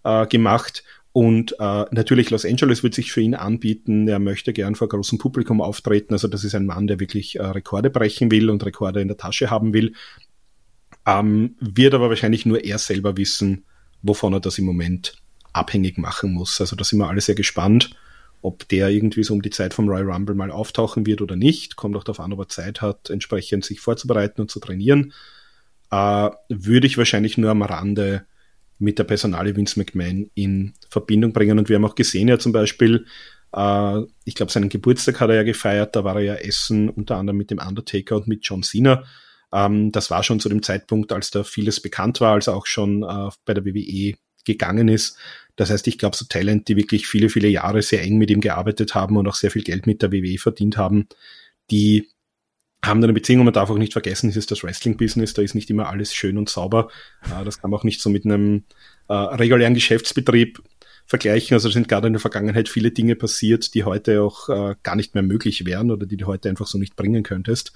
äh, 0.04 0.26
gemacht. 0.26 0.84
Und 1.12 1.52
äh, 1.58 1.84
natürlich 1.90 2.30
Los 2.30 2.44
Angeles 2.44 2.82
wird 2.82 2.94
sich 2.94 3.12
für 3.12 3.20
ihn 3.20 3.34
anbieten. 3.34 4.08
Er 4.08 4.18
möchte 4.18 4.52
gern 4.52 4.74
vor 4.74 4.88
großem 4.88 5.18
Publikum 5.18 5.60
auftreten. 5.60 6.14
Also 6.14 6.28
das 6.28 6.44
ist 6.44 6.54
ein 6.54 6.66
Mann, 6.66 6.86
der 6.86 7.00
wirklich 7.00 7.36
äh, 7.36 7.42
Rekorde 7.42 7.90
brechen 7.90 8.30
will 8.30 8.50
und 8.50 8.64
Rekorde 8.64 9.00
in 9.00 9.08
der 9.08 9.16
Tasche 9.16 9.50
haben 9.50 9.72
will. 9.72 9.94
Ähm, 11.06 11.56
wird 11.60 11.94
aber 11.94 12.08
wahrscheinlich 12.08 12.46
nur 12.46 12.62
er 12.64 12.78
selber 12.78 13.16
wissen, 13.16 13.64
wovon 14.02 14.34
er 14.34 14.40
das 14.40 14.58
im 14.58 14.64
Moment 14.64 15.16
abhängig 15.52 15.98
machen 15.98 16.32
muss. 16.32 16.60
Also 16.60 16.76
da 16.76 16.84
sind 16.84 16.98
wir 16.98 17.08
alle 17.08 17.20
sehr 17.20 17.34
gespannt, 17.34 17.90
ob 18.42 18.68
der 18.68 18.88
irgendwie 18.88 19.24
so 19.24 19.34
um 19.34 19.42
die 19.42 19.50
Zeit 19.50 19.74
vom 19.74 19.88
Royal 19.88 20.10
Rumble 20.10 20.34
mal 20.34 20.50
auftauchen 20.50 21.06
wird 21.06 21.20
oder 21.20 21.36
nicht. 21.36 21.76
Kommt 21.76 21.96
auch 21.96 22.04
darauf 22.04 22.20
an, 22.20 22.32
ob 22.32 22.40
er 22.40 22.48
Zeit 22.48 22.80
hat, 22.80 23.10
entsprechend 23.10 23.64
sich 23.64 23.80
vorzubereiten 23.80 24.40
und 24.40 24.50
zu 24.50 24.60
trainieren. 24.60 25.12
Äh, 25.90 26.30
würde 26.48 26.86
ich 26.86 26.98
wahrscheinlich 26.98 27.38
nur 27.38 27.50
am 27.50 27.62
Rande 27.62 28.26
mit 28.78 28.98
der 28.98 29.04
Personale 29.04 29.56
Vince 29.56 29.78
McMahon 29.78 30.30
in 30.34 30.74
Verbindung 30.88 31.32
bringen. 31.32 31.58
Und 31.58 31.68
wir 31.68 31.76
haben 31.76 31.84
auch 31.84 31.96
gesehen, 31.96 32.28
ja 32.28 32.38
zum 32.38 32.52
Beispiel, 32.52 33.06
äh, 33.52 34.00
ich 34.24 34.34
glaube, 34.34 34.52
seinen 34.52 34.68
Geburtstag 34.68 35.20
hat 35.20 35.30
er 35.30 35.36
ja 35.36 35.42
gefeiert, 35.42 35.96
da 35.96 36.04
war 36.04 36.16
er 36.16 36.22
ja 36.22 36.34
essen, 36.34 36.88
unter 36.88 37.16
anderem 37.16 37.38
mit 37.38 37.50
dem 37.50 37.58
Undertaker 37.58 38.16
und 38.16 38.28
mit 38.28 38.40
John 38.44 38.62
Cena. 38.62 39.04
Ähm, 39.52 39.90
das 39.92 40.10
war 40.10 40.22
schon 40.22 40.40
zu 40.40 40.48
dem 40.48 40.62
Zeitpunkt, 40.62 41.12
als 41.12 41.30
da 41.30 41.42
vieles 41.42 41.80
bekannt 41.80 42.20
war, 42.20 42.34
als 42.34 42.46
er 42.46 42.56
auch 42.56 42.66
schon 42.66 43.02
äh, 43.02 43.30
bei 43.44 43.54
der 43.54 43.64
WWE 43.64 44.16
gegangen 44.48 44.88
ist. 44.88 45.16
Das 45.56 45.70
heißt, 45.70 45.86
ich 45.86 45.98
glaube, 45.98 46.16
so 46.16 46.24
Talent, 46.24 46.68
die 46.68 46.76
wirklich 46.76 47.06
viele, 47.06 47.28
viele 47.28 47.48
Jahre 47.48 47.82
sehr 47.82 48.02
eng 48.02 48.18
mit 48.18 48.30
ihm 48.30 48.40
gearbeitet 48.40 48.94
haben 48.94 49.16
und 49.16 49.26
auch 49.28 49.34
sehr 49.34 49.50
viel 49.50 49.62
Geld 49.62 49.86
mit 49.86 50.02
der 50.02 50.12
WWE 50.12 50.38
verdient 50.38 50.76
haben, 50.76 51.08
die 51.70 52.08
haben 52.84 53.02
eine 53.02 53.12
Beziehung. 53.12 53.44
Man 53.44 53.54
darf 53.54 53.70
auch 53.70 53.78
nicht 53.78 53.92
vergessen, 53.92 54.30
es 54.30 54.36
ist 54.36 54.50
das 54.50 54.62
Wrestling-Business, 54.62 55.34
da 55.34 55.42
ist 55.42 55.54
nicht 55.54 55.70
immer 55.70 55.88
alles 55.88 56.14
schön 56.14 56.38
und 56.38 56.48
sauber. 56.48 56.88
Äh, 57.24 57.44
das 57.44 57.60
kann 57.60 57.70
man 57.70 57.80
auch 57.80 57.84
nicht 57.84 58.00
so 58.00 58.10
mit 58.10 58.24
einem 58.24 58.64
äh, 59.08 59.14
regulären 59.14 59.74
Geschäftsbetrieb 59.74 60.62
vergleichen. 61.06 61.54
Also 61.54 61.70
sind 61.70 61.88
gerade 61.88 62.06
in 62.06 62.12
der 62.12 62.20
Vergangenheit 62.20 62.68
viele 62.68 62.90
Dinge 62.90 63.16
passiert, 63.16 63.74
die 63.74 63.84
heute 63.84 64.22
auch 64.22 64.48
äh, 64.48 64.76
gar 64.82 64.94
nicht 64.94 65.14
mehr 65.14 65.22
möglich 65.22 65.64
wären 65.64 65.90
oder 65.90 66.06
die 66.06 66.16
du 66.16 66.26
heute 66.26 66.48
einfach 66.48 66.66
so 66.66 66.78
nicht 66.78 66.96
bringen 66.96 67.22
könntest. 67.22 67.72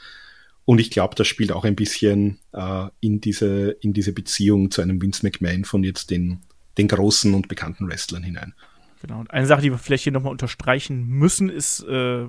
Und 0.65 0.81
ich 0.81 0.91
glaube, 0.91 1.17
das 1.17 1.27
spielt 1.27 1.51
auch 1.51 1.65
ein 1.65 1.75
bisschen 1.75 2.39
äh, 2.53 2.87
in, 3.01 3.21
diese, 3.21 3.77
in 3.81 3.93
diese 3.93 4.13
Beziehung 4.13 4.71
zu 4.71 4.81
einem 4.83 5.03
Vince 5.03 5.27
McMahon 5.27 5.65
von 5.65 5.83
jetzt 5.83 6.11
den, 6.11 6.43
den 6.79 6.89
großen 6.89 7.33
und 7.35 7.49
bekannten 7.49 7.89
Wrestlern 7.89 8.23
hinein. 8.23 8.55
Genau. 9.01 9.21
Und 9.21 9.31
eine 9.31 9.47
Sache, 9.47 9.63
die 9.63 9.71
wir 9.71 9.79
vielleicht 9.79 10.05
hier 10.05 10.13
nochmal 10.13 10.33
unterstreichen 10.33 11.07
müssen, 11.07 11.49
ist, 11.49 11.81
äh, 11.85 12.27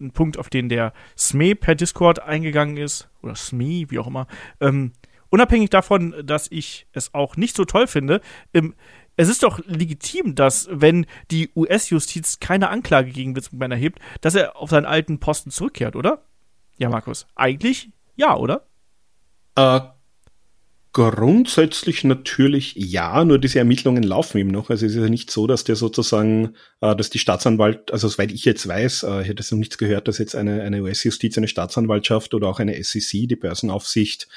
ein 0.00 0.10
Punkt, 0.12 0.38
auf 0.38 0.50
den 0.50 0.68
der 0.68 0.92
SME 1.16 1.54
per 1.54 1.74
Discord 1.74 2.20
eingegangen 2.20 2.76
ist, 2.76 3.08
oder 3.22 3.34
SME, 3.34 3.90
wie 3.90 3.98
auch 3.98 4.06
immer. 4.06 4.26
Ähm, 4.60 4.92
unabhängig 5.30 5.70
davon, 5.70 6.14
dass 6.24 6.50
ich 6.50 6.86
es 6.92 7.14
auch 7.14 7.36
nicht 7.36 7.56
so 7.56 7.64
toll 7.64 7.86
finde, 7.86 8.20
ähm, 8.52 8.74
es 9.16 9.28
ist 9.28 9.44
doch 9.44 9.60
legitim, 9.66 10.34
dass, 10.34 10.68
wenn 10.70 11.06
die 11.30 11.50
US-Justiz 11.54 12.40
keine 12.40 12.68
Anklage 12.68 13.12
gegen 13.12 13.36
Witzmann 13.36 13.70
erhebt, 13.70 14.00
dass 14.20 14.34
er 14.34 14.56
auf 14.56 14.70
seinen 14.70 14.86
alten 14.86 15.20
Posten 15.20 15.50
zurückkehrt, 15.50 15.94
oder? 15.94 16.24
Ja, 16.78 16.88
Markus. 16.88 17.26
Eigentlich 17.36 17.90
ja, 18.16 18.36
oder? 18.36 18.66
Äh, 19.56 19.80
Grundsätzlich 20.94 22.04
natürlich 22.04 22.74
ja, 22.76 23.24
nur 23.24 23.40
diese 23.40 23.58
Ermittlungen 23.58 24.04
laufen 24.04 24.38
ihm 24.38 24.46
noch. 24.46 24.70
Also 24.70 24.86
es 24.86 24.94
ist 24.94 25.02
ja 25.02 25.08
nicht 25.08 25.28
so, 25.28 25.48
dass 25.48 25.64
der 25.64 25.74
sozusagen, 25.74 26.54
äh, 26.80 26.94
dass 26.94 27.10
die 27.10 27.18
Staatsanwalt, 27.18 27.90
also 27.92 28.06
soweit 28.06 28.30
ich 28.30 28.44
jetzt 28.44 28.68
weiß, 28.68 29.02
äh, 29.02 29.22
ich 29.22 29.28
hätte 29.28 29.42
es 29.42 29.50
noch 29.50 29.58
nichts 29.58 29.76
gehört, 29.76 30.06
dass 30.06 30.18
jetzt 30.18 30.36
eine, 30.36 30.62
eine 30.62 30.82
US-Justiz, 30.82 31.36
eine 31.36 31.48
Staatsanwaltschaft 31.48 32.32
oder 32.32 32.46
auch 32.46 32.60
eine 32.60 32.80
SEC, 32.80 33.26
die 33.28 33.34
Börsenaufsicht, 33.34 34.28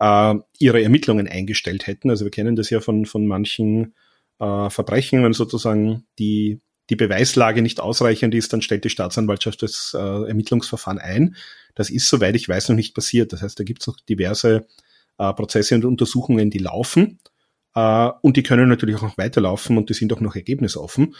äh, 0.00 0.34
ihre 0.58 0.82
Ermittlungen 0.82 1.28
eingestellt 1.28 1.86
hätten. 1.86 2.10
Also 2.10 2.24
wir 2.24 2.32
kennen 2.32 2.56
das 2.56 2.70
ja 2.70 2.80
von, 2.80 3.06
von 3.06 3.28
manchen 3.28 3.94
äh, 4.40 4.68
Verbrechen, 4.68 5.22
wenn 5.22 5.32
sozusagen 5.32 6.08
die, 6.18 6.60
die 6.90 6.96
Beweislage 6.96 7.62
nicht 7.62 7.78
ausreichend 7.78 8.34
ist, 8.34 8.52
dann 8.52 8.62
stellt 8.62 8.82
die 8.82 8.90
Staatsanwaltschaft 8.90 9.62
das 9.62 9.94
äh, 9.96 10.26
Ermittlungsverfahren 10.26 10.98
ein. 10.98 11.36
Das 11.76 11.88
ist, 11.88 12.08
soweit 12.08 12.34
ich 12.34 12.48
weiß, 12.48 12.68
noch 12.68 12.76
nicht 12.76 12.96
passiert. 12.96 13.32
Das 13.32 13.42
heißt, 13.42 13.60
da 13.60 13.62
gibt 13.62 13.82
es 13.82 13.86
noch 13.86 14.00
diverse 14.00 14.66
äh, 15.20 15.32
Prozesse 15.34 15.74
und 15.74 15.84
Untersuchungen, 15.84 16.50
die 16.50 16.58
laufen. 16.58 17.20
Äh, 17.74 18.10
und 18.22 18.36
die 18.36 18.42
können 18.42 18.68
natürlich 18.68 18.96
auch 18.96 19.02
noch 19.02 19.18
weiterlaufen 19.18 19.76
und 19.76 19.90
die 19.90 19.94
sind 19.94 20.12
auch 20.12 20.20
noch 20.20 20.34
ergebnisoffen. 20.34 21.14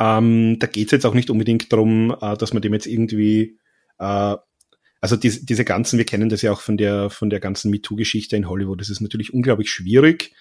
Ähm, 0.00 0.58
da 0.58 0.66
geht 0.66 0.86
es 0.86 0.92
jetzt 0.92 1.06
auch 1.06 1.14
nicht 1.14 1.30
unbedingt 1.30 1.72
darum, 1.72 2.16
äh, 2.20 2.36
dass 2.36 2.52
man 2.52 2.62
dem 2.62 2.72
jetzt 2.72 2.86
irgendwie 2.86 3.58
äh, 3.98 4.36
also 5.00 5.16
die, 5.16 5.44
diese 5.44 5.64
ganzen, 5.64 5.98
wir 5.98 6.06
kennen 6.06 6.28
das 6.28 6.42
ja 6.42 6.52
auch 6.52 6.60
von 6.60 6.76
der, 6.76 7.10
von 7.10 7.30
der 7.30 7.40
ganzen 7.40 7.70
MeToo-Geschichte 7.70 8.36
in 8.36 8.48
Hollywood. 8.48 8.80
Es 8.80 8.90
ist 8.90 9.00
natürlich 9.00 9.32
unglaublich 9.32 9.70
schwierig, 9.70 10.32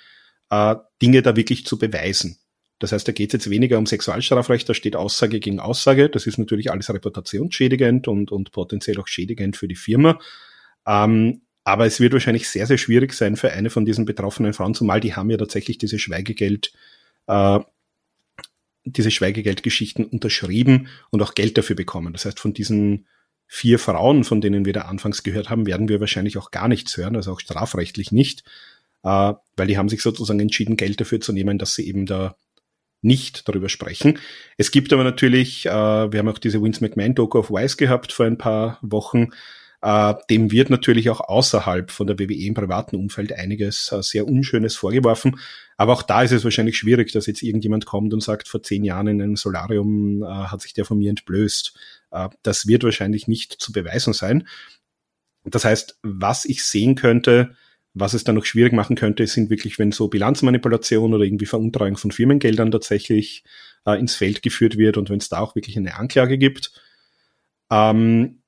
äh, 0.49 0.75
Dinge 1.01 1.21
da 1.21 1.35
wirklich 1.35 1.65
zu 1.65 1.77
beweisen. 1.77 2.39
Das 2.79 2.91
heißt, 2.91 3.07
da 3.07 3.11
geht 3.11 3.29
es 3.29 3.33
jetzt 3.33 3.49
weniger 3.49 3.77
um 3.77 3.87
Sexualstrafrecht, 3.87 4.69
da 4.69 4.73
steht 4.73 4.95
Aussage 4.95 5.39
gegen 5.39 5.59
Aussage. 5.59 6.09
Das 6.09 6.27
ist 6.27 6.37
natürlich 6.37 6.71
alles 6.71 6.91
reputationsschädigend 6.91 8.07
und, 8.07 8.31
und 8.31 8.51
potenziell 8.51 8.99
auch 8.99 9.07
schädigend 9.07 9.57
für 9.57 9.67
die 9.67 9.75
Firma. 9.75 10.19
Ähm, 10.85 11.41
aber 11.67 11.85
es 11.85 11.99
wird 11.99 12.13
wahrscheinlich 12.13 12.47
sehr, 12.47 12.65
sehr 12.65 12.77
schwierig 12.77 13.11
sein 13.11 13.35
für 13.35 13.51
eine 13.51 13.69
von 13.69 13.83
diesen 13.83 14.05
betroffenen 14.05 14.53
Frauen, 14.53 14.73
zumal 14.73 15.01
die 15.01 15.15
haben 15.15 15.29
ja 15.29 15.35
tatsächlich 15.35 15.77
diese 15.77 15.99
Schweigegeld, 15.99 16.71
äh, 17.27 17.59
diese 18.85 19.11
Schweigegeldgeschichten 19.11 20.05
unterschrieben 20.05 20.87
und 21.09 21.21
auch 21.21 21.35
Geld 21.35 21.57
dafür 21.57 21.75
bekommen. 21.75 22.13
Das 22.13 22.23
heißt, 22.23 22.39
von 22.39 22.53
diesen 22.53 23.05
vier 23.47 23.79
Frauen, 23.79 24.23
von 24.23 24.39
denen 24.39 24.63
wir 24.63 24.71
da 24.71 24.83
anfangs 24.83 25.23
gehört 25.23 25.49
haben, 25.49 25.65
werden 25.65 25.89
wir 25.89 25.99
wahrscheinlich 25.99 26.37
auch 26.37 26.51
gar 26.51 26.69
nichts 26.69 26.95
hören, 26.95 27.17
also 27.17 27.33
auch 27.33 27.41
strafrechtlich 27.41 28.13
nicht, 28.13 28.45
äh, 29.03 29.33
weil 29.57 29.67
die 29.67 29.77
haben 29.77 29.89
sich 29.89 30.01
sozusagen 30.01 30.39
entschieden, 30.39 30.77
Geld 30.77 31.01
dafür 31.01 31.19
zu 31.19 31.33
nehmen, 31.33 31.57
dass 31.57 31.75
sie 31.75 31.85
eben 31.85 32.05
da 32.05 32.37
nicht 33.01 33.45
darüber 33.49 33.67
sprechen. 33.67 34.19
Es 34.55 34.71
gibt 34.71 34.93
aber 34.93 35.03
natürlich, 35.03 35.65
äh, 35.65 35.69
wir 35.69 36.17
haben 36.17 36.29
auch 36.29 36.39
diese 36.39 36.63
Vince 36.63 36.81
McMahon-Doku 36.81 37.39
auf 37.39 37.51
Wise 37.51 37.75
gehabt 37.75 38.13
vor 38.13 38.25
ein 38.25 38.37
paar 38.37 38.79
Wochen, 38.81 39.31
äh, 39.87 40.15
dem 40.29 40.51
wird 40.51 40.69
natürlich 40.69 41.09
auch 41.09 41.21
außerhalb 41.21 41.91
von 41.91 42.07
der 42.07 42.19
WWE 42.19 42.33
im 42.33 42.53
privaten 42.53 42.97
Umfeld 42.97 43.31
einiges 43.31 43.89
äh, 43.93 44.03
sehr 44.03 44.27
Unschönes 44.27 44.75
vorgeworfen. 44.75 45.39
Aber 45.77 45.93
auch 45.93 46.03
da 46.03 46.23
ist 46.23 46.33
es 46.33 46.43
wahrscheinlich 46.43 46.77
schwierig, 46.77 47.13
dass 47.13 47.25
jetzt 47.25 47.41
irgendjemand 47.41 47.85
kommt 47.85 48.13
und 48.13 48.21
sagt, 48.21 48.49
vor 48.49 48.61
zehn 48.61 48.83
Jahren 48.83 49.07
in 49.07 49.21
einem 49.21 49.37
Solarium 49.37 50.23
äh, 50.23 50.25
hat 50.25 50.61
sich 50.61 50.73
der 50.73 50.83
von 50.83 50.97
mir 50.97 51.09
entblößt. 51.11 51.73
Äh, 52.11 52.27
das 52.43 52.67
wird 52.67 52.83
wahrscheinlich 52.83 53.29
nicht 53.29 53.53
zu 53.53 53.71
beweisen 53.71 54.11
sein. 54.11 54.45
Das 55.45 55.63
heißt, 55.63 55.99
was 56.03 56.43
ich 56.43 56.65
sehen 56.65 56.95
könnte, 56.95 57.55
was 57.93 58.13
es 58.13 58.25
dann 58.25 58.35
noch 58.35 58.45
schwierig 58.45 58.73
machen 58.73 58.97
könnte, 58.97 59.25
sind 59.25 59.49
wirklich, 59.49 59.79
wenn 59.79 59.93
so 59.93 60.09
Bilanzmanipulation 60.09 61.13
oder 61.13 61.23
irgendwie 61.23 61.45
Veruntreuung 61.45 61.95
von 61.95 62.11
Firmengeldern 62.11 62.71
tatsächlich 62.71 63.45
äh, 63.85 63.97
ins 63.97 64.15
Feld 64.15 64.41
geführt 64.41 64.77
wird 64.77 64.97
und 64.97 65.09
wenn 65.09 65.19
es 65.19 65.29
da 65.29 65.39
auch 65.39 65.55
wirklich 65.55 65.77
eine 65.77 65.95
Anklage 65.95 66.37
gibt. 66.37 66.73
Ähm, 67.71 68.41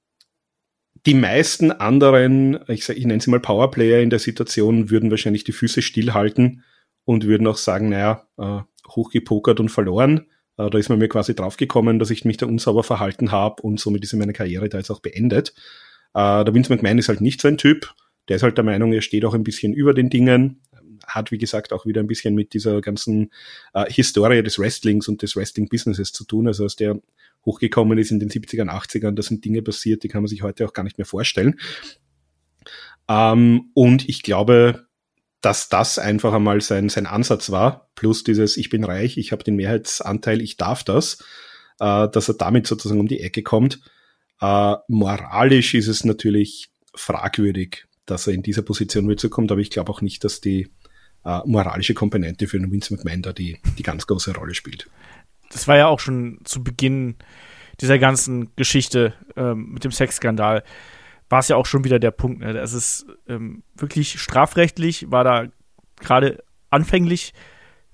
die 1.05 1.13
meisten 1.13 1.71
anderen, 1.71 2.59
ich, 2.67 2.87
ich 2.89 3.05
nenne 3.05 3.21
sie 3.21 3.29
mal 3.29 3.39
Powerplayer 3.39 4.01
in 4.01 4.09
der 4.09 4.19
Situation, 4.19 4.89
würden 4.89 5.11
wahrscheinlich 5.11 5.43
die 5.43 5.51
Füße 5.51 5.81
stillhalten 5.81 6.63
und 7.05 7.25
würden 7.25 7.47
auch 7.47 7.57
sagen, 7.57 7.89
naja, 7.89 8.27
äh, 8.37 8.59
hochgepokert 8.87 9.59
und 9.59 9.69
verloren. 9.69 10.27
Äh, 10.57 10.69
da 10.69 10.77
ist 10.77 10.89
man 10.89 10.99
mir 10.99 11.07
quasi 11.07 11.35
draufgekommen, 11.35 11.99
dass 11.99 12.09
ich 12.09 12.25
mich 12.25 12.37
da 12.37 12.45
unsauber 12.45 12.83
verhalten 12.83 13.31
habe 13.31 13.61
und 13.63 13.79
somit 13.79 14.03
ist 14.03 14.13
meine 14.13 14.33
Karriere 14.33 14.69
da 14.69 14.77
jetzt 14.77 14.91
auch 14.91 14.99
beendet. 14.99 15.53
Äh, 16.13 16.43
der 16.43 16.53
Vince 16.53 16.73
McMahon 16.73 16.97
ist 16.97 17.09
halt 17.09 17.21
nicht 17.21 17.41
so 17.41 17.47
ein 17.47 17.57
Typ. 17.57 17.93
Der 18.27 18.35
ist 18.35 18.43
halt 18.43 18.57
der 18.57 18.65
Meinung, 18.65 18.93
er 18.93 19.01
steht 19.01 19.25
auch 19.25 19.33
ein 19.33 19.43
bisschen 19.43 19.73
über 19.73 19.93
den 19.93 20.09
Dingen. 20.09 20.61
Hat, 21.07 21.31
wie 21.31 21.37
gesagt, 21.37 21.73
auch 21.73 21.85
wieder 21.85 22.01
ein 22.01 22.07
bisschen 22.07 22.35
mit 22.35 22.53
dieser 22.53 22.81
ganzen 22.81 23.31
äh, 23.73 23.91
Historie 23.91 24.43
des 24.43 24.59
Wrestlings 24.59 25.07
und 25.07 25.21
des 25.21 25.35
Wrestling-Businesses 25.35 26.11
zu 26.11 26.25
tun. 26.25 26.47
Also, 26.47 26.63
dass 26.63 26.75
der 26.75 26.99
hochgekommen 27.45 27.97
ist 27.97 28.11
in 28.11 28.19
den 28.19 28.29
70ern, 28.29 28.69
80ern. 28.69 29.15
Da 29.15 29.21
sind 29.21 29.43
Dinge 29.45 29.61
passiert, 29.61 30.03
die 30.03 30.07
kann 30.07 30.21
man 30.21 30.27
sich 30.27 30.43
heute 30.43 30.65
auch 30.65 30.73
gar 30.73 30.83
nicht 30.83 30.97
mehr 30.97 31.05
vorstellen. 31.05 31.59
Ähm, 33.07 33.71
und 33.73 34.07
ich 34.07 34.23
glaube, 34.23 34.87
dass 35.41 35.69
das 35.69 35.99
einfach 35.99 36.33
einmal 36.33 36.61
sein, 36.61 36.89
sein 36.89 37.05
Ansatz 37.05 37.49
war, 37.49 37.89
plus 37.95 38.23
dieses 38.23 38.57
Ich 38.57 38.69
bin 38.69 38.83
reich, 38.83 39.17
ich 39.17 39.31
habe 39.31 39.43
den 39.43 39.55
Mehrheitsanteil, 39.55 40.41
ich 40.41 40.57
darf 40.57 40.83
das, 40.83 41.23
äh, 41.79 42.07
dass 42.09 42.27
er 42.27 42.35
damit 42.35 42.67
sozusagen 42.67 42.99
um 42.99 43.07
die 43.07 43.21
Ecke 43.21 43.41
kommt. 43.41 43.79
Äh, 44.41 44.75
moralisch 44.87 45.73
ist 45.73 45.87
es 45.87 46.03
natürlich 46.03 46.69
fragwürdig, 46.93 47.85
dass 48.05 48.27
er 48.27 48.33
in 48.33 48.43
dieser 48.43 48.61
Position 48.61 49.05
mitzukommt, 49.05 49.51
aber 49.51 49.61
ich 49.61 49.69
glaube 49.69 49.91
auch 49.91 50.01
nicht, 50.01 50.23
dass 50.23 50.41
die 50.41 50.69
äh, 51.25 51.39
moralische 51.45 51.93
Komponente 51.93 52.47
für 52.47 52.57
einen 52.57 52.71
Vince 52.71 52.93
McMahon 52.93 53.21
da 53.21 53.33
die, 53.33 53.57
die 53.77 53.83
ganz 53.83 54.07
große 54.07 54.35
Rolle 54.35 54.53
spielt 54.53 54.89
das 55.49 55.67
war 55.67 55.77
ja 55.77 55.87
auch 55.87 55.99
schon 55.99 56.39
zu 56.43 56.63
Beginn 56.63 57.15
dieser 57.81 57.99
ganzen 57.99 58.55
Geschichte 58.55 59.13
ähm, 59.35 59.73
mit 59.73 59.83
dem 59.83 59.91
Sexskandal. 59.91 60.63
war 61.29 61.39
es 61.39 61.47
ja 61.47 61.55
auch 61.55 61.65
schon 61.65 61.83
wieder 61.83 61.97
der 61.99 62.11
Punkt. 62.11 62.41
Ne? 62.41 62.57
Es 62.57 62.73
ist 62.73 63.07
ähm, 63.27 63.63
wirklich 63.75 64.19
strafrechtlich, 64.19 65.11
war 65.11 65.23
da 65.23 65.47
gerade 65.99 66.43
anfänglich 66.69 67.33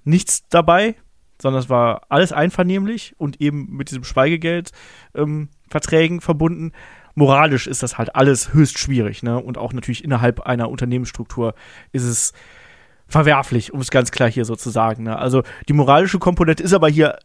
nichts 0.03 0.47
dabei, 0.49 0.95
sondern 1.41 1.61
es 1.61 1.69
war 1.69 2.03
alles 2.09 2.31
einvernehmlich 2.31 3.15
und 3.17 3.41
eben 3.41 3.75
mit 3.75 3.89
diesem 3.89 4.03
Schweigegeld-Verträgen 4.03 6.15
ähm, 6.15 6.21
verbunden. 6.21 6.71
Moralisch 7.13 7.67
ist 7.67 7.83
das 7.83 7.97
halt 7.97 8.15
alles 8.15 8.53
höchst 8.53 8.77
schwierig, 8.77 9.23
ne? 9.23 9.39
Und 9.39 9.57
auch 9.57 9.73
natürlich 9.73 10.03
innerhalb 10.03 10.41
einer 10.41 10.69
Unternehmensstruktur 10.69 11.55
ist 11.91 12.03
es 12.03 12.33
verwerflich, 13.07 13.73
um 13.73 13.79
es 13.79 13.91
ganz 13.91 14.11
klar 14.11 14.29
hier 14.29 14.45
so 14.45 14.55
zu 14.55 14.69
sagen. 14.69 15.03
Ne? 15.03 15.17
Also 15.17 15.43
die 15.67 15.73
moralische 15.73 16.19
Komponente 16.19 16.63
ist 16.63 16.73
aber 16.73 16.89
hier 16.89 17.17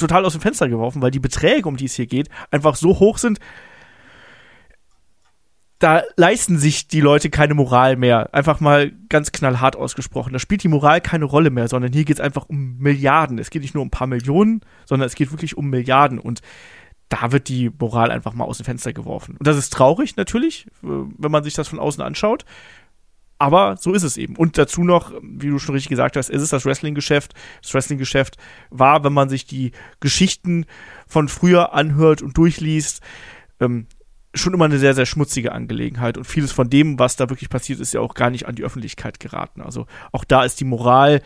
total 0.00 0.24
aus 0.24 0.32
dem 0.32 0.40
Fenster 0.40 0.68
geworfen, 0.68 1.02
weil 1.02 1.10
die 1.10 1.20
Beträge, 1.20 1.68
um 1.68 1.76
die 1.76 1.86
es 1.86 1.94
hier 1.94 2.06
geht, 2.06 2.28
einfach 2.50 2.76
so 2.76 2.98
hoch 2.98 3.18
sind, 3.18 3.38
da 5.80 6.02
leisten 6.16 6.58
sich 6.58 6.88
die 6.88 7.00
Leute 7.00 7.30
keine 7.30 7.54
Moral 7.54 7.96
mehr. 7.96 8.34
Einfach 8.34 8.60
mal 8.60 8.92
ganz 9.08 9.32
knallhart 9.32 9.76
ausgesprochen. 9.76 10.34
Da 10.34 10.38
spielt 10.38 10.62
die 10.62 10.68
Moral 10.68 11.00
keine 11.00 11.24
Rolle 11.24 11.48
mehr, 11.48 11.68
sondern 11.68 11.92
hier 11.92 12.04
geht 12.04 12.16
es 12.16 12.20
einfach 12.20 12.48
um 12.50 12.76
Milliarden. 12.76 13.38
Es 13.38 13.48
geht 13.48 13.62
nicht 13.62 13.74
nur 13.74 13.80
um 13.82 13.86
ein 13.86 13.90
paar 13.90 14.06
Millionen, 14.06 14.60
sondern 14.84 15.06
es 15.06 15.14
geht 15.14 15.32
wirklich 15.32 15.56
um 15.56 15.70
Milliarden. 15.70 16.18
Und 16.18 16.42
da 17.08 17.32
wird 17.32 17.48
die 17.48 17.70
Moral 17.78 18.10
einfach 18.10 18.34
mal 18.34 18.44
aus 18.44 18.58
dem 18.58 18.66
Fenster 18.66 18.92
geworfen. 18.92 19.36
Und 19.38 19.46
das 19.46 19.56
ist 19.56 19.72
traurig 19.72 20.16
natürlich, 20.16 20.66
wenn 20.82 21.30
man 21.30 21.44
sich 21.44 21.54
das 21.54 21.68
von 21.68 21.78
außen 21.78 22.02
anschaut. 22.02 22.44
Aber 23.40 23.78
so 23.78 23.94
ist 23.94 24.02
es 24.02 24.18
eben. 24.18 24.36
Und 24.36 24.58
dazu 24.58 24.84
noch, 24.84 25.14
wie 25.22 25.48
du 25.48 25.58
schon 25.58 25.74
richtig 25.74 25.88
gesagt 25.88 26.16
hast, 26.16 26.28
ist 26.28 26.42
es 26.42 26.50
das 26.50 26.66
Wrestling-Geschäft. 26.66 27.32
Das 27.62 27.72
Wrestling-Geschäft 27.72 28.36
war, 28.68 29.02
wenn 29.02 29.14
man 29.14 29.30
sich 29.30 29.46
die 29.46 29.72
Geschichten 29.98 30.66
von 31.08 31.26
früher 31.26 31.72
anhört 31.72 32.20
und 32.20 32.36
durchliest, 32.36 33.00
ähm, 33.58 33.86
schon 34.34 34.52
immer 34.52 34.66
eine 34.66 34.78
sehr, 34.78 34.92
sehr 34.92 35.06
schmutzige 35.06 35.52
Angelegenheit. 35.52 36.18
Und 36.18 36.24
vieles 36.24 36.52
von 36.52 36.68
dem, 36.68 36.98
was 36.98 37.16
da 37.16 37.30
wirklich 37.30 37.48
passiert, 37.48 37.80
ist 37.80 37.94
ja 37.94 38.00
auch 38.00 38.12
gar 38.12 38.28
nicht 38.28 38.46
an 38.46 38.56
die 38.56 38.62
Öffentlichkeit 38.62 39.20
geraten. 39.20 39.62
Also 39.62 39.86
auch 40.12 40.24
da 40.24 40.44
ist 40.44 40.60
die 40.60 40.66
Moral 40.66 41.22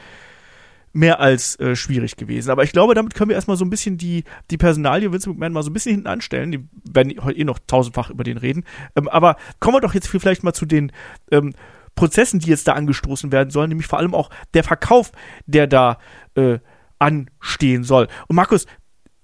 mehr 0.92 1.18
als 1.18 1.58
äh, 1.58 1.74
schwierig 1.74 2.14
gewesen. 2.14 2.52
Aber 2.52 2.62
ich 2.62 2.70
glaube, 2.70 2.94
damit 2.94 3.14
können 3.14 3.30
wir 3.30 3.34
erstmal 3.34 3.56
so 3.56 3.64
ein 3.64 3.70
bisschen 3.70 3.98
die, 3.98 4.22
die 4.52 4.56
Personalie 4.56 5.10
Vince 5.10 5.28
McMahon 5.30 5.52
mal 5.52 5.64
so 5.64 5.70
ein 5.70 5.72
bisschen 5.72 5.96
hinten 5.96 6.06
anstellen. 6.06 6.52
Die 6.52 6.64
werden 6.84 7.12
heute 7.24 7.40
eh 7.40 7.44
noch 7.44 7.58
tausendfach 7.66 8.10
über 8.10 8.22
den 8.22 8.36
reden. 8.36 8.62
Ähm, 8.94 9.08
aber 9.08 9.34
kommen 9.58 9.74
wir 9.74 9.80
doch 9.80 9.94
jetzt 9.94 10.06
vielleicht 10.06 10.44
mal 10.44 10.52
zu 10.52 10.64
den 10.64 10.92
ähm, 11.32 11.54
Prozessen, 11.94 12.40
die 12.40 12.50
jetzt 12.50 12.68
da 12.68 12.72
angestoßen 12.72 13.32
werden 13.32 13.50
sollen, 13.50 13.68
nämlich 13.68 13.86
vor 13.86 13.98
allem 13.98 14.14
auch 14.14 14.30
der 14.54 14.64
Verkauf, 14.64 15.12
der 15.46 15.66
da 15.66 15.98
äh, 16.34 16.58
anstehen 16.98 17.84
soll. 17.84 18.08
Und 18.28 18.36
Markus, 18.36 18.66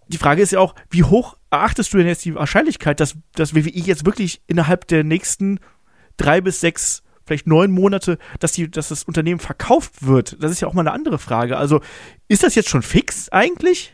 die 0.09 0.19
Frage 0.19 0.43
ist 0.43 0.53
ja 0.53 0.61
auch, 0.61 0.75
wie 0.91 1.05
hoch 1.05 1.37
erachtest 1.51 1.93
du 1.93 1.99
denn 1.99 2.07
jetzt 2.07 2.25
die 2.25 2.35
Wahrscheinlichkeit, 2.35 3.01
dass, 3.01 3.17
dass 3.35 3.55
WWE 3.55 3.71
jetzt 3.71 4.07
wirklich 4.07 4.43
innerhalb 4.47 4.87
der 4.89 5.05
nächsten 5.05 5.61
drei 6.17 6.41
bis 6.41 6.61
sechs, 6.61 7.03
vielleicht 7.25 7.47
neun 7.47 7.71
Monate, 7.71 8.19
dass, 8.41 8.53
die, 8.53 8.71
dass 8.71 8.89
das 8.89 9.05
Unternehmen 9.05 9.41
verkauft 9.41 10.05
wird? 10.05 10.43
Das 10.43 10.51
ist 10.51 10.61
ja 10.61 10.69
auch 10.69 10.75
mal 10.75 10.83
eine 10.83 10.93
andere 10.93 11.19
Frage. 11.19 11.57
Also 11.57 11.81
ist 12.29 12.43
das 12.43 12.55
jetzt 12.55 12.69
schon 12.69 12.83
fix 12.83 13.29
eigentlich? 13.31 13.93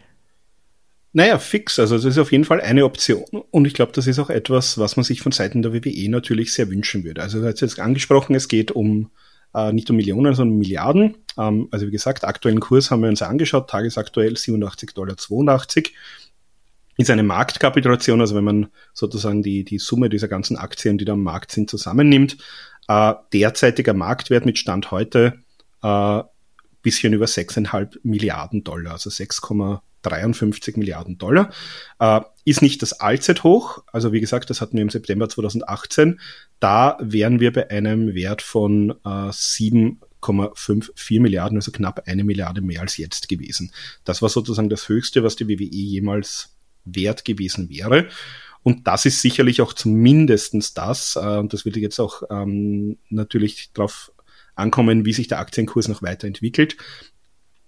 Naja, 1.17 1.39
fix. 1.39 1.79
Also 1.79 1.97
das 1.97 2.05
ist 2.05 2.19
auf 2.19 2.31
jeden 2.31 2.45
Fall 2.45 2.61
eine 2.61 2.85
Option. 2.85 3.25
Und 3.51 3.67
ich 3.67 3.73
glaube, 3.73 3.91
das 3.93 4.07
ist 4.07 4.19
auch 4.19 4.29
etwas, 4.29 4.77
was 4.77 4.99
man 4.99 5.05
sich 5.05 5.23
von 5.23 5.33
Seiten 5.33 5.63
der 5.63 5.73
WWE 5.73 6.11
natürlich 6.11 6.53
sehr 6.53 6.69
wünschen 6.69 7.05
würde. 7.05 7.23
Also 7.23 7.41
du 7.41 7.47
hast 7.47 7.63
jetzt 7.63 7.81
angesprochen, 7.81 8.35
es 8.35 8.49
geht 8.49 8.71
um 8.71 9.11
äh, 9.55 9.73
nicht 9.73 9.89
um 9.89 9.97
Millionen, 9.97 10.35
sondern 10.35 10.53
um 10.53 10.59
Milliarden. 10.59 11.17
Ähm, 11.39 11.69
also 11.71 11.87
wie 11.87 11.91
gesagt, 11.91 12.25
aktuellen 12.25 12.61
Kurs 12.61 12.91
haben 12.91 13.01
wir 13.01 13.09
uns 13.09 13.23
angeschaut, 13.23 13.71
tagesaktuell 13.71 14.35
87,82 14.35 14.93
Dollar. 14.93 15.17
Ist 16.99 17.11
eine 17.11 17.23
Marktkapitulation, 17.23 18.21
also 18.21 18.37
wenn 18.37 18.45
man 18.45 18.67
sozusagen 18.93 19.43
die, 19.43 19.65
die 19.65 19.79
Summe 19.79 20.11
dieser 20.11 20.29
ganzen 20.29 20.59
Aktien, 20.59 20.99
die 20.99 21.07
da 21.07 21.15
am 21.15 21.23
Markt 21.23 21.51
sind, 21.51 21.71
zusammennimmt. 21.71 22.37
Äh, 22.89 23.15
derzeitiger 23.33 23.95
Marktwert 23.95 24.45
mit 24.45 24.59
Stand 24.59 24.91
heute 24.91 25.39
äh, 25.83 26.23
bisschen 26.83 27.15
über 27.15 27.25
6,5 27.25 28.01
Milliarden 28.03 28.65
Dollar, 28.65 28.93
also 28.93 29.09
6, 29.09 29.41
53 30.07 30.77
Milliarden 30.77 31.19
Dollar. 31.19 31.53
Äh, 31.99 32.21
ist 32.45 32.63
nicht 32.63 32.81
das 32.83 32.95
Allzeithoch. 32.95 33.85
Also 33.93 34.13
wie 34.13 34.21
gesagt, 34.21 34.51
das 34.51 34.61
hatten 34.61 34.77
wir 34.77 34.83
im 34.83 34.91
September 34.91 35.29
2018. 35.29 36.21
Da 36.61 36.97
wären 37.01 37.41
wir 37.41 37.53
bei 37.53 37.71
einem 37.71 38.15
Wert 38.15 38.43
von 38.43 38.91
äh, 39.05 39.31
7,54 39.31 41.21
Milliarden, 41.21 41.59
also 41.59 41.73
knapp 41.73 42.07
eine 42.07 42.25
Milliarde 42.25 42.61
mehr 42.61 42.81
als 42.81 42.97
jetzt 42.97 43.29
gewesen. 43.29 43.73
Das 44.05 44.23
war 44.23 44.29
sozusagen 44.29 44.71
das 44.71 44.89
Höchste, 44.89 45.23
was 45.23 45.37
die 45.37 45.49
WWE 45.49 45.65
jemals 45.65 46.57
wert 46.85 47.25
gewesen 47.25 47.69
wäre. 47.69 48.09
Und 48.63 48.87
das 48.89 49.07
ist 49.07 49.23
sicherlich 49.23 49.61
auch 49.61 49.73
zumindestens 49.73 50.75
das, 50.75 51.17
äh, 51.17 51.39
und 51.39 51.53
das 51.53 51.65
würde 51.65 51.81
jetzt 51.81 52.01
auch 52.01 52.23
ähm, 52.31 52.99
natürlich 53.11 53.73
darauf 53.73 54.13
ankommen, 54.57 55.05
wie 55.05 55.13
sich 55.13 55.29
der 55.29 55.39
Aktienkurs 55.39 55.87
noch 55.87 56.03
weiterentwickelt. 56.03 56.77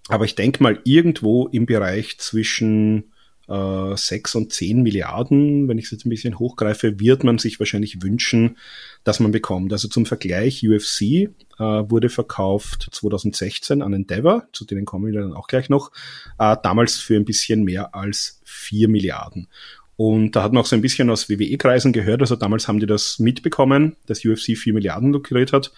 Aber 0.08 0.24
ich 0.24 0.34
denke 0.34 0.62
mal, 0.62 0.80
irgendwo 0.84 1.46
im 1.48 1.66
Bereich 1.66 2.18
zwischen 2.18 3.12
äh, 3.48 3.96
6 3.96 4.34
und 4.34 4.52
10 4.52 4.82
Milliarden, 4.82 5.68
wenn 5.68 5.78
ich 5.78 5.86
es 5.86 5.90
jetzt 5.90 6.06
ein 6.06 6.10
bisschen 6.10 6.38
hochgreife, 6.38 7.00
wird 7.00 7.24
man 7.24 7.38
sich 7.38 7.58
wahrscheinlich 7.58 8.02
wünschen, 8.02 8.56
dass 9.04 9.20
man 9.20 9.32
bekommt. 9.32 9.72
Also 9.72 9.88
zum 9.88 10.06
Vergleich, 10.06 10.66
UFC 10.66 11.02
äh, 11.02 11.28
wurde 11.58 12.08
verkauft 12.08 12.88
2016 12.90 13.82
an 13.82 13.92
Endeavor, 13.92 14.46
zu 14.52 14.64
denen 14.64 14.84
kommen 14.84 15.12
wir 15.12 15.20
dann 15.20 15.34
auch 15.34 15.46
gleich 15.46 15.68
noch, 15.68 15.92
äh, 16.38 16.56
damals 16.62 16.96
für 16.96 17.16
ein 17.16 17.24
bisschen 17.24 17.64
mehr 17.64 17.94
als 17.94 18.40
4 18.44 18.88
Milliarden. 18.88 19.48
Und 19.96 20.36
da 20.36 20.44
hat 20.44 20.52
man 20.52 20.62
auch 20.62 20.66
so 20.66 20.76
ein 20.76 20.82
bisschen 20.82 21.10
aus 21.10 21.28
WWE-Kreisen 21.28 21.92
gehört, 21.92 22.20
also 22.20 22.36
damals 22.36 22.68
haben 22.68 22.78
die 22.78 22.86
das 22.86 23.18
mitbekommen, 23.18 23.96
dass 24.06 24.24
UFC 24.24 24.56
4 24.56 24.72
Milliarden 24.72 25.12
lukriert 25.12 25.52
hat 25.52 25.72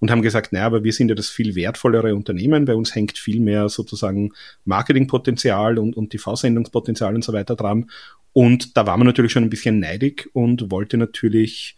und 0.00 0.10
haben 0.10 0.22
gesagt, 0.22 0.52
naja, 0.52 0.66
aber 0.66 0.84
wir 0.84 0.92
sind 0.92 1.08
ja 1.08 1.14
das 1.14 1.28
viel 1.28 1.54
wertvollere 1.54 2.14
Unternehmen, 2.14 2.64
bei 2.64 2.74
uns 2.74 2.94
hängt 2.94 3.18
viel 3.18 3.40
mehr 3.40 3.68
sozusagen 3.68 4.32
Marketingpotenzial 4.64 5.78
und, 5.78 5.96
und 5.96 6.10
TV-Sendungspotenzial 6.10 7.14
und 7.14 7.24
so 7.24 7.32
weiter 7.32 7.56
dran. 7.56 7.90
Und 8.32 8.76
da 8.76 8.86
war 8.86 8.96
man 8.96 9.06
natürlich 9.06 9.32
schon 9.32 9.44
ein 9.44 9.50
bisschen 9.50 9.80
neidig 9.80 10.28
und 10.34 10.70
wollte 10.70 10.98
natürlich 10.98 11.76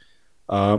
äh, 0.48 0.78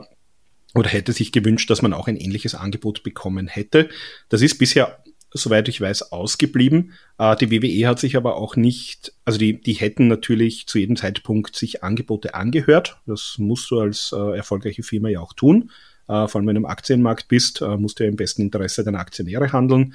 oder 0.76 0.90
hätte 0.90 1.14
sich 1.14 1.32
gewünscht, 1.32 1.70
dass 1.70 1.82
man 1.82 1.94
auch 1.94 2.08
ein 2.08 2.18
ähnliches 2.18 2.54
Angebot 2.54 3.02
bekommen 3.02 3.48
hätte. 3.48 3.90
Das 4.30 4.42
ist 4.42 4.58
bisher 4.58 5.00
soweit 5.32 5.68
ich 5.68 5.80
weiß, 5.80 6.12
ausgeblieben. 6.12 6.94
Äh, 7.18 7.36
die 7.36 7.52
WWE 7.52 7.88
hat 7.88 8.00
sich 8.00 8.18
aber 8.18 8.36
auch 8.36 8.56
nicht, 8.56 9.14
also 9.26 9.38
die, 9.38 9.62
die 9.62 9.74
hätten 9.74 10.08
natürlich 10.08 10.68
zu 10.68 10.80
jedem 10.80 10.96
Zeitpunkt 10.96 11.56
sich 11.56 11.84
Angebote 11.84 12.34
angehört. 12.34 13.00
Das 13.06 13.36
musst 13.38 13.70
du 13.72 13.80
als 13.80 14.12
äh, 14.12 14.38
erfolgreiche 14.38 14.84
Firma 14.84 15.10
ja 15.10 15.20
auch 15.20 15.34
tun 15.34 15.72
äh, 16.10 16.28
vor 16.28 16.36
allem 16.36 16.48
wenn 16.48 16.56
du 16.56 16.62
im 16.62 16.66
Aktienmarkt 16.66 17.28
bist, 17.28 17.62
äh, 17.62 17.78
musst 17.78 18.00
du 18.00 18.04
ja 18.04 18.10
im 18.10 18.16
besten 18.16 18.42
Interesse 18.42 18.84
deiner 18.84 19.00
Aktionäre 19.00 19.54
handeln. 19.54 19.94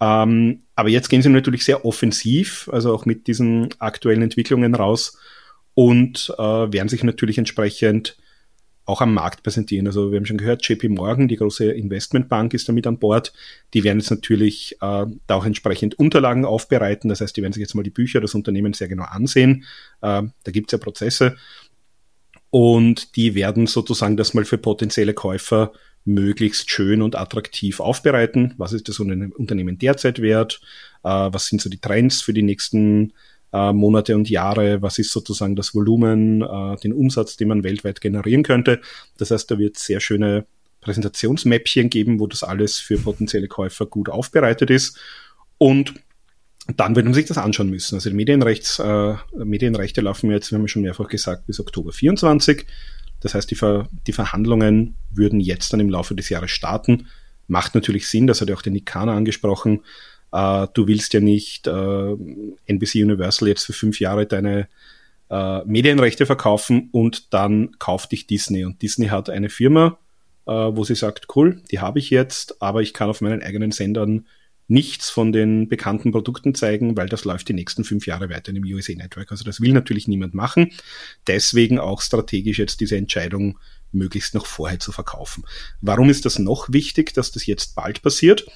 Ähm, 0.00 0.62
aber 0.76 0.88
jetzt 0.88 1.10
gehen 1.10 1.20
sie 1.20 1.28
natürlich 1.28 1.64
sehr 1.64 1.84
offensiv, 1.84 2.70
also 2.72 2.94
auch 2.94 3.04
mit 3.04 3.26
diesen 3.26 3.68
aktuellen 3.80 4.22
Entwicklungen 4.22 4.74
raus 4.74 5.18
und 5.74 6.32
äh, 6.38 6.42
werden 6.42 6.88
sich 6.88 7.04
natürlich 7.04 7.36
entsprechend 7.36 8.16
auch 8.86 9.00
am 9.00 9.14
Markt 9.14 9.42
präsentieren. 9.42 9.86
Also 9.86 10.10
wir 10.10 10.18
haben 10.18 10.26
schon 10.26 10.38
gehört, 10.38 10.66
JP 10.66 10.88
Morgan, 10.88 11.28
die 11.28 11.36
große 11.36 11.70
Investmentbank, 11.70 12.54
ist 12.54 12.68
damit 12.68 12.86
an 12.86 12.98
Bord. 12.98 13.32
Die 13.72 13.84
werden 13.84 14.00
jetzt 14.00 14.10
natürlich 14.10 14.72
äh, 14.80 15.06
da 15.26 15.34
auch 15.34 15.44
entsprechend 15.44 15.98
Unterlagen 15.98 16.44
aufbereiten. 16.44 17.08
Das 17.08 17.20
heißt, 17.20 17.36
die 17.36 17.42
werden 17.42 17.52
sich 17.52 17.60
jetzt 17.60 17.74
mal 17.74 17.82
die 17.82 17.90
Bücher 17.90 18.20
des 18.20 18.34
Unternehmens 18.34 18.78
sehr 18.78 18.88
genau 18.88 19.04
ansehen. 19.04 19.64
Äh, 20.00 20.22
da 20.44 20.50
gibt 20.50 20.70
es 20.70 20.72
ja 20.72 20.78
Prozesse 20.82 21.36
und 22.50 23.16
die 23.16 23.34
werden 23.34 23.66
sozusagen 23.66 24.16
das 24.16 24.34
mal 24.34 24.44
für 24.44 24.58
potenzielle 24.58 25.14
Käufer 25.14 25.72
möglichst 26.04 26.70
schön 26.70 27.02
und 27.02 27.16
attraktiv 27.16 27.80
aufbereiten. 27.80 28.54
Was 28.56 28.72
ist 28.72 28.88
das 28.88 28.98
Unternehmen 28.98 29.78
derzeit 29.78 30.20
wert? 30.20 30.60
Äh, 31.04 31.08
was 31.08 31.46
sind 31.46 31.60
so 31.60 31.70
die 31.70 31.80
Trends 31.80 32.22
für 32.22 32.32
die 32.32 32.42
nächsten 32.42 33.12
äh, 33.52 33.72
Monate 33.72 34.16
und 34.16 34.30
Jahre? 34.30 34.82
Was 34.82 34.98
ist 34.98 35.12
sozusagen 35.12 35.56
das 35.56 35.74
Volumen, 35.74 36.42
äh, 36.42 36.76
den 36.76 36.92
Umsatz, 36.92 37.36
den 37.36 37.48
man 37.48 37.64
weltweit 37.64 38.00
generieren 38.00 38.42
könnte? 38.42 38.80
Das 39.18 39.30
heißt, 39.30 39.50
da 39.50 39.58
wird 39.58 39.78
sehr 39.78 40.00
schöne 40.00 40.46
Präsentationsmäppchen 40.80 41.90
geben, 41.90 42.18
wo 42.18 42.26
das 42.26 42.42
alles 42.42 42.78
für 42.78 42.98
potenzielle 42.98 43.48
Käufer 43.48 43.86
gut 43.86 44.08
aufbereitet 44.08 44.70
ist. 44.70 44.98
Und 45.58 45.94
dann 46.76 46.96
wird 46.96 47.06
man 47.06 47.14
sich 47.14 47.26
das 47.26 47.38
anschauen 47.38 47.70
müssen. 47.70 47.94
Also 47.94 48.10
die 48.10 48.16
Medienrechts, 48.16 48.78
äh, 48.78 49.14
Medienrechte 49.36 50.00
laufen 50.00 50.30
jetzt, 50.30 50.50
wir 50.50 50.58
haben 50.58 50.68
schon 50.68 50.82
mehrfach 50.82 51.08
gesagt, 51.08 51.46
bis 51.46 51.60
Oktober 51.60 51.92
24. 51.92 52.66
Das 53.20 53.34
heißt, 53.34 53.50
die, 53.50 53.54
Ver 53.54 53.88
die 54.06 54.12
Verhandlungen 54.12 54.94
würden 55.10 55.40
jetzt 55.40 55.72
dann 55.72 55.80
im 55.80 55.90
Laufe 55.90 56.14
des 56.14 56.28
Jahres 56.28 56.50
starten. 56.50 57.06
Macht 57.46 57.74
natürlich 57.74 58.08
Sinn, 58.08 58.26
das 58.26 58.40
hat 58.40 58.48
ja 58.48 58.54
auch 58.54 58.62
der 58.62 58.72
Nick 58.72 58.86
Kana 58.86 59.16
angesprochen. 59.16 59.80
Äh, 60.32 60.66
du 60.74 60.86
willst 60.86 61.12
ja 61.14 61.20
nicht 61.20 61.66
äh, 61.66 62.16
NBC 62.66 63.02
Universal 63.02 63.48
jetzt 63.48 63.64
für 63.64 63.72
fünf 63.72 64.00
Jahre 64.00 64.26
deine 64.26 64.68
äh, 65.30 65.64
Medienrechte 65.64 66.26
verkaufen 66.26 66.88
und 66.92 67.32
dann 67.32 67.78
kauft 67.78 68.12
dich 68.12 68.26
Disney. 68.26 68.64
Und 68.64 68.82
Disney 68.82 69.06
hat 69.06 69.30
eine 69.30 69.48
Firma, 69.48 69.98
äh, 70.46 70.52
wo 70.52 70.84
sie 70.84 70.94
sagt, 70.94 71.28
cool, 71.36 71.62
die 71.70 71.80
habe 71.80 71.98
ich 71.98 72.10
jetzt, 72.10 72.60
aber 72.62 72.82
ich 72.82 72.92
kann 72.94 73.08
auf 73.10 73.20
meinen 73.20 73.42
eigenen 73.42 73.72
Sendern 73.72 74.26
nichts 74.70 75.10
von 75.10 75.32
den 75.32 75.68
bekannten 75.68 76.12
Produkten 76.12 76.54
zeigen, 76.54 76.96
weil 76.96 77.08
das 77.08 77.24
läuft 77.24 77.48
die 77.48 77.52
nächsten 77.52 77.84
fünf 77.84 78.06
Jahre 78.06 78.30
weiter 78.30 78.50
in 78.50 78.54
dem 78.54 78.64
USA 78.64 78.94
Network. 78.94 79.30
Also 79.30 79.44
das 79.44 79.60
will 79.60 79.72
natürlich 79.72 80.08
niemand 80.08 80.32
machen. 80.32 80.72
Deswegen 81.26 81.78
auch 81.78 82.00
strategisch 82.00 82.58
jetzt 82.58 82.80
diese 82.80 82.96
Entscheidung 82.96 83.58
möglichst 83.92 84.34
noch 84.34 84.46
vorher 84.46 84.78
zu 84.78 84.92
verkaufen. 84.92 85.44
Warum 85.80 86.08
ist 86.08 86.24
das 86.24 86.38
noch 86.38 86.72
wichtig, 86.72 87.12
dass 87.12 87.32
das 87.32 87.46
jetzt 87.46 87.74
bald 87.74 88.02
passiert? 88.02 88.46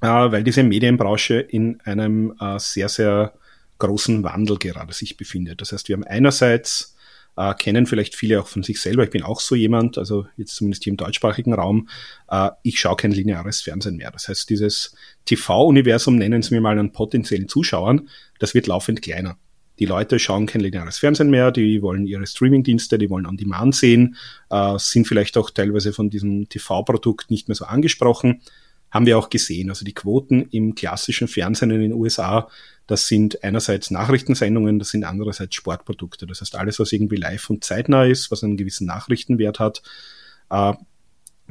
Äh, 0.00 0.06
weil 0.06 0.44
diese 0.44 0.62
Medienbranche 0.62 1.40
in 1.40 1.80
einem 1.82 2.34
äh, 2.40 2.58
sehr, 2.58 2.88
sehr 2.88 3.34
großen 3.78 4.22
Wandel 4.22 4.58
gerade 4.58 4.92
sich 4.92 5.16
befindet. 5.16 5.60
Das 5.60 5.72
heißt, 5.72 5.88
wir 5.88 5.96
haben 5.96 6.04
einerseits 6.04 6.93
äh, 7.36 7.54
kennen 7.54 7.86
vielleicht 7.86 8.14
viele 8.14 8.40
auch 8.40 8.46
von 8.46 8.62
sich 8.62 8.80
selber. 8.80 9.04
Ich 9.04 9.10
bin 9.10 9.22
auch 9.22 9.40
so 9.40 9.54
jemand, 9.54 9.98
also 9.98 10.26
jetzt 10.36 10.56
zumindest 10.56 10.84
hier 10.84 10.92
im 10.92 10.96
deutschsprachigen 10.96 11.52
Raum, 11.52 11.88
äh, 12.28 12.50
ich 12.62 12.78
schaue 12.78 12.96
kein 12.96 13.12
lineares 13.12 13.60
Fernsehen 13.60 13.96
mehr. 13.96 14.10
Das 14.10 14.28
heißt, 14.28 14.48
dieses 14.50 14.94
TV-Universum, 15.24 16.16
nennen 16.16 16.42
Sie 16.42 16.54
mir 16.54 16.60
mal 16.60 16.78
an 16.78 16.92
potenziellen 16.92 17.48
Zuschauern, 17.48 18.08
das 18.38 18.54
wird 18.54 18.66
laufend 18.66 19.02
kleiner. 19.02 19.36
Die 19.80 19.86
Leute 19.86 20.20
schauen 20.20 20.46
kein 20.46 20.60
lineares 20.60 20.98
Fernsehen 20.98 21.30
mehr, 21.30 21.50
die 21.50 21.82
wollen 21.82 22.06
ihre 22.06 22.26
Streaming-Dienste, 22.26 22.96
die 22.96 23.10
wollen 23.10 23.26
on 23.26 23.36
demand 23.36 23.74
sehen, 23.74 24.16
äh, 24.50 24.78
sind 24.78 25.08
vielleicht 25.08 25.36
auch 25.36 25.50
teilweise 25.50 25.92
von 25.92 26.10
diesem 26.10 26.48
TV-Produkt 26.48 27.30
nicht 27.30 27.48
mehr 27.48 27.56
so 27.56 27.64
angesprochen. 27.64 28.42
Haben 28.92 29.06
wir 29.06 29.18
auch 29.18 29.28
gesehen. 29.28 29.70
Also 29.70 29.84
die 29.84 29.92
Quoten 29.92 30.42
im 30.52 30.76
klassischen 30.76 31.26
Fernsehen 31.26 31.72
in 31.72 31.80
den 31.80 31.92
USA 31.92 32.48
das 32.86 33.06
sind 33.06 33.42
einerseits 33.42 33.90
Nachrichtensendungen, 33.90 34.78
das 34.78 34.90
sind 34.90 35.04
andererseits 35.04 35.54
Sportprodukte. 35.54 36.26
Das 36.26 36.40
heißt, 36.40 36.56
alles, 36.56 36.78
was 36.78 36.92
irgendwie 36.92 37.16
live 37.16 37.48
und 37.48 37.64
zeitnah 37.64 38.04
ist, 38.04 38.30
was 38.30 38.44
einen 38.44 38.56
gewissen 38.56 38.86
Nachrichtenwert 38.86 39.58
hat, 39.58 39.82
äh, 40.50 40.74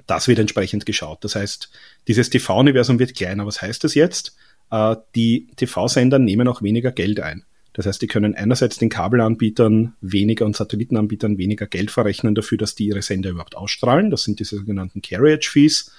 das 0.07 0.27
wird 0.27 0.39
entsprechend 0.39 0.85
geschaut. 0.85 1.23
Das 1.23 1.35
heißt, 1.35 1.69
dieses 2.07 2.29
TV-Universum 2.29 2.99
wird 2.99 3.15
kleiner. 3.15 3.45
Was 3.45 3.61
heißt 3.61 3.83
das 3.83 3.95
jetzt? 3.95 4.35
Äh, 4.71 4.95
die 5.15 5.47
TV-Sender 5.55 6.19
nehmen 6.19 6.47
auch 6.47 6.61
weniger 6.61 6.91
Geld 6.91 7.19
ein. 7.19 7.45
Das 7.73 7.87
heißt, 7.87 8.01
die 8.03 8.07
können 8.07 8.35
einerseits 8.35 8.77
den 8.77 8.89
Kabelanbietern 8.89 9.93
weniger 10.01 10.45
und 10.45 10.55
Satellitenanbietern 10.55 11.39
weniger 11.39 11.65
Geld 11.65 11.89
verrechnen 11.89 12.35
dafür, 12.35 12.59
dass 12.59 12.75
die 12.75 12.85
ihre 12.85 13.01
Sender 13.01 13.31
überhaupt 13.31 13.57
ausstrahlen. 13.57 14.11
Das 14.11 14.23
sind 14.23 14.39
diese 14.39 14.57
sogenannten 14.57 15.01
Carriage 15.01 15.49
Fees. 15.49 15.91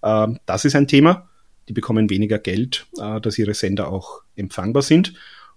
Äh, 0.00 0.28
das 0.46 0.64
ist 0.64 0.74
ein 0.74 0.88
Thema 0.88 1.27
die 1.68 1.72
bekommen 1.72 2.10
weniger 2.10 2.38
Geld, 2.38 2.86
äh, 2.98 3.20
dass 3.20 3.38
ihre 3.38 3.54
Sender 3.54 3.92
auch 3.92 4.22
empfangbar 4.36 4.82
sind. 4.82 5.14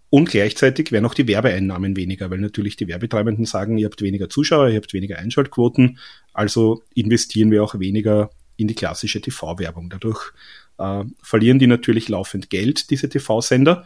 Und 0.10 0.30
gleichzeitig 0.30 0.92
werden 0.92 1.06
auch 1.06 1.14
die 1.14 1.28
Werbeeinnahmen 1.28 1.96
weniger, 1.96 2.30
weil 2.30 2.40
natürlich 2.40 2.76
die 2.76 2.88
Werbetreibenden 2.90 3.46
sagen, 3.46 3.78
ihr 3.78 3.86
habt 3.86 4.02
weniger 4.02 4.30
Zuschauer, 4.30 4.68
ihr 4.70 4.76
habt 4.76 4.94
weniger 4.94 5.18
Einschaltquoten, 5.18 6.00
also 6.34 6.84
investieren 6.94 7.50
wir 7.50 7.64
auch 7.64 7.80
weniger 7.80 8.30
in 8.58 8.68
die 8.68 8.76
klassische 8.76 9.22
TV-Werbung. 9.22 9.90
Dadurch 9.90 10.34
äh, 10.78 11.06
verlieren 11.24 11.60
die 11.60 11.68
natürlich 11.68 12.10
laufend 12.10 12.50
Geld, 12.50 12.90
diese 12.90 13.08
TV-Sender. 13.08 13.86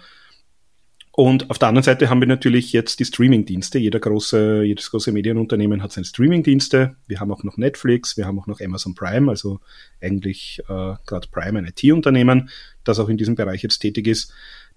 Und 1.18 1.50
auf 1.50 1.58
der 1.58 1.70
anderen 1.70 1.84
Seite 1.84 2.10
haben 2.10 2.20
wir 2.20 2.28
natürlich 2.28 2.74
jetzt 2.74 3.00
die 3.00 3.06
Streaming-Dienste. 3.06 3.80
Jeder 3.80 4.02
große, 4.02 4.64
jedes 4.64 4.92
große 4.92 5.14
Medienunternehmen 5.14 5.82
hat 5.82 5.94
seine 5.94 6.04
Streaming-Dienste. 6.04 6.98
Wir 7.08 7.22
haben 7.22 7.32
auch 7.32 7.46
noch 7.46 7.56
Netflix, 7.56 8.18
wir 8.18 8.26
haben 8.26 8.38
auch 8.38 8.48
noch 8.48 8.60
Amazon 8.60 8.96
Prime, 8.96 9.32
also 9.32 9.62
eigentlich 10.02 10.60
äh, 10.68 10.96
gerade 11.06 11.28
Prime 11.32 11.60
ein 11.60 11.68
IT-Unternehmen, 11.74 12.50
das 12.84 13.00
auch 13.00 13.08
in 13.08 13.16
diesem 13.16 13.36
Bereich 13.36 13.64
jetzt 13.64 13.80
tätig 13.80 14.08
ist. 14.08 14.34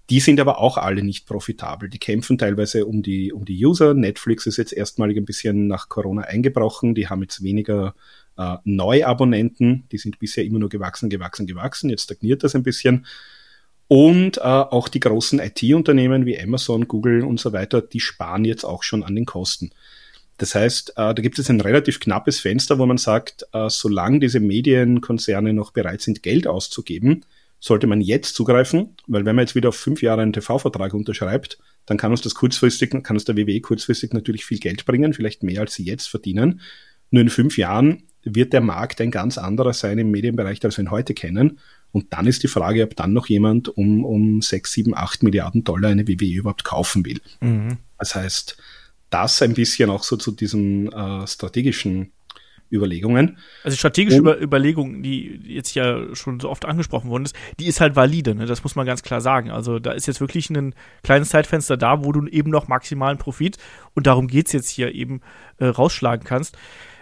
Die 0.09 0.21
sind 0.21 0.39
aber 0.39 0.59
auch 0.59 0.77
alle 0.77 1.03
nicht 1.03 1.27
profitabel. 1.27 1.89
Die 1.89 1.99
kämpfen 1.99 2.37
teilweise 2.37 2.85
um 2.85 3.03
die, 3.03 3.33
um 3.33 3.43
die 3.43 3.65
User. 3.65 3.93
Netflix 3.93 4.45
ist 4.47 4.55
jetzt 4.55 4.71
erstmalig 4.71 5.17
ein 5.17 5.25
bisschen 5.25 5.67
nach 5.67 5.89
Corona 5.89 6.21
eingebrochen. 6.21 6.95
Die 6.95 7.09
haben 7.09 7.21
jetzt 7.21 7.43
weniger 7.43 7.95
äh, 8.37 8.55
Neuabonnenten. 8.63 9.83
Die 9.91 9.97
sind 9.97 10.19
bisher 10.19 10.45
immer 10.45 10.59
nur 10.59 10.69
gewachsen, 10.69 11.09
gewachsen, 11.09 11.47
gewachsen. 11.47 11.89
Jetzt 11.89 12.03
stagniert 12.03 12.45
das 12.45 12.55
ein 12.55 12.63
bisschen. 12.63 13.05
Und 13.89 14.37
äh, 14.37 14.41
auch 14.41 14.87
die 14.87 14.99
großen 14.99 15.39
IT-Unternehmen 15.39 16.27
wie 16.27 16.39
Amazon, 16.39 16.87
Google 16.87 17.23
und 17.23 17.39
so 17.39 17.53
weiter, 17.53 17.81
die 17.81 17.99
sparen 17.99 18.45
jetzt 18.45 18.63
auch 18.63 18.83
schon 18.83 19.03
an 19.03 19.15
den 19.15 19.25
Kosten. 19.25 19.71
Das 20.37 20.53
heißt, 20.53 20.91
äh, 20.91 20.93
da 20.93 21.13
gibt 21.13 21.39
es 21.39 21.49
ein 21.49 21.59
relativ 21.59 21.99
knappes 21.99 22.39
Fenster, 22.39 22.77
wo 22.77 22.85
man 22.85 22.99
sagt, 22.99 23.47
äh, 23.51 23.67
solange 23.67 24.19
diese 24.19 24.39
Medienkonzerne 24.41 25.53
noch 25.53 25.71
bereit 25.71 26.01
sind, 26.01 26.21
Geld 26.21 26.45
auszugeben, 26.45 27.25
sollte 27.59 27.87
man 27.87 27.99
jetzt 27.99 28.35
zugreifen, 28.35 28.95
weil 29.07 29.25
wenn 29.25 29.35
man 29.35 29.43
jetzt 29.43 29.55
wieder 29.55 29.69
auf 29.69 29.75
fünf 29.75 30.03
Jahre 30.03 30.21
einen 30.21 30.33
TV-Vertrag 30.33 30.93
unterschreibt, 30.93 31.57
dann 31.87 31.97
kann 31.97 32.11
uns 32.11 32.21
das 32.21 32.35
kurzfristig, 32.35 32.91
kann 32.91 33.15
uns 33.15 33.25
der 33.25 33.37
WWE 33.37 33.59
kurzfristig 33.59 34.13
natürlich 34.13 34.45
viel 34.45 34.59
Geld 34.59 34.85
bringen, 34.85 35.15
vielleicht 35.15 35.41
mehr 35.41 35.61
als 35.61 35.73
sie 35.73 35.83
jetzt 35.83 36.07
verdienen. 36.07 36.61
Nur 37.09 37.23
in 37.23 37.29
fünf 37.29 37.57
Jahren 37.57 38.03
wird 38.23 38.53
der 38.53 38.61
Markt 38.61 39.01
ein 39.01 39.09
ganz 39.09 39.39
anderer 39.39 39.73
sein 39.73 39.97
im 39.97 40.11
Medienbereich, 40.11 40.63
als 40.63 40.77
wir 40.77 40.83
ihn 40.83 40.91
heute 40.91 41.15
kennen. 41.15 41.59
Und 41.91 42.13
dann 42.13 42.27
ist 42.27 42.43
die 42.43 42.47
Frage, 42.47 42.83
ob 42.83 42.95
dann 42.95 43.13
noch 43.13 43.27
jemand 43.27 43.69
um, 43.69 44.05
um 44.05 44.41
6, 44.41 44.71
7, 44.71 44.95
8 44.95 45.23
Milliarden 45.23 45.63
Dollar 45.63 45.89
eine 45.89 46.07
WWE 46.07 46.25
überhaupt 46.25 46.63
kaufen 46.63 47.05
will. 47.05 47.19
Mhm. 47.41 47.77
Das 47.97 48.15
heißt, 48.15 48.57
das 49.09 49.41
ein 49.41 49.53
bisschen 49.53 49.89
auch 49.89 50.03
so 50.03 50.15
zu 50.17 50.31
diesen 50.31 50.91
äh, 50.91 51.25
strategischen 51.27 52.11
Überlegungen. 52.71 53.37
Also 53.63 53.77
strategische 53.77 54.19
Über 54.19 54.39
Überlegung, 54.39 55.01
die 55.01 55.39
jetzt 55.45 55.73
ja 55.73 56.15
schon 56.15 56.39
so 56.39 56.49
oft 56.49 56.65
angesprochen 56.65 57.09
worden 57.09 57.25
ist, 57.25 57.35
die 57.59 57.65
ist 57.65 57.81
halt 57.81 57.95
valide, 57.95 58.35
ne? 58.35 58.45
das 58.45 58.63
muss 58.63 58.75
man 58.75 58.85
ganz 58.85 59.01
klar 59.01 59.21
sagen. 59.21 59.49
Also 59.49 59.79
da 59.79 59.91
ist 59.91 60.05
jetzt 60.05 60.21
wirklich 60.21 60.49
ein 60.49 60.75
kleines 61.03 61.29
Zeitfenster 61.29 61.77
da, 61.77 62.03
wo 62.03 62.11
du 62.11 62.27
eben 62.27 62.51
noch 62.51 62.67
maximalen 62.67 63.17
Profit, 63.17 63.57
und 63.95 64.07
darum 64.07 64.27
geht 64.27 64.47
es 64.47 64.53
jetzt 64.53 64.69
hier 64.69 64.93
eben, 64.93 65.21
äh, 65.57 65.65
rausschlagen 65.65 66.25
kannst. 66.25 66.57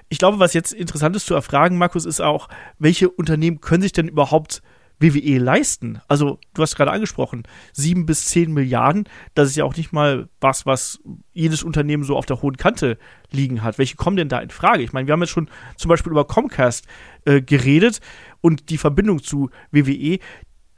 Ich 0.10 0.20
glaube, 0.20 0.40
was 0.40 0.54
jetzt 0.54 0.72
interessant 0.72 1.16
ist 1.18 1.26
zu 1.26 1.34
erfragen, 1.34 1.78
Markus, 1.78 2.06
ist 2.06 2.22
auch, 2.22 2.48
welche 2.80 3.10
Unternehmen 3.10 3.60
können 3.60 3.82
sich 3.82 3.92
denn 3.92 4.08
überhaupt 4.08 4.62
WWE 5.00 5.38
leisten? 5.38 6.02
Also, 6.08 6.40
du 6.54 6.62
hast 6.62 6.76
gerade 6.76 6.92
angesprochen, 6.92 7.44
sieben 7.74 8.06
bis 8.06 8.26
zehn 8.26 8.54
Milliarden, 8.54 9.08
das 9.36 9.50
ist 9.50 9.56
ja 9.56 9.64
auch 9.64 9.76
nicht 9.76 9.92
mal 9.92 10.28
was, 10.40 10.66
was 10.66 11.00
jedes 11.34 11.64
Unternehmen 11.64 12.04
so 12.04 12.18
auf 12.18 12.26
der 12.26 12.42
hohen 12.42 12.58
Kante 12.58 12.98
liegen 13.32 13.64
hat. 13.64 13.78
Welche 13.78 13.96
kommen 13.96 14.18
denn 14.18 14.30
da 14.30 14.40
in 14.40 14.50
Frage? 14.50 14.84
Ich 14.84 14.94
meine, 14.94 15.08
wir 15.08 15.14
haben 15.14 15.22
jetzt 15.22 15.32
schon 15.32 15.50
zum 15.78 15.90
Beispiel 15.90 16.12
über 16.12 16.26
Comcast 16.26 16.86
äh, 17.26 17.42
geredet 17.42 18.00
und 18.42 18.70
die 18.70 18.78
Verbindung 18.78 19.22
zu 19.22 19.50
WWE, 19.72 20.20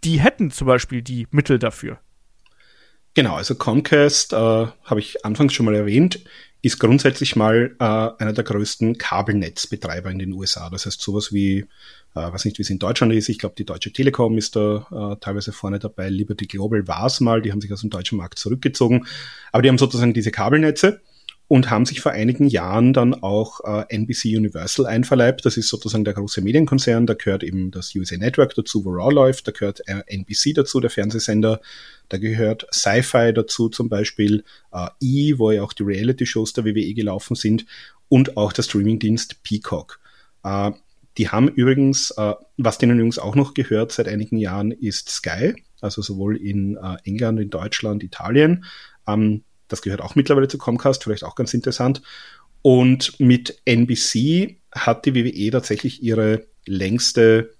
die 0.03 0.19
hätten 0.19 0.51
zum 0.51 0.67
Beispiel 0.67 1.01
die 1.01 1.27
Mittel 1.31 1.59
dafür. 1.59 1.99
Genau, 3.13 3.35
also 3.35 3.55
Comcast, 3.55 4.33
äh, 4.33 4.35
habe 4.37 4.99
ich 4.99 5.25
anfangs 5.25 5.53
schon 5.53 5.65
mal 5.65 5.75
erwähnt, 5.75 6.23
ist 6.61 6.79
grundsätzlich 6.79 7.35
mal 7.35 7.75
äh, 7.79 7.83
einer 7.83 8.33
der 8.33 8.43
größten 8.43 8.97
Kabelnetzbetreiber 8.97 10.11
in 10.11 10.19
den 10.19 10.33
USA. 10.33 10.69
Das 10.69 10.85
heißt, 10.85 11.01
sowas 11.01 11.31
wie 11.31 11.65
äh, 12.15 12.19
weiß 12.19 12.45
nicht, 12.45 12.57
wie 12.57 12.63
es 12.63 12.69
in 12.69 12.79
Deutschland 12.79 13.13
ist. 13.13 13.29
Ich 13.29 13.39
glaube, 13.39 13.55
die 13.57 13.65
Deutsche 13.65 13.91
Telekom 13.91 14.37
ist 14.37 14.55
da 14.55 14.87
äh, 14.91 15.19
teilweise 15.19 15.51
vorne 15.51 15.79
dabei. 15.79 16.09
Liberty 16.09 16.47
Global 16.47 16.87
war 16.87 17.05
es 17.05 17.19
mal. 17.19 17.41
Die 17.41 17.51
haben 17.51 17.61
sich 17.61 17.71
aus 17.71 17.81
dem 17.81 17.89
deutschen 17.89 18.17
Markt 18.17 18.39
zurückgezogen. 18.39 19.05
Aber 19.51 19.61
die 19.61 19.69
haben 19.69 19.77
sozusagen 19.77 20.13
diese 20.13 20.31
Kabelnetze 20.31 21.01
und 21.49 21.71
haben 21.71 21.87
sich 21.87 21.99
vor 21.99 22.11
einigen 22.11 22.47
Jahren 22.47 22.93
dann 22.93 23.15
auch 23.15 23.61
äh, 23.63 23.83
NBC 23.89 24.37
Universal 24.37 24.85
einverleibt. 24.85 25.45
Das 25.45 25.57
ist 25.57 25.67
sozusagen 25.67 26.05
der 26.05 26.13
große 26.13 26.41
Medienkonzern. 26.41 27.07
Da 27.07 27.15
gehört 27.15 27.43
eben 27.43 27.71
das 27.71 27.93
USA 27.95 28.17
Network 28.17 28.53
dazu, 28.53 28.85
wo 28.85 28.91
Raw 28.91 29.11
läuft. 29.11 29.47
Da 29.47 29.51
gehört 29.51 29.81
äh, 29.87 30.03
NBC 30.05 30.53
dazu, 30.53 30.79
der 30.79 30.91
Fernsehsender. 30.91 31.59
Da 32.07 32.17
gehört 32.19 32.67
Sci-Fi 32.71 33.33
dazu 33.33 33.69
zum 33.69 33.89
Beispiel, 33.89 34.43
äh, 34.71 34.89
E, 35.01 35.39
wo 35.39 35.49
ja 35.49 35.63
auch 35.63 35.73
die 35.73 35.83
Reality-Shows 35.83 36.53
der 36.53 36.65
WWE 36.65 36.93
gelaufen 36.93 37.35
sind 37.35 37.65
und 38.09 38.37
auch 38.37 38.53
der 38.53 38.61
Streamingdienst 38.61 39.41
Peacock. 39.41 39.99
Äh, 40.43 40.71
die 41.19 41.27
haben 41.27 41.49
übrigens, 41.49 42.11
äh, 42.11 42.33
was 42.57 42.77
denen 42.77 42.97
übrigens 42.97 43.19
auch 43.19 43.35
noch 43.35 43.53
gehört 43.53 43.91
seit 43.91 44.07
einigen 44.07 44.37
Jahren, 44.37 44.71
ist 44.71 45.09
Sky, 45.09 45.53
also 45.81 46.01
sowohl 46.01 46.37
in 46.37 46.77
äh, 46.77 46.95
England, 47.03 47.41
in 47.41 47.49
Deutschland, 47.49 48.03
Italien. 48.03 48.63
Ähm, 49.05 49.43
das 49.67 49.81
gehört 49.81 49.99
auch 49.99 50.15
mittlerweile 50.15 50.47
zu 50.47 50.57
Comcast, 50.57 51.03
vielleicht 51.03 51.25
auch 51.25 51.35
ganz 51.35 51.53
interessant. 51.53 52.01
Und 52.61 53.19
mit 53.19 53.61
NBC 53.65 54.59
hat 54.71 55.05
die 55.05 55.13
WWE 55.13 55.51
tatsächlich 55.51 56.01
ihre 56.01 56.47
längste 56.65 57.51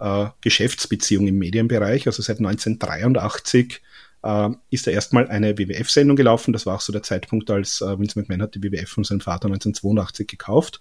äh, 0.00 0.26
Geschäftsbeziehung 0.40 1.28
im 1.28 1.38
Medienbereich. 1.38 2.08
Also 2.08 2.20
seit 2.20 2.38
1983 2.38 3.80
äh, 4.24 4.50
ist 4.70 4.88
da 4.88 4.90
erstmal 4.90 5.28
eine 5.28 5.56
WWF-Sendung 5.56 6.16
gelaufen. 6.16 6.52
Das 6.52 6.66
war 6.66 6.76
auch 6.76 6.80
so 6.80 6.92
der 6.92 7.04
Zeitpunkt, 7.04 7.48
als 7.48 7.80
äh, 7.80 7.96
Vince 7.96 8.18
McMahon 8.18 8.42
hat 8.42 8.56
die 8.56 8.62
WWF 8.62 8.88
von 8.88 9.04
seinem 9.04 9.20
Vater 9.20 9.46
1982 9.46 10.26
gekauft. 10.26 10.80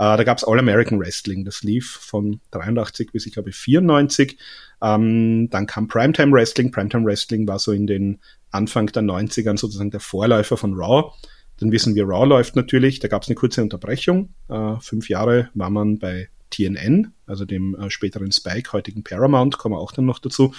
Äh, 0.00 0.16
da 0.16 0.24
gab 0.24 0.38
es 0.38 0.44
All-American 0.44 0.98
Wrestling, 0.98 1.44
das 1.44 1.62
lief 1.62 1.90
von 1.90 2.40
83 2.52 3.12
bis, 3.12 3.26
ich 3.26 3.34
glaube, 3.34 3.52
94. 3.52 4.38
Ähm, 4.80 5.50
dann 5.50 5.66
kam 5.66 5.88
Primetime 5.88 6.32
Wrestling. 6.32 6.70
Primetime 6.70 7.04
Wrestling 7.04 7.46
war 7.46 7.58
so 7.58 7.72
in 7.72 7.86
den 7.86 8.18
Anfang 8.50 8.86
der 8.86 9.02
90ern 9.02 9.58
sozusagen 9.58 9.90
der 9.90 10.00
Vorläufer 10.00 10.56
von 10.56 10.72
Raw. 10.72 11.12
Dann 11.58 11.70
wissen 11.70 11.94
wir, 11.94 12.04
Raw 12.04 12.24
läuft 12.24 12.56
natürlich. 12.56 13.00
Da 13.00 13.08
gab 13.08 13.24
es 13.24 13.28
eine 13.28 13.34
kurze 13.34 13.62
Unterbrechung. 13.62 14.30
Äh, 14.48 14.76
fünf 14.80 15.10
Jahre 15.10 15.50
war 15.52 15.68
man 15.68 15.98
bei 15.98 16.30
TNN, 16.48 17.12
also 17.26 17.44
dem 17.44 17.74
äh, 17.74 17.90
späteren 17.90 18.32
Spike, 18.32 18.72
heutigen 18.72 19.04
Paramount, 19.04 19.58
kommen 19.58 19.74
wir 19.74 19.80
auch 19.80 19.92
dann 19.92 20.06
noch 20.06 20.18
dazu. 20.18 20.54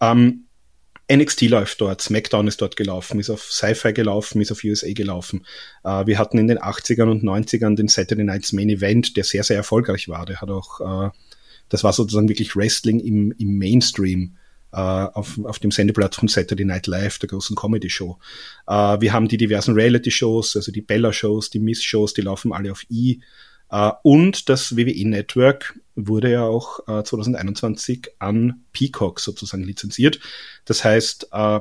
Ähm, 0.00 0.44
NXT 1.10 1.42
läuft 1.42 1.80
dort, 1.80 2.02
SmackDown 2.02 2.46
ist 2.48 2.60
dort 2.60 2.76
gelaufen, 2.76 3.18
ist 3.18 3.30
auf 3.30 3.50
Sci-Fi 3.50 3.92
gelaufen, 3.92 4.42
ist 4.42 4.52
auf 4.52 4.62
USA 4.62 4.92
gelaufen. 4.92 5.46
Äh, 5.84 6.06
wir 6.06 6.18
hatten 6.18 6.38
in 6.38 6.48
den 6.48 6.58
80ern 6.58 7.10
und 7.10 7.24
90ern 7.24 7.76
den 7.76 7.88
Saturday 7.88 8.24
Nights 8.24 8.52
Main 8.52 8.68
Event, 8.68 9.16
der 9.16 9.24
sehr, 9.24 9.42
sehr 9.42 9.56
erfolgreich 9.56 10.08
war. 10.08 10.26
Der 10.26 10.40
hat 10.40 10.50
auch, 10.50 11.08
äh, 11.08 11.10
das 11.70 11.82
war 11.82 11.92
sozusagen 11.92 12.28
wirklich 12.28 12.56
Wrestling 12.56 13.00
im, 13.00 13.32
im 13.38 13.56
Mainstream 13.56 14.36
äh, 14.72 14.76
auf, 14.76 15.38
auf 15.44 15.58
dem 15.58 15.70
Sendeplatz 15.70 16.16
von 16.16 16.28
Saturday 16.28 16.66
Night 16.66 16.86
Live, 16.86 17.18
der 17.18 17.30
großen 17.30 17.56
Comedy-Show. 17.56 18.18
Äh, 18.66 19.00
wir 19.00 19.12
haben 19.14 19.28
die 19.28 19.38
diversen 19.38 19.74
Reality-Shows, 19.74 20.56
also 20.56 20.72
die 20.72 20.82
Bella-Shows, 20.82 21.48
die 21.48 21.60
Miss-Shows, 21.60 22.12
die 22.12 22.22
laufen 22.22 22.52
alle 22.52 22.70
auf 22.70 22.84
E. 22.90 23.16
Äh, 23.70 23.90
und 24.02 24.48
das 24.48 24.76
WWE-Network 24.76 25.78
wurde 25.94 26.30
ja 26.30 26.44
auch 26.44 26.80
äh, 26.88 27.02
2021 27.02 28.08
an 28.18 28.64
Peacock 28.72 29.20
sozusagen 29.20 29.64
lizenziert. 29.64 30.20
Das 30.64 30.84
heißt, 30.84 31.28
äh, 31.32 31.60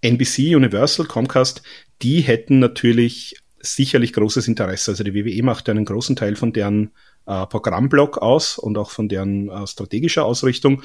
NBC, 0.00 0.54
Universal, 0.54 1.06
Comcast, 1.06 1.62
die 2.02 2.20
hätten 2.20 2.58
natürlich 2.58 3.36
sicherlich 3.60 4.12
großes 4.12 4.48
Interesse. 4.48 4.92
Also 4.92 5.04
die 5.04 5.14
WWE 5.14 5.42
macht 5.42 5.68
einen 5.68 5.84
großen 5.84 6.16
Teil 6.16 6.36
von 6.36 6.52
deren 6.52 6.92
äh, 7.26 7.46
Programmblock 7.46 8.18
aus 8.18 8.58
und 8.58 8.78
auch 8.78 8.90
von 8.90 9.08
deren 9.08 9.48
äh, 9.48 9.66
strategischer 9.66 10.24
Ausrichtung. 10.24 10.82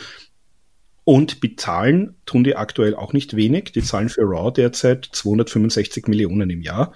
Und 1.03 1.41
bezahlen 1.41 2.15
tun 2.25 2.43
die 2.43 2.55
aktuell 2.55 2.95
auch 2.95 3.13
nicht 3.13 3.35
wenig. 3.35 3.71
Die 3.71 3.81
zahlen 3.81 4.09
für 4.09 4.21
Raw 4.21 4.51
derzeit 4.51 5.09
265 5.11 6.07
Millionen 6.07 6.49
im 6.49 6.61
Jahr. 6.61 6.93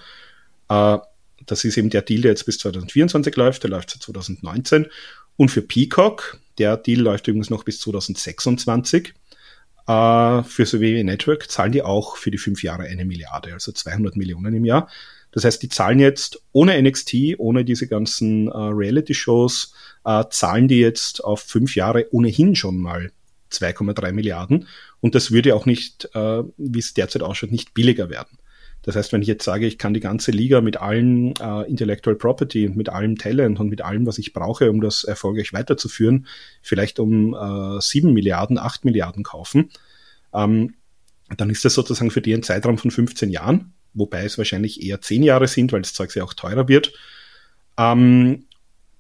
Das 1.45 1.63
ist 1.63 1.77
eben 1.77 1.89
der 1.89 2.01
Deal, 2.01 2.21
der 2.21 2.31
jetzt 2.31 2.45
bis 2.45 2.59
2024 2.59 3.35
läuft. 3.35 3.63
Der 3.63 3.69
läuft 3.69 3.91
seit 3.91 4.03
2019. 4.03 4.87
Und 5.37 5.49
für 5.49 5.61
Peacock, 5.61 6.39
der 6.57 6.77
Deal 6.77 7.01
läuft 7.01 7.27
übrigens 7.27 7.49
noch 7.49 7.63
bis 7.63 7.79
2026. 7.81 9.13
Äh, 9.87 10.43
für 10.43 10.65
so 10.65 10.81
WWE 10.81 11.03
Network 11.03 11.49
zahlen 11.49 11.71
die 11.71 11.81
auch 11.81 12.17
für 12.17 12.31
die 12.31 12.37
fünf 12.37 12.63
Jahre 12.63 12.83
eine 12.83 13.05
Milliarde, 13.05 13.53
also 13.53 13.71
200 13.71 14.15
Millionen 14.15 14.55
im 14.55 14.65
Jahr. 14.65 14.89
Das 15.31 15.43
heißt, 15.43 15.61
die 15.61 15.69
zahlen 15.69 15.99
jetzt 15.99 16.41
ohne 16.53 16.81
NXT, 16.81 17.37
ohne 17.37 17.65
diese 17.65 17.87
ganzen 17.87 18.47
äh, 18.47 18.51
Reality-Shows, 18.53 19.73
äh, 20.05 20.23
zahlen 20.29 20.69
die 20.69 20.79
jetzt 20.79 21.23
auf 21.23 21.41
fünf 21.41 21.75
Jahre 21.75 22.07
ohnehin 22.11 22.55
schon 22.55 22.77
mal 22.77 23.11
2,3 23.51 24.13
Milliarden. 24.13 24.67
Und 25.01 25.13
das 25.13 25.31
würde 25.31 25.55
auch 25.55 25.65
nicht, 25.65 26.09
äh, 26.13 26.43
wie 26.57 26.79
es 26.79 26.93
derzeit 26.93 27.21
ausschaut, 27.21 27.51
nicht 27.51 27.73
billiger 27.73 28.09
werden. 28.09 28.37
Das 28.85 28.95
heißt, 28.95 29.11
wenn 29.13 29.21
ich 29.21 29.27
jetzt 29.27 29.43
sage, 29.43 29.65
ich 29.65 29.77
kann 29.77 29.93
die 29.93 29.99
ganze 29.99 30.31
Liga 30.31 30.61
mit 30.61 30.77
allen 30.77 31.33
äh, 31.37 31.61
Intellectual 31.67 32.15
Property 32.15 32.67
und 32.67 32.77
mit 32.77 32.89
allem 32.89 33.17
Talent 33.17 33.59
und 33.59 33.69
mit 33.69 33.81
allem, 33.81 34.05
was 34.05 34.17
ich 34.17 34.31
brauche, 34.31 34.69
um 34.69 34.79
das 34.79 35.03
erfolgreich 35.03 35.53
weiterzuführen, 35.53 36.27
vielleicht 36.61 36.99
um 36.99 37.33
äh, 37.33 37.81
7 37.81 38.13
Milliarden, 38.13 38.57
8 38.57 38.85
Milliarden 38.85 39.23
kaufen, 39.23 39.71
ähm, 40.33 40.75
dann 41.35 41.49
ist 41.49 41.65
das 41.65 41.73
sozusagen 41.73 42.11
für 42.11 42.21
die 42.21 42.33
ein 42.33 42.43
Zeitraum 42.43 42.77
von 42.77 42.91
15 42.91 43.31
Jahren 43.31 43.73
wobei 43.95 44.25
es 44.25 44.37
wahrscheinlich 44.37 44.83
eher 44.83 45.01
zehn 45.01 45.23
Jahre 45.23 45.47
sind, 45.47 45.71
weil 45.71 45.81
das 45.81 45.93
Zeug 45.93 46.13
ja 46.15 46.23
auch 46.23 46.33
teurer 46.33 46.67
wird. 46.67 46.93
Ähm, 47.77 48.45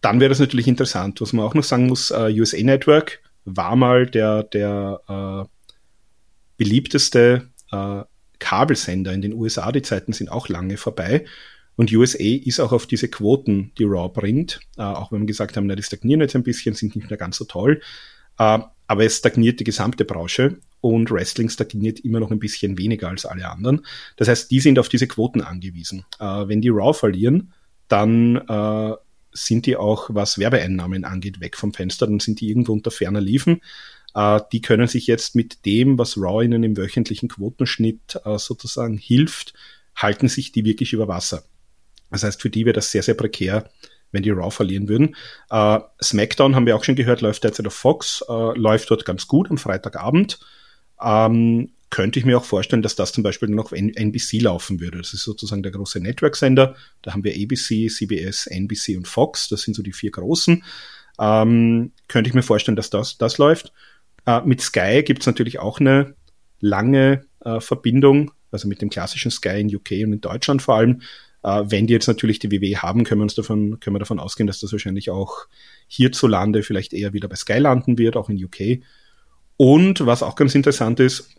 dann 0.01 0.19
wäre 0.19 0.29
das 0.29 0.39
natürlich 0.39 0.67
interessant. 0.67 1.21
Was 1.21 1.33
man 1.33 1.45
auch 1.45 1.53
noch 1.53 1.63
sagen 1.63 1.87
muss, 1.87 2.11
äh, 2.11 2.33
USA 2.39 2.57
Network 2.63 3.21
war 3.43 3.75
mal 3.75 4.07
der, 4.07 4.43
der 4.43 5.01
äh, 5.07 5.49
beliebteste 6.57 7.49
äh, 7.71 8.01
Kabelsender 8.39 9.13
in 9.13 9.21
den 9.21 9.33
USA. 9.33 9.71
Die 9.71 9.81
Zeiten 9.81 10.13
sind 10.13 10.29
auch 10.29 10.49
lange 10.49 10.77
vorbei. 10.77 11.25
Und 11.75 11.91
USA 11.91 12.23
ist 12.23 12.59
auch 12.59 12.71
auf 12.71 12.87
diese 12.87 13.09
Quoten, 13.09 13.71
die 13.77 13.83
Raw 13.83 14.09
bringt, 14.09 14.61
äh, 14.77 14.81
auch 14.81 15.11
wenn 15.11 15.21
wir 15.21 15.27
gesagt 15.27 15.57
haben, 15.57 15.67
na, 15.67 15.75
die 15.75 15.83
stagnieren 15.83 16.21
jetzt 16.21 16.35
ein 16.35 16.43
bisschen, 16.43 16.73
sind 16.73 16.95
nicht 16.95 17.09
mehr 17.09 17.17
ganz 17.17 17.37
so 17.37 17.45
toll. 17.45 17.81
Äh, 18.37 18.59
aber 18.87 19.03
es 19.03 19.17
stagniert 19.17 19.59
die 19.59 19.63
gesamte 19.63 20.05
Branche 20.05 20.57
und 20.79 21.09
Wrestling 21.11 21.49
stagniert 21.49 21.99
immer 22.01 22.19
noch 22.19 22.31
ein 22.31 22.39
bisschen 22.39 22.77
weniger 22.77 23.09
als 23.09 23.25
alle 23.25 23.49
anderen. 23.49 23.85
Das 24.17 24.27
heißt, 24.27 24.51
die 24.51 24.59
sind 24.59 24.79
auf 24.79 24.89
diese 24.89 25.07
Quoten 25.07 25.41
angewiesen. 25.41 26.05
Äh, 26.19 26.47
wenn 26.47 26.61
die 26.61 26.69
Raw 26.69 26.93
verlieren, 26.93 27.53
dann 27.87 28.37
äh, 28.37 28.93
sind 29.31 29.65
die 29.65 29.75
auch, 29.75 30.09
was 30.13 30.39
Werbeeinnahmen 30.39 31.03
angeht, 31.03 31.41
weg 31.41 31.57
vom 31.57 31.73
Fenster, 31.73 32.07
dann 32.07 32.19
sind 32.19 32.39
die 32.39 32.49
irgendwo 32.49 32.73
unter 32.73 32.91
ferner 32.91 33.21
Liefen. 33.21 33.61
Äh, 34.15 34.39
die 34.51 34.61
können 34.61 34.87
sich 34.87 35.05
jetzt 35.05 35.35
mit 35.35 35.65
dem, 35.65 35.99
was 35.99 36.17
Raw 36.17 36.43
ihnen 36.43 36.63
im 36.63 36.77
wöchentlichen 36.77 37.29
Quotenschnitt 37.29 38.19
äh, 38.23 38.39
sozusagen 38.39 38.97
hilft, 38.97 39.53
halten 39.95 40.27
sich 40.27 40.51
die 40.51 40.65
wirklich 40.65 40.93
über 40.93 41.07
Wasser. 41.07 41.43
Das 42.09 42.23
heißt, 42.23 42.41
für 42.41 42.49
die 42.49 42.65
wäre 42.65 42.73
das 42.73 42.91
sehr, 42.91 43.03
sehr 43.03 43.15
prekär, 43.15 43.69
wenn 44.11 44.23
die 44.23 44.29
Raw 44.31 44.49
verlieren 44.49 44.87
würden. 44.87 45.15
Äh, 45.49 45.79
SmackDown 46.01 46.55
haben 46.55 46.65
wir 46.65 46.75
auch 46.75 46.83
schon 46.83 46.95
gehört, 46.95 47.21
läuft 47.21 47.43
derzeit 47.43 47.67
auf 47.67 47.73
Fox, 47.73 48.23
äh, 48.27 48.57
läuft 48.57 48.89
dort 48.89 49.05
ganz 49.05 49.27
gut 49.27 49.51
am 49.51 49.57
Freitagabend. 49.57 50.39
Ähm, 51.01 51.71
könnte 51.89 52.19
ich 52.19 52.25
mir 52.25 52.37
auch 52.37 52.45
vorstellen, 52.45 52.81
dass 52.81 52.95
das 52.95 53.11
zum 53.11 53.23
Beispiel 53.23 53.49
noch 53.49 53.65
auf 53.65 53.71
NBC 53.71 54.41
laufen 54.41 54.79
würde. 54.79 54.97
Das 54.97 55.13
ist 55.13 55.23
sozusagen 55.23 55.63
der 55.63 55.71
große 55.71 55.99
Network-Sender. 55.99 56.75
Da 57.01 57.13
haben 57.13 57.23
wir 57.23 57.33
ABC, 57.33 57.87
CBS, 57.87 58.47
NBC 58.47 58.97
und 58.97 59.07
Fox. 59.07 59.49
Das 59.49 59.61
sind 59.61 59.75
so 59.75 59.83
die 59.83 59.93
vier 59.93 60.11
großen. 60.11 60.63
Ähm, 61.19 61.91
könnte 62.07 62.29
ich 62.29 62.33
mir 62.33 62.43
vorstellen, 62.43 62.75
dass 62.75 62.89
das, 62.89 63.17
das 63.17 63.37
läuft. 63.37 63.71
Äh, 64.25 64.41
mit 64.41 64.61
Sky 64.61 65.03
gibt 65.03 65.21
es 65.21 65.27
natürlich 65.27 65.59
auch 65.59 65.79
eine 65.79 66.15
lange 66.59 67.25
äh, 67.41 67.59
Verbindung, 67.59 68.31
also 68.51 68.67
mit 68.67 68.81
dem 68.81 68.89
klassischen 68.89 69.31
Sky 69.31 69.61
in 69.61 69.75
UK 69.75 69.91
und 70.03 70.13
in 70.13 70.21
Deutschland 70.21 70.61
vor 70.61 70.75
allem. 70.75 71.01
Äh, 71.43 71.63
wenn 71.67 71.87
die 71.87 71.93
jetzt 71.93 72.07
natürlich 72.07 72.39
die 72.39 72.51
WW 72.51 72.77
haben, 72.77 73.03
können 73.03 73.21
wir 73.21 73.23
uns 73.23 73.35
davon, 73.35 73.79
können 73.79 73.95
wir 73.95 73.99
davon 73.99 74.19
ausgehen, 74.19 74.47
dass 74.47 74.59
das 74.59 74.71
wahrscheinlich 74.71 75.09
auch 75.09 75.45
hierzulande 75.87 76.63
vielleicht 76.63 76.93
eher 76.93 77.13
wieder 77.13 77.27
bei 77.27 77.35
Sky 77.35 77.59
landen 77.59 77.97
wird, 77.97 78.17
auch 78.17 78.29
in 78.29 78.43
UK. 78.43 78.83
Und 79.57 80.05
was 80.05 80.23
auch 80.23 80.35
ganz 80.35 80.55
interessant 80.55 80.99
ist, 80.99 81.29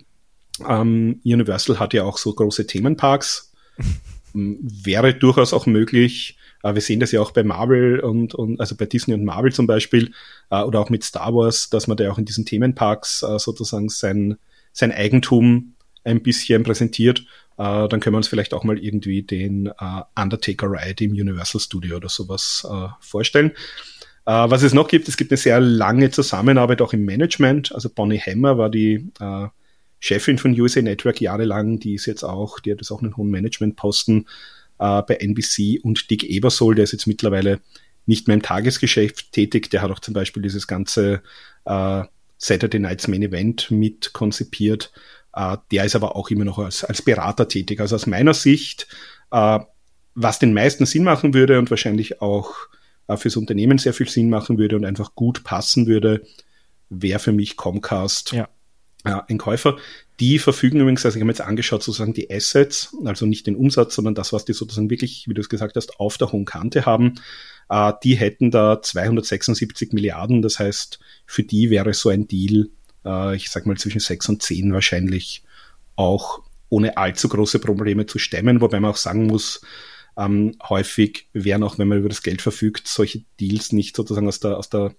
ähm, 0.66 1.20
Universal 1.24 1.78
hat 1.78 1.92
ja 1.92 2.04
auch 2.04 2.18
so 2.18 2.32
große 2.32 2.66
Themenparks. 2.66 3.52
Wäre 4.32 5.14
durchaus 5.14 5.52
auch 5.52 5.66
möglich, 5.66 6.36
äh, 6.66 6.74
wir 6.74 6.82
sehen 6.82 7.00
das 7.00 7.12
ja 7.12 7.20
auch 7.20 7.30
bei 7.30 7.44
Marvel 7.44 8.00
und, 8.00 8.34
und 8.34 8.60
also 8.60 8.76
bei 8.76 8.86
Disney 8.86 9.14
und 9.14 9.24
Marvel 9.24 9.52
zum 9.52 9.66
Beispiel, 9.66 10.12
äh, 10.50 10.62
oder 10.62 10.80
auch 10.80 10.90
mit 10.90 11.04
Star 11.04 11.34
Wars, 11.34 11.70
dass 11.70 11.86
man 11.86 11.96
da 11.96 12.10
auch 12.10 12.18
in 12.18 12.24
diesen 12.24 12.44
Themenparks 12.44 13.22
äh, 13.22 13.38
sozusagen 13.38 13.88
sein, 13.88 14.36
sein 14.72 14.92
Eigentum 14.92 15.74
ein 16.04 16.22
bisschen 16.22 16.62
präsentiert. 16.62 17.20
Äh, 17.58 17.88
dann 17.88 18.00
können 18.00 18.14
wir 18.14 18.18
uns 18.18 18.28
vielleicht 18.28 18.54
auch 18.54 18.64
mal 18.64 18.78
irgendwie 18.78 19.22
den 19.22 19.66
äh, 19.66 20.02
Undertaker 20.20 20.70
Ride 20.70 21.04
im 21.04 21.12
Universal 21.12 21.60
Studio 21.60 21.96
oder 21.96 22.08
sowas 22.08 22.66
äh, 22.70 22.88
vorstellen. 23.00 23.52
Äh, 24.26 24.50
was 24.50 24.62
es 24.62 24.74
noch 24.74 24.88
gibt, 24.88 25.08
es 25.08 25.16
gibt 25.16 25.30
eine 25.30 25.38
sehr 25.38 25.60
lange 25.60 26.10
Zusammenarbeit 26.10 26.82
auch 26.82 26.92
im 26.92 27.04
Management. 27.04 27.72
Also 27.74 27.88
Bonnie 27.88 28.20
Hammer 28.20 28.58
war 28.58 28.70
die 28.70 29.10
äh, 29.20 29.48
Chefin 29.98 30.38
von 30.38 30.58
USA 30.60 30.82
Network 30.82 31.20
jahrelang, 31.20 31.78
die 31.78 31.94
ist 31.94 32.06
jetzt 32.06 32.22
auch, 32.22 32.60
die 32.60 32.70
hat 32.70 32.78
jetzt 32.78 32.90
auch 32.90 33.02
einen 33.02 33.16
hohen 33.16 33.30
Managementposten 33.30 34.26
äh, 34.78 35.02
bei 35.02 35.16
NBC 35.16 35.80
und 35.82 36.10
Dick 36.10 36.24
Ebersol, 36.24 36.74
der 36.74 36.84
ist 36.84 36.92
jetzt 36.92 37.06
mittlerweile 37.06 37.60
nicht 38.06 38.28
mehr 38.28 38.34
im 38.34 38.42
Tagesgeschäft 38.42 39.32
tätig, 39.32 39.70
der 39.70 39.82
hat 39.82 39.90
auch 39.90 39.98
zum 39.98 40.14
Beispiel 40.14 40.42
dieses 40.42 40.66
ganze 40.66 41.22
äh, 41.64 42.02
Saturday 42.38 42.78
Nights 42.78 43.08
Main 43.08 43.22
Event 43.22 43.70
mit 43.70 44.12
konzipiert. 44.12 44.92
Äh, 45.34 45.56
der 45.70 45.84
ist 45.84 45.96
aber 45.96 46.16
auch 46.16 46.30
immer 46.30 46.44
noch 46.44 46.58
als, 46.58 46.84
als 46.84 47.02
Berater 47.02 47.48
tätig. 47.48 47.80
Also 47.80 47.96
aus 47.96 48.06
meiner 48.06 48.34
Sicht, 48.34 48.86
äh, 49.30 49.58
was 50.14 50.38
den 50.38 50.54
meisten 50.54 50.86
Sinn 50.86 51.04
machen 51.04 51.34
würde 51.34 51.58
und 51.58 51.70
wahrscheinlich 51.70 52.22
auch 52.22 52.54
äh, 53.08 53.16
fürs 53.16 53.36
Unternehmen 53.36 53.78
sehr 53.78 53.92
viel 53.92 54.08
Sinn 54.08 54.30
machen 54.30 54.58
würde 54.58 54.76
und 54.76 54.84
einfach 54.84 55.14
gut 55.14 55.44
passen 55.44 55.86
würde, 55.86 56.22
wäre 56.88 57.18
für 57.18 57.32
mich 57.32 57.56
Comcast 57.56 58.32
ja. 58.32 58.48
äh, 59.04 59.20
ein 59.28 59.38
Käufer. 59.38 59.76
Die 60.18 60.38
verfügen 60.38 60.80
übrigens, 60.80 61.04
also 61.04 61.16
ich 61.16 61.20
habe 61.20 61.26
mir 61.26 61.32
jetzt 61.32 61.42
angeschaut, 61.42 61.82
sozusagen 61.82 62.14
die 62.14 62.30
Assets, 62.30 62.96
also 63.04 63.26
nicht 63.26 63.46
den 63.46 63.56
Umsatz, 63.56 63.94
sondern 63.94 64.14
das, 64.14 64.32
was 64.32 64.46
die 64.46 64.54
sozusagen 64.54 64.88
wirklich, 64.88 65.26
wie 65.28 65.34
du 65.34 65.42
es 65.42 65.50
gesagt 65.50 65.76
hast, 65.76 66.00
auf 66.00 66.16
der 66.16 66.32
hohen 66.32 66.46
Kante 66.46 66.86
haben. 66.86 67.16
Äh, 67.68 67.92
die 68.02 68.16
hätten 68.16 68.50
da 68.50 68.80
276 68.80 69.92
Milliarden. 69.92 70.40
Das 70.40 70.58
heißt, 70.58 71.00
für 71.26 71.42
die 71.42 71.68
wäre 71.68 71.92
so 71.92 72.08
ein 72.08 72.26
Deal, 72.26 72.70
äh, 73.04 73.36
ich 73.36 73.50
sag 73.50 73.66
mal 73.66 73.76
zwischen 73.76 74.00
6 74.00 74.30
und 74.30 74.42
10 74.42 74.72
wahrscheinlich 74.72 75.42
auch 75.96 76.40
ohne 76.68 76.96
allzu 76.96 77.28
große 77.28 77.58
Probleme 77.58 78.06
zu 78.06 78.18
stemmen, 78.18 78.60
wobei 78.60 78.80
man 78.80 78.92
auch 78.92 78.96
sagen 78.96 79.26
muss, 79.26 79.60
ähm, 80.16 80.56
häufig 80.68 81.28
werden 81.32 81.62
auch, 81.62 81.78
wenn 81.78 81.88
man 81.88 81.98
über 81.98 82.08
das 82.08 82.22
Geld 82.22 82.42
verfügt, 82.42 82.88
solche 82.88 83.24
Deals 83.38 83.72
nicht 83.72 83.94
sozusagen 83.94 84.28
aus 84.28 84.40
der, 84.40 84.56
aus 84.56 84.70
der 84.70 84.94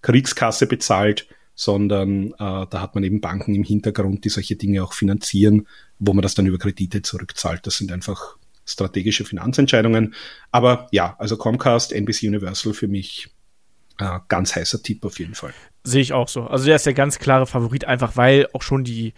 Kriegskasse 0.00 0.66
bezahlt, 0.66 1.26
sondern 1.54 2.32
äh, 2.32 2.36
da 2.38 2.80
hat 2.80 2.94
man 2.94 3.04
eben 3.04 3.20
Banken 3.20 3.54
im 3.54 3.64
Hintergrund, 3.64 4.24
die 4.24 4.30
solche 4.30 4.56
Dinge 4.56 4.82
auch 4.82 4.92
finanzieren, 4.92 5.66
wo 5.98 6.12
man 6.12 6.22
das 6.22 6.34
dann 6.34 6.46
über 6.46 6.58
Kredite 6.58 7.02
zurückzahlt. 7.02 7.66
Das 7.66 7.76
sind 7.76 7.92
einfach 7.92 8.36
strategische 8.64 9.24
Finanzentscheidungen. 9.24 10.14
Aber 10.50 10.88
ja, 10.92 11.16
also 11.18 11.36
Comcast, 11.36 11.92
NBC 11.92 12.28
Universal 12.28 12.72
für 12.72 12.88
mich 12.88 13.28
äh, 13.98 14.18
ganz 14.28 14.56
heißer 14.56 14.82
Tipp 14.82 15.04
auf 15.04 15.18
jeden 15.18 15.34
Fall. 15.34 15.52
Sehe 15.84 16.00
ich 16.00 16.12
auch 16.12 16.28
so. 16.28 16.44
Also 16.44 16.66
der 16.66 16.76
ist 16.76 16.86
der 16.86 16.94
ganz 16.94 17.18
klare 17.18 17.46
Favorit, 17.46 17.84
einfach 17.84 18.16
weil 18.16 18.48
auch 18.52 18.62
schon 18.62 18.84
die 18.84 19.14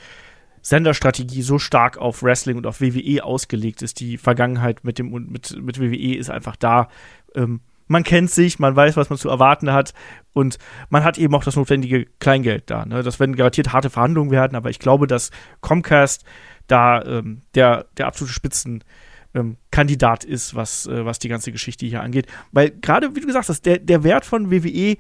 Senderstrategie 0.63 1.43
so 1.43 1.59
stark 1.59 1.99
auf 1.99 2.23
Wrestling 2.23 2.57
und 2.57 2.67
auf 2.67 2.81
WWE 2.81 3.23
ausgelegt 3.23 3.83
ist. 3.83 4.01
Die 4.01 4.17
Vergangenheit 4.17 4.83
mit 4.83 4.99
dem 4.99 5.11
mit, 5.11 5.57
mit 5.61 5.79
WWE 5.79 6.17
ist 6.17 6.31
einfach 6.31 6.57
da. 6.57 6.89
Ähm, 7.35 7.61
man 7.87 8.03
kennt 8.03 8.31
sich, 8.31 8.59
man 8.59 8.75
weiß, 8.75 8.97
was 8.97 9.11
man 9.11 9.19
zu 9.19 9.29
erwarten 9.29 9.73
hat 9.73 9.95
und 10.33 10.59
man 10.89 11.05
hat 11.05 11.19
eben 11.19 11.35
auch 11.35 11.45
das 11.45 11.57
notwendige 11.57 12.07
Kleingeld 12.19 12.71
da. 12.71 12.87
Ne? 12.87 13.03
Das 13.03 13.21
werden 13.21 13.37
garantiert 13.37 13.73
harte 13.73 13.91
Verhandlungen 13.91 14.31
werden, 14.31 14.57
aber 14.57 14.71
ich 14.71 14.79
glaube, 14.79 15.07
dass 15.07 15.31
Comcast 15.61 16.25
da 16.67 17.03
ähm, 17.03 17.43
der, 17.55 17.87
der 17.97 18.07
absolute 18.07 18.33
Spitzenkandidat 18.33 20.25
ähm, 20.25 20.31
ist, 20.31 20.55
was, 20.55 20.87
äh, 20.87 21.05
was 21.05 21.19
die 21.19 21.29
ganze 21.29 21.53
Geschichte 21.53 21.85
hier 21.87 22.03
angeht. 22.03 22.27
Weil 22.53 22.71
gerade, 22.71 23.15
wie 23.15 23.21
du 23.21 23.27
gesagt 23.27 23.49
hast, 23.49 23.67
der, 23.67 23.79
der 23.79 24.03
Wert 24.03 24.25
von 24.25 24.51
WWE 24.51 24.97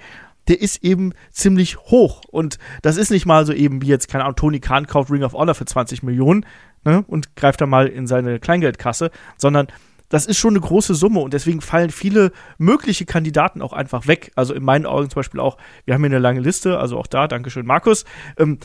der 0.49 0.61
ist 0.61 0.85
eben 0.85 1.13
ziemlich 1.31 1.79
hoch. 1.79 2.23
Und 2.31 2.59
das 2.83 2.97
ist 2.97 3.11
nicht 3.11 3.27
mal 3.27 3.47
so 3.47 3.53
eben 3.53 3.83
wie 3.83 3.87
jetzt, 3.87 4.09
keine 4.09 4.25
Ahnung, 4.25 4.37
Tony 4.37 4.61
Khan 4.61 4.87
kauft 4.87 5.11
Ring 5.11 5.23
of 5.23 5.33
Honor 5.33 5.55
für 5.55 5.65
20 5.65 6.03
Millionen 6.03 6.45
ne, 6.85 7.05
und 7.07 7.37
greift 7.37 7.61
da 7.61 7.67
mal 7.67 7.87
in 7.87 8.07
seine 8.07 8.39
Kleingeldkasse, 8.39 9.11
sondern 9.37 9.69
das 10.09 10.27
ist 10.27 10.39
schon 10.39 10.55
eine 10.55 10.61
große 10.61 10.95
Summe 10.95 11.21
und 11.21 11.35
deswegen 11.35 11.61
fallen 11.61 11.91
viele 11.91 12.33
mögliche 12.59 13.07
Kandidaten 13.07 13.63
auch 13.63 13.73
einfach 13.73 14.07
weg. 14.07 14.33
Also 14.37 14.55
in 14.55 14.63
meinen 14.63 14.87
Augen 14.87 15.11
zum 15.11 15.17
Beispiel 15.21 15.41
auch, 15.41 15.57
wir 15.85 15.95
haben 15.95 16.03
hier 16.03 16.11
eine 16.11 16.19
lange 16.19 16.41
Liste, 16.41 16.79
also 16.79 16.99
auch 16.99 17.07
da, 17.07 17.27
Dankeschön, 17.27 17.67
Markus. 17.67 18.05
Ähm, 18.39 18.59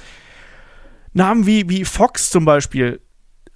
Namen 1.14 1.46
wie, 1.46 1.70
wie 1.70 1.86
Fox 1.86 2.30
zum 2.30 2.46
Beispiel 2.46 3.02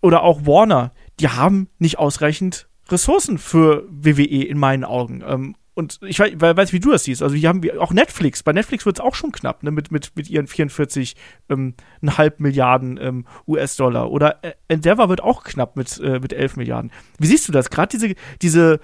oder 0.01 0.23
auch 0.23 0.45
Warner, 0.45 0.91
die 1.19 1.29
haben 1.29 1.69
nicht 1.77 1.99
ausreichend 1.99 2.67
Ressourcen 2.89 3.37
für 3.37 3.87
WWE 3.89 4.43
in 4.43 4.57
meinen 4.57 4.83
Augen. 4.83 5.23
Ähm, 5.25 5.55
und 5.75 5.99
ich 6.03 6.19
weiß, 6.19 6.33
weiß, 6.39 6.73
wie 6.73 6.79
du 6.79 6.91
das 6.91 7.03
siehst. 7.05 7.23
Also 7.23 7.35
hier 7.35 7.49
haben 7.49 7.63
wir 7.63 7.81
auch 7.81 7.91
Netflix. 7.91 8.43
Bei 8.43 8.53
Netflix 8.53 8.85
wird 8.85 8.99
es 8.99 9.03
auch 9.03 9.15
schon 9.15 9.31
knapp, 9.31 9.63
ne? 9.63 9.71
Mit, 9.71 9.91
mit, 9.91 10.11
mit 10.15 10.29
ihren 10.29 10.47
44 10.47 11.15
ähm, 11.49 11.73
Milliarden 12.37 12.99
ähm, 13.01 13.25
US-Dollar. 13.47 14.11
Oder 14.11 14.39
Endeavor 14.67 15.09
wird 15.09 15.21
auch 15.21 15.43
knapp 15.43 15.75
mit, 15.75 15.99
äh, 15.99 16.19
mit 16.19 16.33
11 16.33 16.57
Milliarden. 16.57 16.91
Wie 17.17 17.27
siehst 17.27 17.47
du 17.47 17.51
das? 17.51 17.69
Gerade 17.69 17.89
diese, 17.89 18.13
diese 18.41 18.79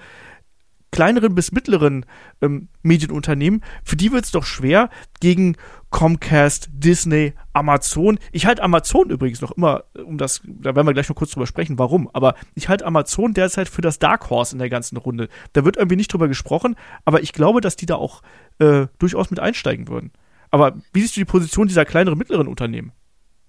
kleineren 0.92 1.34
bis 1.34 1.52
mittleren 1.52 2.06
ähm, 2.40 2.68
Medienunternehmen, 2.82 3.62
für 3.84 3.96
die 3.96 4.12
wird 4.12 4.24
es 4.24 4.30
doch 4.30 4.44
schwer, 4.44 4.90
gegen 5.20 5.56
Comcast, 5.90 6.68
Disney, 6.72 7.34
Amazon. 7.52 8.18
Ich 8.32 8.46
halte 8.46 8.62
Amazon 8.62 9.10
übrigens 9.10 9.40
noch 9.40 9.52
immer, 9.52 9.84
um 10.04 10.18
das, 10.18 10.40
da 10.44 10.74
werden 10.74 10.86
wir 10.86 10.94
gleich 10.94 11.08
noch 11.08 11.16
kurz 11.16 11.32
drüber 11.32 11.46
sprechen, 11.46 11.78
warum, 11.78 12.08
aber 12.12 12.34
ich 12.54 12.68
halte 12.68 12.86
Amazon 12.86 13.34
derzeit 13.34 13.68
für 13.68 13.82
das 13.82 13.98
Dark 13.98 14.30
Horse 14.30 14.54
in 14.54 14.58
der 14.58 14.70
ganzen 14.70 14.96
Runde. 14.96 15.28
Da 15.52 15.64
wird 15.64 15.76
irgendwie 15.76 15.96
nicht 15.96 16.12
drüber 16.12 16.28
gesprochen, 16.28 16.76
aber 17.04 17.22
ich 17.22 17.32
glaube, 17.32 17.60
dass 17.60 17.76
die 17.76 17.86
da 17.86 17.96
auch 17.96 18.22
äh, 18.58 18.86
durchaus 18.98 19.30
mit 19.30 19.40
einsteigen 19.40 19.88
würden. 19.88 20.12
Aber 20.50 20.74
wie 20.92 21.00
siehst 21.00 21.16
du 21.16 21.20
die 21.20 21.24
Position 21.24 21.68
dieser 21.68 21.84
kleineren, 21.84 22.18
mittleren 22.18 22.48
Unternehmen? 22.48 22.92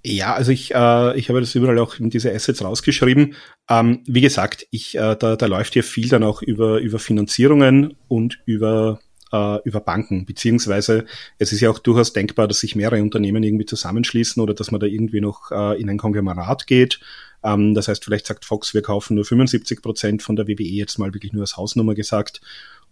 Ja, 0.04 0.34
also 0.34 0.52
ich, 0.52 0.74
äh, 0.74 1.18
ich 1.18 1.30
habe 1.30 1.42
das 1.42 1.54
überall 1.54 1.78
auch 1.78 2.00
in 2.00 2.10
diese 2.10 2.34
Assets 2.34 2.64
rausgeschrieben. 2.64 3.36
Ähm, 3.70 4.02
wie 4.08 4.22
gesagt, 4.22 4.66
ich, 4.72 4.96
äh, 4.96 5.16
da, 5.16 5.36
da 5.36 5.46
läuft 5.46 5.76
ja 5.76 5.84
viel 5.84 6.10
dann 6.10 6.24
auch 6.24 6.42
über, 6.42 6.80
über 6.80 6.98
Finanzierungen 6.98 7.96
und 8.08 8.40
über, 8.46 9.00
äh, 9.32 9.58
über 9.64 9.80
Banken, 9.80 10.26
beziehungsweise 10.26 11.06
es 11.38 11.54
ist 11.54 11.62
ja 11.62 11.70
auch 11.70 11.78
durchaus 11.78 12.14
denkbar, 12.14 12.48
dass 12.48 12.62
sich 12.62 12.76
mehrere 12.76 13.02
Unternehmen 13.04 13.44
irgendwie 13.44 13.66
zusammenschließen 13.66 14.42
oder 14.42 14.56
dass 14.56 14.72
man 14.72 14.80
da 14.80 14.88
irgendwie 14.88 15.22
noch 15.22 15.52
äh, 15.52 15.80
in 15.80 15.88
ein 15.88 16.00
Konglomerat 16.00 16.66
geht. 16.66 17.00
Ähm, 17.44 17.76
das 17.76 17.88
heißt, 17.88 18.04
vielleicht 18.04 18.26
sagt 18.26 18.44
Fox, 18.44 18.74
wir 18.74 18.82
kaufen 18.82 19.16
nur 19.16 19.26
75 19.26 19.84
Prozent 19.84 20.24
von 20.24 20.36
der 20.36 20.48
WWE 20.48 20.64
jetzt 20.64 20.98
mal 20.98 21.14
wirklich 21.14 21.32
nur 21.34 21.44
als 21.44 21.58
Hausnummer 21.58 21.94
gesagt 21.94 22.42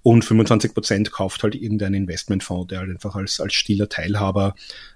und 0.01 0.23
25 0.23 0.73
Prozent 0.73 1.11
kauft 1.11 1.43
halt 1.43 1.55
irgendein 1.55 1.93
Investmentfonds, 1.93 2.67
der 2.67 2.79
halt 2.79 2.89
einfach 2.89 3.15
als, 3.15 3.39
als 3.39 3.53
stiller 3.53 3.89
Teilhaber 3.89 4.55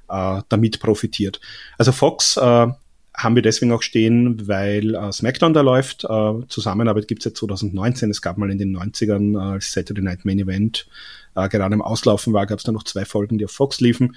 äh, 0.10 0.42
damit 0.50 0.80
profitiert. 0.80 1.42
Also 1.78 1.92
Fox 1.92 2.38
äh, 2.38 2.68
haben 3.16 3.36
wir 3.36 3.42
deswegen 3.42 3.72
auch 3.72 3.84
stehen, 3.84 4.48
weil 4.48 4.96
äh, 4.96 5.12
SmackDown 5.12 5.54
da 5.54 5.62
läuft. 5.62 6.06
Äh, 6.06 6.48
Zusammenarbeit 6.48 7.08
gibt's 7.08 7.26
seit 7.26 7.38
2019. 7.38 8.10
Es 8.10 8.22
gab 8.22 8.38
mal 8.38 8.50
in 8.50 8.58
den 8.58 8.76
90ern 8.76 9.36
äh, 9.36 9.54
als 9.54 9.72
Saturday 9.72 10.04
Night 10.04 10.26
Main 10.26 10.40
Event 10.40 10.88
äh, 11.36 11.50
gerade 11.50 11.74
im 11.74 11.82
Auslaufen 11.82 12.34
war, 12.34 12.46
gab's 12.46 12.64
da 12.64 12.72
noch 12.72 12.84
zwei 12.84 13.06
Folgen, 13.06 13.38
die 13.38 13.46
auf 13.46 13.52
Fox 13.52 13.82
liefen. 13.82 14.16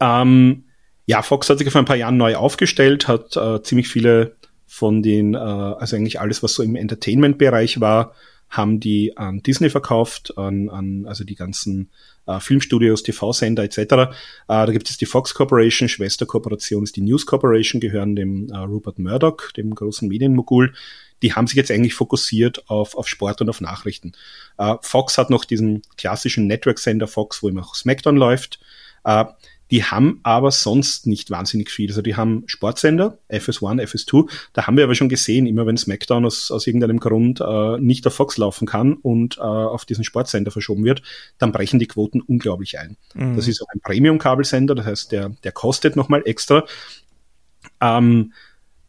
Ähm, 0.00 0.64
ja, 1.06 1.22
Fox 1.22 1.48
hat 1.48 1.58
sich 1.58 1.70
vor 1.70 1.80
ein 1.80 1.86
paar 1.86 1.96
Jahren 1.96 2.16
neu 2.16 2.36
aufgestellt, 2.36 3.08
hat 3.08 3.36
äh, 3.36 3.62
ziemlich 3.62 3.88
viele 3.88 4.36
von 4.66 5.02
den, 5.02 5.34
äh, 5.34 5.38
also 5.38 5.96
eigentlich 5.96 6.20
alles, 6.20 6.42
was 6.42 6.54
so 6.54 6.62
im 6.62 6.76
Entertainment-Bereich 6.76 7.80
war, 7.80 8.12
haben 8.48 8.80
die 8.80 9.16
an 9.16 9.42
Disney 9.42 9.70
verkauft, 9.70 10.36
an, 10.38 10.68
an 10.68 11.06
also 11.06 11.24
die 11.24 11.34
ganzen 11.34 11.90
äh, 12.26 12.40
Filmstudios, 12.40 13.02
TV-Sender 13.02 13.64
etc. 13.64 13.78
Äh, 13.78 14.06
da 14.46 14.66
gibt 14.66 14.88
es 14.88 14.96
die 14.96 15.06
Fox 15.06 15.34
Corporation, 15.34 15.88
Schwesterkooperation 15.88 16.82
ist 16.82 16.96
die 16.96 17.02
News 17.02 17.26
Corporation, 17.26 17.80
gehören 17.80 18.16
dem 18.16 18.48
äh, 18.50 18.56
Rupert 18.58 18.98
Murdoch, 18.98 19.52
dem 19.56 19.74
großen 19.74 20.08
Medienmogul. 20.08 20.74
Die 21.22 21.32
haben 21.32 21.46
sich 21.46 21.56
jetzt 21.56 21.70
eigentlich 21.70 21.94
fokussiert 21.94 22.68
auf, 22.68 22.94
auf 22.96 23.08
Sport 23.08 23.40
und 23.40 23.48
auf 23.48 23.60
Nachrichten. 23.60 24.12
Äh, 24.58 24.74
Fox 24.82 25.18
hat 25.18 25.30
noch 25.30 25.44
diesen 25.44 25.82
klassischen 25.96 26.46
Network-Sender 26.46 27.08
Fox, 27.08 27.42
wo 27.42 27.48
immer 27.48 27.62
auch 27.62 27.74
SmackDown 27.74 28.16
läuft. 28.16 28.60
Äh, 29.04 29.24
die 29.70 29.84
haben 29.84 30.20
aber 30.22 30.50
sonst 30.50 31.06
nicht 31.06 31.30
wahnsinnig 31.30 31.70
viel. 31.70 31.90
Also 31.90 32.02
die 32.02 32.16
haben 32.16 32.44
Sportsender, 32.46 33.18
FS1, 33.28 33.82
FS2. 33.82 34.30
Da 34.52 34.66
haben 34.66 34.76
wir 34.76 34.84
aber 34.84 34.94
schon 34.94 35.08
gesehen, 35.08 35.46
immer 35.46 35.66
wenn 35.66 35.76
SmackDown 35.76 36.24
aus, 36.24 36.50
aus 36.50 36.66
irgendeinem 36.66 37.00
Grund 37.00 37.40
äh, 37.40 37.78
nicht 37.78 38.06
auf 38.06 38.14
Fox 38.14 38.36
laufen 38.36 38.66
kann 38.66 38.94
und 38.94 39.38
äh, 39.38 39.40
auf 39.40 39.84
diesen 39.84 40.04
Sportsender 40.04 40.50
verschoben 40.50 40.84
wird, 40.84 41.02
dann 41.38 41.52
brechen 41.52 41.78
die 41.78 41.88
Quoten 41.88 42.20
unglaublich 42.20 42.78
ein. 42.78 42.96
Mhm. 43.14 43.36
Das 43.36 43.48
ist 43.48 43.62
auch 43.62 43.68
ein 43.74 43.80
Premium-Kabelsender, 43.80 44.74
das 44.74 44.86
heißt, 44.86 45.12
der, 45.12 45.30
der 45.42 45.52
kostet 45.52 45.96
nochmal 45.96 46.22
extra. 46.24 46.64
Ähm, 47.80 48.32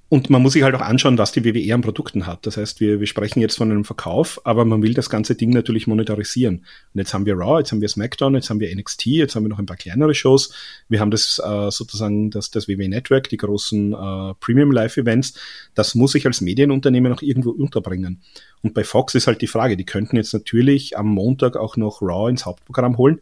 und 0.10 0.30
man 0.30 0.42
muss 0.42 0.54
sich 0.54 0.64
halt 0.64 0.74
auch 0.74 0.82
anschauen, 0.82 1.18
was 1.18 1.34
die 1.34 1.44
WWE 1.44 1.74
an 1.74 1.82
Produkten 1.82 2.26
hat. 2.28 2.46
Das 2.46 2.56
heißt, 2.56 2.80
wir, 2.80 3.02
wir 3.02 3.08
sprechen 3.08 3.42
jetzt 3.42 3.58
von 3.58 3.70
einem 3.70 3.84
Verkauf, 3.84 4.40
aber 4.46 4.64
man 4.64 4.82
will 4.82 4.94
das 4.94 5.10
ganze 5.10 5.36
Ding 5.36 5.50
natürlich 5.50 5.86
monetarisieren. 5.86 6.60
Und 6.94 7.00
jetzt 7.00 7.14
haben 7.14 7.26
wir 7.26 7.36
Raw, 7.36 7.60
jetzt 7.60 7.74
haben 7.74 7.82
wir 7.82 7.90
SmackDown, 7.90 8.36
jetzt 8.36 8.50
haben 8.50 8.62
wir 8.62 8.74
NXT, 8.74 9.08
jetzt 9.08 9.36
haben 9.36 9.44
wir 9.44 9.50
noch 9.50 9.60
ein 9.60 9.66
paar 9.66 9.76
kleinere 9.76 10.16
Shows. 10.16 10.54
Wir 10.88 11.02
haben 11.02 11.12
das 11.12 11.42
äh, 11.44 11.72
sozusagen 11.72 12.32
das, 12.32 12.52
das 12.52 12.70
WWE 12.70 12.88
Network, 12.88 13.28
die 13.28 13.38
großen 13.38 13.94
äh, 13.94 14.34
Premium 14.40 14.72
Live 14.72 14.96
Events. 14.96 15.34
Das 15.76 15.94
muss 15.94 16.16
ich 16.16 16.26
als 16.26 16.40
Medienunternehmen 16.40 17.12
auch 17.12 17.22
irgendwo 17.22 17.50
unterbringen. 17.50 18.22
Und 18.62 18.74
bei 18.74 18.86
Fox 18.86 19.14
ist 19.14 19.28
halt 19.28 19.42
die 19.42 19.48
Frage, 19.48 19.76
die 19.76 19.86
könnten 19.86 20.16
jetzt 20.16 20.34
natürlich 20.34 20.98
am 20.98 21.08
Montag 21.08 21.58
auch 21.58 21.76
noch 21.76 22.02
Raw 22.02 22.30
ins 22.30 22.46
Hauptprogramm 22.46 22.98
holen. 22.98 23.20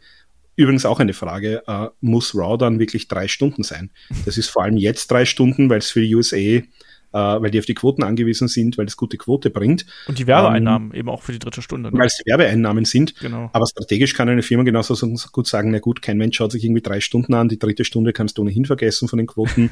Übrigens 0.56 0.86
auch 0.86 1.00
eine 1.00 1.14
Frage, 1.14 1.64
äh, 1.68 1.88
muss 2.02 2.36
Raw 2.36 2.58
dann 2.58 2.80
wirklich 2.80 3.08
drei 3.08 3.28
Stunden 3.28 3.64
sein? 3.64 3.90
Das 4.26 4.38
ist 4.38 4.50
vor 4.50 4.64
allem 4.64 4.78
jetzt 4.78 5.12
drei 5.12 5.26
Stunden, 5.26 5.70
weil 5.70 5.80
es 5.80 5.90
für 5.90 6.02
die 6.02 6.16
USA, 6.16 6.38
äh, 6.38 6.62
weil 7.12 7.52
die 7.52 7.60
auf 7.60 7.66
die 7.66 7.74
Quoten 7.74 8.04
angewiesen 8.04 8.48
sind, 8.48 8.78
weil 8.78 8.86
es 8.86 8.98
gute 8.98 9.18
Quote 9.18 9.50
bringt. 9.50 9.86
Und 10.08 10.20
die 10.20 10.28
Werbeeinnahmen 10.28 10.92
ähm, 10.92 11.00
eben 11.00 11.10
auch 11.10 11.24
für 11.24 11.32
die 11.32 11.40
dritte 11.40 11.62
Stunde. 11.62 11.92
Ne? 11.92 11.98
Weil 11.98 12.08
es 12.08 12.18
die 12.18 12.30
Werbeeinnahmen 12.30 12.86
sind. 12.86 13.16
Genau. 13.20 13.50
Aber 13.54 13.66
strategisch 13.68 14.14
kann 14.14 14.30
eine 14.30 14.44
Firma 14.44 14.64
genauso 14.64 14.96
gut 15.32 15.48
sagen, 15.48 15.72
na 15.72 15.80
gut, 15.80 16.02
kein 16.02 16.18
Mensch 16.18 16.38
schaut 16.38 16.52
sich 16.52 16.64
irgendwie 16.64 16.82
drei 16.82 17.00
Stunden 17.00 17.34
an, 17.34 17.50
die 17.50 17.60
dritte 17.60 17.86
Stunde 17.86 18.14
kannst 18.14 18.38
du 18.38 18.42
ohnehin 18.42 18.66
vergessen 18.66 19.08
von 19.08 19.18
den 19.18 19.28
Quoten. 19.28 19.72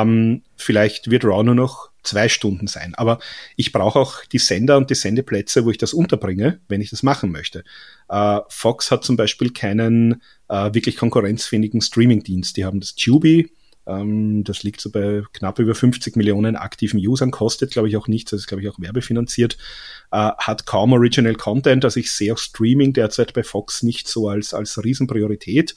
Ähm, 0.00 0.42
vielleicht 0.56 1.10
wird 1.10 1.24
Raw 1.24 1.42
nur 1.42 1.54
noch 1.54 1.90
zwei 2.02 2.28
Stunden 2.28 2.66
sein. 2.66 2.94
Aber 2.96 3.18
ich 3.56 3.72
brauche 3.72 3.98
auch 3.98 4.24
die 4.24 4.38
Sender 4.38 4.76
und 4.76 4.90
die 4.90 4.94
Sendeplätze, 4.94 5.64
wo 5.64 5.70
ich 5.70 5.78
das 5.78 5.92
unterbringe, 5.94 6.60
wenn 6.68 6.80
ich 6.80 6.90
das 6.90 7.02
machen 7.02 7.30
möchte. 7.30 7.64
Äh, 8.08 8.40
Fox 8.48 8.90
hat 8.90 9.04
zum 9.04 9.16
Beispiel 9.16 9.52
keinen 9.52 10.22
äh, 10.48 10.74
wirklich 10.74 10.96
konkurrenzfähigen 10.96 11.80
Streamingdienst. 11.80 12.56
Die 12.56 12.64
haben 12.64 12.80
das 12.80 12.94
Tubi, 12.94 13.50
ähm, 13.86 14.44
das 14.44 14.62
liegt 14.62 14.80
so 14.80 14.90
bei 14.90 15.22
knapp 15.32 15.58
über 15.58 15.74
50 15.74 16.16
Millionen 16.16 16.56
aktiven 16.56 16.98
Usern, 16.98 17.30
kostet, 17.30 17.72
glaube 17.72 17.88
ich, 17.88 17.96
auch 17.96 18.08
nichts, 18.08 18.30
das 18.30 18.40
ist, 18.40 18.46
glaube 18.46 18.62
ich, 18.62 18.68
auch 18.68 18.78
werbefinanziert, 18.78 19.56
äh, 20.10 20.30
hat 20.38 20.66
kaum 20.66 20.92
Original 20.92 21.34
Content, 21.34 21.84
also 21.84 21.98
ich 21.98 22.12
sehe 22.12 22.32
auch 22.32 22.38
Streaming 22.38 22.92
derzeit 22.92 23.32
bei 23.32 23.42
Fox 23.42 23.82
nicht 23.82 24.08
so 24.08 24.28
als, 24.28 24.54
als 24.54 24.82
Riesenpriorität. 24.82 25.74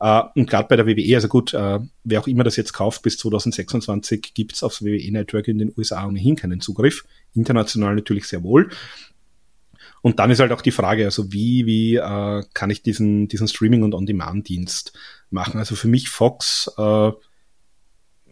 Uh, 0.00 0.22
und 0.36 0.48
gerade 0.48 0.68
bei 0.68 0.76
der 0.76 0.86
WWE, 0.86 1.16
also 1.16 1.26
gut, 1.26 1.54
uh, 1.54 1.80
wer 2.04 2.20
auch 2.20 2.28
immer 2.28 2.44
das 2.44 2.56
jetzt 2.56 2.72
kauft, 2.72 3.02
bis 3.02 3.18
2026 3.18 4.32
gibt's 4.32 4.62
aufs 4.62 4.84
WWE-Network 4.84 5.48
in 5.48 5.58
den 5.58 5.72
USA 5.76 6.06
ohnehin 6.06 6.36
keinen 6.36 6.60
Zugriff. 6.60 7.04
International 7.34 7.96
natürlich 7.96 8.26
sehr 8.26 8.44
wohl. 8.44 8.70
Und 10.00 10.20
dann 10.20 10.30
ist 10.30 10.38
halt 10.38 10.52
auch 10.52 10.62
die 10.62 10.70
Frage, 10.70 11.04
also 11.04 11.32
wie, 11.32 11.66
wie 11.66 11.98
uh, 11.98 12.44
kann 12.54 12.70
ich 12.70 12.82
diesen, 12.82 13.26
diesen 13.26 13.48
Streaming- 13.48 13.82
und 13.82 13.94
On-Demand-Dienst 13.94 14.92
machen? 15.30 15.58
Also 15.58 15.74
für 15.74 15.88
mich 15.88 16.08
Fox, 16.08 16.70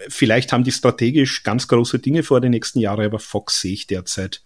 vielleicht 0.09 0.53
haben 0.53 0.65
die 0.65 0.73
strategisch 0.73 1.43
ganz 1.43 1.69
große 1.69 1.99
Dinge 1.99 2.23
vor 2.23 2.41
den 2.41 2.53
nächsten 2.53 2.79
Jahren, 2.79 3.05
aber 3.05 3.19
Fox 3.19 3.61
sehe 3.61 3.73
ich 3.73 3.87
derzeit 3.87 4.43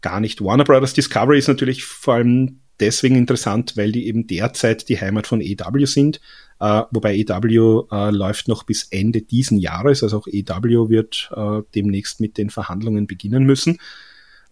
gar 0.00 0.20
nicht. 0.20 0.42
Warner 0.42 0.64
Brothers 0.64 0.94
Discovery 0.94 1.38
ist 1.38 1.48
natürlich 1.48 1.84
vor 1.84 2.14
allem 2.14 2.60
deswegen 2.80 3.16
interessant, 3.16 3.76
weil 3.76 3.92
die 3.92 4.06
eben 4.06 4.26
derzeit 4.26 4.88
die 4.88 5.00
Heimat 5.00 5.26
von 5.26 5.40
EW 5.40 5.84
sind. 5.86 6.20
Uh, 6.60 6.84
wobei 6.90 7.16
EW 7.16 7.84
uh, 7.90 8.10
läuft 8.10 8.48
noch 8.48 8.64
bis 8.64 8.84
Ende 8.90 9.22
diesen 9.22 9.58
Jahres, 9.58 10.02
also 10.02 10.18
auch 10.18 10.26
EW 10.26 10.88
wird 10.88 11.30
uh, 11.36 11.62
demnächst 11.74 12.20
mit 12.20 12.36
den 12.36 12.50
Verhandlungen 12.50 13.06
beginnen 13.06 13.44
müssen. 13.44 13.78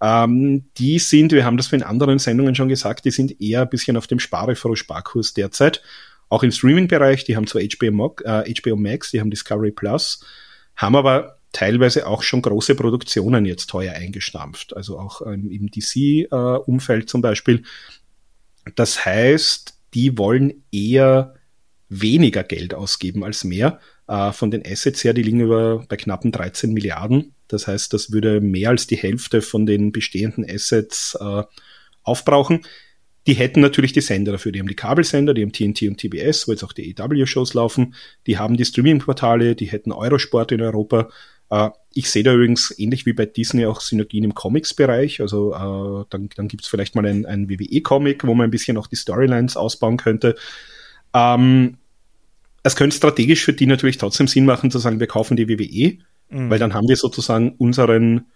Ähm, 0.00 0.66
die 0.76 0.98
sind, 0.98 1.32
wir 1.32 1.44
haben 1.44 1.56
das 1.56 1.72
in 1.72 1.82
anderen 1.82 2.18
Sendungen 2.18 2.54
schon 2.54 2.68
gesagt, 2.68 3.06
die 3.06 3.10
sind 3.10 3.40
eher 3.40 3.62
ein 3.62 3.68
bisschen 3.68 3.96
auf 3.96 4.06
dem 4.06 4.20
Sparefroh-Sparkurs 4.20 5.34
derzeit. 5.34 5.82
Auch 6.28 6.42
im 6.42 6.52
Streaming-Bereich, 6.52 7.24
die 7.24 7.36
haben 7.36 7.46
zwar 7.46 7.62
HBO, 7.62 8.14
HBO 8.22 8.76
Max, 8.76 9.10
die 9.10 9.20
haben 9.20 9.30
Discovery 9.30 9.72
Plus, 9.72 10.24
haben 10.76 10.96
aber 10.96 11.38
teilweise 11.52 12.06
auch 12.06 12.22
schon 12.22 12.42
große 12.42 12.74
Produktionen 12.74 13.46
jetzt 13.46 13.70
teuer 13.70 13.94
eingestampft. 13.94 14.76
Also 14.76 14.98
auch 14.98 15.22
ähm, 15.26 15.50
im 15.50 15.70
DC-Umfeld 15.70 17.08
zum 17.08 17.22
Beispiel 17.22 17.62
das 18.74 19.04
heißt, 19.04 19.78
die 19.94 20.18
wollen 20.18 20.64
eher 20.72 21.34
weniger 21.88 22.42
Geld 22.42 22.74
ausgeben 22.74 23.24
als 23.24 23.44
mehr. 23.44 23.80
Äh, 24.08 24.32
von 24.32 24.50
den 24.50 24.64
Assets 24.64 25.04
her, 25.04 25.12
die 25.12 25.22
liegen 25.22 25.40
über 25.40 25.84
bei 25.88 25.96
knappen 25.96 26.32
13 26.32 26.72
Milliarden. 26.72 27.34
Das 27.48 27.66
heißt, 27.66 27.92
das 27.92 28.12
würde 28.12 28.40
mehr 28.40 28.70
als 28.70 28.86
die 28.86 28.96
Hälfte 28.96 29.42
von 29.42 29.66
den 29.66 29.92
bestehenden 29.92 30.44
Assets 30.48 31.16
äh, 31.20 31.42
aufbrauchen. 32.02 32.62
Die 33.26 33.34
hätten 33.34 33.60
natürlich 33.60 33.92
die 33.92 34.00
Sender 34.00 34.32
dafür. 34.32 34.52
Die 34.52 34.60
haben 34.60 34.68
die 34.68 34.76
Kabelsender, 34.76 35.34
die 35.34 35.42
haben 35.42 35.52
TNT 35.52 35.82
und 35.82 35.98
TBS, 35.98 36.46
wo 36.46 36.52
jetzt 36.52 36.62
auch 36.62 36.72
die 36.72 36.90
EW-Shows 36.90 37.54
laufen. 37.54 37.94
Die 38.26 38.38
haben 38.38 38.56
die 38.56 38.64
Streaming-Portale, 38.64 39.56
die 39.56 39.66
hätten 39.66 39.90
Eurosport 39.90 40.52
in 40.52 40.62
Europa. 40.62 41.08
Äh, 41.50 41.70
ich 41.92 42.10
sehe 42.10 42.22
da 42.22 42.34
übrigens 42.34 42.74
ähnlich 42.78 43.06
wie 43.06 43.12
bei 43.12 43.26
Disney 43.26 43.66
auch 43.66 43.80
Synergien 43.80 44.24
im 44.24 44.34
Comics-Bereich. 44.34 45.20
Also 45.20 45.52
äh, 45.54 46.04
dann, 46.10 46.28
dann 46.36 46.48
gibt 46.48 46.62
es 46.62 46.68
vielleicht 46.68 46.94
mal 46.94 47.06
ein, 47.06 47.26
ein 47.26 47.48
WWE-Comic, 47.48 48.24
wo 48.24 48.34
man 48.34 48.44
ein 48.44 48.50
bisschen 48.50 48.76
auch 48.76 48.86
die 48.86 48.96
Storylines 48.96 49.56
ausbauen 49.56 49.96
könnte. 49.96 50.36
Ähm, 51.16 51.78
es 52.62 52.76
könnte 52.76 52.96
strategisch 52.96 53.44
für 53.44 53.54
die 53.54 53.66
natürlich 53.66 53.96
trotzdem 53.96 54.28
Sinn 54.28 54.44
machen, 54.44 54.70
zu 54.70 54.78
sagen, 54.78 55.00
wir 55.00 55.06
kaufen 55.06 55.36
die 55.36 55.48
WWE, 55.48 55.98
mhm. 56.28 56.50
weil 56.50 56.58
dann 56.58 56.74
haben 56.74 56.88
wir 56.88 56.96
sozusagen 56.96 57.54
unseren, 57.56 58.26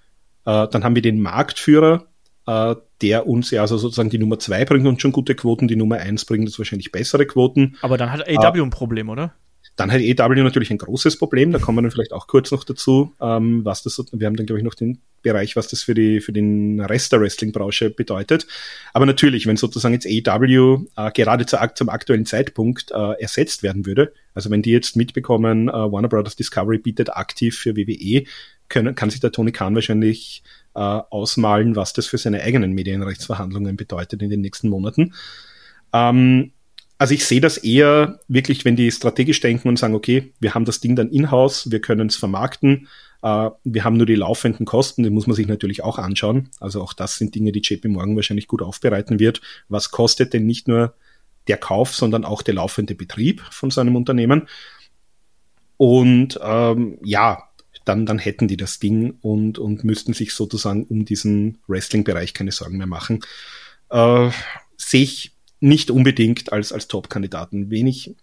äh, 0.47 0.67
dann 0.69 0.83
haben 0.83 0.95
wir 0.95 1.03
den 1.03 1.21
Marktführer, 1.21 2.07
äh, 2.47 2.77
der 3.03 3.27
uns 3.27 3.51
ja 3.51 3.61
also 3.61 3.77
sozusagen 3.77 4.09
die 4.09 4.19
Nummer 4.19 4.39
zwei 4.39 4.65
bringt 4.65 4.87
und 4.87 5.03
schon 5.03 5.13
gute 5.13 5.35
Quoten, 5.35 5.69
die 5.69 5.77
Nummer 5.77 5.97
eins 5.97 6.25
bringt 6.25 6.47
uns 6.47 6.59
wahrscheinlich 6.59 6.91
bessere 6.91 7.27
Quoten. 7.27 7.77
Aber 7.83 7.99
dann 7.99 8.13
hat 8.13 8.27
AW 8.27 8.59
äh, 8.59 8.63
ein 8.63 8.71
Problem, 8.71 9.11
oder? 9.11 9.35
Dann 9.81 9.91
hat 9.91 10.03
EW 10.03 10.43
natürlich 10.43 10.71
ein 10.71 10.77
großes 10.77 11.17
Problem, 11.17 11.53
da 11.53 11.59
kommen 11.59 11.79
wir 11.79 11.83
dann 11.83 11.91
vielleicht 11.91 12.13
auch 12.13 12.27
kurz 12.27 12.51
noch 12.51 12.65
dazu, 12.65 13.15
ähm, 13.19 13.65
was 13.65 13.83
das, 13.83 13.97
wir 14.13 14.27
haben 14.27 14.37
dann 14.37 14.45
glaube 14.45 14.59
ich 14.59 14.65
noch 14.65 14.75
den 14.75 15.01
Bereich, 15.23 15.57
was 15.57 15.69
das 15.69 15.83
für 15.83 15.95
die, 15.95 16.21
für 16.21 16.35
den 16.35 16.83
Rest 16.83 17.13
der 17.13 17.21
Wrestling-Branche 17.23 17.89
bedeutet. 17.89 18.47
Aber 18.93 19.07
natürlich, 19.07 19.47
wenn 19.47 19.57
sozusagen 19.57 19.95
jetzt 19.95 20.05
EW 20.05 20.85
äh, 20.99 21.11
gerade 21.13 21.47
zu, 21.47 21.57
zum 21.75 21.89
aktuellen 21.89 22.27
Zeitpunkt 22.27 22.91
äh, 22.91 23.23
ersetzt 23.23 23.63
werden 23.63 23.87
würde, 23.87 24.13
also 24.35 24.51
wenn 24.51 24.61
die 24.61 24.71
jetzt 24.71 24.97
mitbekommen, 24.97 25.71
äh, 25.71 25.73
Warner 25.73 26.09
Brothers 26.09 26.37
Discovery 26.37 26.77
bietet 26.77 27.17
aktiv 27.17 27.57
für 27.57 27.75
WWE, 27.75 28.25
können, 28.69 28.95
kann 28.95 29.09
sich 29.09 29.21
der 29.21 29.33
Tony 29.33 29.51
Khan 29.51 29.75
wahrscheinlich 29.75 30.43
äh, 30.75 30.81
ausmalen, 30.81 31.75
was 31.75 31.95
das 31.95 32.07
für 32.07 32.19
seine 32.19 32.43
eigenen 32.43 32.73
Medienrechtsverhandlungen 32.73 33.79
bedeutet 33.79 34.21
in 34.21 34.29
den 34.29 34.43
nächsten 34.43 34.69
Monaten. 34.69 35.15
Ähm, 35.95 36.53
also 37.01 37.15
ich 37.15 37.25
sehe 37.25 37.41
das 37.41 37.57
eher 37.57 38.21
wirklich, 38.29 38.67
wenn 38.67 38.77
die 38.77 38.91
strategisch 38.91 39.41
denken 39.41 39.69
und 39.69 39.79
sagen, 39.79 39.95
okay, 39.95 40.35
wir 40.39 40.53
haben 40.53 40.67
das 40.67 40.81
Ding 40.81 40.97
dann 40.97 41.09
in-house, 41.09 41.71
wir 41.71 41.81
können 41.81 42.09
es 42.09 42.17
vermarkten, 42.17 42.89
äh, 43.23 43.49
wir 43.65 43.85
haben 43.85 43.97
nur 43.97 44.05
die 44.05 44.17
laufenden 44.17 44.67
Kosten, 44.67 45.03
die 45.03 45.09
muss 45.09 45.27
man 45.27 45.35
sich 45.35 45.47
natürlich 45.47 45.83
auch 45.83 45.97
anschauen. 45.97 46.51
Also 46.61 46.83
auch 46.83 46.93
das 46.93 47.17
sind 47.17 47.35
Dinge, 47.35 47.53
die 47.53 47.63
JP 47.63 47.89
Morgan 47.89 48.17
wahrscheinlich 48.17 48.49
gut 48.49 48.61
aufbereiten 48.61 49.19
wird. 49.19 49.41
Was 49.71 49.91
kostet 49.91 50.35
denn 50.35 50.45
nicht 50.45 50.69
nur 50.69 50.93
der 51.49 51.57
Kauf, 51.57 51.95
sondern 51.95 52.27
auch 52.27 52.43
der 52.43 52.53
laufende 52.53 52.95
Betrieb 52.95 53.41
von 53.51 53.71
so 53.71 53.81
einem 53.81 53.97
Unternehmen? 53.97 54.47
Und 55.79 56.39
ähm, 56.43 56.99
ja, 57.03 57.45
dann, 57.87 58.05
dann 58.05 58.19
hätten 58.19 58.47
die 58.47 58.59
das 58.59 58.79
Ding 58.79 59.15
und, 59.23 59.59
und 59.59 59.85
müssten 59.85 60.13
sich 60.13 60.35
sozusagen 60.35 60.85
um 60.85 61.07
diesen 61.07 61.63
Wrestling-Bereich 61.67 62.35
keine 62.35 62.53
Sorgen 62.53 62.77
mehr 62.77 62.87
machen. 62.87 63.21
Äh, 63.89 64.29
sehe 64.77 65.05
ich 65.05 65.40
nicht 65.61 65.91
unbedingt 65.91 66.53
als, 66.53 66.73
als 66.73 66.89
Top-Kandidaten. 66.89 67.71
Wen 67.71 67.87
ich 67.87 68.15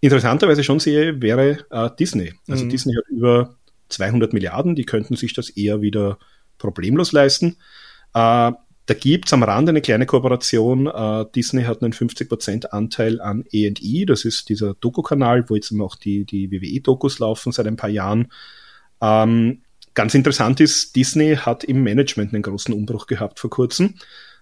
interessanterweise 0.00 0.64
schon 0.64 0.80
sehe, 0.80 1.20
wäre 1.20 1.58
äh, 1.70 1.90
Disney. 1.98 2.32
Also 2.48 2.64
mhm. 2.64 2.70
Disney 2.70 2.94
hat 2.94 3.08
über 3.08 3.56
200 3.88 4.32
Milliarden, 4.32 4.74
die 4.74 4.84
könnten 4.84 5.16
sich 5.16 5.34
das 5.34 5.50
eher 5.50 5.80
wieder 5.80 6.18
problemlos 6.58 7.12
leisten. 7.12 7.56
Äh, 8.14 8.52
da 8.88 8.94
gibt's 8.94 9.34
am 9.34 9.42
Rande 9.42 9.70
eine 9.70 9.82
kleine 9.82 10.06
Kooperation. 10.06 10.86
Äh, 10.86 11.26
Disney 11.34 11.64
hat 11.64 11.82
einen 11.82 11.92
50% 11.92 12.66
Anteil 12.66 13.20
an 13.20 13.44
E&E, 13.50 14.06
das 14.06 14.24
ist 14.24 14.48
dieser 14.48 14.74
Doku-Kanal, 14.74 15.48
wo 15.50 15.54
jetzt 15.54 15.72
auch 15.78 15.96
die, 15.96 16.24
die 16.24 16.50
WWE-Dokus 16.50 17.18
laufen 17.18 17.52
seit 17.52 17.66
ein 17.66 17.76
paar 17.76 17.90
Jahren. 17.90 18.32
Ähm, 19.02 19.62
ganz 19.92 20.14
interessant 20.14 20.60
ist, 20.60 20.96
Disney 20.96 21.36
hat 21.36 21.64
im 21.64 21.82
Management 21.82 22.32
einen 22.32 22.42
großen 22.42 22.72
Umbruch 22.72 23.06
gehabt 23.06 23.38
vor 23.40 23.50
kurzem. 23.50 23.96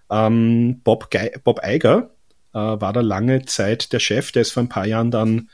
Ähm, 0.09 0.79
Bob, 0.83 1.11
Ge 1.11 1.31
Bob 1.43 1.59
Iger, 1.65 2.11
äh, 2.53 2.57
war 2.57 2.93
da 2.93 3.01
lange 3.01 3.45
Zeit 3.45 3.93
der 3.93 3.99
Chef, 3.99 4.31
der 4.31 4.43
ist 4.43 4.51
vor 4.51 4.63
ein 4.63 4.69
paar 4.69 4.87
Jahren 4.87 5.11
dann 5.11 5.49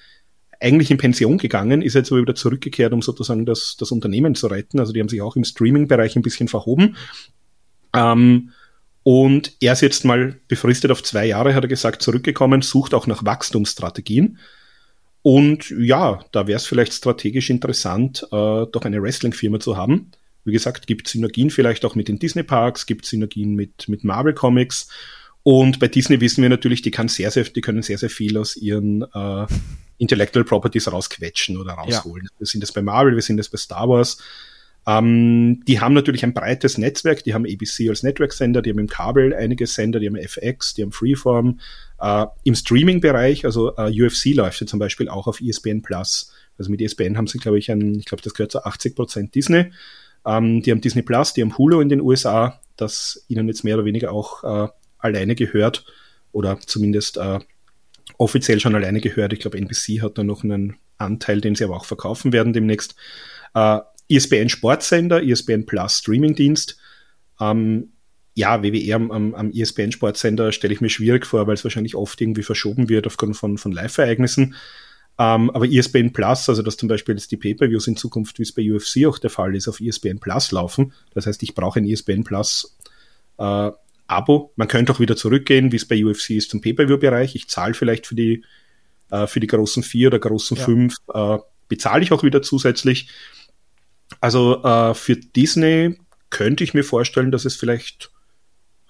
eigentlich 0.60 0.92
in 0.92 0.98
Pension 0.98 1.38
gegangen, 1.38 1.82
ist 1.82 1.94
jetzt 1.94 2.12
aber 2.12 2.22
wieder 2.22 2.36
zurückgekehrt, 2.36 2.94
um 2.94 3.02
sozusagen 3.02 3.46
das, 3.46 3.76
das 3.78 3.92
Unternehmen 3.92 4.34
zu 4.34 4.48
retten. 4.48 4.80
Also 4.80 4.94
die 4.94 5.02
haben 5.02 5.10
sich 5.10 5.22
auch 5.22 5.36
im 5.36 5.44
Streaming-Bereich 5.44 6.16
ein 6.16 6.22
bisschen 6.22 6.48
verhoben. 6.48 6.96
Ähm, 7.94 8.52
und 9.04 9.52
er 9.60 9.74
ist 9.74 9.82
jetzt 9.82 10.06
mal 10.06 10.40
befristet 10.48 10.90
auf 10.90 11.04
zwei 11.04 11.26
Jahre, 11.26 11.54
hat 11.54 11.66
er 11.66 11.68
gesagt, 11.68 12.02
zurückgekommen, 12.02 12.62
sucht 12.62 12.94
auch 12.94 13.08
nach 13.08 13.26
Wachstumsstrategien. 13.26 14.40
Und 15.22 15.70
ja, 15.70 16.24
da 16.32 16.48
wäre 16.48 16.58
es 16.58 16.66
vielleicht 16.66 16.94
strategisch 16.94 17.50
interessant, 17.50 18.24
äh, 18.32 18.66
doch 18.72 18.84
eine 18.84 19.02
Wrestling-Firma 19.02 19.60
zu 19.60 19.76
haben. 19.76 20.12
Wie 20.46 20.52
gesagt, 20.52 20.88
gibt 20.88 21.08
Synergien 21.08 21.50
vielleicht 21.50 21.84
auch 21.86 21.96
mit 21.96 22.08
den 22.08 22.20
Disney-Parks, 22.20 22.86
gibt 22.86 23.06
Synergien 23.06 23.56
mit, 23.56 23.88
mit 23.90 24.04
Marvel 24.04 24.34
Comics. 24.34 24.90
Und 25.44 25.80
bei 25.80 25.90
Disney 25.90 26.22
wissen 26.22 26.42
wir 26.42 26.50
natürlich, 26.50 26.82
die, 26.82 26.92
kann 26.92 27.10
sehr, 27.10 27.30
sehr, 27.30 27.44
die 27.44 27.62
können 27.62 27.82
sehr, 27.82 27.98
sehr 27.98 28.10
viel 28.10 28.38
aus 28.38 28.56
ihren 28.56 29.04
äh, 29.14 29.46
Intellectual 29.98 30.46
Properties 30.46 30.92
rausquetschen 30.92 31.58
oder 31.58 31.74
rausholen. 31.74 32.28
Ja. 32.32 32.40
Wir 32.40 32.48
sind 32.48 32.62
das 32.62 32.72
bei 32.72 32.82
Marvel, 32.82 33.16
wir 33.16 33.22
sind 33.22 33.38
das 33.38 33.50
bei 33.50 33.58
Star 33.58 33.88
Wars. 33.90 34.18
Ähm, 34.86 35.64
die 35.66 35.80
haben 35.80 35.94
natürlich 35.94 36.24
ein 36.24 36.34
breites 36.34 36.78
Netzwerk, 36.78 37.24
die 37.24 37.34
haben 37.34 37.46
ABC 37.46 37.90
als 37.90 38.04
Network-Sender, 38.04 38.62
die 38.62 38.70
haben 38.70 38.80
im 38.80 38.88
Kabel 38.88 39.34
einige 39.34 39.66
Sender, 39.66 40.00
die 40.00 40.08
haben 40.08 40.16
FX, 40.16 40.74
die 40.74 40.84
haben 40.84 40.92
Freeform. 40.92 41.60
Äh, 42.00 42.26
Im 42.44 42.56
Streaming-Bereich, 42.56 43.46
also 43.46 43.76
äh, 43.78 43.92
UFC 44.02 44.34
läuft 44.36 44.60
ja 44.62 44.68
zum 44.68 44.80
Beispiel 44.80 45.08
auch 45.08 45.28
auf 45.28 45.40
ESPN 45.42 45.82
Plus. 45.82 46.32
Also 46.58 46.70
mit 46.70 46.82
ESPN 46.82 47.18
haben 47.18 47.28
sie, 47.28 47.38
glaube 47.38 47.60
ich, 47.60 47.72
ein, 47.72 47.96
ich 47.96 48.06
glaube, 48.06 48.22
das 48.22 48.34
gehört 48.34 48.52
zu 48.52 48.64
80 48.64 48.96
Prozent 48.96 49.36
Disney. 49.36 49.72
Ähm, 50.26 50.62
die 50.62 50.72
haben 50.72 50.82
Disney 50.82 51.02
Plus, 51.02 51.34
die 51.34 51.42
haben 51.42 51.58
Hulu 51.58 51.80
in 51.80 51.90
den 51.90 52.02
USA, 52.02 52.60
das 52.76 53.26
ihnen 53.28 53.48
jetzt 53.48 53.64
mehr 53.64 53.76
oder 53.76 53.86
weniger 53.86 54.12
auch 54.12 54.44
äh, 54.44 54.68
alleine 55.04 55.36
gehört 55.36 55.86
oder 56.32 56.60
zumindest 56.60 57.18
äh, 57.18 57.40
offiziell 58.18 58.60
schon 58.60 58.76
alleine 58.76 59.02
gehört. 59.02 59.34
Ich 59.34 59.40
glaube, 59.40 59.58
NBC 59.58 60.02
hat 60.02 60.18
da 60.18 60.24
noch 60.24 60.44
einen 60.44 60.78
Anteil, 60.98 61.42
den 61.42 61.56
sie 61.56 61.64
aber 61.64 61.76
auch 61.76 61.86
verkaufen 61.86 62.34
werden 62.34 62.54
demnächst. 62.54 62.96
Äh, 63.54 63.80
ISBN 64.08 64.50
Sportsender, 64.50 65.22
ISBN 65.22 65.66
Plus 65.66 66.00
Streamingdienst. 66.00 66.78
Ähm, 67.40 67.94
ja, 68.36 68.64
WWE 68.64 68.96
am, 68.96 69.12
am, 69.12 69.36
am 69.36 69.52
ISBN 69.52 69.92
Sportsender 69.92 70.52
stelle 70.52 70.74
ich 70.74 70.82
mir 70.82 70.90
schwierig 70.90 71.26
vor, 71.26 71.46
weil 71.48 71.54
es 71.54 71.64
wahrscheinlich 71.64 71.96
oft 71.96 72.20
irgendwie 72.20 72.44
verschoben 72.44 72.90
wird 72.90 73.06
aufgrund 73.06 73.38
von, 73.38 73.58
von 73.58 73.72
Live-Ereignissen. 73.72 74.56
Ähm, 75.20 75.52
aber 75.52 75.66
ISBN 75.66 76.12
Plus, 76.12 76.50
also 76.50 76.64
dass 76.64 76.78
zum 76.78 76.90
Beispiel 76.90 77.16
jetzt 77.16 77.32
die 77.32 77.38
Pay-Per-Views 77.38 77.88
in 77.88 77.96
Zukunft, 77.96 78.40
wie 78.40 78.44
es 78.44 78.52
bei 78.52 78.64
UFC 78.72 79.06
auch 79.06 79.20
der 79.20 79.30
Fall 79.30 79.56
ist, 79.56 79.68
auf 79.68 79.80
ISBN 79.80 80.20
Plus 80.20 80.52
laufen. 80.52 80.94
Das 81.14 81.28
heißt, 81.28 81.44
ich 81.44 81.54
brauche 81.54 81.80
ein 81.80 81.86
ISBN 81.86 82.24
Plus 82.24 82.76
äh, 83.38 83.72
Abo. 84.08 84.52
Man 84.56 84.68
könnte 84.68 84.92
auch 84.94 85.00
wieder 85.00 85.16
zurückgehen, 85.16 85.72
wie 85.72 85.78
es 85.78 85.88
bei 85.88 86.04
UFC 86.04 86.32
ist, 86.32 86.52
zum 86.52 86.62
Pay-Per-View-Bereich. 86.62 87.36
Ich 87.36 87.48
zahle 87.48 87.74
vielleicht 87.74 88.08
für 88.08 88.16
die, 88.16 88.44
äh, 89.12 89.28
für 89.28 89.40
die 89.40 89.48
großen 89.48 89.84
vier 89.84 90.08
oder 90.08 90.20
großen 90.20 90.58
ja. 90.58 90.64
fünf, 90.64 90.96
äh, 91.14 91.38
bezahle 91.68 92.04
ich 92.04 92.12
auch 92.12 92.24
wieder 92.24 92.42
zusätzlich. 92.42 93.10
Also 94.20 94.64
äh, 94.64 94.94
für 94.94 95.16
Disney 95.16 95.98
könnte 96.30 96.64
ich 96.64 96.74
mir 96.74 96.84
vorstellen, 96.84 97.32
dass 97.32 97.46
es 97.46 97.56
vielleicht 97.56 98.12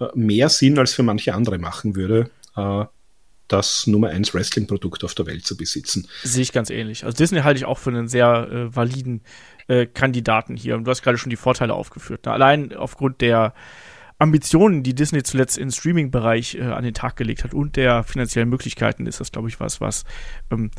äh, 0.00 0.06
mehr 0.14 0.48
Sinn 0.48 0.78
als 0.78 0.94
für 0.94 1.02
manche 1.02 1.34
andere 1.34 1.58
machen 1.58 1.94
würde, 1.94 2.30
äh, 2.56 2.84
das 3.48 3.86
Nummer 3.86 4.08
1 4.08 4.34
Wrestling-Produkt 4.34 5.04
auf 5.04 5.14
der 5.14 5.26
Welt 5.26 5.46
zu 5.46 5.56
besitzen. 5.56 6.08
Sehe 6.22 6.42
ich 6.42 6.52
ganz 6.52 6.70
ähnlich. 6.70 7.04
Also 7.04 7.16
Disney 7.16 7.40
halte 7.40 7.58
ich 7.58 7.66
auch 7.66 7.78
für 7.78 7.90
einen 7.90 8.08
sehr 8.08 8.48
äh, 8.50 8.74
validen 8.74 9.22
äh, 9.68 9.86
Kandidaten 9.86 10.56
hier. 10.56 10.76
Und 10.76 10.84
du 10.84 10.90
hast 10.90 11.02
gerade 11.02 11.18
schon 11.18 11.30
die 11.30 11.36
Vorteile 11.36 11.74
aufgeführt. 11.74 12.24
Ne? 12.24 12.32
Allein 12.32 12.74
aufgrund 12.74 13.20
der 13.20 13.54
Ambitionen, 14.18 14.82
die 14.82 14.94
Disney 14.94 15.22
zuletzt 15.22 15.58
im 15.58 15.70
Streaming-Bereich 15.70 16.54
äh, 16.54 16.62
an 16.62 16.84
den 16.84 16.94
Tag 16.94 17.16
gelegt 17.16 17.42
hat 17.44 17.52
und 17.52 17.76
der 17.76 18.04
finanziellen 18.04 18.48
Möglichkeiten 18.48 19.06
ist 19.06 19.20
das, 19.20 19.32
glaube 19.32 19.48
ich, 19.48 19.58
was, 19.58 19.80
was 19.80 20.04
ähm, 20.50 20.70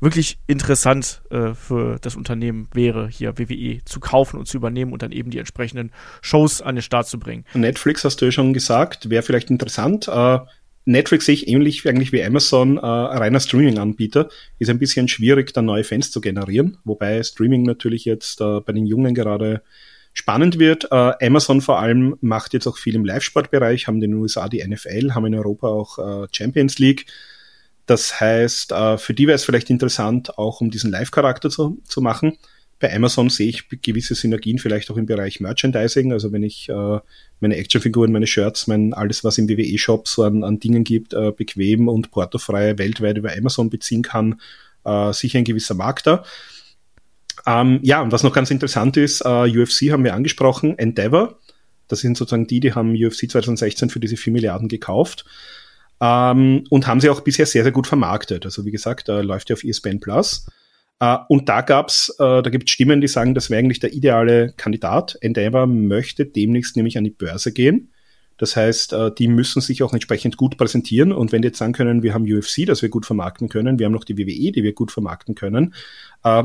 wirklich 0.00 0.38
interessant 0.46 1.22
äh, 1.30 1.52
für 1.54 1.98
das 2.00 2.16
Unternehmen 2.16 2.68
wäre, 2.72 3.08
hier 3.08 3.38
WWE 3.38 3.84
zu 3.84 4.00
kaufen 4.00 4.38
und 4.38 4.46
zu 4.46 4.56
übernehmen 4.56 4.92
und 4.92 5.02
dann 5.02 5.12
eben 5.12 5.30
die 5.30 5.38
entsprechenden 5.38 5.92
Shows 6.22 6.62
an 6.62 6.76
den 6.76 6.82
Start 6.82 7.06
zu 7.06 7.18
bringen. 7.18 7.44
Netflix 7.52 8.04
hast 8.04 8.20
du 8.20 8.24
ja 8.24 8.32
schon 8.32 8.54
gesagt, 8.54 9.10
wäre 9.10 9.22
vielleicht 9.22 9.50
interessant. 9.50 10.08
Äh, 10.08 10.38
Netflix 10.86 11.26
sehe 11.26 11.34
ich 11.34 11.48
ähnlich 11.48 11.86
eigentlich 11.86 12.12
wie 12.12 12.24
Amazon, 12.24 12.78
äh, 12.78 12.86
reiner 12.86 13.40
Streaming-Anbieter. 13.40 14.30
Ist 14.58 14.70
ein 14.70 14.78
bisschen 14.78 15.08
schwierig, 15.08 15.52
da 15.52 15.60
neue 15.60 15.84
Fans 15.84 16.10
zu 16.10 16.20
generieren, 16.20 16.78
wobei 16.84 17.22
Streaming 17.22 17.62
natürlich 17.62 18.06
jetzt 18.06 18.40
äh, 18.40 18.60
bei 18.60 18.72
den 18.72 18.86
Jungen 18.86 19.14
gerade 19.14 19.62
spannend 20.12 20.58
wird. 20.58 20.88
Äh, 20.90 21.12
Amazon 21.26 21.60
vor 21.60 21.78
allem 21.78 22.16
macht 22.20 22.52
jetzt 22.52 22.66
auch 22.66 22.76
viel 22.76 22.94
im 22.94 23.04
Live-Sport-Bereich, 23.04 23.86
haben 23.86 23.96
in 23.96 24.12
den 24.12 24.14
USA 24.14 24.48
die 24.48 24.66
NFL, 24.66 25.14
haben 25.14 25.26
in 25.26 25.34
Europa 25.34 25.68
auch 25.68 25.98
äh, 25.98 26.28
Champions 26.32 26.78
League. 26.78 27.06
Das 27.86 28.20
heißt, 28.20 28.72
äh, 28.72 28.98
für 28.98 29.14
die 29.14 29.26
wäre 29.26 29.36
es 29.36 29.44
vielleicht 29.44 29.70
interessant, 29.70 30.38
auch 30.38 30.60
um 30.60 30.70
diesen 30.70 30.90
Live-Charakter 30.90 31.50
zu, 31.50 31.80
zu 31.84 32.00
machen. 32.00 32.38
Bei 32.78 32.94
Amazon 32.94 33.28
sehe 33.28 33.48
ich 33.48 33.68
gewisse 33.82 34.14
Synergien 34.14 34.58
vielleicht 34.58 34.90
auch 34.90 34.96
im 34.96 35.04
Bereich 35.04 35.38
Merchandising. 35.38 36.12
Also 36.12 36.32
wenn 36.32 36.42
ich 36.42 36.68
äh, 36.70 36.98
meine 37.40 37.56
Actionfiguren, 37.56 38.10
meine 38.10 38.26
Shirts, 38.26 38.66
mein 38.68 38.94
alles, 38.94 39.22
was 39.22 39.36
im 39.36 39.48
WWE-Shop 39.48 40.08
so 40.08 40.22
an, 40.22 40.44
an 40.44 40.60
Dingen 40.60 40.82
gibt, 40.82 41.12
äh, 41.12 41.30
bequem 41.30 41.88
und 41.88 42.10
portofrei 42.10 42.78
weltweit 42.78 43.18
über 43.18 43.36
Amazon 43.36 43.68
beziehen 43.68 44.02
kann, 44.02 44.40
äh, 44.84 45.12
sicher 45.12 45.38
ein 45.38 45.44
gewisser 45.44 45.74
Markt 45.74 46.06
da. 46.06 46.24
Ähm, 47.46 47.80
ja, 47.82 48.02
und 48.02 48.12
was 48.12 48.22
noch 48.22 48.32
ganz 48.32 48.50
interessant 48.50 48.96
ist, 48.96 49.22
äh, 49.24 49.28
UFC 49.28 49.90
haben 49.90 50.04
wir 50.04 50.14
angesprochen, 50.14 50.78
Endeavor, 50.78 51.38
das 51.88 52.00
sind 52.00 52.16
sozusagen 52.16 52.46
die, 52.46 52.60
die 52.60 52.74
haben 52.74 52.94
UFC 52.94 53.30
2016 53.30 53.90
für 53.90 54.00
diese 54.00 54.16
4 54.16 54.32
Milliarden 54.32 54.68
gekauft 54.68 55.24
ähm, 56.00 56.64
und 56.70 56.86
haben 56.86 57.00
sie 57.00 57.10
auch 57.10 57.20
bisher 57.20 57.46
sehr, 57.46 57.62
sehr 57.62 57.72
gut 57.72 57.86
vermarktet. 57.86 58.44
Also 58.44 58.64
wie 58.64 58.70
gesagt, 58.70 59.08
da 59.08 59.20
läuft 59.20 59.50
ja 59.50 59.54
auf 59.54 59.64
ESPN 59.64 60.00
Plus. 60.00 60.46
Äh, 61.00 61.18
und 61.28 61.48
da 61.48 61.62
gab's, 61.62 62.10
äh, 62.18 62.42
da 62.42 62.50
gibt 62.50 62.68
es 62.68 62.72
Stimmen, 62.72 63.00
die 63.00 63.08
sagen, 63.08 63.34
das 63.34 63.50
wäre 63.50 63.58
eigentlich 63.58 63.80
der 63.80 63.92
ideale 63.92 64.52
Kandidat. 64.56 65.18
Endeavor 65.20 65.66
möchte 65.66 66.26
demnächst 66.26 66.76
nämlich 66.76 66.96
an 66.96 67.04
die 67.04 67.10
Börse 67.10 67.52
gehen. 67.52 67.92
Das 68.38 68.56
heißt, 68.56 68.94
äh, 68.94 69.10
die 69.12 69.28
müssen 69.28 69.60
sich 69.60 69.82
auch 69.82 69.92
entsprechend 69.92 70.38
gut 70.38 70.56
präsentieren. 70.56 71.12
Und 71.12 71.32
wenn 71.32 71.42
die 71.42 71.48
jetzt 71.48 71.58
sagen 71.58 71.74
können, 71.74 72.02
wir 72.02 72.14
haben 72.14 72.24
UFC, 72.24 72.64
das 72.64 72.80
wir 72.80 72.88
gut 72.88 73.04
vermarkten 73.04 73.50
können, 73.50 73.78
wir 73.78 73.86
haben 73.86 73.92
noch 73.92 74.04
die 74.04 74.16
WWE, 74.16 74.52
die 74.52 74.62
wir 74.62 74.72
gut 74.72 74.90
vermarkten 74.90 75.34
können, 75.34 75.74
äh, 76.24 76.44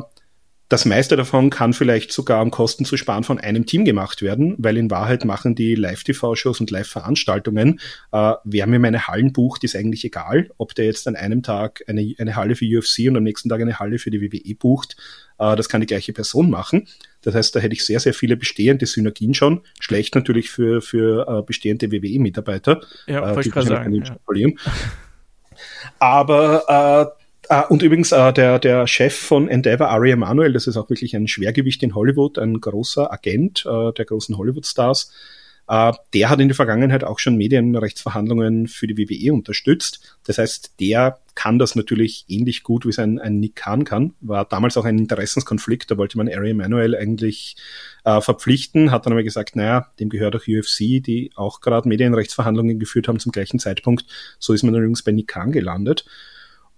das 0.68 0.86
meiste 0.86 1.16
davon 1.16 1.52
kann 1.52 1.74
vielleicht 1.74 2.12
sogar 2.12 2.42
um 2.42 2.50
Kosten 2.50 2.86
zu 2.86 2.98
sparen 2.98 3.24
von 3.24 3.40
einem 3.40 3.68
Team 3.68 3.86
gemacht 3.86 4.24
werden, 4.24 4.56
weil 4.58 4.78
in 4.78 4.90
Wahrheit 4.90 5.24
machen 5.24 5.54
die 5.54 5.76
Live-TV-Shows 5.76 6.60
und 6.60 6.72
Live-Veranstaltungen, 6.72 7.80
äh, 8.12 8.34
wer 8.44 8.66
mir 8.66 8.80
meine 8.80 9.08
Hallen 9.08 9.32
bucht, 9.32 9.64
ist 9.64 9.76
eigentlich 9.76 10.04
egal, 10.04 10.50
ob 10.58 10.74
der 10.74 10.86
jetzt 10.86 11.08
an 11.08 11.16
einem 11.16 11.44
Tag 11.44 11.84
eine, 11.88 12.16
eine 12.18 12.36
Halle 12.36 12.56
für 12.56 12.66
UFC 12.66 13.08
und 13.08 13.18
am 13.18 13.24
nächsten 13.24 13.50
Tag 13.50 13.62
eine 13.62 13.78
Halle 13.78 14.00
für 14.00 14.10
die 14.10 14.22
WWE 14.22 14.56
bucht, 14.56 14.98
äh, 15.38 15.56
das 15.56 15.70
kann 15.70 15.82
die 15.82 15.88
gleiche 15.88 16.14
Person 16.14 16.50
machen. 16.50 16.88
Das 17.22 17.36
heißt, 17.36 17.56
da 17.56 17.60
hätte 17.60 17.74
ich 17.74 17.86
sehr, 17.86 18.00
sehr 18.00 18.14
viele 18.14 18.36
bestehende 18.36 18.88
Synergien 18.88 19.36
schon. 19.36 19.62
Schlecht 19.80 20.16
natürlich 20.16 20.50
für, 20.50 20.82
für 20.82 21.28
äh, 21.28 21.42
bestehende 21.44 21.92
WWE-Mitarbeiter. 21.92 22.82
Ja, 23.08 23.32
äh, 23.32 23.36
wollte 23.36 23.50
ich 23.50 23.54
gerade 23.54 23.68
sagen. 23.68 24.04
Ja. 24.04 24.18
Aber 26.00 27.16
äh, 27.18 27.25
Ah, 27.50 27.62
und 27.62 27.82
übrigens, 27.82 28.12
äh, 28.12 28.34
der, 28.34 28.60
der 28.60 28.88
Chef 28.88 29.16
von 29.16 29.48
Endeavor, 29.48 29.90
Ari 29.90 30.12
Emanuel, 30.12 30.54
das 30.54 30.68
ist 30.68 30.78
auch 30.78 30.90
wirklich 30.90 31.16
ein 31.16 31.28
Schwergewicht 31.28 31.84
in 31.84 31.94
Hollywood, 31.94 32.40
ein 32.40 32.60
großer 32.60 33.12
Agent 33.12 33.66
äh, 33.66 33.92
der 33.94 34.06
großen 34.06 34.38
Hollywood-Stars. 34.38 35.12
Äh, 35.68 35.94
der 36.14 36.30
hat 36.30 36.40
in 36.40 36.48
der 36.48 36.56
Vergangenheit 36.56 37.04
auch 37.04 37.20
schon 37.20 37.38
Medienrechtsverhandlungen 37.38 38.68
für 38.68 38.88
die 38.88 38.98
WWE 38.98 39.34
unterstützt. 39.34 40.18
Das 40.26 40.38
heißt, 40.38 40.80
der 40.80 41.20
kann 41.34 41.60
das 41.60 41.76
natürlich 41.76 42.26
ähnlich 42.28 42.64
gut, 42.64 42.86
wie 42.86 42.90
es 42.90 43.00
ein, 43.00 43.20
ein 43.20 43.40
Nick 43.40 43.56
Khan 43.56 43.84
kann. 43.84 44.14
War 44.22 44.46
damals 44.46 44.78
auch 44.78 44.86
ein 44.86 44.98
Interessenskonflikt, 44.98 45.92
da 45.92 45.98
wollte 45.98 46.18
man 46.18 46.30
Ari 46.30 46.52
Emanuel 46.52 46.96
eigentlich 46.96 47.58
äh, 48.06 48.22
verpflichten, 48.22 48.92
hat 48.92 49.06
dann 49.06 49.14
aber 49.14 49.24
gesagt, 49.24 49.56
naja, 49.56 49.92
dem 50.00 50.10
gehört 50.10 50.36
auch 50.36 50.48
UFC, 50.48 51.04
die 51.04 51.32
auch 51.36 51.62
gerade 51.62 51.90
Medienrechtsverhandlungen 51.90 52.80
geführt 52.80 53.08
haben 53.08 53.20
zum 53.20 53.32
gleichen 53.32 53.60
Zeitpunkt. 53.60 54.06
So 54.40 54.54
ist 54.54 54.64
man 54.64 54.74
übrigens 54.74 55.04
bei 55.04 55.12
Nick 55.12 55.28
Khan 55.28 55.52
gelandet. 55.52 56.06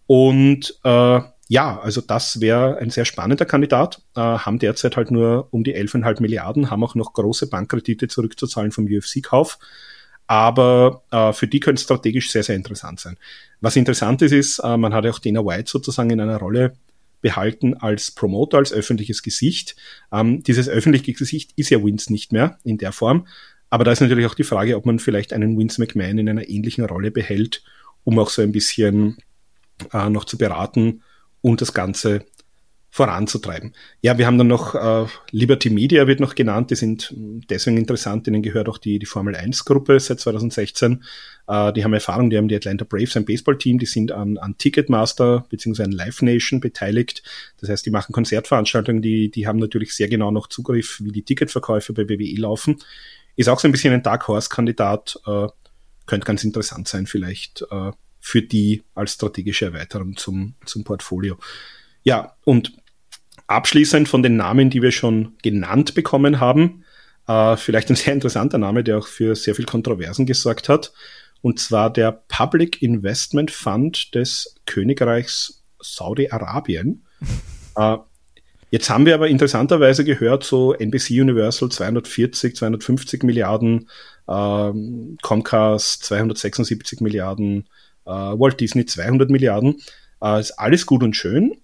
Und 0.08 0.80
äh, 0.84 1.20
ja, 1.50 1.80
also 1.80 2.02
das 2.02 2.42
wäre 2.42 2.78
ein 2.78 2.90
sehr 2.90 3.06
spannender 3.06 3.46
Kandidat. 3.46 4.02
Äh, 4.16 4.22
haben 4.22 4.60
derzeit 4.60 4.98
halt 4.98 5.12
nur 5.12 5.48
um 5.52 5.64
die 5.64 5.76
11,5 5.76 6.22
Milliarden, 6.22 6.70
haben 6.70 6.84
auch 6.84 6.96
noch 6.96 7.14
große 7.14 7.50
Bankkredite 7.50 8.08
zurückzuzahlen 8.08 8.72
vom 8.72 8.86
UFC-Kauf. 8.86 9.60
Aber 10.28 11.04
äh, 11.12 11.32
für 11.32 11.48
die 11.48 11.62
könnte 11.62 11.80
es 11.80 11.84
strategisch 11.84 12.32
sehr, 12.32 12.44
sehr 12.44 12.56
interessant 12.56 13.00
sein. 13.00 13.18
Was 13.62 13.78
interessant 13.78 14.22
ist, 14.22 14.34
ist, 14.34 14.60
äh, 14.60 14.76
man 14.76 14.94
hat 14.94 15.06
auch 15.06 15.20
Dana 15.20 15.46
White 15.46 15.70
sozusagen 15.70 16.10
in 16.10 16.20
einer 16.20 16.38
Rolle 16.38 16.74
behalten 17.22 17.76
als 17.76 18.12
Promoter, 18.12 18.58
als 18.58 18.74
öffentliches 18.74 19.24
Gesicht. 19.24 19.76
Ähm, 20.12 20.44
dieses 20.44 20.68
öffentliche 20.68 21.14
Gesicht 21.14 21.52
ist 21.56 21.70
ja 21.70 21.84
Wins 21.84 22.10
nicht 22.10 22.34
mehr 22.34 22.60
in 22.64 22.78
der 22.78 22.92
Form. 22.92 23.26
Aber 23.70 23.84
da 23.84 23.92
ist 23.92 24.02
natürlich 24.02 24.26
auch 24.26 24.36
die 24.36 24.44
Frage, 24.44 24.76
ob 24.76 24.86
man 24.86 25.00
vielleicht 25.00 25.34
einen 25.34 25.58
Vince 25.58 25.82
McMahon 25.82 26.18
in 26.20 26.30
einer 26.30 26.48
ähnlichen 26.48 26.86
Rolle 26.86 27.12
behält, 27.12 27.64
um 28.04 28.20
auch 28.20 28.30
so 28.30 28.42
ein 28.42 28.52
bisschen 28.52 29.18
äh, 29.94 30.10
noch 30.10 30.26
zu 30.26 30.38
beraten 30.38 31.04
und 31.42 31.62
das 31.62 31.74
Ganze 31.74 32.26
voranzutreiben. 32.90 33.74
Ja, 34.02 34.18
wir 34.18 34.26
haben 34.26 34.38
dann 34.38 34.48
noch 34.48 34.74
äh, 34.74 35.06
Liberty 35.32 35.70
Media 35.70 36.08
wird 36.08 36.20
noch 36.20 36.36
genannt, 36.36 36.72
die 36.72 36.76
sind 36.76 37.14
deswegen 37.16 37.78
interessant, 37.78 38.26
denen 38.26 38.42
gehört 38.42 38.70
auch 38.70 38.80
die, 38.80 38.98
die 38.98 39.06
Formel 39.06 39.36
1 39.36 39.66
Gruppe 39.66 40.00
seit 40.00 40.20
2016. 40.20 41.04
Äh, 41.48 41.74
die 41.74 41.84
haben 41.84 41.94
Erfahrung, 41.94 42.30
die 42.30 42.38
haben 42.38 42.48
die 42.48 42.56
Atlanta 42.56 42.86
Braves, 42.86 43.16
ein 43.16 43.26
Baseballteam, 43.26 43.78
die 43.78 43.86
sind 43.86 44.12
an, 44.12 44.38
an 44.38 44.58
Ticketmaster 44.58 45.46
bzw. 45.50 45.84
an 45.84 45.92
Live 45.92 46.22
Nation 46.22 46.60
beteiligt. 46.60 47.22
Das 47.60 47.70
heißt, 47.70 47.86
die 47.86 47.92
machen 47.92 48.14
Konzertveranstaltungen, 48.14 49.02
die, 49.02 49.30
die 49.30 49.46
haben 49.46 49.60
natürlich 49.60 49.94
sehr 49.94 50.08
genau 50.08 50.32
noch 50.32 50.48
Zugriff, 50.48 51.00
wie 51.04 51.12
die 51.12 51.24
Ticketverkäufe 51.24 51.94
bei 51.94 52.10
WWE 52.10 52.40
laufen. 52.40 52.80
Ist 53.36 53.50
auch 53.50 53.60
so 53.60 53.68
ein 53.68 53.72
bisschen 53.72 53.94
ein 53.94 54.02
Dark 54.02 54.28
Horse-Kandidat, 54.28 55.20
äh, 55.28 55.48
könnte 56.08 56.26
ganz 56.26 56.44
interessant 56.44 56.88
sein, 56.88 57.06
vielleicht 57.06 57.64
äh, 57.70 57.92
für 58.28 58.42
die 58.42 58.84
als 58.94 59.14
strategische 59.14 59.68
Erweiterung 59.68 60.18
zum, 60.18 60.56
zum 60.66 60.84
Portfolio. 60.84 61.38
Ja, 62.04 62.36
und 62.44 62.74
abschließend 63.48 64.10
von 64.10 64.22
den 64.22 64.36
Namen, 64.36 64.70
die 64.70 64.82
wir 64.82 64.92
schon 64.92 65.38
genannt 65.42 65.96
bekommen 65.96 66.42
haben, 66.42 66.84
äh, 67.30 67.56
vielleicht 67.56 67.90
ein 67.90 67.96
sehr 67.96 68.12
interessanter 68.12 68.58
Name, 68.58 68.84
der 68.84 68.98
auch 68.98 69.08
für 69.08 69.34
sehr 69.34 69.56
viel 69.56 69.64
Kontroversen 69.64 70.26
gesorgt 70.26 70.68
hat, 70.68 70.92
und 71.42 71.62
zwar 71.62 71.90
der 71.90 72.12
Public 72.12 72.82
Investment 72.82 73.50
Fund 73.50 74.14
des 74.14 74.56
Königreichs 74.66 75.64
Saudi-Arabien. 75.80 77.06
äh, 77.78 77.98
Jetzt 78.70 78.90
haben 78.90 79.06
wir 79.06 79.16
aber 79.16 79.30
interessanterweise 79.30 80.04
gehört, 80.04 80.44
so 80.44 80.74
NBC 80.74 81.22
Universal 81.22 81.70
240, 81.70 82.54
250 82.54 83.24
Milliarden, 83.24 83.88
äh, 84.28 84.72
Comcast 85.22 86.04
276 86.04 87.00
Milliarden, 87.00 87.70
äh, 88.08 88.40
Walt 88.40 88.60
Disney 88.60 88.86
200 88.86 89.30
Milliarden. 89.30 89.76
Äh, 90.22 90.40
ist 90.40 90.52
alles 90.54 90.86
gut 90.86 91.04
und 91.04 91.16
schön. 91.16 91.58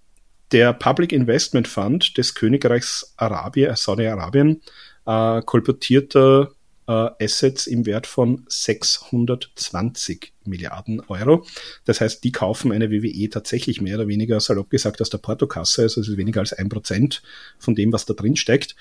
Der 0.51 0.73
Public 0.73 1.11
Investment 1.11 1.67
Fund 1.67 2.17
des 2.17 2.35
Königreichs 2.35 3.13
Arabien, 3.17 3.71
äh, 3.71 3.75
Saudi-Arabien 3.75 4.61
äh, 5.05 5.41
kolportierte 5.41 6.51
äh, 6.87 7.09
Assets 7.19 7.67
im 7.67 7.85
Wert 7.85 8.07
von 8.07 8.45
620 8.47 10.33
Milliarden 10.45 10.99
Euro. 11.07 11.45
Das 11.85 12.01
heißt, 12.01 12.23
die 12.23 12.31
kaufen 12.31 12.71
eine 12.71 12.91
WWE 12.91 13.29
tatsächlich 13.29 13.81
mehr 13.81 13.95
oder 13.95 14.07
weniger, 14.07 14.39
salopp 14.39 14.69
gesagt, 14.69 15.01
aus 15.01 15.09
der 15.09 15.19
Portokasse. 15.19 15.83
Also 15.83 16.01
es 16.01 16.09
ist 16.09 16.17
weniger 16.17 16.41
als 16.41 16.53
ein 16.53 16.69
Prozent 16.69 17.23
von 17.57 17.75
dem, 17.75 17.91
was 17.93 18.05
da 18.05 18.13
drin 18.13 18.35
steckt. 18.35 18.75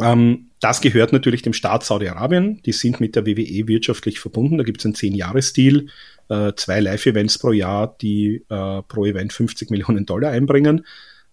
Ähm, 0.00 0.50
das 0.60 0.80
gehört 0.80 1.12
natürlich 1.12 1.42
dem 1.42 1.52
Staat 1.52 1.84
Saudi-Arabien. 1.84 2.60
Die 2.62 2.72
sind 2.72 3.00
mit 3.00 3.14
der 3.14 3.26
WWE 3.26 3.68
wirtschaftlich 3.68 4.18
verbunden. 4.18 4.58
Da 4.58 4.64
gibt 4.64 4.80
es 4.80 4.86
einen 4.86 4.94
10-Jahres-Deal 4.94 5.86
äh, 5.86 5.88
zwei 6.28 6.80
Live-Events 6.80 7.38
pro 7.38 7.52
Jahr, 7.52 7.96
die 8.00 8.44
äh, 8.48 8.82
pro 8.82 9.04
Event 9.04 9.32
50 9.32 9.70
Millionen 9.70 10.06
Dollar 10.06 10.30
einbringen. 10.30 10.86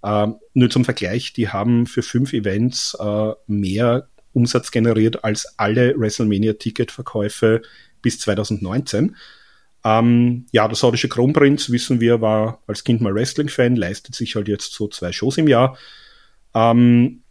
Äh, 0.03 0.27
nur 0.53 0.69
zum 0.69 0.85
Vergleich, 0.85 1.33
die 1.33 1.49
haben 1.49 1.85
für 1.85 2.01
fünf 2.01 2.33
Events 2.33 2.97
äh, 2.99 3.31
mehr 3.47 4.07
Umsatz 4.33 4.71
generiert 4.71 5.23
als 5.23 5.57
alle 5.57 5.93
WrestleMania-Ticketverkäufe 5.97 7.61
bis 8.01 8.19
2019. 8.19 9.15
Ähm, 9.83 10.45
ja, 10.51 10.67
der 10.67 10.75
saudische 10.75 11.09
Kronprinz, 11.09 11.69
wissen 11.69 11.99
wir, 11.99 12.21
war 12.21 12.61
als 12.67 12.83
Kind 12.83 13.01
mal 13.01 13.13
Wrestling-Fan, 13.13 13.75
leistet 13.75 14.15
sich 14.15 14.35
halt 14.35 14.47
jetzt 14.47 14.73
so 14.73 14.87
zwei 14.87 15.11
Shows 15.11 15.37
im 15.37 15.47
Jahr. 15.47 15.77
Ähm, 16.53 17.23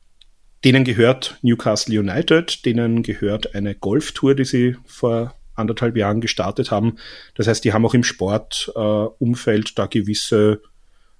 denen 0.65 0.85
gehört 0.85 1.39
Newcastle 1.43 1.99
United, 1.99 2.65
denen 2.65 3.03
gehört 3.03 3.55
eine 3.55 3.74
Golftour, 3.74 4.35
die 4.35 4.45
sie 4.45 4.77
vor 4.85 5.35
anderthalb 5.61 5.97
Jahren 5.97 6.20
gestartet 6.20 6.70
haben. 6.70 6.97
Das 7.35 7.47
heißt, 7.47 7.65
die 7.65 7.73
haben 7.73 7.87
auch 7.87 7.95
im 7.95 8.05
Sportumfeld 8.05 9.70
äh, 9.70 9.73
da 9.77 9.87
gewisse 9.87 10.62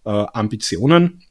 äh, 0.05 0.11
Ambitionen. 0.11 1.23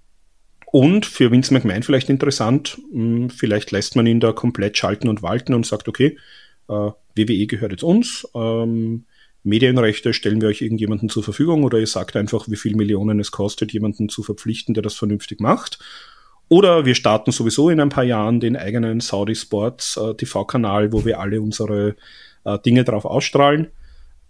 Und 0.71 1.05
für 1.05 1.31
Vince 1.31 1.53
McMahon 1.53 1.83
vielleicht 1.83 2.09
interessant, 2.09 2.79
mh, 2.91 3.17
hm, 3.17 3.29
vielleicht 3.29 3.71
lässt 3.71 3.95
man 3.95 4.05
ihn 4.05 4.19
da 4.19 4.31
komplett 4.31 4.77
schalten 4.77 5.09
und 5.09 5.23
walten 5.23 5.53
und 5.53 5.65
sagt, 5.65 5.87
okay, 5.87 6.17
äh, 6.69 6.73
WWE 7.15 7.47
gehört 7.47 7.71
jetzt 7.71 7.83
uns, 7.83 8.27
ähm, 8.35 9.05
Medienrechte 9.43 10.13
stellen 10.13 10.41
wir 10.41 10.49
euch 10.49 10.61
irgendjemanden 10.61 11.09
zur 11.09 11.23
Verfügung 11.23 11.63
oder 11.63 11.79
ihr 11.79 11.87
sagt 11.87 12.15
einfach, 12.15 12.47
wie 12.49 12.57
viel 12.57 12.75
Millionen 12.75 13.19
es 13.19 13.31
kostet, 13.31 13.71
jemanden 13.71 14.09
zu 14.09 14.21
verpflichten, 14.21 14.73
der 14.73 14.83
das 14.83 14.95
vernünftig 14.95 15.39
macht. 15.39 15.79
Oder 16.49 16.85
wir 16.85 16.95
starten 16.95 17.31
sowieso 17.31 17.69
in 17.69 17.79
ein 17.79 17.89
paar 17.89 18.03
Jahren 18.03 18.39
den 18.39 18.57
eigenen 18.57 18.99
Saudi 18.99 19.35
Sports 19.35 19.97
äh, 19.97 20.15
TV-Kanal, 20.15 20.91
wo 20.91 21.05
wir 21.05 21.19
alle 21.19 21.41
unsere 21.41 21.95
äh, 22.43 22.59
Dinge 22.59 22.83
darauf 22.83 23.05
ausstrahlen. 23.05 23.67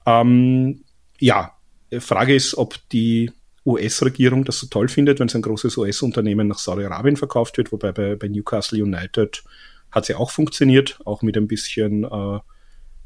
Ähm, 0.05 0.83
ja, 1.19 1.53
Frage 1.99 2.35
ist, 2.35 2.55
ob 2.55 2.77
die 2.89 3.31
US-Regierung 3.65 4.45
das 4.45 4.59
so 4.59 4.67
toll 4.67 4.87
findet, 4.87 5.19
wenn 5.19 5.27
es 5.27 5.35
ein 5.35 5.41
großes 5.41 5.77
US-Unternehmen 5.77 6.47
nach 6.47 6.59
Saudi-Arabien 6.59 7.17
verkauft 7.17 7.57
wird, 7.57 7.71
wobei 7.71 7.91
bei, 7.91 8.15
bei, 8.15 8.27
Newcastle 8.27 8.81
United 8.81 9.43
hat 9.91 10.05
sie 10.05 10.15
auch 10.15 10.31
funktioniert, 10.31 10.99
auch 11.05 11.21
mit 11.21 11.35
ein 11.37 11.47
bisschen 11.47 12.03
äh, 12.03 12.39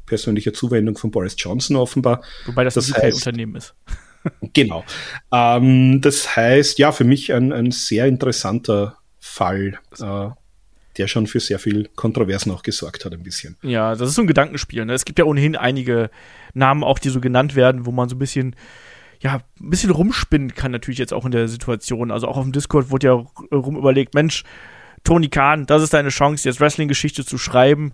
persönlicher 0.06 0.52
Zuwendung 0.52 0.96
von 0.96 1.10
Boris 1.10 1.34
Johnson 1.38 1.76
offenbar. 1.76 2.22
Wobei 2.46 2.64
das, 2.64 2.74
das 2.74 2.92
ein 2.92 3.08
UK-Unternehmen 3.08 3.56
ist. 3.56 3.74
genau. 4.52 4.84
Ähm, 5.32 6.00
das 6.00 6.36
heißt, 6.36 6.78
ja, 6.78 6.92
für 6.92 7.04
mich 7.04 7.32
ein, 7.32 7.52
ein 7.52 7.70
sehr 7.70 8.06
interessanter 8.06 8.98
Fall. 9.18 9.78
Äh, 9.98 10.28
der 10.96 11.08
schon 11.08 11.26
für 11.26 11.40
sehr 11.40 11.58
viel 11.58 11.88
Kontroversen 11.96 12.52
auch 12.52 12.62
gesorgt 12.62 13.04
hat, 13.04 13.12
ein 13.12 13.22
bisschen. 13.22 13.56
Ja, 13.62 13.94
das 13.94 14.08
ist 14.08 14.14
so 14.14 14.22
ein 14.22 14.26
Gedankenspiel. 14.26 14.84
Ne? 14.84 14.92
Es 14.92 15.04
gibt 15.04 15.18
ja 15.18 15.24
ohnehin 15.24 15.56
einige 15.56 16.10
Namen 16.54 16.84
auch, 16.84 16.98
die 16.98 17.08
so 17.08 17.20
genannt 17.20 17.56
werden, 17.56 17.86
wo 17.86 17.92
man 17.92 18.08
so 18.08 18.16
ein 18.16 18.18
bisschen, 18.18 18.56
ja, 19.20 19.40
ein 19.60 19.70
bisschen 19.70 19.90
rumspinnen 19.90 20.54
kann, 20.54 20.72
natürlich 20.72 20.98
jetzt 20.98 21.12
auch 21.12 21.24
in 21.24 21.32
der 21.32 21.48
Situation. 21.48 22.10
Also 22.10 22.28
auch 22.28 22.36
auf 22.36 22.44
dem 22.44 22.52
Discord 22.52 22.90
wurde 22.90 23.06
ja 23.06 23.12
rum 23.52 23.76
überlegt, 23.76 24.14
Mensch, 24.14 24.44
Tony 25.02 25.28
Khan, 25.28 25.66
das 25.66 25.82
ist 25.82 25.92
deine 25.92 26.08
Chance, 26.08 26.48
jetzt 26.48 26.60
Wrestling-Geschichte 26.60 27.24
zu 27.24 27.38
schreiben. 27.38 27.92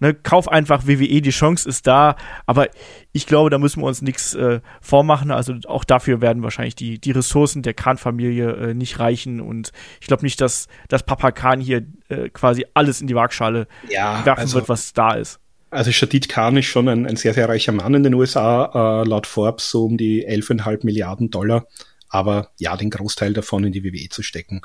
Ne, 0.00 0.14
kauf 0.14 0.48
einfach 0.48 0.86
WWE, 0.86 1.20
die 1.20 1.30
Chance 1.30 1.68
ist 1.68 1.86
da, 1.86 2.16
aber 2.46 2.68
ich 3.12 3.26
glaube, 3.26 3.50
da 3.50 3.58
müssen 3.58 3.80
wir 3.80 3.86
uns 3.86 4.02
nichts 4.02 4.34
äh, 4.34 4.60
vormachen. 4.80 5.30
Also 5.30 5.54
auch 5.66 5.84
dafür 5.84 6.20
werden 6.20 6.42
wahrscheinlich 6.42 6.74
die, 6.74 6.98
die 6.98 7.12
Ressourcen 7.12 7.62
der 7.62 7.74
Khan-Familie 7.74 8.50
äh, 8.52 8.74
nicht 8.74 8.98
reichen 8.98 9.40
und 9.40 9.72
ich 10.00 10.06
glaube 10.06 10.24
nicht, 10.24 10.40
dass, 10.40 10.66
dass 10.88 11.04
Papa 11.04 11.30
Khan 11.30 11.60
hier 11.60 11.86
äh, 12.08 12.28
quasi 12.30 12.66
alles 12.74 13.00
in 13.00 13.06
die 13.06 13.14
Waagschale 13.14 13.68
ja, 13.88 14.24
werfen 14.24 14.40
also, 14.40 14.56
wird, 14.56 14.68
was 14.68 14.92
da 14.92 15.12
ist. 15.12 15.38
Also 15.70 15.92
Shadid 15.92 16.28
Khan 16.28 16.56
ist 16.56 16.66
schon 16.66 16.88
ein, 16.88 17.06
ein 17.06 17.16
sehr, 17.16 17.32
sehr 17.32 17.48
reicher 17.48 17.72
Mann 17.72 17.94
in 17.94 18.02
den 18.02 18.14
USA, 18.14 19.02
äh, 19.02 19.08
laut 19.08 19.26
Forbes 19.28 19.70
so 19.70 19.84
um 19.84 19.96
die 19.96 20.26
11,5 20.26 20.84
Milliarden 20.84 21.30
Dollar. 21.30 21.66
Aber 22.08 22.50
ja, 22.58 22.76
den 22.76 22.90
Großteil 22.90 23.32
davon 23.32 23.62
in 23.62 23.72
die 23.72 23.84
WWE 23.84 24.08
zu 24.08 24.24
stecken, 24.24 24.62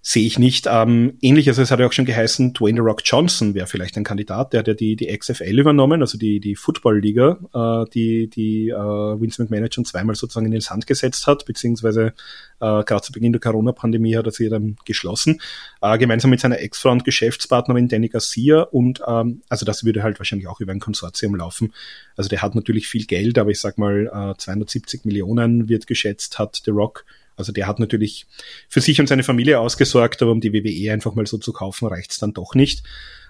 sehe 0.00 0.26
ich 0.26 0.38
nicht. 0.38 0.66
Ähm, 0.70 1.18
ähnliches, 1.20 1.58
es 1.58 1.70
hat 1.70 1.80
ja 1.80 1.86
auch 1.86 1.92
schon 1.92 2.04
geheißen, 2.04 2.54
Dwayne 2.54 2.76
The 2.76 2.82
Rock 2.82 3.02
Johnson 3.04 3.54
wäre 3.54 3.66
vielleicht 3.66 3.96
ein 3.96 4.04
Kandidat, 4.04 4.52
der 4.52 4.60
hat 4.60 4.68
ja 4.68 4.74
die, 4.74 4.96
die 4.96 5.06
XFL 5.16 5.58
übernommen, 5.58 6.00
also 6.00 6.16
die, 6.16 6.40
die 6.40 6.54
Football-Liga, 6.54 7.38
äh, 7.52 7.90
die, 7.92 8.30
die 8.30 8.68
äh, 8.68 8.74
Vince 8.74 9.42
McMahon 9.42 9.70
schon 9.72 9.84
zweimal 9.84 10.14
sozusagen 10.14 10.46
in 10.46 10.52
den 10.52 10.60
Sand 10.60 10.86
gesetzt 10.86 11.26
hat, 11.26 11.44
beziehungsweise 11.46 12.14
äh, 12.60 12.84
gerade 12.84 13.02
zu 13.02 13.12
Beginn 13.12 13.32
der 13.32 13.40
Corona-Pandemie 13.40 14.16
hat 14.16 14.26
er 14.26 14.32
sie 14.32 14.48
dann 14.48 14.76
geschlossen, 14.84 15.40
äh, 15.82 15.98
gemeinsam 15.98 16.30
mit 16.30 16.40
seiner 16.40 16.60
Ex-Frau 16.60 16.92
und 16.92 17.04
Geschäftspartnerin 17.04 17.88
Danny 17.88 18.08
Garcia 18.08 18.62
und 18.62 19.02
ähm, 19.06 19.42
also 19.48 19.66
das 19.66 19.84
würde 19.84 20.02
halt 20.02 20.18
wahrscheinlich 20.20 20.46
auch 20.46 20.60
über 20.60 20.72
ein 20.72 20.80
Konsortium 20.80 21.34
laufen. 21.34 21.72
Also 22.16 22.28
der 22.28 22.42
hat 22.42 22.54
natürlich 22.54 22.86
viel 22.86 23.04
Geld, 23.04 23.36
aber 23.36 23.50
ich 23.50 23.60
sag 23.60 23.78
mal 23.78 24.06
äh, 24.06 24.38
270 24.38 25.04
Millionen 25.04 25.68
wird 25.68 25.86
geschätzt, 25.86 26.38
hat 26.38 26.62
The 26.64 26.70
Rock 26.70 27.04
also 27.38 27.52
der 27.52 27.66
hat 27.66 27.78
natürlich 27.78 28.26
für 28.68 28.80
sich 28.80 29.00
und 29.00 29.06
seine 29.06 29.22
Familie 29.22 29.60
ausgesorgt, 29.60 30.22
aber 30.22 30.32
um 30.32 30.40
die 30.40 30.52
WWE 30.52 30.92
einfach 30.92 31.14
mal 31.14 31.26
so 31.26 31.38
zu 31.38 31.52
kaufen, 31.52 31.88
reicht's 31.88 32.18
dann 32.18 32.32
doch 32.32 32.54
nicht. 32.54 32.82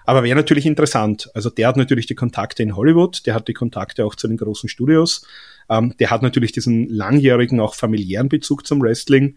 Aber 0.04 0.22
wäre 0.22 0.36
natürlich 0.36 0.64
interessant. 0.64 1.28
Also 1.34 1.50
der 1.50 1.68
hat 1.68 1.76
natürlich 1.76 2.06
die 2.06 2.14
Kontakte 2.14 2.62
in 2.62 2.74
Hollywood, 2.74 3.26
der 3.26 3.34
hat 3.34 3.46
die 3.46 3.52
Kontakte 3.52 4.06
auch 4.06 4.14
zu 4.14 4.26
den 4.26 4.38
großen 4.38 4.68
Studios. 4.68 5.26
Ähm, 5.68 5.94
der 5.98 6.10
hat 6.10 6.22
natürlich 6.22 6.52
diesen 6.52 6.88
langjährigen, 6.88 7.60
auch 7.60 7.74
familiären 7.74 8.30
Bezug 8.30 8.66
zum 8.66 8.80
Wrestling. 8.80 9.36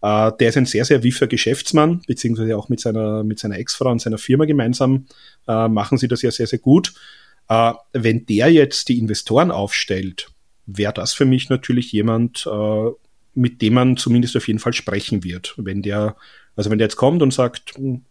Äh, 0.00 0.30
der 0.38 0.50
ist 0.50 0.56
ein 0.56 0.66
sehr, 0.66 0.84
sehr 0.84 1.02
wiffer 1.02 1.26
Geschäftsmann, 1.26 2.02
beziehungsweise 2.06 2.56
auch 2.56 2.68
mit 2.68 2.78
seiner, 2.78 3.24
mit 3.24 3.40
seiner 3.40 3.58
Ex-Frau 3.58 3.90
und 3.90 4.00
seiner 4.00 4.18
Firma 4.18 4.44
gemeinsam 4.44 5.06
äh, 5.48 5.66
machen 5.66 5.98
sie 5.98 6.06
das 6.08 6.22
ja 6.22 6.30
sehr, 6.30 6.46
sehr 6.46 6.60
gut. 6.60 6.94
Äh, 7.48 7.72
wenn 7.92 8.24
der 8.26 8.52
jetzt 8.52 8.88
die 8.88 8.98
Investoren 8.98 9.50
aufstellt, 9.50 10.30
wäre 10.66 10.92
das 10.92 11.12
für 11.12 11.24
mich 11.24 11.48
natürlich 11.48 11.90
jemand, 11.92 12.46
äh, 12.46 12.90
mit 13.34 13.62
dem 13.62 13.74
man 13.74 13.96
zumindest 13.96 14.36
auf 14.36 14.46
jeden 14.46 14.58
Fall 14.58 14.72
sprechen 14.72 15.24
wird. 15.24 15.54
Wenn 15.56 15.82
der, 15.82 16.16
also 16.56 16.70
wenn 16.70 16.78
der 16.78 16.86
jetzt 16.86 16.96
kommt 16.96 17.22
und 17.22 17.32
sagt, 17.32 17.76
hm, 17.76 18.02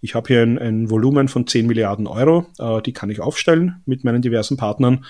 ich 0.00 0.14
habe 0.14 0.28
hier 0.28 0.42
ein, 0.42 0.58
ein, 0.58 0.90
Volumen 0.90 1.28
von 1.28 1.46
10 1.46 1.66
Milliarden 1.66 2.06
Euro, 2.06 2.46
äh, 2.58 2.82
die 2.82 2.92
kann 2.92 3.10
ich 3.10 3.20
aufstellen 3.20 3.82
mit 3.86 4.02
meinen 4.04 4.22
diversen 4.22 4.56
Partnern, 4.56 5.04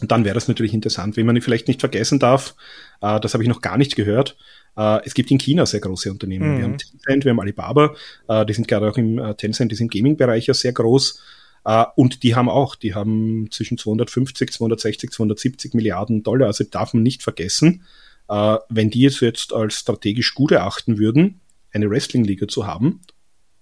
dann 0.00 0.24
wäre 0.24 0.34
das 0.34 0.48
natürlich 0.48 0.74
interessant. 0.74 1.16
Wenn 1.16 1.26
man 1.26 1.40
vielleicht 1.40 1.68
nicht 1.68 1.80
vergessen 1.80 2.18
darf, 2.18 2.54
äh, 3.00 3.20
das 3.20 3.34
habe 3.34 3.42
ich 3.42 3.48
noch 3.48 3.60
gar 3.60 3.78
nicht 3.78 3.96
gehört, 3.96 4.36
äh, 4.76 5.00
es 5.04 5.14
gibt 5.14 5.30
in 5.30 5.38
China 5.38 5.66
sehr 5.66 5.80
große 5.80 6.10
Unternehmen. 6.10 6.54
Mhm. 6.54 6.56
Wir 6.56 6.64
haben 6.64 6.78
Tencent, 6.78 7.24
wir 7.24 7.30
haben 7.30 7.40
Alibaba, 7.40 7.94
äh, 8.28 8.44
die 8.46 8.52
sind 8.52 8.68
gerade 8.68 8.90
auch 8.90 8.98
im 8.98 9.18
äh, 9.18 9.34
Tencent, 9.34 9.72
ist 9.72 9.80
im 9.80 9.88
Gaming-Bereich 9.88 10.46
ja 10.46 10.54
sehr 10.54 10.72
groß. 10.72 11.22
Uh, 11.64 11.84
und 11.94 12.24
die 12.24 12.34
haben 12.34 12.48
auch, 12.48 12.74
die 12.74 12.92
haben 12.92 13.46
zwischen 13.52 13.78
250, 13.78 14.50
260, 14.50 15.12
270 15.12 15.74
Milliarden 15.74 16.24
Dollar. 16.24 16.48
Also 16.48 16.64
darf 16.64 16.92
man 16.92 17.04
nicht 17.04 17.22
vergessen, 17.22 17.84
äh, 18.32 18.58
wenn 18.70 18.88
die 18.88 19.04
es 19.04 19.20
jetzt 19.20 19.52
als 19.52 19.74
strategisch 19.74 20.34
gut 20.34 20.52
erachten 20.52 20.98
würden, 20.98 21.42
eine 21.70 21.90
Wrestling-Liga 21.90 22.48
zu 22.48 22.66
haben, 22.66 23.02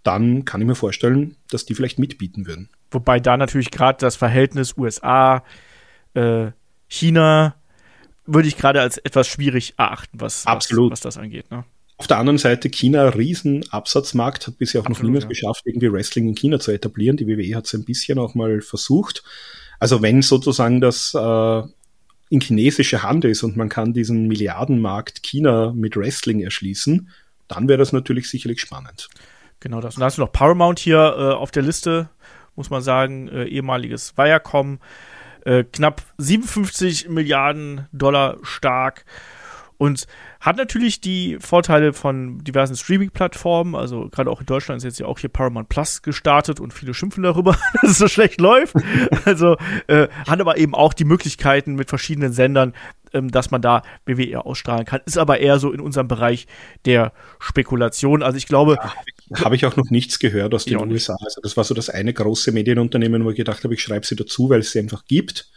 dann 0.05 0.45
kann 0.45 0.61
ich 0.61 0.67
mir 0.67 0.77
vorstellen, 0.77 1.37
dass 1.51 1.67
die 1.67 1.75
vielleicht 1.75 1.99
mitbieten 1.99 2.47
würden. 2.47 2.71
Wobei 2.93 3.19
da 3.19 3.37
natürlich 3.37 3.73
gerade 3.73 3.99
das 3.99 4.15
Verhältnis 4.15 4.77
USA, 4.77 5.45
äh, 6.15 6.53
China, 6.87 7.57
würde 8.27 8.47
ich 8.47 8.57
gerade 8.57 8.81
als 8.81 8.99
etwas 8.99 9.27
schwierig 9.27 9.75
erachten, 9.77 10.21
was, 10.21 10.47
Absolut. 10.47 10.93
was, 10.93 10.99
was 10.99 11.15
das 11.15 11.19
angeht. 11.19 11.51
Ne? 11.51 11.65
Auf 11.97 12.07
der 12.07 12.19
anderen 12.19 12.39
Seite, 12.39 12.71
China, 12.71 13.09
Riesenabsatzmarkt, 13.09 14.47
hat 14.47 14.59
bisher 14.59 14.81
auch 14.81 14.87
Absolut, 14.87 15.03
noch 15.03 15.09
niemand 15.09 15.25
ja. 15.25 15.29
geschafft, 15.29 15.63
irgendwie 15.67 15.93
Wrestling 15.93 16.29
in 16.29 16.35
China 16.37 16.61
zu 16.61 16.71
etablieren. 16.71 17.17
Die 17.17 17.27
WWE 17.27 17.57
hat 17.57 17.67
es 17.67 17.75
ein 17.75 17.85
bisschen 17.85 18.19
auch 18.19 18.35
mal 18.35 18.61
versucht. 18.61 19.25
Also 19.81 20.01
wenn 20.01 20.23
sozusagen 20.23 20.81
das 20.81 21.13
äh, 21.15 21.63
in 22.31 22.41
chinesischer 22.41 23.03
Hand 23.03 23.25
ist 23.25 23.43
und 23.43 23.57
man 23.57 23.69
kann 23.69 23.93
diesen 23.93 24.29
Milliardenmarkt 24.29 25.23
China 25.23 25.73
mit 25.75 25.97
Wrestling 25.97 26.41
erschließen, 26.41 27.11
dann 27.49 27.69
wäre 27.69 27.79
das 27.79 27.93
natürlich 27.93 28.31
sicherlich 28.31 28.61
spannend. 28.61 29.09
Genau 29.59 29.81
das. 29.81 29.97
Und 29.97 30.01
da 30.01 30.07
hast 30.07 30.17
du 30.17 30.23
noch 30.23 30.33
Paramount 30.33 30.79
hier 30.79 30.99
äh, 30.99 31.35
auf 31.35 31.51
der 31.51 31.65
Liste, 31.65 32.09
muss 32.55 32.71
man 32.71 32.83
sagen, 32.83 33.29
äh, 33.29 33.45
ehemaliges 33.45 34.17
Viacom, 34.17 34.79
äh, 35.45 35.65
knapp 35.65 36.03
57 36.19 37.09
Milliarden 37.09 37.89
Dollar 37.93 38.39
stark 38.43 39.05
und 39.77 40.07
hat 40.41 40.57
natürlich 40.57 41.03
die 41.03 41.37
Vorteile 41.39 41.93
von 41.93 42.39
diversen 42.39 42.75
Streaming-Plattformen. 42.75 43.75
Also 43.75 44.09
gerade 44.09 44.31
auch 44.31 44.41
in 44.41 44.47
Deutschland 44.47 44.79
ist 44.79 44.85
jetzt 44.85 44.99
ja 44.99 45.05
auch 45.05 45.19
hier 45.19 45.29
Paramount 45.29 45.69
Plus 45.69 46.01
gestartet 46.01 46.61
und 46.61 46.73
viele 46.73 46.95
schimpfen 46.95 47.23
darüber, 47.23 47.59
dass 47.83 47.93
es 47.93 47.99
so 47.99 48.09
schlecht 48.09 48.41
läuft. 48.41 48.75
Also 49.25 49.57
äh, 49.87 50.09
hat 50.27 50.41
aber 50.41 50.57
eben 50.57 50.75
auch 50.75 50.95
die 50.95 51.05
Möglichkeiten 51.05 51.75
mit 51.75 51.89
verschiedenen 51.89 52.33
Sendern, 52.33 52.73
ähm, 53.13 53.31
dass 53.31 53.51
man 53.51 53.61
da 53.61 53.83
WWE 54.07 54.45
ausstrahlen 54.45 54.87
kann. 54.87 55.01
Ist 55.05 55.19
aber 55.19 55.41
eher 55.41 55.59
so 55.59 55.73
in 55.73 55.81
unserem 55.81 56.09
Bereich 56.09 56.47
der 56.87 57.13
Spekulation. 57.39 58.23
Also 58.23 58.39
ich 58.39 58.47
glaube. 58.47 58.79
Ja, 59.29 59.45
habe 59.45 59.57
ich 59.57 59.67
auch 59.67 59.77
noch 59.77 59.91
nichts 59.91 60.19
gehört 60.19 60.55
aus 60.55 60.65
den 60.65 60.79
USA. 60.79 61.17
Also 61.23 61.41
das 61.43 61.57
war 61.57 61.65
so 61.65 61.75
das 61.75 61.91
eine 61.91 62.15
große 62.15 62.53
Medienunternehmen, 62.53 63.25
wo 63.25 63.31
ich 63.31 63.37
gedacht 63.37 63.63
habe, 63.63 63.75
ich 63.75 63.83
schreibe 63.83 64.07
sie 64.07 64.17
dazu, 64.17 64.49
weil 64.49 64.61
es 64.61 64.73
sie 64.73 64.79
einfach 64.79 65.05
gibt. 65.05 65.51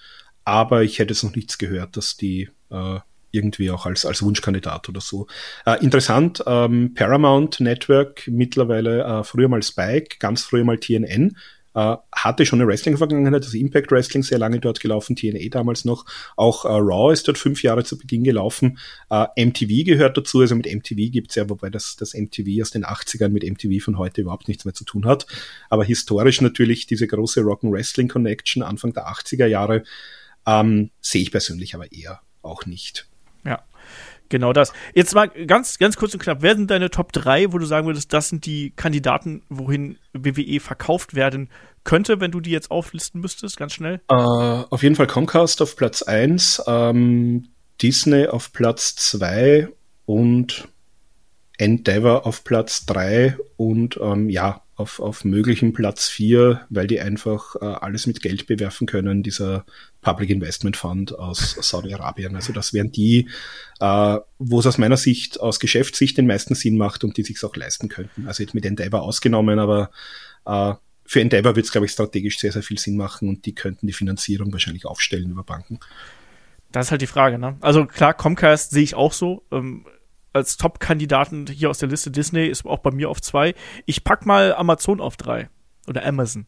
Aber 0.43 0.83
ich 0.83 0.99
hätte 0.99 1.13
es 1.13 1.23
noch 1.23 1.35
nichts 1.35 1.57
gehört, 1.57 1.95
dass 1.95 2.17
die 2.17 2.49
äh, 2.69 2.99
irgendwie 3.33 3.71
auch 3.71 3.85
als, 3.85 4.05
als 4.05 4.21
Wunschkandidat 4.21 4.87
oder 4.87 5.01
so. 5.01 5.27
Äh, 5.65 5.83
interessant, 5.83 6.43
ähm, 6.45 6.93
Paramount 6.93 7.59
Network, 7.59 8.27
mittlerweile 8.27 9.03
äh, 9.03 9.23
früher 9.23 9.49
mal 9.49 9.63
Spike, 9.63 10.17
ganz 10.19 10.43
früher 10.43 10.63
mal 10.63 10.77
TNN, 10.77 11.35
äh, 11.75 11.95
hatte 12.11 12.45
schon 12.45 12.61
eine 12.61 12.69
Wrestling-Vergangenheit, 12.69 13.43
also 13.43 13.57
Impact 13.57 13.91
Wrestling 13.91 14.21
sehr 14.21 14.37
lange 14.37 14.59
dort 14.59 14.79
gelaufen, 14.79 15.15
TNA 15.15 15.49
damals 15.49 15.83
noch. 15.83 16.05
Auch 16.37 16.65
äh, 16.65 16.69
Raw 16.69 17.11
ist 17.11 17.27
dort 17.27 17.39
fünf 17.39 17.63
Jahre 17.63 17.83
zu 17.83 17.97
Beginn 17.97 18.23
gelaufen. 18.23 18.77
Äh, 19.09 19.25
MTV 19.43 19.83
gehört 19.83 20.15
dazu, 20.15 20.41
also 20.41 20.55
mit 20.55 20.71
MTV 20.71 21.11
gibt's 21.11 21.33
ja, 21.33 21.49
wobei 21.49 21.71
das, 21.71 21.95
das 21.95 22.13
MTV 22.13 22.61
aus 22.61 22.69
den 22.69 22.85
80ern 22.85 23.29
mit 23.29 23.43
MTV 23.43 23.83
von 23.83 23.97
heute 23.97 24.21
überhaupt 24.21 24.47
nichts 24.47 24.65
mehr 24.65 24.75
zu 24.75 24.85
tun 24.85 25.05
hat. 25.05 25.25
Aber 25.71 25.83
historisch 25.83 26.41
natürlich 26.41 26.85
diese 26.85 27.07
große 27.07 27.41
Rock'n'Wrestling 27.41 28.09
Connection 28.09 28.61
Anfang 28.61 28.93
der 28.93 29.07
80er 29.07 29.47
Jahre 29.47 29.83
ähm, 30.45 30.91
sehe 31.01 31.23
ich 31.23 31.31
persönlich 31.31 31.73
aber 31.73 31.91
eher 31.91 32.21
auch 32.43 32.65
nicht. 32.65 33.07
Genau 34.33 34.51
das. 34.51 34.73
Jetzt 34.95 35.13
mal 35.13 35.27
ganz, 35.27 35.77
ganz 35.77 35.95
kurz 35.95 36.15
und 36.15 36.19
knapp. 36.19 36.41
Wer 36.41 36.55
sind 36.55 36.71
deine 36.71 36.89
Top 36.89 37.11
3, 37.11 37.53
wo 37.53 37.59
du 37.59 37.65
sagen 37.65 37.85
würdest, 37.85 38.13
das 38.13 38.29
sind 38.29 38.47
die 38.47 38.71
Kandidaten, 38.71 39.43
wohin 39.47 39.99
WWE 40.13 40.59
verkauft 40.59 41.13
werden 41.13 41.49
könnte, 41.83 42.19
wenn 42.19 42.31
du 42.31 42.39
die 42.39 42.49
jetzt 42.49 42.71
auflisten 42.71 43.21
müsstest, 43.21 43.57
ganz 43.57 43.73
schnell? 43.73 44.01
Uh, 44.11 44.65
auf 44.71 44.81
jeden 44.81 44.95
Fall 44.95 45.05
Comcast 45.05 45.61
auf 45.61 45.75
Platz 45.75 46.01
1, 46.01 46.63
ähm, 46.65 47.49
Disney 47.79 48.25
auf 48.25 48.53
Platz 48.53 48.95
2 48.95 49.67
und 50.05 50.67
Endeavor 51.59 52.25
auf 52.25 52.43
Platz 52.43 52.87
3 52.87 53.37
und 53.57 53.99
ähm, 54.01 54.29
ja, 54.29 54.63
auf, 54.75 54.99
auf 54.99 55.23
möglichen 55.23 55.73
Platz 55.73 56.09
4, 56.09 56.61
weil 56.69 56.87
die 56.87 56.99
einfach 56.99 57.55
äh, 57.57 57.65
alles 57.65 58.07
mit 58.07 58.23
Geld 58.23 58.47
bewerfen 58.47 58.87
können, 58.87 59.21
dieser 59.21 59.65
Public 60.03 60.29
Investment 60.29 60.77
Fund 60.77 61.17
aus 61.17 61.57
Saudi-Arabien. 61.59 62.35
Also 62.35 62.53
das 62.53 62.73
wären 62.73 62.91
die, 62.91 63.29
äh, 63.79 64.17
wo 64.37 64.59
es 64.59 64.67
aus 64.67 64.77
meiner 64.77 64.97
Sicht, 64.97 65.39
aus 65.39 65.59
Geschäftssicht 65.59 66.17
den 66.17 66.27
meisten 66.27 66.53
Sinn 66.55 66.77
macht 66.77 67.03
und 67.03 67.17
die 67.17 67.23
sich 67.23 67.43
auch 67.43 67.55
leisten 67.55 67.89
könnten. 67.89 68.27
Also 68.27 68.43
jetzt 68.43 68.53
mit 68.53 68.65
Endeavor 68.65 69.01
ausgenommen, 69.01 69.57
aber 69.57 69.89
äh, 70.45 70.73
für 71.05 71.21
Endeavor 71.21 71.55
wird 71.55 71.65
es, 71.65 71.71
glaube 71.71 71.85
ich, 71.85 71.91
strategisch 71.91 72.39
sehr, 72.39 72.51
sehr 72.51 72.63
viel 72.63 72.77
Sinn 72.77 72.97
machen 72.97 73.27
und 73.27 73.45
die 73.45 73.55
könnten 73.55 73.87
die 73.87 73.93
Finanzierung 73.93 74.51
wahrscheinlich 74.51 74.85
aufstellen 74.85 75.31
über 75.31 75.43
Banken. 75.43 75.79
Das 76.71 76.87
ist 76.87 76.91
halt 76.91 77.01
die 77.01 77.07
Frage, 77.07 77.37
ne? 77.37 77.57
Also 77.61 77.85
klar, 77.85 78.13
Comcast 78.13 78.71
sehe 78.71 78.83
ich 78.83 78.95
auch 78.95 79.13
so. 79.13 79.43
Ähm, 79.51 79.85
als 80.33 80.57
Top-Kandidaten 80.57 81.45
hier 81.47 81.69
aus 81.69 81.77
der 81.77 81.89
Liste 81.89 82.09
Disney 82.09 82.47
ist 82.47 82.65
auch 82.65 82.79
bei 82.79 82.91
mir 82.91 83.09
auf 83.09 83.21
zwei. 83.21 83.53
Ich 83.85 84.03
pack 84.03 84.25
mal 84.25 84.53
Amazon 84.55 84.99
auf 84.99 85.15
drei. 85.15 85.49
Oder 85.87 86.05
Amazon. 86.05 86.45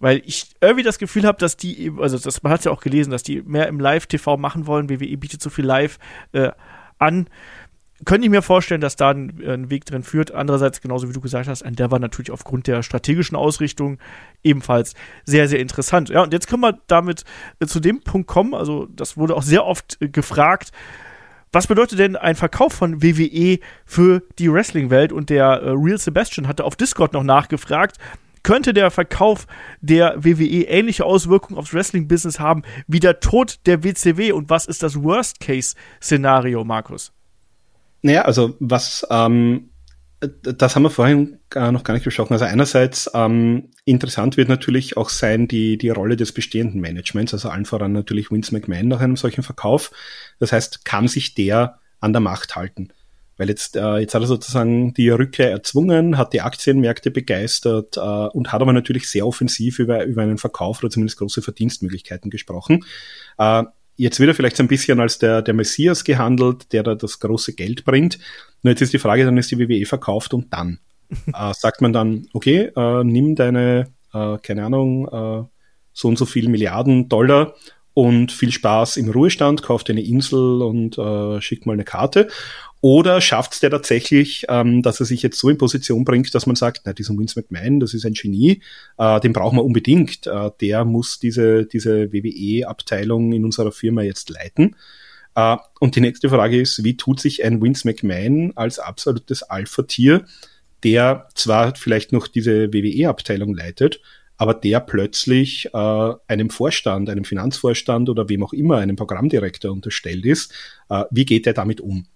Weil 0.00 0.22
ich 0.24 0.46
irgendwie 0.60 0.84
das 0.84 0.98
Gefühl 0.98 1.24
habe, 1.24 1.38
dass 1.38 1.56
die, 1.56 1.92
also 1.98 2.18
das, 2.18 2.42
man 2.42 2.52
hat 2.52 2.64
ja 2.64 2.72
auch 2.72 2.80
gelesen, 2.80 3.10
dass 3.10 3.22
die 3.22 3.42
mehr 3.42 3.68
im 3.68 3.80
Live-TV 3.80 4.36
machen 4.36 4.66
wollen. 4.66 4.88
WWE 4.88 5.16
bietet 5.18 5.42
so 5.42 5.50
viel 5.50 5.66
Live 5.66 5.98
äh, 6.32 6.50
an. 6.98 7.28
Könnte 8.04 8.26
ich 8.26 8.30
mir 8.30 8.42
vorstellen, 8.42 8.80
dass 8.80 8.96
da 8.96 9.10
ein, 9.10 9.42
ein, 9.46 9.70
Weg 9.70 9.84
drin 9.84 10.04
führt. 10.04 10.30
Andererseits, 10.30 10.80
genauso 10.80 11.08
wie 11.08 11.12
du 11.12 11.20
gesagt 11.20 11.48
hast, 11.48 11.62
Endeavor 11.62 11.98
natürlich 11.98 12.30
aufgrund 12.30 12.66
der 12.66 12.82
strategischen 12.82 13.36
Ausrichtung 13.36 13.98
ebenfalls 14.42 14.94
sehr, 15.24 15.48
sehr 15.48 15.58
interessant. 15.58 16.08
Ja, 16.08 16.22
und 16.22 16.32
jetzt 16.32 16.46
können 16.48 16.62
wir 16.62 16.78
damit 16.86 17.24
äh, 17.60 17.66
zu 17.66 17.80
dem 17.80 18.00
Punkt 18.00 18.28
kommen. 18.28 18.54
Also, 18.54 18.86
das 18.86 19.16
wurde 19.16 19.34
auch 19.36 19.42
sehr 19.42 19.66
oft 19.66 20.00
äh, 20.00 20.08
gefragt 20.08 20.72
was 21.52 21.66
bedeutet 21.66 21.98
denn 21.98 22.16
ein 22.16 22.34
Verkauf 22.34 22.72
von 22.74 23.02
WWE 23.02 23.58
für 23.86 24.22
die 24.38 24.52
Wrestling-Welt? 24.52 25.12
Und 25.12 25.30
der 25.30 25.46
äh, 25.46 25.70
Real 25.70 25.98
Sebastian 25.98 26.46
hatte 26.46 26.64
auf 26.64 26.76
Discord 26.76 27.14
noch 27.14 27.22
nachgefragt, 27.22 27.96
könnte 28.42 28.74
der 28.74 28.90
Verkauf 28.90 29.46
der 29.80 30.24
WWE 30.24 30.62
ähnliche 30.64 31.04
Auswirkungen 31.04 31.58
aufs 31.58 31.72
Wrestling-Business 31.72 32.40
haben 32.40 32.62
wie 32.86 33.00
der 33.00 33.20
Tod 33.20 33.60
der 33.66 33.84
WCW? 33.84 34.32
Und 34.32 34.50
was 34.50 34.66
ist 34.66 34.82
das 34.82 35.02
Worst-Case-Szenario, 35.02 36.64
Markus? 36.64 37.12
Naja, 38.02 38.22
also 38.22 38.56
was, 38.60 39.06
ähm, 39.10 39.70
das 40.20 40.74
haben 40.74 40.82
wir 40.82 40.90
vorhin 40.90 41.38
noch 41.54 41.84
gar 41.84 41.94
nicht 41.94 42.04
besprochen. 42.04 42.32
Also 42.32 42.44
einerseits 42.44 43.10
ähm, 43.14 43.70
interessant 43.84 44.36
wird 44.36 44.48
natürlich 44.48 44.96
auch 44.96 45.08
sein 45.08 45.46
die, 45.48 45.78
die 45.78 45.90
Rolle 45.90 46.16
des 46.16 46.32
bestehenden 46.32 46.80
Managements, 46.80 47.32
also 47.32 47.48
allen 47.48 47.64
voran 47.64 47.92
natürlich 47.92 48.30
Vince 48.30 48.52
McMahon 48.52 48.88
nach 48.88 49.00
einem 49.00 49.16
solchen 49.16 49.42
Verkauf. 49.42 49.92
Das 50.38 50.52
heißt, 50.52 50.84
kann 50.84 51.08
sich 51.08 51.34
der 51.34 51.78
an 52.00 52.12
der 52.12 52.20
Macht 52.20 52.56
halten? 52.56 52.88
Weil 53.38 53.48
jetzt, 53.48 53.76
äh, 53.76 53.98
jetzt 53.98 54.14
hat 54.14 54.22
er 54.22 54.26
sozusagen 54.26 54.92
die 54.94 55.08
Rückkehr 55.08 55.50
erzwungen, 55.50 56.18
hat 56.18 56.32
die 56.32 56.42
Aktienmärkte 56.42 57.10
begeistert 57.10 57.96
äh, 57.96 58.00
und 58.00 58.52
hat 58.52 58.60
aber 58.60 58.72
natürlich 58.72 59.08
sehr 59.08 59.26
offensiv 59.26 59.78
über, 59.78 60.04
über 60.04 60.22
einen 60.22 60.38
Verkauf 60.38 60.80
oder 60.80 60.90
zumindest 60.90 61.18
große 61.18 61.40
Verdienstmöglichkeiten 61.40 62.30
gesprochen. 62.30 62.84
Äh, 63.38 63.62
jetzt 63.96 64.18
wird 64.18 64.28
er 64.28 64.34
vielleicht 64.34 64.56
so 64.56 64.64
ein 64.64 64.68
bisschen 64.68 64.98
als 64.98 65.18
der, 65.18 65.40
der 65.42 65.54
Messias 65.54 66.04
gehandelt, 66.04 66.72
der 66.72 66.82
da 66.82 66.96
das 66.96 67.20
große 67.20 67.54
Geld 67.54 67.84
bringt. 67.84 68.18
Nur 68.62 68.72
jetzt 68.72 68.82
ist 68.82 68.92
die 68.92 68.98
Frage, 68.98 69.24
dann 69.24 69.38
ist 69.38 69.50
die 69.52 69.58
WWE 69.58 69.86
verkauft 69.86 70.34
und 70.34 70.52
dann? 70.52 70.80
äh, 71.26 71.54
sagt 71.54 71.80
man 71.80 71.92
dann, 71.92 72.26
okay, 72.32 72.70
äh, 72.74 73.04
nimm 73.04 73.36
deine, 73.36 73.86
äh, 74.12 74.36
keine 74.38 74.64
Ahnung, 74.64 75.06
äh, 75.06 75.48
so 75.92 76.08
und 76.08 76.18
so 76.18 76.26
viel 76.26 76.48
Milliarden 76.48 77.08
Dollar 77.08 77.54
und 77.98 78.30
viel 78.30 78.52
Spaß 78.52 78.96
im 78.98 79.10
Ruhestand, 79.10 79.64
kauf 79.64 79.82
dir 79.82 79.92
eine 79.92 80.04
Insel 80.04 80.62
und 80.62 80.96
äh, 80.98 81.40
schick 81.40 81.66
mal 81.66 81.72
eine 81.72 81.82
Karte. 81.82 82.28
Oder 82.80 83.20
schafft 83.20 83.54
es 83.54 83.58
der 83.58 83.70
tatsächlich, 83.70 84.46
ähm, 84.48 84.82
dass 84.82 85.00
er 85.00 85.06
sich 85.06 85.20
jetzt 85.20 85.40
so 85.40 85.48
in 85.48 85.58
Position 85.58 86.04
bringt, 86.04 86.32
dass 86.32 86.46
man 86.46 86.54
sagt, 86.54 86.82
na, 86.84 86.92
dieser 86.92 87.18
Vince 87.18 87.40
McMahon, 87.40 87.80
das 87.80 87.94
ist 87.94 88.06
ein 88.06 88.12
Genie, 88.12 88.62
äh, 88.98 89.18
den 89.18 89.32
brauchen 89.32 89.58
wir 89.58 89.64
unbedingt. 89.64 90.28
Äh, 90.28 90.50
der 90.60 90.84
muss 90.84 91.18
diese, 91.18 91.66
diese 91.66 92.12
WWE-Abteilung 92.12 93.32
in 93.32 93.44
unserer 93.44 93.72
Firma 93.72 94.02
jetzt 94.02 94.30
leiten. 94.30 94.76
Äh, 95.34 95.56
und 95.80 95.96
die 95.96 96.00
nächste 96.00 96.28
Frage 96.28 96.60
ist, 96.60 96.84
wie 96.84 96.96
tut 96.96 97.18
sich 97.18 97.44
ein 97.44 97.60
Vince 97.60 97.84
McMahon 97.84 98.52
als 98.54 98.78
absolutes 98.78 99.42
Alpha-Tier, 99.42 100.24
der 100.84 101.26
zwar 101.34 101.74
vielleicht 101.74 102.12
noch 102.12 102.28
diese 102.28 102.72
WWE-Abteilung 102.72 103.56
leitet, 103.56 104.00
aber 104.38 104.54
der 104.54 104.80
plötzlich 104.80 105.68
äh, 105.74 106.12
einem 106.28 106.48
Vorstand, 106.48 107.10
einem 107.10 107.24
Finanzvorstand 107.24 108.08
oder 108.08 108.28
wem 108.28 108.44
auch 108.44 108.52
immer, 108.52 108.78
einem 108.78 108.96
Programmdirektor 108.96 109.70
unterstellt 109.72 110.24
ist, 110.24 110.54
äh, 110.88 111.04
wie 111.10 111.26
geht 111.26 111.46
er 111.46 111.52
damit 111.52 111.80
um? 111.80 112.06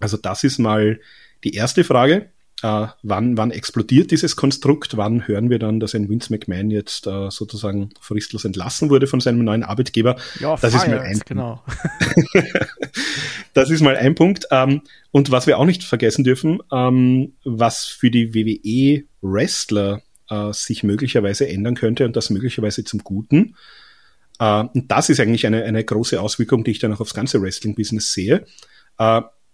Also 0.00 0.16
das 0.16 0.42
ist 0.42 0.58
mal 0.58 0.98
die 1.44 1.54
erste 1.54 1.84
Frage. 1.84 2.30
Uh, 2.62 2.88
wann, 3.02 3.38
wann 3.38 3.52
explodiert 3.52 4.10
dieses 4.10 4.36
Konstrukt? 4.36 4.98
Wann 4.98 5.26
hören 5.26 5.48
wir 5.48 5.58
dann, 5.58 5.80
dass 5.80 5.94
ein 5.94 6.10
Vince 6.10 6.30
McMahon 6.30 6.70
jetzt 6.70 7.06
uh, 7.06 7.30
sozusagen 7.30 7.88
fristlos 8.02 8.44
entlassen 8.44 8.90
wurde 8.90 9.06
von 9.06 9.20
seinem 9.20 9.42
neuen 9.42 9.62
Arbeitgeber? 9.62 10.16
Ja, 10.40 10.56
das 10.56 10.74
ist 10.74 10.86
mal 10.86 11.00
ein 11.00 11.22
genau. 11.24 11.64
das 13.54 13.70
ist 13.70 13.80
mal 13.80 13.96
ein 13.96 14.14
Punkt. 14.14 14.46
Ähm, 14.50 14.82
und 15.10 15.30
was 15.30 15.46
wir 15.46 15.58
auch 15.58 15.64
nicht 15.64 15.84
vergessen 15.84 16.22
dürfen, 16.22 16.58
ähm, 16.70 17.32
was 17.44 17.86
für 17.86 18.10
die 18.10 18.34
WWE 18.34 19.04
Wrestler 19.22 20.02
uh, 20.30 20.52
sich 20.52 20.82
möglicherweise 20.82 21.48
ändern 21.48 21.74
könnte 21.74 22.04
und 22.06 22.16
das 22.16 22.30
möglicherweise 22.30 22.84
zum 22.84 23.00
Guten. 23.00 23.56
und 24.38 24.84
das 24.88 25.10
ist 25.10 25.20
eigentlich 25.20 25.46
eine, 25.46 25.64
eine 25.64 25.84
große 25.84 26.20
Auswirkung, 26.20 26.64
die 26.64 26.70
ich 26.70 26.78
dann 26.78 26.94
auch 26.94 27.00
aufs 27.00 27.12
ganze 27.12 27.42
Wrestling-Business 27.42 28.12
sehe 28.12 28.46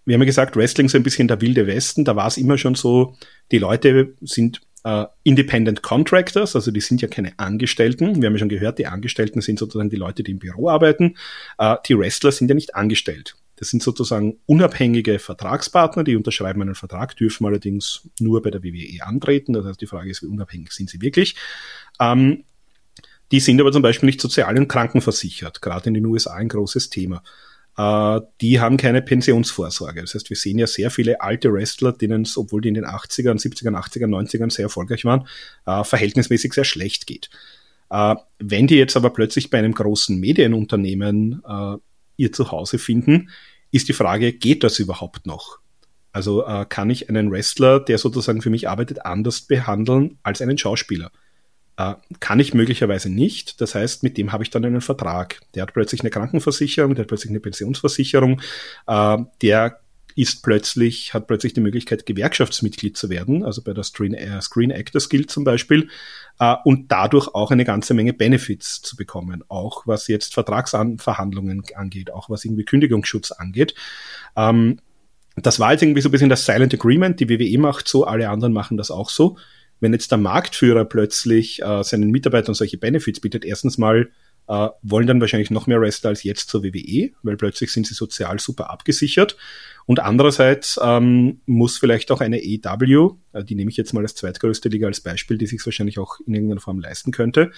wir 0.07 0.15
haben 0.15 0.23
ja 0.23 0.27
gesagt, 0.27 0.57
Wrestling 0.57 0.87
ist 0.87 0.95
ein 0.95 1.03
bisschen 1.03 1.29
der 1.29 1.41
wilde 1.41 1.67
Westen. 1.67 2.05
Da 2.05 2.17
war 2.17 2.29
es 2.29 2.37
immer 2.37 2.57
schon 2.57 2.77
so, 2.77 3.17
die 3.51 3.59
Leute 3.59 4.15
sind 4.21 4.61
äh, 4.85 5.05
Independent 5.25 5.83
Contractors, 5.83 6.55
also 6.55 6.71
die 6.71 6.81
sind 6.81 7.03
ja 7.03 7.09
keine 7.09 7.37
Angestellten. 7.39 8.23
Wir 8.23 8.29
haben 8.29 8.35
ja 8.35 8.39
schon 8.39 8.49
gehört, 8.49 8.79
die 8.79 8.87
Angestellten 8.87 9.41
sind 9.41 9.59
sozusagen 9.59 9.91
die 9.91 9.97
Leute, 9.97 10.23
die 10.23 10.31
im 10.31 10.39
Büro 10.39 10.69
arbeiten. 10.69 11.17
Äh, 11.59 11.77
die 11.87 11.99
Wrestler 11.99 12.31
sind 12.31 12.49
ja 12.49 12.55
nicht 12.55 12.77
angestellt. 12.77 13.35
Das 13.57 13.71
sind 13.71 13.83
sozusagen 13.83 14.39
unabhängige 14.47 15.19
Vertragspartner, 15.19 16.05
die 16.05 16.17
unterschreiben 16.17 16.63
einen 16.63 16.75
Vertrag, 16.75 17.17
dürfen 17.17 17.47
allerdings 17.47 18.09
nur 18.21 18.43
bei 18.43 18.51
der 18.51 18.63
WWE 18.63 19.05
antreten. 19.05 19.53
Das 19.53 19.65
heißt, 19.65 19.81
die 19.81 19.87
Frage 19.87 20.11
ist, 20.11 20.23
wie 20.23 20.27
unabhängig 20.27 20.73
sind 20.73 20.91
sie 20.91 21.01
wirklich? 21.01 21.37
Ähm, 22.01 22.45
die 23.33 23.41
sind 23.41 23.61
aber 23.61 23.73
zum 23.73 23.83
Beispiel 23.83 24.07
nicht 24.07 24.21
sozial 24.21 24.57
und 24.57 24.69
krankenversichert, 24.69 25.61
gerade 25.61 25.89
in 25.89 25.95
den 25.95 26.07
USA 26.07 26.35
ein 26.35 26.49
großes 26.49 26.91
Thema 26.91 27.23
äh, 27.77 28.21
die 28.41 28.61
haben 28.61 28.77
keine 28.77 29.03
Pensionsvorsorge. 29.03 30.01
Das 30.01 30.15
heißt, 30.15 30.31
wir 30.31 30.37
sehen 30.37 30.59
ja 30.59 30.67
sehr 30.67 30.91
viele 30.91 31.21
alte 31.21 31.53
Wrestler, 31.53 31.93
denen 31.93 32.23
es, 32.23 32.37
obwohl 32.37 32.61
die 32.61 32.69
in 32.69 32.75
den 32.75 32.87
80ern, 32.87 33.41
70ern, 33.41 33.75
80ern, 33.75 34.09
90ern 34.09 34.51
sehr 34.51 34.65
erfolgreich 34.65 35.05
waren, 35.05 35.27
äh, 35.67 35.85
verhältnismäßig 35.85 36.53
sehr 36.55 36.65
schlecht 36.65 37.07
geht. 37.07 37.31
Äh, 37.91 38.17
wenn 38.39 38.67
die 38.67 38.77
jetzt 38.77 38.97
aber 38.97 39.11
plötzlich 39.11 39.51
bei 39.51 39.59
einem 39.59 39.75
großen 39.75 40.19
Medienunternehmen 40.19 41.43
äh, 41.47 41.77
ihr 42.17 42.33
Zuhause 42.33 42.79
finden, 42.79 43.31
ist 43.71 43.89
die 43.89 43.93
Frage, 43.93 44.33
geht 44.33 44.65
das 44.65 44.79
überhaupt 44.79 45.27
noch? 45.27 45.59
Also 46.13 46.47
äh, 46.47 46.65
kann 46.67 46.89
ich 46.89 47.09
einen 47.11 47.31
Wrestler, 47.31 47.79
der 47.79 47.99
sozusagen 47.99 48.41
für 48.41 48.51
mich 48.51 48.69
arbeitet, 48.69 49.05
anders 49.05 49.43
behandeln 49.43 50.19
als 50.23 50.41
einen 50.41 50.57
Schauspieler? 50.57 51.11
Äh, 51.77 51.95
kann 52.21 52.41
ich 52.41 52.55
möglicherweise 52.55 53.11
nicht. 53.11 53.61
Das 53.61 53.75
heißt, 53.75 54.03
mit 54.03 54.17
dem 54.17 54.33
habe 54.33 54.43
ich 54.43 54.51
dann 54.51 54.65
einen 54.65 54.81
Vertrag. 54.81 55.41
Der 55.55 55.63
hat 55.63 55.75
plötzlich 55.75 56.01
eine 56.01 56.11
Krankenversicherung, 56.11 56.95
der 56.95 57.03
hat 57.03 57.09
plötzlich 57.09 57.31
eine 57.31 57.41
Pensionsversicherung, 57.41 58.41
äh, 58.87 59.19
der 59.43 59.81
ist 60.15 60.43
plötzlich, 60.43 61.13
hat 61.13 61.27
plötzlich 61.27 61.53
die 61.53 61.61
Möglichkeit, 61.61 62.07
Gewerkschaftsmitglied 62.07 62.97
zu 62.97 63.11
werden, 63.11 63.45
also 63.45 63.63
bei 63.63 63.75
der 63.75 63.85
Screen, 63.85 64.15
äh, 64.15 64.41
Screen 64.41 64.71
Actors 64.71 65.11
Guild 65.11 65.31
zum 65.31 65.45
Beispiel, 65.45 65.91
äh, 66.39 66.55
und 66.65 66.91
dadurch 66.93 67.29
auch 67.29 67.51
eine 67.51 67.65
ganze 67.65 67.95
Menge 67.95 68.13
Benefits 68.13 68.83
zu 68.83 68.97
bekommen, 68.97 69.45
auch 69.49 69.87
was 69.87 70.09
jetzt 70.09 70.35
Vertragsverhandlungen 70.35 71.63
angeht, 71.75 72.11
auch 72.11 72.31
was 72.31 72.45
irgendwie 72.45 72.65
Kündigungsschutz 72.65 73.33
angeht. 73.33 73.75
Ähm, 74.37 74.81
das 75.37 75.61
war 75.61 75.73
jetzt 75.73 75.83
irgendwie 75.83 76.01
so 76.01 76.09
ein 76.09 76.13
bisschen 76.13 76.31
das 76.31 76.47
Silent 76.47 76.73
Agreement. 76.73 77.21
Die 77.21 77.29
WWE 77.29 77.59
macht 77.59 77.89
so, 77.89 78.05
alle 78.05 78.31
anderen 78.31 78.53
machen 78.53 78.77
das 78.77 78.91
auch 78.91 79.11
so 79.11 79.37
wenn 79.81 79.93
jetzt 79.93 80.11
der 80.11 80.19
Marktführer 80.19 80.85
plötzlich 80.85 81.63
äh, 81.63 81.83
seinen 81.83 82.11
Mitarbeitern 82.11 82.55
solche 82.55 82.79
Benefits 82.79 83.21
bietet, 83.21 83.45
erstens 83.45 83.79
mal 83.79 84.11
äh, 84.49 84.69
wollen 84.83 85.07
dann 85.07 85.21
wahrscheinlich 85.21 85.51
noch 85.51 85.67
mehr 85.67 85.81
Wrestler 85.81 86.11
als 86.11 86.23
jetzt 86.23 86.49
zur 86.49 86.63
WWE, 86.63 87.11
weil 87.23 87.37
plötzlich 87.37 87.73
sind 87.73 87.87
sie 87.87 87.95
sozial 87.95 88.39
super 88.39 88.71
abgesichert. 88.71 89.37
Und 89.87 90.01
andererseits 90.01 90.79
ähm, 90.83 91.41
muss 91.47 91.79
vielleicht 91.79 92.11
auch 92.11 92.21
eine 92.21 92.43
EW, 92.43 93.15
äh, 93.33 93.45
die 93.45 93.55
nehme 93.55 93.71
ich 93.71 93.77
jetzt 93.77 93.95
mal 93.95 94.03
als 94.03 94.17
zweitgrößte 94.17 94.69
Liga 94.69 94.89
als 94.89 95.01
Beispiel, 95.01 95.39
die 95.39 95.47
sich 95.47 95.65
wahrscheinlich 95.65 95.99
auch 95.99 96.19
in 96.27 96.35
irgendeiner 96.35 96.61
Form 96.61 96.81
leisten 96.81 97.13
könnte, 97.13 97.53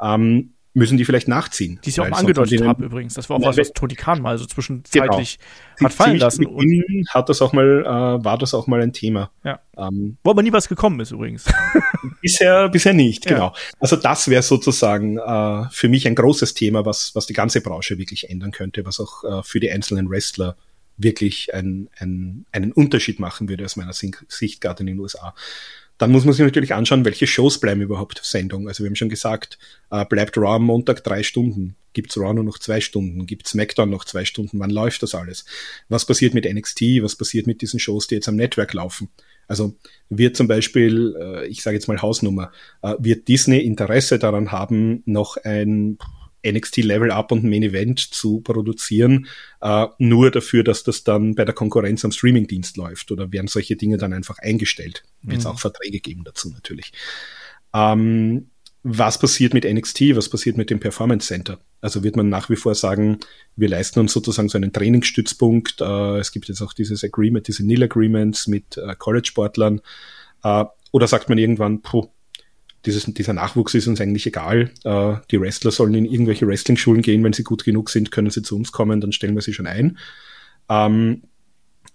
ähm, 0.00 0.52
müssen 0.72 0.98
die 0.98 1.04
vielleicht 1.04 1.26
nachziehen. 1.26 1.80
Die 1.84 1.90
ich 1.90 2.00
auch 2.00 2.08
mal 2.08 2.18
angedeutet 2.18 2.62
habe 2.62 2.84
übrigens. 2.84 3.14
Das 3.14 3.28
war 3.28 3.38
auch 3.38 3.42
was, 3.42 3.56
was 3.56 3.72
Tony 3.72 3.94
Khan 3.94 4.22
mal 4.22 4.38
so 4.38 4.46
zwischenzeitlich 4.46 5.38
genau. 5.76 5.88
hat 5.88 5.94
fallen 5.94 6.18
lassen. 6.18 6.46
Und 6.46 7.08
hat 7.08 7.28
das 7.28 7.42
auch 7.42 7.52
mal, 7.52 7.82
äh, 7.84 8.24
war 8.24 8.38
das 8.38 8.54
auch 8.54 8.66
mal 8.66 8.80
ein 8.80 8.92
Thema. 8.92 9.30
Ja. 9.42 9.60
Ähm, 9.76 10.18
Wo 10.22 10.30
aber 10.30 10.42
nie 10.42 10.52
was 10.52 10.68
gekommen 10.68 11.00
ist 11.00 11.10
übrigens. 11.10 11.46
bisher, 12.22 12.68
bisher 12.68 12.92
nicht, 12.92 13.24
ja. 13.24 13.34
genau. 13.34 13.54
Also 13.80 13.96
das 13.96 14.28
wäre 14.28 14.42
sozusagen 14.42 15.18
äh, 15.18 15.64
für 15.70 15.88
mich 15.88 16.06
ein 16.06 16.14
großes 16.14 16.54
Thema, 16.54 16.84
was, 16.86 17.14
was 17.14 17.26
die 17.26 17.32
ganze 17.32 17.62
Branche 17.62 17.98
wirklich 17.98 18.30
ändern 18.30 18.52
könnte, 18.52 18.84
was 18.84 19.00
auch 19.00 19.24
äh, 19.24 19.42
für 19.42 19.58
die 19.58 19.70
einzelnen 19.70 20.08
Wrestler 20.08 20.56
wirklich 21.02 21.54
ein, 21.54 21.88
ein, 21.98 22.46
einen 22.52 22.72
Unterschied 22.72 23.20
machen 23.20 23.48
würde 23.48 23.64
aus 23.64 23.76
meiner 23.76 23.92
Sicht, 23.92 24.60
gerade 24.60 24.80
in 24.80 24.86
den 24.86 24.98
USA. 24.98 25.34
Dann 25.98 26.12
muss 26.12 26.24
man 26.24 26.32
sich 26.32 26.44
natürlich 26.44 26.72
anschauen, 26.72 27.04
welche 27.04 27.26
Shows 27.26 27.60
bleiben 27.60 27.82
überhaupt 27.82 28.20
Sendung. 28.24 28.68
Also 28.68 28.82
wir 28.82 28.88
haben 28.88 28.96
schon 28.96 29.10
gesagt, 29.10 29.58
äh, 29.90 30.04
bleibt 30.06 30.38
Raw 30.38 30.56
am 30.56 30.64
Montag 30.64 31.04
drei 31.04 31.22
Stunden? 31.22 31.76
Gibt's 31.92 32.16
Raw 32.16 32.32
nur 32.32 32.44
noch 32.44 32.58
zwei 32.58 32.80
Stunden? 32.80 33.26
Gibt's 33.26 33.50
SmackDown 33.50 33.90
noch 33.90 34.06
zwei 34.06 34.24
Stunden? 34.24 34.58
Wann 34.60 34.70
läuft 34.70 35.02
das 35.02 35.14
alles? 35.14 35.44
Was 35.90 36.06
passiert 36.06 36.32
mit 36.32 36.50
NXT? 36.50 37.02
Was 37.02 37.16
passiert 37.16 37.46
mit 37.46 37.60
diesen 37.60 37.80
Shows, 37.80 38.06
die 38.06 38.14
jetzt 38.14 38.28
am 38.28 38.36
Network 38.36 38.72
laufen? 38.72 39.10
Also 39.46 39.76
wird 40.08 40.36
zum 40.36 40.48
Beispiel, 40.48 41.16
äh, 41.20 41.46
ich 41.48 41.62
sage 41.62 41.76
jetzt 41.76 41.88
mal 41.88 42.00
Hausnummer, 42.00 42.52
äh, 42.82 42.94
wird 42.98 43.28
Disney 43.28 43.58
Interesse 43.58 44.18
daran 44.18 44.52
haben, 44.52 45.02
noch 45.04 45.36
ein 45.36 45.98
NXT 46.46 46.78
Level 46.78 47.10
Up 47.10 47.32
und 47.32 47.44
Main 47.44 47.62
Event 47.62 48.00
zu 48.00 48.40
produzieren, 48.40 49.26
äh, 49.60 49.86
nur 49.98 50.30
dafür, 50.30 50.64
dass 50.64 50.82
das 50.82 51.04
dann 51.04 51.34
bei 51.34 51.44
der 51.44 51.54
Konkurrenz 51.54 52.04
am 52.04 52.12
Streamingdienst 52.12 52.76
läuft 52.76 53.10
oder 53.12 53.32
werden 53.32 53.48
solche 53.48 53.76
Dinge 53.76 53.98
dann 53.98 54.12
einfach 54.12 54.38
eingestellt. 54.38 55.02
Wird 55.22 55.38
es 55.38 55.44
mhm. 55.44 55.50
auch 55.50 55.60
Verträge 55.60 56.00
geben 56.00 56.24
dazu 56.24 56.50
natürlich. 56.50 56.92
Ähm, 57.74 58.50
was 58.82 59.18
passiert 59.18 59.52
mit 59.52 59.64
NXT? 59.64 60.16
Was 60.16 60.30
passiert 60.30 60.56
mit 60.56 60.70
dem 60.70 60.80
Performance 60.80 61.26
Center? 61.26 61.58
Also 61.82 62.02
wird 62.02 62.16
man 62.16 62.30
nach 62.30 62.48
wie 62.48 62.56
vor 62.56 62.74
sagen, 62.74 63.18
wir 63.56 63.68
leisten 63.68 64.00
uns 64.00 64.12
sozusagen 64.12 64.48
so 64.48 64.56
einen 64.56 64.72
Trainingsstützpunkt. 64.72 65.80
Äh, 65.80 66.18
es 66.18 66.32
gibt 66.32 66.48
jetzt 66.48 66.62
auch 66.62 66.72
dieses 66.72 67.04
Agreement, 67.04 67.46
diese 67.46 67.64
Nil 67.64 67.82
Agreements 67.82 68.46
mit 68.46 68.78
äh, 68.78 68.94
College-Sportlern. 68.96 69.82
Äh, 70.42 70.64
oder 70.92 71.06
sagt 71.06 71.28
man 71.28 71.38
irgendwann, 71.38 71.82
puh, 71.82 72.08
dieses, 72.86 73.04
dieser 73.04 73.32
Nachwuchs 73.32 73.74
ist 73.74 73.86
uns 73.86 74.00
eigentlich 74.00 74.26
egal. 74.26 74.70
Äh, 74.84 75.14
die 75.30 75.40
Wrestler 75.40 75.70
sollen 75.70 75.94
in 75.94 76.04
irgendwelche 76.04 76.46
Wrestling-Schulen 76.46 77.02
gehen, 77.02 77.22
wenn 77.24 77.32
sie 77.32 77.44
gut 77.44 77.64
genug 77.64 77.90
sind, 77.90 78.10
können 78.10 78.30
sie 78.30 78.42
zu 78.42 78.56
uns 78.56 78.72
kommen, 78.72 79.00
dann 79.00 79.12
stellen 79.12 79.34
wir 79.34 79.42
sie 79.42 79.52
schon 79.52 79.66
ein. 79.66 79.98
Ähm, 80.68 81.22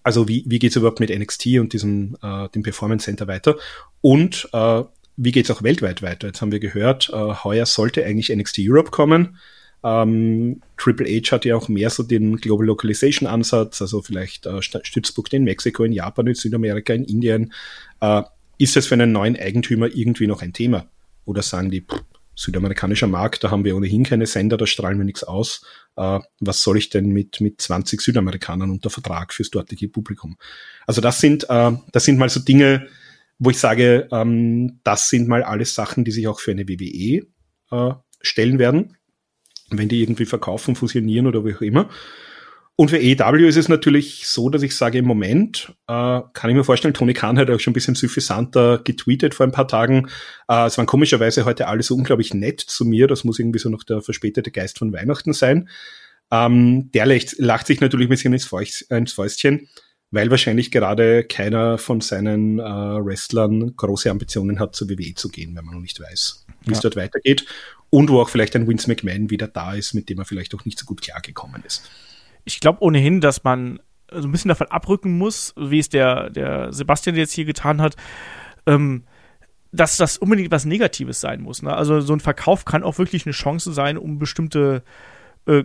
also 0.03 0.27
wie, 0.27 0.43
wie 0.47 0.59
geht 0.59 0.71
es 0.71 0.75
überhaupt 0.75 0.99
mit 0.99 1.09
NXT 1.09 1.47
und 1.59 1.73
diesem 1.73 2.15
äh, 2.21 2.47
dem 2.49 2.61
Performance 2.61 3.05
Center 3.05 3.27
weiter? 3.27 3.55
Und 4.01 4.47
äh, 4.53 4.83
wie 5.17 5.31
geht's 5.31 5.49
auch 5.49 5.63
weltweit 5.63 6.03
weiter? 6.03 6.27
Jetzt 6.27 6.41
haben 6.41 6.51
wir 6.51 6.59
gehört, 6.59 7.09
äh, 7.11 7.15
heuer 7.15 7.65
sollte 7.65 8.05
eigentlich 8.05 8.35
NXT 8.35 8.59
Europe 8.59 8.91
kommen. 8.91 9.37
Ähm, 9.83 10.61
Triple 10.77 11.07
H 11.07 11.31
hat 11.31 11.45
ja 11.45 11.55
auch 11.55 11.69
mehr 11.69 11.89
so 11.89 12.03
den 12.03 12.37
Global 12.37 12.65
Localization 12.65 13.27
Ansatz, 13.27 13.81
also 13.81 14.01
vielleicht 14.01 14.45
äh, 14.45 14.61
Stützpunkte 14.61 15.37
in 15.37 15.43
Mexiko, 15.43 15.83
in 15.83 15.91
Japan, 15.91 16.27
in 16.27 16.35
Südamerika, 16.35 16.93
in 16.93 17.05
Indien. 17.05 17.53
Äh, 17.99 18.23
ist 18.57 18.77
es 18.77 18.87
für 18.87 18.95
einen 18.95 19.11
neuen 19.11 19.37
Eigentümer 19.37 19.87
irgendwie 19.87 20.27
noch 20.27 20.41
ein 20.41 20.53
Thema? 20.53 20.89
Oder 21.25 21.41
sagen 21.41 21.71
die, 21.71 21.81
pff, 21.81 22.01
südamerikanischer 22.35 23.07
Markt, 23.07 23.43
da 23.43 23.51
haben 23.51 23.63
wir 23.63 23.75
ohnehin 23.75 24.03
keine 24.03 24.25
Sender, 24.25 24.57
da 24.57 24.67
strahlen 24.67 24.97
wir 24.97 25.05
nichts 25.05 25.23
aus. 25.23 25.65
Äh, 25.95 26.19
was 26.39 26.61
soll 26.61 26.77
ich 26.77 26.89
denn 26.89 27.07
mit, 27.09 27.41
mit 27.41 27.61
20 27.61 28.01
Südamerikanern 28.01 28.69
unter 28.69 28.89
Vertrag 28.89 29.33
fürs 29.33 29.49
dortige 29.49 29.89
Publikum? 29.89 30.37
Also 30.85 31.01
das 31.01 31.19
sind, 31.19 31.49
äh, 31.49 31.71
das 31.91 32.05
sind 32.05 32.17
mal 32.17 32.29
so 32.29 32.39
Dinge, 32.39 32.87
wo 33.39 33.49
ich 33.49 33.59
sage, 33.59 34.07
ähm, 34.11 34.79
das 34.83 35.09
sind 35.09 35.27
mal 35.27 35.43
alles 35.43 35.75
Sachen, 35.75 36.03
die 36.03 36.11
sich 36.11 36.27
auch 36.27 36.39
für 36.39 36.51
eine 36.51 36.67
WWE 36.67 37.25
äh, 37.71 37.93
stellen 38.21 38.59
werden 38.59 38.97
wenn 39.69 39.89
die 39.89 40.01
irgendwie 40.01 40.25
verkaufen, 40.25 40.75
fusionieren 40.75 41.27
oder 41.27 41.45
wie 41.45 41.55
auch 41.55 41.61
immer. 41.61 41.89
Und 42.77 42.89
für 42.89 42.97
EW 42.97 43.47
ist 43.47 43.55
es 43.55 43.69
natürlich 43.69 44.27
so, 44.27 44.49
dass 44.49 44.61
ich 44.61 44.75
sage, 44.75 44.97
im 44.97 45.05
Moment 45.05 45.73
äh, 45.87 46.19
kann 46.33 46.49
ich 46.49 46.55
mir 46.55 46.65
vorstellen, 46.65 46.93
Tony 46.93 47.13
Khan 47.13 47.39
hat 47.39 47.49
auch 47.49 47.59
schon 47.59 47.71
ein 47.71 47.73
bisschen 47.73 47.95
suffisanter 47.95 48.79
getweetet 48.83 49.33
vor 49.33 49.45
ein 49.45 49.53
paar 49.53 49.67
Tagen. 49.67 50.09
Äh, 50.49 50.65
es 50.65 50.77
waren 50.77 50.85
komischerweise 50.85 51.45
heute 51.45 51.67
alle 51.67 51.83
so 51.83 51.95
unglaublich 51.95 52.33
nett 52.33 52.59
zu 52.59 52.83
mir. 52.83 53.07
Das 53.07 53.23
muss 53.23 53.39
irgendwie 53.39 53.59
so 53.59 53.69
noch 53.69 53.83
der 53.83 54.01
verspätete 54.01 54.51
Geist 54.51 54.77
von 54.77 54.91
Weihnachten 54.91 55.31
sein. 55.31 55.69
Ähm, 56.31 56.91
der 56.91 57.05
lacht, 57.05 57.35
lacht 57.37 57.67
sich 57.67 57.79
natürlich 57.79 58.07
ein 58.07 58.09
bisschen 58.09 58.33
ins, 58.33 58.45
Fäust, 58.45 58.91
ins 58.91 59.13
Fäustchen, 59.13 59.69
weil 60.11 60.29
wahrscheinlich 60.29 60.69
gerade 60.69 61.23
keiner 61.23 61.77
von 61.77 62.01
seinen 62.01 62.59
äh, 62.59 62.63
Wrestlern 62.63 63.73
große 63.77 64.11
Ambitionen 64.11 64.59
hat, 64.59 64.75
zur 64.75 64.89
WWE 64.89 65.13
zu 65.13 65.29
gehen, 65.29 65.55
wenn 65.55 65.63
man 65.63 65.75
noch 65.75 65.81
nicht 65.81 66.01
weiß, 66.01 66.45
wie 66.65 66.73
es 66.73 66.81
dort 66.81 66.97
weitergeht 66.97 67.45
und 67.89 68.09
wo 68.09 68.19
auch 68.19 68.27
vielleicht 68.27 68.55
ein 68.57 68.67
Vince 68.67 68.89
McMahon 68.89 69.29
wieder 69.29 69.47
da 69.47 69.75
ist, 69.75 69.93
mit 69.93 70.09
dem 70.09 70.19
er 70.19 70.25
vielleicht 70.25 70.53
auch 70.55 70.65
nicht 70.65 70.77
so 70.77 70.85
gut 70.85 71.01
klargekommen 71.01 71.63
ist. 71.65 71.89
Ich 72.45 72.59
glaube 72.59 72.81
ohnehin, 72.81 73.21
dass 73.21 73.43
man 73.43 73.79
so 74.11 74.27
ein 74.27 74.31
bisschen 74.31 74.49
davon 74.49 74.67
abrücken 74.67 75.17
muss, 75.17 75.53
wie 75.57 75.79
es 75.79 75.89
der, 75.89 76.29
der 76.29 76.71
Sebastian 76.71 77.15
jetzt 77.15 77.33
hier 77.33 77.45
getan 77.45 77.81
hat, 77.81 77.95
ähm, 78.65 79.03
dass 79.71 79.97
das 79.97 80.17
unbedingt 80.17 80.51
was 80.51 80.65
Negatives 80.65 81.19
sein 81.19 81.41
muss. 81.41 81.61
Ne? 81.61 81.75
Also 81.75 81.99
so 82.01 82.13
ein 82.13 82.19
Verkauf 82.19 82.65
kann 82.65 82.83
auch 82.83 82.97
wirklich 82.97 83.25
eine 83.25 83.33
Chance 83.33 83.73
sein, 83.73 83.97
um 83.97 84.19
bestimmte 84.19 84.83
äh, 85.47 85.63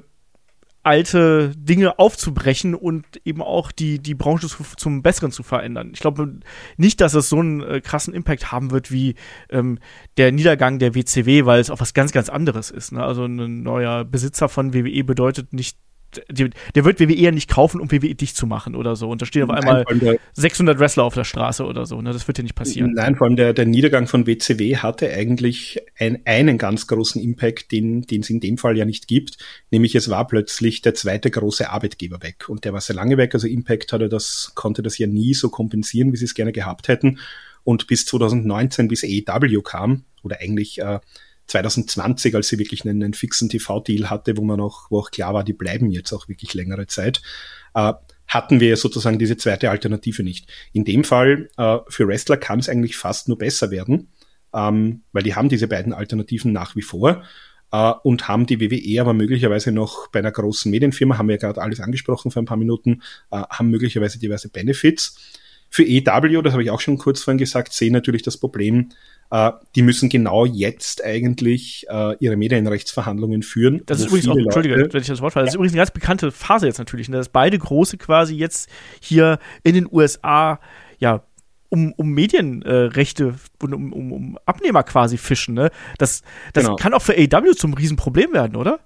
alte 0.83 1.53
Dinge 1.57 1.99
aufzubrechen 1.99 2.75
und 2.75 3.05
eben 3.25 3.43
auch 3.43 3.71
die, 3.71 3.99
die 3.99 4.15
Branche 4.15 4.49
zu, 4.49 4.65
zum 4.77 5.03
Besseren 5.03 5.31
zu 5.31 5.43
verändern. 5.43 5.91
Ich 5.93 6.01
glaube 6.01 6.41
nicht, 6.79 7.03
dass 7.03 7.13
es 7.15 7.29
so 7.29 7.39
einen 7.39 7.61
äh, 7.61 7.81
krassen 7.83 8.15
Impact 8.15 8.51
haben 8.51 8.71
wird 8.71 8.91
wie 8.91 9.15
ähm, 9.51 9.79
der 10.17 10.33
Niedergang 10.33 10.79
der 10.79 10.95
WCW, 10.95 11.45
weil 11.45 11.61
es 11.61 11.71
auch 11.71 11.81
was 11.81 11.93
ganz, 11.93 12.13
ganz 12.13 12.31
anderes 12.31 12.71
ist. 12.71 12.93
Ne? 12.93 13.05
Also 13.05 13.27
ein 13.27 13.63
neuer 13.63 14.05
Besitzer 14.05 14.49
von 14.49 14.73
WWE 14.73 15.05
bedeutet 15.05 15.53
nicht 15.53 15.77
der, 16.29 16.51
der 16.75 16.85
wird 16.85 17.01
WWE 17.01 17.15
ja 17.15 17.31
nicht 17.31 17.49
kaufen, 17.49 17.81
um 17.81 17.91
WWE 17.91 18.15
dicht 18.15 18.37
zu 18.37 18.47
machen 18.47 18.75
oder 18.75 18.97
so. 18.97 19.09
Und 19.09 19.23
da 19.23 19.27
stehen 19.27 19.45
auf 19.45 19.51
einmal 19.51 19.85
der, 19.91 20.19
600 20.35 20.79
Wrestler 20.79 21.05
auf 21.05 21.15
der 21.15 21.25
Straße 21.25 21.65
oder 21.65 21.87
so. 21.87 22.01
Ne? 22.01 22.13
Das 22.13 22.27
wird 22.27 22.39
ja 22.39 22.43
nicht 22.43 22.55
passieren. 22.55 22.93
Nein, 22.95 23.17
vor 23.17 23.27
allem 23.27 23.37
der, 23.37 23.53
der 23.53 23.67
Niedergang 23.67 24.07
von 24.07 24.27
WCW 24.27 24.77
hatte 24.77 25.11
eigentlich 25.11 25.81
ein, 25.99 26.21
einen 26.25 26.59
ganz 26.59 26.87
großen 26.87 27.23
Impact, 27.23 27.73
den 27.73 28.03
den 28.03 28.23
es 28.23 28.31
in 28.31 28.41
dem 28.41 28.59
Fall 28.59 28.77
ja 28.77 28.85
nicht 28.85 29.09
gibt. 29.09 29.39
Nämlich 29.71 29.95
es 29.95 30.09
war 30.11 30.27
plötzlich 30.27 30.83
der 30.83 30.95
zweite 30.95 31.31
große 31.31 31.71
Arbeitgeber 31.71 32.23
weg. 32.23 32.49
Und 32.49 32.65
der 32.65 32.73
war 32.73 32.81
sehr 32.81 32.97
lange 32.97 33.17
weg. 33.17 33.35
Also 33.35 33.47
Impact 33.47 33.93
hatte 33.93 34.09
das, 34.09 34.53
konnte 34.55 34.83
das 34.83 34.99
ja 34.99 35.07
nie 35.07 35.35
so 35.35 35.49
kompensieren, 35.49 36.13
wie 36.13 36.17
sie 36.17 36.25
es 36.25 36.35
gerne 36.35 36.53
gehabt 36.53 36.89
hätten. 36.89 37.19
Und 37.63 37.87
bis 37.87 38.07
2019, 38.07 38.89
bis 38.89 39.05
AEW 39.05 39.63
kam, 39.63 40.05
oder 40.23 40.39
eigentlich 40.41 40.81
äh, 40.81 40.99
2020, 41.51 42.35
als 42.35 42.49
sie 42.49 42.59
wirklich 42.59 42.85
einen, 42.85 43.03
einen 43.03 43.15
fixen 43.15 43.49
TV-Deal 43.49 44.09
hatte, 44.09 44.37
wo 44.37 44.43
man 44.43 44.61
auch, 44.61 44.91
wo 44.91 45.01
auch 45.01 45.11
klar 45.11 45.35
war, 45.35 45.45
die 45.45 45.53
bleiben 45.53 45.91
jetzt 45.91 46.13
auch 46.13 46.29
wirklich 46.29 46.55
längere 46.55 46.87
Zeit, 46.87 47.21
äh, 47.75 47.93
hatten 48.29 48.61
wir 48.61 48.77
sozusagen 48.77 49.19
diese 49.19 49.37
zweite 49.37 49.71
Alternative 49.71 50.23
nicht. 50.23 50.47
In 50.73 50.85
dem 50.85 51.03
Fall 51.03 51.49
äh, 51.57 51.79
für 51.89 52.07
Wrestler 52.07 52.37
kann 52.37 52.61
es 52.61 52.69
eigentlich 52.69 52.97
fast 52.97 53.29
nur 53.29 53.39
besser 53.39 53.73
werden, 53.73 54.13
ähm, 54.55 55.03
weil 55.13 55.25
die 55.25 55.35
haben 55.35 55.49
diese 55.49 55.67
beiden 55.67 55.93
Alternativen 55.93 56.53
nach 56.53 56.77
wie 56.77 56.83
vor 56.83 57.25
äh, 57.73 57.93
und 58.05 58.29
haben 58.29 58.47
die 58.47 58.61
WWE 58.61 59.01
aber 59.01 59.15
möglicherweise 59.15 59.73
noch 59.73 60.09
bei 60.09 60.21
einer 60.21 60.31
großen 60.31 60.71
Medienfirma, 60.71 61.19
haben 61.19 61.29
wir 61.29 61.35
ja 61.35 61.41
gerade 61.41 61.61
alles 61.61 61.81
angesprochen 61.81 62.31
vor 62.31 62.41
ein 62.41 62.47
paar 62.47 62.57
Minuten, 62.57 63.03
äh, 63.33 63.43
haben 63.51 63.71
möglicherweise 63.71 64.21
diverse 64.21 64.49
Benefits. 64.49 65.17
Für 65.69 65.85
EW, 65.85 66.43
das 66.43 66.53
habe 66.53 66.63
ich 66.63 66.71
auch 66.71 66.81
schon 66.81 66.99
kurz 66.99 67.23
vorhin 67.23 67.39
gesagt, 67.39 67.73
sehen 67.73 67.93
natürlich 67.93 68.23
das 68.23 68.37
Problem, 68.37 68.91
äh, 69.31 69.53
die 69.75 69.83
müssen 69.83 70.09
genau 70.09 70.45
jetzt 70.45 71.05
eigentlich 71.05 71.87
äh, 71.89 72.17
ihre 72.19 72.37
Medienrechtsverhandlungen 72.37 73.43
führen. 73.43 73.83
Das 73.87 74.01
ist 74.01 74.07
übrigens 74.07 74.29
auch, 74.29 74.37
Entschuldige, 74.37 74.89
wenn 74.93 75.01
ich 75.01 75.07
das 75.07 75.21
Wort 75.21 75.33
falle, 75.33 75.47
das 75.47 75.55
ist 75.55 75.57
übrigens 75.57 75.73
eine 75.73 75.81
ganz 75.81 75.91
bekannte 75.91 76.33
Phase 76.33 76.67
jetzt 76.67 76.79
natürlich, 76.79 77.09
ne, 77.09 77.17
dass 77.17 77.29
beide 77.29 77.59
große 77.59 77.97
quasi 77.97 78.35
jetzt 78.35 78.69
hier 79.01 79.39
in 79.63 79.75
den 79.75 79.89
USA 79.91 80.61
ja 80.99 81.23
um, 81.71 81.93
um 81.93 82.11
Medienrechte 82.11 83.35
und 83.63 83.75
um, 83.75 83.93
um, 83.93 84.13
um 84.13 84.39
Abnehmer 84.45 84.83
quasi 84.83 85.17
fischen. 85.17 85.55
Ne? 85.55 85.71
Das, 85.99 86.23
das 86.53 86.65
genau. 86.65 86.77
kann 86.77 86.93
auch 86.95 87.03
für 87.03 87.15
AW 87.15 87.53
zum 87.53 87.75
Riesenproblem 87.75 88.33
werden, 88.33 88.57
oder? 88.57 88.81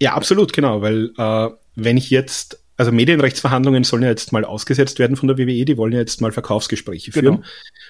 Ja, 0.00 0.12
absolut, 0.14 0.52
genau, 0.52 0.82
weil 0.82 1.10
äh, 1.16 1.48
wenn 1.74 1.96
ich 1.96 2.10
jetzt 2.10 2.62
also 2.78 2.92
Medienrechtsverhandlungen 2.92 3.82
sollen 3.82 4.04
ja 4.04 4.08
jetzt 4.08 4.32
mal 4.32 4.44
ausgesetzt 4.44 5.00
werden 5.00 5.16
von 5.16 5.26
der 5.26 5.36
WWE, 5.36 5.64
die 5.64 5.76
wollen 5.76 5.92
ja 5.92 5.98
jetzt 5.98 6.20
mal 6.20 6.30
Verkaufsgespräche 6.30 7.10
führen. 7.10 7.36
Genau. 7.36 7.46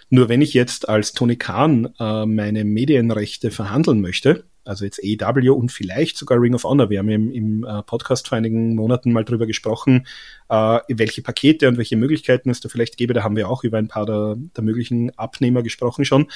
Nur 0.08 0.28
wenn 0.30 0.40
ich 0.40 0.54
jetzt 0.54 0.88
als 0.88 1.12
Tony 1.12 1.36
Khan 1.36 1.92
äh, 2.00 2.24
meine 2.24 2.64
Medienrechte 2.64 3.50
verhandeln 3.50 4.00
möchte, 4.00 4.44
also 4.64 4.86
jetzt 4.86 5.00
AEW 5.04 5.52
und 5.52 5.72
vielleicht 5.72 6.16
sogar 6.16 6.40
Ring 6.40 6.54
of 6.54 6.64
Honor, 6.64 6.88
wir 6.88 7.00
haben 7.00 7.10
im, 7.10 7.30
im 7.30 7.64
äh, 7.64 7.82
Podcast 7.82 8.28
vor 8.28 8.38
einigen 8.38 8.74
Monaten 8.74 9.12
mal 9.12 9.24
drüber 9.24 9.46
gesprochen, 9.46 10.06
äh, 10.48 10.78
welche 10.88 11.20
Pakete 11.20 11.68
und 11.68 11.76
welche 11.76 11.96
Möglichkeiten 11.96 12.48
es 12.48 12.60
da 12.60 12.70
vielleicht 12.70 12.96
gäbe, 12.96 13.12
da 13.12 13.22
haben 13.22 13.36
wir 13.36 13.50
auch 13.50 13.64
über 13.64 13.76
ein 13.76 13.88
paar 13.88 14.06
der, 14.06 14.36
der 14.56 14.64
möglichen 14.64 15.16
Abnehmer 15.18 15.62
gesprochen 15.62 16.06
schon. 16.06 16.28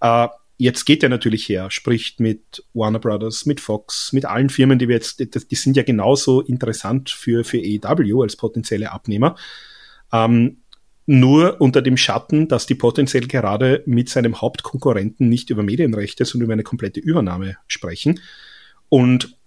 Äh, 0.00 0.28
jetzt 0.58 0.84
geht 0.84 1.02
er 1.02 1.08
natürlich 1.08 1.48
her, 1.48 1.70
spricht 1.70 2.20
mit 2.20 2.64
Warner 2.74 2.98
Brothers, 2.98 3.46
mit 3.46 3.60
Fox, 3.60 4.12
mit 4.12 4.24
allen 4.24 4.50
Firmen, 4.50 4.78
die 4.78 4.88
wir 4.88 4.96
jetzt, 4.96 5.20
die 5.20 5.54
sind 5.54 5.76
ja 5.76 5.84
genauso 5.84 6.42
interessant 6.42 7.10
für, 7.10 7.44
für 7.44 7.58
AEW 7.58 8.22
als 8.22 8.36
potenzielle 8.36 8.92
Abnehmer. 8.92 9.36
Ähm, 10.12 10.58
nur 11.06 11.60
unter 11.60 11.80
dem 11.80 11.96
Schatten, 11.96 12.48
dass 12.48 12.66
die 12.66 12.74
potenziell 12.74 13.26
gerade 13.26 13.82
mit 13.86 14.10
seinem 14.10 14.42
Hauptkonkurrenten 14.42 15.28
nicht 15.28 15.48
über 15.48 15.62
Medienrechte, 15.62 16.26
sondern 16.26 16.46
über 16.46 16.52
eine 16.52 16.64
komplette 16.64 17.00
Übernahme 17.00 17.56
sprechen. 17.66 18.20
Und 18.90 19.38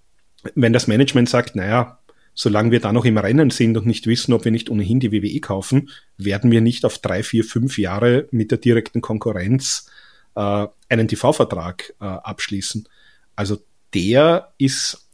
wenn 0.55 0.73
das 0.73 0.87
Management 0.87 1.29
sagt, 1.29 1.55
naja, 1.55 1.99
solange 2.33 2.71
wir 2.71 2.79
da 2.79 2.93
noch 2.93 3.05
im 3.05 3.17
Rennen 3.17 3.51
sind 3.51 3.77
und 3.77 3.85
nicht 3.85 4.07
wissen, 4.07 4.33
ob 4.33 4.45
wir 4.45 4.51
nicht 4.51 4.69
ohnehin 4.69 4.99
die 4.99 5.11
WWE 5.11 5.39
kaufen, 5.39 5.89
werden 6.17 6.49
wir 6.49 6.61
nicht 6.61 6.85
auf 6.85 6.97
drei, 6.97 7.21
vier, 7.21 7.43
fünf 7.43 7.77
Jahre 7.77 8.27
mit 8.31 8.49
der 8.49 8.57
direkten 8.57 9.01
Konkurrenz 9.01 9.87
äh, 10.35 10.67
einen 10.89 11.07
TV-Vertrag 11.07 11.93
äh, 11.99 12.05
abschließen. 12.05 12.87
Also 13.35 13.57
der 13.93 14.53
ist, 14.57 15.09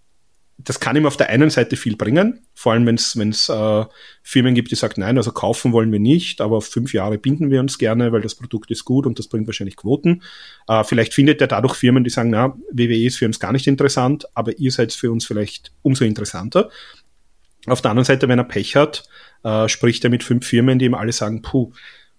das 0.57 0.79
kann 0.79 0.95
ihm 0.95 1.05
auf 1.05 1.17
der 1.17 1.29
einen 1.29 1.49
Seite 1.49 1.77
viel 1.77 1.95
bringen, 1.95 2.45
vor 2.53 2.73
allem 2.73 2.85
wenn 2.85 2.95
es 2.95 3.49
äh, 3.49 3.85
Firmen 4.23 4.55
gibt, 4.55 4.71
die 4.71 4.75
sagen, 4.75 5.01
nein, 5.01 5.17
also 5.17 5.31
kaufen 5.31 5.71
wollen 5.71 5.91
wir 5.91 5.99
nicht, 5.99 6.41
aber 6.41 6.57
auf 6.57 6.65
fünf 6.65 6.93
Jahre 6.93 7.17
binden 7.17 7.51
wir 7.51 7.59
uns 7.59 7.77
gerne, 7.77 8.11
weil 8.11 8.21
das 8.21 8.35
Produkt 8.35 8.71
ist 8.71 8.85
gut 8.85 9.05
und 9.05 9.19
das 9.19 9.27
bringt 9.27 9.47
wahrscheinlich 9.47 9.75
Quoten. 9.75 10.23
Äh, 10.67 10.83
vielleicht 10.83 11.13
findet 11.13 11.41
er 11.41 11.47
dadurch 11.47 11.75
Firmen, 11.75 12.03
die 12.03 12.09
sagen, 12.09 12.31
na, 12.31 12.57
WWE 12.71 13.05
ist 13.05 13.17
für 13.17 13.25
uns 13.25 13.39
gar 13.39 13.51
nicht 13.51 13.67
interessant, 13.67 14.25
aber 14.33 14.57
ihr 14.57 14.71
seid 14.71 14.93
für 14.93 15.11
uns 15.11 15.25
vielleicht 15.25 15.71
umso 15.83 16.05
interessanter. 16.05 16.69
Auf 17.67 17.81
der 17.81 17.91
anderen 17.91 18.05
Seite, 18.05 18.27
wenn 18.27 18.39
er 18.39 18.45
Pech 18.45 18.75
hat, 18.75 19.03
äh, 19.43 19.67
spricht 19.67 20.03
er 20.03 20.09
mit 20.09 20.23
fünf 20.23 20.47
Firmen, 20.47 20.79
die 20.79 20.85
ihm 20.85 20.93
alle 20.93 21.11
sagen, 21.11 21.41
puh, 21.41 21.73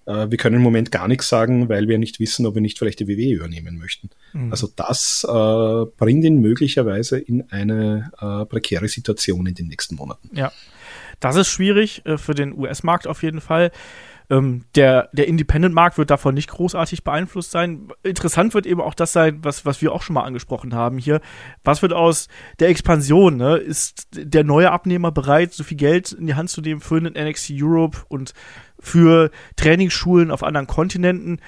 äh, 0.09 0.31
wir 0.31 0.39
können 0.39 0.57
im 0.57 0.63
Moment 0.63 0.91
gar 0.91 1.07
nichts 1.07 1.29
sagen, 1.29 1.69
weil 1.69 1.87
wir 1.87 1.99
nicht 1.99 2.19
wissen, 2.19 2.47
ob 2.47 2.55
wir 2.55 2.63
nicht 2.63 2.79
vielleicht 2.79 3.01
die 3.01 3.09
WWE 3.09 3.35
übernehmen 3.35 3.79
möchten. 3.79 4.09
Mhm. 4.33 4.51
Also 4.51 4.69
das 4.75 5.27
äh, 5.29 5.85
bringt 5.97 6.25
ihn 6.25 6.41
möglicherweise 6.41 7.19
in 7.19 7.51
eine 7.51 8.11
äh, 8.21 8.47
prekäre 8.47 8.89
Situation 8.89 9.47
in 9.47 9.55
den 9.55 9.69
nächsten 9.69 9.97
Monaten. 9.97 10.31
Ja, 10.33 10.51
das 11.21 11.37
ist 11.37 11.49
schwierig 11.49 12.05
äh, 12.07 12.17
für 12.17 12.35
den 12.35 12.57
US-Markt 12.57 13.07
auf 13.07 13.23
jeden 13.23 13.41
Fall. 13.41 13.71
Ähm, 14.31 14.65
der, 14.75 15.09
der 15.13 15.27
Independent-Markt 15.27 15.97
wird 15.97 16.11
davon 16.11 16.35
nicht 16.35 16.51
großartig 16.51 17.03
beeinflusst 17.03 17.51
sein. 17.51 17.89
Interessant 18.03 18.53
wird 18.55 18.67
eben 18.67 18.81
auch 18.81 18.95
das 18.95 19.13
sein, 19.13 19.39
was, 19.43 19.65
was 19.65 19.81
wir 19.81 19.93
auch 19.93 20.03
schon 20.03 20.15
mal 20.15 20.25
angesprochen 20.25 20.75
haben 20.75 20.99
hier. 20.99 21.21
Was 21.65 21.81
wird 21.81 21.93
aus 21.93 22.29
der 22.59 22.69
Expansion? 22.69 23.37
Ne? 23.37 23.57
Ist 23.57 24.09
der 24.13 24.45
neue 24.45 24.71
Abnehmer 24.71 25.13
bereit, 25.13 25.55
so 25.55 25.65
viel 25.65 25.79
Geld 25.79 26.13
in 26.13 26.27
die 26.27 26.35
Hand 26.35 26.51
zu 26.51 26.61
nehmen 26.61 26.81
für 26.81 26.97
einen 26.97 27.15
NXT 27.15 27.53
Europe 27.55 27.99
und 28.09 28.35
für 28.79 29.31
Trainingsschulen 29.57 30.31
auf 30.31 30.43
anderen 30.43 30.67
Kontinenten? 30.67 31.41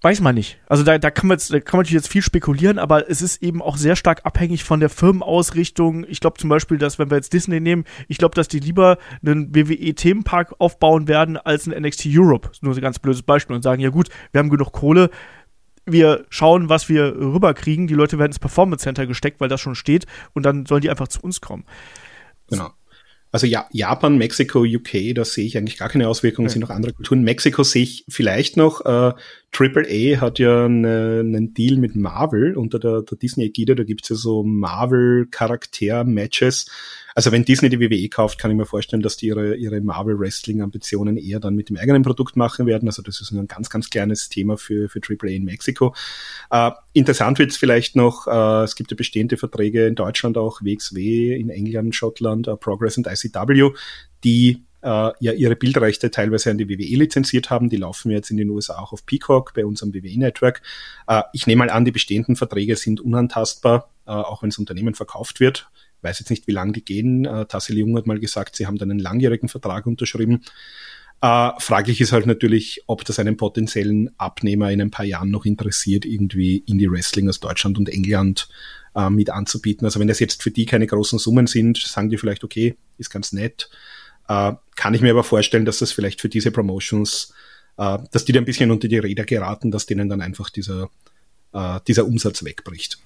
Weiß 0.00 0.20
man 0.20 0.36
nicht. 0.36 0.60
Also 0.68 0.84
da, 0.84 0.96
da, 0.96 1.10
kann 1.10 1.26
man 1.26 1.38
jetzt, 1.38 1.52
da 1.52 1.58
kann 1.58 1.78
man 1.78 1.80
natürlich 1.80 2.02
jetzt 2.02 2.12
viel 2.12 2.22
spekulieren, 2.22 2.78
aber 2.78 3.10
es 3.10 3.20
ist 3.20 3.42
eben 3.42 3.60
auch 3.60 3.76
sehr 3.76 3.96
stark 3.96 4.24
abhängig 4.24 4.62
von 4.62 4.78
der 4.78 4.90
Firmenausrichtung. 4.90 6.06
Ich 6.08 6.20
glaube 6.20 6.38
zum 6.38 6.48
Beispiel, 6.48 6.78
dass 6.78 7.00
wenn 7.00 7.10
wir 7.10 7.16
jetzt 7.16 7.32
Disney 7.32 7.58
nehmen, 7.58 7.84
ich 8.06 8.18
glaube, 8.18 8.36
dass 8.36 8.46
die 8.46 8.60
lieber 8.60 8.98
einen 9.26 9.52
WWE-Themenpark 9.52 10.54
aufbauen 10.60 11.08
werden 11.08 11.36
als 11.36 11.66
ein 11.66 11.82
NXT 11.82 12.06
Europe. 12.10 12.50
Nur 12.60 12.76
ein 12.76 12.80
ganz 12.80 13.00
blödes 13.00 13.22
Beispiel 13.22 13.56
und 13.56 13.62
sagen, 13.62 13.82
ja 13.82 13.90
gut, 13.90 14.08
wir 14.30 14.38
haben 14.38 14.50
genug 14.50 14.70
Kohle, 14.70 15.10
wir 15.84 16.26
schauen, 16.28 16.68
was 16.68 16.88
wir 16.88 17.16
rüberkriegen. 17.16 17.88
Die 17.88 17.94
Leute 17.94 18.18
werden 18.18 18.30
ins 18.30 18.38
Performance 18.38 18.84
Center 18.84 19.06
gesteckt, 19.06 19.40
weil 19.40 19.48
das 19.48 19.60
schon 19.60 19.74
steht 19.74 20.06
und 20.32 20.46
dann 20.46 20.64
sollen 20.64 20.82
die 20.82 20.90
einfach 20.90 21.08
zu 21.08 21.20
uns 21.20 21.40
kommen. 21.40 21.64
Genau. 22.48 22.70
Also 23.30 23.46
ja, 23.46 23.66
Japan, 23.72 24.16
Mexiko, 24.16 24.60
UK, 24.60 25.14
da 25.14 25.22
sehe 25.24 25.44
ich 25.44 25.58
eigentlich 25.58 25.76
gar 25.76 25.90
keine 25.90 26.08
Auswirkungen, 26.08 26.46
okay. 26.46 26.54
sind 26.54 26.62
noch 26.62 26.70
andere 26.70 26.94
Kulturen. 26.94 27.20
Mexiko 27.22 27.62
sehe 27.62 27.82
ich 27.82 28.06
vielleicht 28.08 28.56
noch. 28.56 28.86
Äh, 28.86 29.12
AAA 29.56 30.20
hat 30.20 30.38
ja 30.38 30.64
eine, 30.64 31.18
einen 31.20 31.52
Deal 31.52 31.76
mit 31.76 31.94
Marvel 31.96 32.56
unter 32.56 32.78
der, 32.78 33.02
der 33.02 33.18
Disney-Ägide, 33.18 33.74
da 33.74 33.84
gibt's 33.84 34.08
ja 34.08 34.16
so 34.16 34.44
Marvel-Charakter-Matches. 34.44 36.70
Also 37.18 37.32
wenn 37.32 37.44
Disney 37.44 37.68
die 37.68 37.80
WWE 37.80 38.08
kauft, 38.08 38.38
kann 38.38 38.52
ich 38.52 38.56
mir 38.56 38.64
vorstellen, 38.64 39.02
dass 39.02 39.16
die 39.16 39.26
ihre, 39.26 39.56
ihre 39.56 39.80
Marvel-Wrestling-Ambitionen 39.80 41.16
eher 41.16 41.40
dann 41.40 41.56
mit 41.56 41.68
dem 41.68 41.76
eigenen 41.76 42.02
Produkt 42.02 42.36
machen 42.36 42.64
werden. 42.64 42.88
Also 42.88 43.02
das 43.02 43.20
ist 43.20 43.32
ein 43.32 43.48
ganz, 43.48 43.70
ganz 43.70 43.90
kleines 43.90 44.28
Thema 44.28 44.56
für, 44.56 44.88
für 44.88 45.00
AAA 45.00 45.30
in 45.30 45.42
Mexiko. 45.42 45.96
Äh, 46.52 46.70
interessant 46.92 47.40
wird 47.40 47.50
es 47.50 47.56
vielleicht 47.56 47.96
noch, 47.96 48.28
äh, 48.28 48.62
es 48.62 48.76
gibt 48.76 48.92
ja 48.92 48.96
bestehende 48.96 49.36
Verträge 49.36 49.88
in 49.88 49.96
Deutschland 49.96 50.38
auch, 50.38 50.62
WXW, 50.62 51.34
in 51.34 51.50
England, 51.50 51.96
Schottland, 51.96 52.46
uh, 52.46 52.56
Progress 52.56 52.96
und 52.98 53.08
ICW, 53.08 53.70
die 54.22 54.62
äh, 54.82 55.10
ja 55.18 55.32
ihre 55.32 55.56
Bildrechte 55.56 56.12
teilweise 56.12 56.52
an 56.52 56.58
die 56.58 56.68
WWE 56.68 56.98
lizenziert 56.98 57.50
haben. 57.50 57.68
Die 57.68 57.78
laufen 57.78 58.12
jetzt 58.12 58.30
in 58.30 58.36
den 58.36 58.48
USA 58.48 58.78
auch 58.78 58.92
auf 58.92 59.04
Peacock 59.06 59.54
bei 59.54 59.66
unserem 59.66 59.92
WWE-Network. 59.92 60.62
Äh, 61.08 61.24
ich 61.32 61.48
nehme 61.48 61.66
mal 61.66 61.70
an, 61.70 61.84
die 61.84 61.90
bestehenden 61.90 62.36
Verträge 62.36 62.76
sind 62.76 63.00
unantastbar, 63.00 63.90
äh, 64.06 64.12
auch 64.12 64.44
wenn 64.44 64.50
das 64.50 64.58
Unternehmen 64.58 64.94
verkauft 64.94 65.40
wird 65.40 65.68
weiß 66.02 66.20
jetzt 66.20 66.30
nicht, 66.30 66.46
wie 66.46 66.52
lange 66.52 66.72
die 66.72 66.84
gehen. 66.84 67.24
Äh, 67.24 67.46
Tassel 67.46 67.76
Jung 67.78 67.96
hat 67.96 68.06
mal 68.06 68.20
gesagt, 68.20 68.56
sie 68.56 68.66
haben 68.66 68.78
dann 68.78 68.90
einen 68.90 69.00
langjährigen 69.00 69.48
Vertrag 69.48 69.86
unterschrieben. 69.86 70.42
Äh, 71.20 71.50
fraglich 71.58 72.00
ist 72.00 72.12
halt 72.12 72.26
natürlich, 72.26 72.84
ob 72.86 73.04
das 73.04 73.18
einen 73.18 73.36
potenziellen 73.36 74.10
Abnehmer 74.18 74.70
in 74.70 74.80
ein 74.80 74.90
paar 74.90 75.04
Jahren 75.04 75.30
noch 75.30 75.44
interessiert, 75.44 76.04
irgendwie 76.04 76.58
Indie-Wrestling 76.58 77.28
aus 77.28 77.40
Deutschland 77.40 77.76
und 77.76 77.88
England 77.88 78.48
äh, 78.94 79.10
mit 79.10 79.30
anzubieten. 79.30 79.84
Also 79.84 79.98
wenn 79.98 80.08
das 80.08 80.20
jetzt 80.20 80.42
für 80.42 80.52
die 80.52 80.66
keine 80.66 80.86
großen 80.86 81.18
Summen 81.18 81.48
sind, 81.48 81.78
sagen 81.78 82.08
die 82.08 82.18
vielleicht, 82.18 82.44
okay, 82.44 82.76
ist 82.98 83.10
ganz 83.10 83.32
nett. 83.32 83.68
Äh, 84.28 84.52
kann 84.76 84.94
ich 84.94 85.00
mir 85.00 85.10
aber 85.10 85.24
vorstellen, 85.24 85.64
dass 85.64 85.78
das 85.78 85.90
vielleicht 85.90 86.20
für 86.20 86.28
diese 86.28 86.52
Promotions, 86.52 87.32
äh, 87.78 87.98
dass 88.12 88.24
die 88.24 88.32
da 88.32 88.40
ein 88.40 88.44
bisschen 88.44 88.70
unter 88.70 88.86
die 88.86 88.98
Räder 88.98 89.24
geraten, 89.24 89.72
dass 89.72 89.86
denen 89.86 90.08
dann 90.08 90.20
einfach 90.20 90.50
dieser, 90.50 90.88
äh, 91.52 91.80
dieser 91.88 92.06
Umsatz 92.06 92.44
wegbricht. 92.44 92.98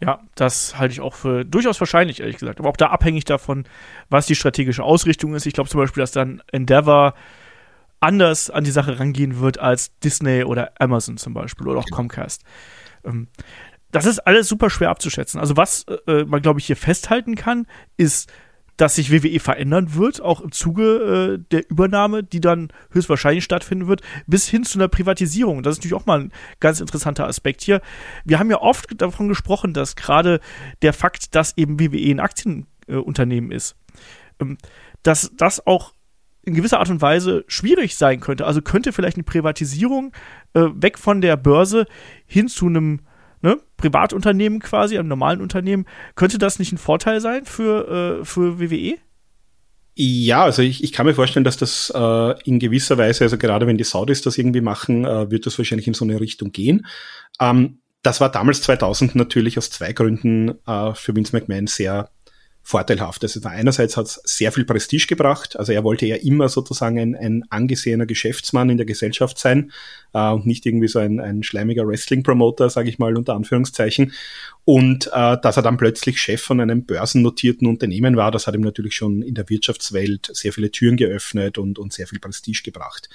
Ja, 0.00 0.20
das 0.34 0.78
halte 0.78 0.92
ich 0.92 1.00
auch 1.00 1.14
für 1.14 1.44
durchaus 1.44 1.80
wahrscheinlich, 1.80 2.20
ehrlich 2.20 2.36
gesagt. 2.36 2.60
Aber 2.60 2.68
auch 2.68 2.76
da 2.76 2.88
abhängig 2.88 3.24
davon, 3.24 3.64
was 4.10 4.26
die 4.26 4.34
strategische 4.34 4.82
Ausrichtung 4.82 5.34
ist. 5.34 5.46
Ich 5.46 5.54
glaube 5.54 5.70
zum 5.70 5.80
Beispiel, 5.80 6.02
dass 6.02 6.12
dann 6.12 6.42
Endeavor 6.52 7.14
anders 8.00 8.50
an 8.50 8.64
die 8.64 8.70
Sache 8.70 8.98
rangehen 8.98 9.40
wird 9.40 9.58
als 9.58 9.98
Disney 10.00 10.44
oder 10.44 10.72
Amazon 10.78 11.16
zum 11.16 11.32
Beispiel 11.32 11.66
oder 11.66 11.80
auch 11.80 11.86
genau. 11.86 11.96
Comcast. 11.96 12.42
Ähm, 13.04 13.28
das 13.90 14.04
ist 14.04 14.18
alles 14.20 14.48
super 14.48 14.68
schwer 14.68 14.90
abzuschätzen. 14.90 15.40
Also 15.40 15.56
was 15.56 15.86
äh, 16.06 16.24
man, 16.24 16.42
glaube 16.42 16.60
ich, 16.60 16.66
hier 16.66 16.76
festhalten 16.76 17.34
kann, 17.34 17.66
ist, 17.96 18.30
dass 18.76 18.96
sich 18.96 19.10
WWE 19.10 19.40
verändern 19.40 19.94
wird, 19.94 20.20
auch 20.20 20.40
im 20.40 20.52
Zuge 20.52 21.38
äh, 21.38 21.44
der 21.50 21.70
Übernahme, 21.70 22.22
die 22.22 22.40
dann 22.40 22.68
höchstwahrscheinlich 22.90 23.44
stattfinden 23.44 23.86
wird, 23.88 24.02
bis 24.26 24.48
hin 24.48 24.64
zu 24.64 24.78
einer 24.78 24.88
Privatisierung. 24.88 25.62
Das 25.62 25.72
ist 25.72 25.78
natürlich 25.78 26.00
auch 26.00 26.06
mal 26.06 26.20
ein 26.20 26.32
ganz 26.60 26.80
interessanter 26.80 27.26
Aspekt 27.26 27.62
hier. 27.62 27.80
Wir 28.24 28.38
haben 28.38 28.50
ja 28.50 28.60
oft 28.60 29.00
davon 29.00 29.28
gesprochen, 29.28 29.72
dass 29.72 29.96
gerade 29.96 30.40
der 30.82 30.92
Fakt, 30.92 31.34
dass 31.34 31.56
eben 31.56 31.80
WWE 31.80 32.10
ein 32.10 32.20
Aktienunternehmen 32.20 33.50
äh, 33.50 33.56
ist, 33.56 33.76
ähm, 34.40 34.58
dass 35.02 35.32
das 35.36 35.66
auch 35.66 35.92
in 36.42 36.54
gewisser 36.54 36.78
Art 36.78 36.90
und 36.90 37.02
Weise 37.02 37.44
schwierig 37.48 37.96
sein 37.96 38.20
könnte. 38.20 38.46
Also 38.46 38.62
könnte 38.62 38.92
vielleicht 38.92 39.16
eine 39.16 39.24
Privatisierung 39.24 40.12
äh, 40.54 40.66
weg 40.74 40.96
von 40.98 41.20
der 41.20 41.36
Börse 41.36 41.86
hin 42.24 42.46
zu 42.46 42.66
einem 42.66 43.00
ne, 43.42 43.58
Privatunternehmen 43.76 44.60
quasi, 44.60 44.98
einem 44.98 45.08
normalen 45.08 45.40
Unternehmen, 45.40 45.86
könnte 46.14 46.38
das 46.38 46.58
nicht 46.58 46.72
ein 46.72 46.78
Vorteil 46.78 47.20
sein 47.20 47.44
für, 47.44 48.20
äh, 48.20 48.24
für 48.24 48.60
WWE? 48.60 48.96
Ja, 49.98 50.44
also 50.44 50.60
ich, 50.60 50.84
ich 50.84 50.92
kann 50.92 51.06
mir 51.06 51.14
vorstellen, 51.14 51.44
dass 51.44 51.56
das 51.56 51.90
äh, 51.94 52.42
in 52.44 52.58
gewisser 52.58 52.98
Weise, 52.98 53.24
also 53.24 53.38
gerade 53.38 53.66
wenn 53.66 53.78
die 53.78 53.84
Saudis 53.84 54.20
das 54.20 54.36
irgendwie 54.36 54.60
machen, 54.60 55.06
äh, 55.06 55.30
wird 55.30 55.46
das 55.46 55.56
wahrscheinlich 55.56 55.86
in 55.86 55.94
so 55.94 56.04
eine 56.04 56.20
Richtung 56.20 56.52
gehen. 56.52 56.86
Ähm, 57.40 57.78
das 58.02 58.20
war 58.20 58.30
damals 58.30 58.60
2000 58.60 59.14
natürlich 59.14 59.56
aus 59.56 59.70
zwei 59.70 59.92
Gründen 59.92 60.50
äh, 60.66 60.94
für 60.94 61.16
Vince 61.16 61.34
McMahon 61.34 61.66
sehr 61.66 62.10
vorteilhaft. 62.66 63.22
Also 63.22 63.40
einerseits 63.44 63.96
hat 63.96 64.06
es 64.06 64.20
sehr 64.24 64.50
viel 64.50 64.64
Prestige 64.64 65.06
gebracht. 65.06 65.56
Also 65.56 65.70
er 65.70 65.84
wollte 65.84 66.04
ja 66.04 66.16
immer 66.16 66.48
sozusagen 66.48 66.98
ein, 66.98 67.14
ein 67.14 67.44
angesehener 67.48 68.06
Geschäftsmann 68.06 68.70
in 68.70 68.76
der 68.76 68.86
Gesellschaft 68.86 69.38
sein 69.38 69.70
äh, 70.12 70.30
und 70.30 70.46
nicht 70.46 70.66
irgendwie 70.66 70.88
so 70.88 70.98
ein, 70.98 71.20
ein 71.20 71.44
schleimiger 71.44 71.86
Wrestling-Promoter, 71.86 72.68
sage 72.68 72.88
ich 72.88 72.98
mal 72.98 73.16
unter 73.16 73.34
Anführungszeichen. 73.34 74.12
Und 74.64 75.08
äh, 75.12 75.36
dass 75.40 75.56
er 75.56 75.62
dann 75.62 75.76
plötzlich 75.76 76.20
Chef 76.20 76.42
von 76.42 76.60
einem 76.60 76.82
börsennotierten 76.82 77.68
Unternehmen 77.68 78.16
war, 78.16 78.32
das 78.32 78.48
hat 78.48 78.56
ihm 78.56 78.62
natürlich 78.62 78.96
schon 78.96 79.22
in 79.22 79.36
der 79.36 79.48
Wirtschaftswelt 79.48 80.28
sehr 80.32 80.52
viele 80.52 80.72
Türen 80.72 80.96
geöffnet 80.96 81.58
und, 81.58 81.78
und 81.78 81.92
sehr 81.92 82.08
viel 82.08 82.18
Prestige 82.18 82.62
gebracht. 82.64 83.08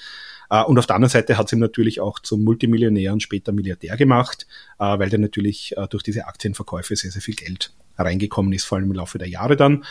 Uh, 0.54 0.66
und 0.66 0.78
auf 0.78 0.86
der 0.86 0.98
anderen 0.98 1.12
Seite 1.12 1.38
hat 1.38 1.46
es 1.46 1.54
ihm 1.54 1.60
natürlich 1.60 2.02
auch 2.02 2.20
zum 2.20 2.44
Multimillionär 2.44 3.14
und 3.14 3.24
später 3.24 3.54
Milliardär 3.54 3.96
gemacht, 3.96 4.48
uh, 4.80 5.00
weil 5.00 5.10
der 5.10 5.20
natürlich 5.20 5.74
uh, 5.78 5.88
durch 5.88 6.04
diese 6.04 6.28
Aktienverkäufe 6.28 6.94
sehr, 6.96 7.12
sehr 7.12 7.22
viel 7.22 7.36
Geld 7.36 7.72
reingekommen 8.04 8.54
ist, 8.54 8.66
vor 8.66 8.78
allem 8.78 8.90
im 8.90 8.96
Laufe 8.96 9.18
der 9.18 9.30
Jahre 9.30 9.56
dann. 9.56 9.84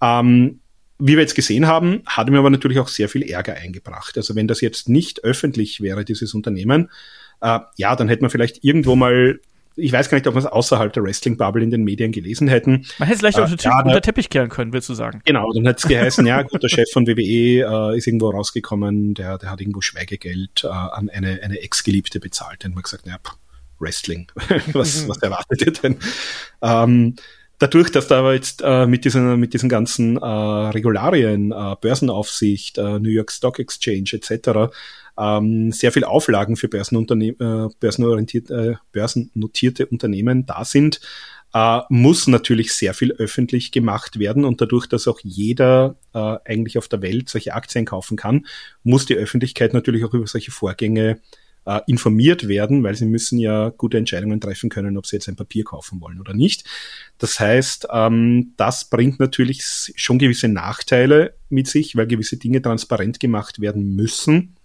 Ähm, 0.00 0.60
wie 0.98 1.14
wir 1.14 1.20
jetzt 1.20 1.34
gesehen 1.34 1.66
haben, 1.66 2.02
hat 2.06 2.30
mir 2.30 2.38
aber 2.38 2.50
natürlich 2.50 2.78
auch 2.78 2.88
sehr 2.88 3.08
viel 3.08 3.22
Ärger 3.22 3.54
eingebracht. 3.54 4.16
Also 4.16 4.36
wenn 4.36 4.46
das 4.46 4.60
jetzt 4.60 4.88
nicht 4.88 5.24
öffentlich 5.24 5.80
wäre, 5.80 6.04
dieses 6.04 6.34
Unternehmen, 6.34 6.90
äh, 7.40 7.58
ja, 7.76 7.96
dann 7.96 8.08
hätte 8.08 8.22
man 8.22 8.30
vielleicht 8.30 8.62
irgendwo 8.62 8.94
mal 8.94 9.40
ich 9.76 9.92
weiß 9.92 10.10
gar 10.10 10.16
nicht, 10.16 10.26
ob 10.26 10.34
wir 10.34 10.40
es 10.40 10.46
außerhalb 10.46 10.92
der 10.92 11.02
Wrestling-Bubble 11.02 11.62
in 11.62 11.70
den 11.70 11.84
Medien 11.84 12.12
gelesen 12.12 12.48
hätten. 12.48 12.86
Man 12.98 13.08
hätte 13.08 13.16
es 13.16 13.22
leicht 13.22 13.38
äh, 13.38 13.42
unter, 13.42 13.64
ja, 13.64 13.82
unter 13.82 14.00
Teppich 14.00 14.28
kehren 14.28 14.48
können, 14.48 14.72
willst 14.72 14.88
du 14.88 14.94
sagen. 14.94 15.22
Genau, 15.24 15.50
dann 15.52 15.64
hätte 15.64 15.78
es 15.78 15.88
geheißen, 15.88 16.26
ja 16.26 16.42
gut, 16.42 16.62
der 16.62 16.68
Chef 16.68 16.90
von 16.92 17.06
WWE 17.06 17.94
äh, 17.94 17.96
ist 17.96 18.06
irgendwo 18.06 18.30
rausgekommen, 18.30 19.14
der, 19.14 19.38
der 19.38 19.50
hat 19.50 19.60
irgendwo 19.60 19.80
Schweigegeld 19.80 20.64
äh, 20.64 20.68
an 20.68 21.08
eine, 21.08 21.40
eine 21.42 21.60
Ex-Geliebte 21.60 22.20
bezahlt. 22.20 22.64
Dann 22.64 22.72
haben 22.72 22.78
wir 22.78 22.82
gesagt, 22.82 23.06
naja, 23.06 23.18
Wrestling, 23.78 24.26
was, 24.72 25.08
was 25.08 25.18
erwartet 25.18 25.62
ihr 25.62 25.72
denn? 25.72 25.96
Ähm, 26.60 27.16
dadurch, 27.62 27.90
dass 27.92 28.08
da 28.08 28.32
jetzt 28.32 28.62
äh, 28.64 28.86
mit, 28.86 29.04
diesen, 29.04 29.38
mit 29.38 29.54
diesen 29.54 29.68
ganzen 29.68 30.16
äh, 30.16 30.26
Regularien, 30.26 31.52
äh, 31.52 31.76
Börsenaufsicht, 31.80 32.78
äh, 32.78 32.98
New 32.98 33.08
York 33.08 33.30
Stock 33.30 33.58
Exchange 33.60 34.10
etc., 34.12 34.72
ähm, 35.18 35.70
sehr 35.70 35.92
viel 35.92 36.04
Auflagen 36.04 36.56
für 36.56 36.68
Börsenunternehmen, 36.68 37.36
äh, 37.40 37.68
börsenorientierte, 37.78 38.54
äh, 38.54 38.74
börsennotierte 38.92 39.86
Unternehmen 39.86 40.46
da 40.46 40.64
sind, 40.64 41.00
äh, 41.54 41.80
muss 41.88 42.26
natürlich 42.26 42.72
sehr 42.72 42.94
viel 42.94 43.12
öffentlich 43.12 43.70
gemacht 43.70 44.18
werden 44.18 44.44
und 44.44 44.60
dadurch, 44.60 44.86
dass 44.86 45.06
auch 45.06 45.20
jeder 45.22 45.96
äh, 46.14 46.36
eigentlich 46.44 46.78
auf 46.78 46.88
der 46.88 47.02
Welt 47.02 47.28
solche 47.28 47.54
Aktien 47.54 47.84
kaufen 47.84 48.16
kann, 48.16 48.46
muss 48.82 49.06
die 49.06 49.14
Öffentlichkeit 49.14 49.74
natürlich 49.74 50.04
auch 50.04 50.14
über 50.14 50.26
solche 50.26 50.50
Vorgänge 50.50 51.20
äh, 51.64 51.80
informiert 51.86 52.48
werden, 52.48 52.82
weil 52.82 52.94
sie 52.94 53.06
müssen 53.06 53.38
ja 53.38 53.70
gute 53.70 53.98
Entscheidungen 53.98 54.40
treffen 54.40 54.70
können, 54.70 54.96
ob 54.96 55.06
sie 55.06 55.16
jetzt 55.16 55.28
ein 55.28 55.36
Papier 55.36 55.64
kaufen 55.64 56.00
wollen 56.00 56.20
oder 56.20 56.34
nicht. 56.34 56.64
Das 57.18 57.38
heißt, 57.38 57.88
ähm, 57.92 58.52
das 58.56 58.88
bringt 58.88 59.20
natürlich 59.20 59.92
schon 59.96 60.18
gewisse 60.18 60.48
Nachteile 60.48 61.34
mit 61.48 61.68
sich, 61.68 61.96
weil 61.96 62.06
gewisse 62.06 62.36
Dinge 62.36 62.62
transparent 62.62 63.20
gemacht 63.20 63.60
werden 63.60 63.94
müssen 63.94 64.56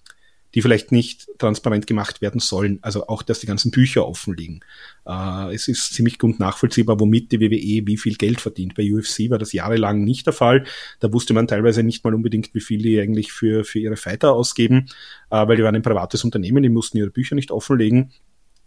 die 0.57 0.63
vielleicht 0.63 0.91
nicht 0.91 1.27
transparent 1.37 1.85
gemacht 1.85 2.19
werden 2.19 2.39
sollen. 2.39 2.79
Also 2.81 3.05
auch, 3.05 3.21
dass 3.21 3.41
die 3.41 3.45
ganzen 3.45 3.69
Bücher 3.69 4.07
offen 4.07 4.35
liegen. 4.35 4.61
Äh, 5.05 5.53
es 5.53 5.67
ist 5.67 5.93
ziemlich 5.93 6.17
gut 6.17 6.39
nachvollziehbar, 6.39 6.99
womit 6.99 7.31
die 7.31 7.39
WWE 7.39 7.85
wie 7.85 7.95
viel 7.95 8.15
Geld 8.15 8.41
verdient. 8.41 8.73
Bei 8.73 8.91
UFC 8.91 9.29
war 9.29 9.37
das 9.37 9.53
jahrelang 9.53 10.03
nicht 10.03 10.25
der 10.25 10.33
Fall. 10.33 10.65
Da 10.99 11.13
wusste 11.13 11.35
man 11.35 11.47
teilweise 11.47 11.83
nicht 11.83 12.03
mal 12.03 12.15
unbedingt, 12.15 12.55
wie 12.55 12.59
viel 12.59 12.81
die 12.81 12.99
eigentlich 12.99 13.31
für, 13.31 13.65
für 13.65 13.77
ihre 13.77 13.97
Fighter 13.97 14.33
ausgeben, 14.33 14.89
äh, 15.29 15.47
weil 15.47 15.57
die 15.57 15.63
waren 15.63 15.75
ein 15.75 15.83
privates 15.83 16.23
Unternehmen, 16.23 16.63
die 16.63 16.69
mussten 16.69 16.97
ihre 16.97 17.11
Bücher 17.11 17.35
nicht 17.35 17.51
offenlegen. 17.51 18.11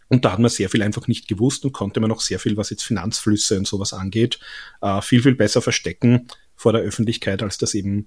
Und 0.06 0.24
da 0.24 0.30
hat 0.30 0.38
man 0.38 0.48
sehr 0.48 0.70
viel 0.70 0.84
einfach 0.84 1.08
nicht 1.08 1.26
gewusst 1.26 1.64
und 1.64 1.72
konnte 1.72 1.98
man 1.98 2.12
auch 2.12 2.20
sehr 2.20 2.38
viel, 2.38 2.56
was 2.56 2.70
jetzt 2.70 2.84
Finanzflüsse 2.84 3.58
und 3.58 3.66
sowas 3.66 3.92
angeht, 3.92 4.38
äh, 4.80 5.02
viel, 5.02 5.24
viel 5.24 5.34
besser 5.34 5.60
verstecken 5.60 6.28
vor 6.54 6.72
der 6.72 6.82
Öffentlichkeit, 6.82 7.42
als 7.42 7.58
das 7.58 7.74
eben 7.74 8.06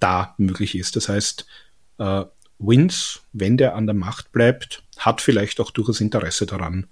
da 0.00 0.34
möglich 0.38 0.74
ist. 0.74 0.96
Das 0.96 1.08
heißt, 1.08 1.46
äh, 1.98 2.24
Wins, 2.60 3.22
wenn 3.32 3.56
der 3.56 3.74
an 3.74 3.86
der 3.86 3.94
Macht 3.94 4.32
bleibt, 4.32 4.84
hat 4.98 5.20
vielleicht 5.20 5.60
auch 5.60 5.70
durchaus 5.70 6.00
Interesse 6.00 6.46
daran, 6.46 6.86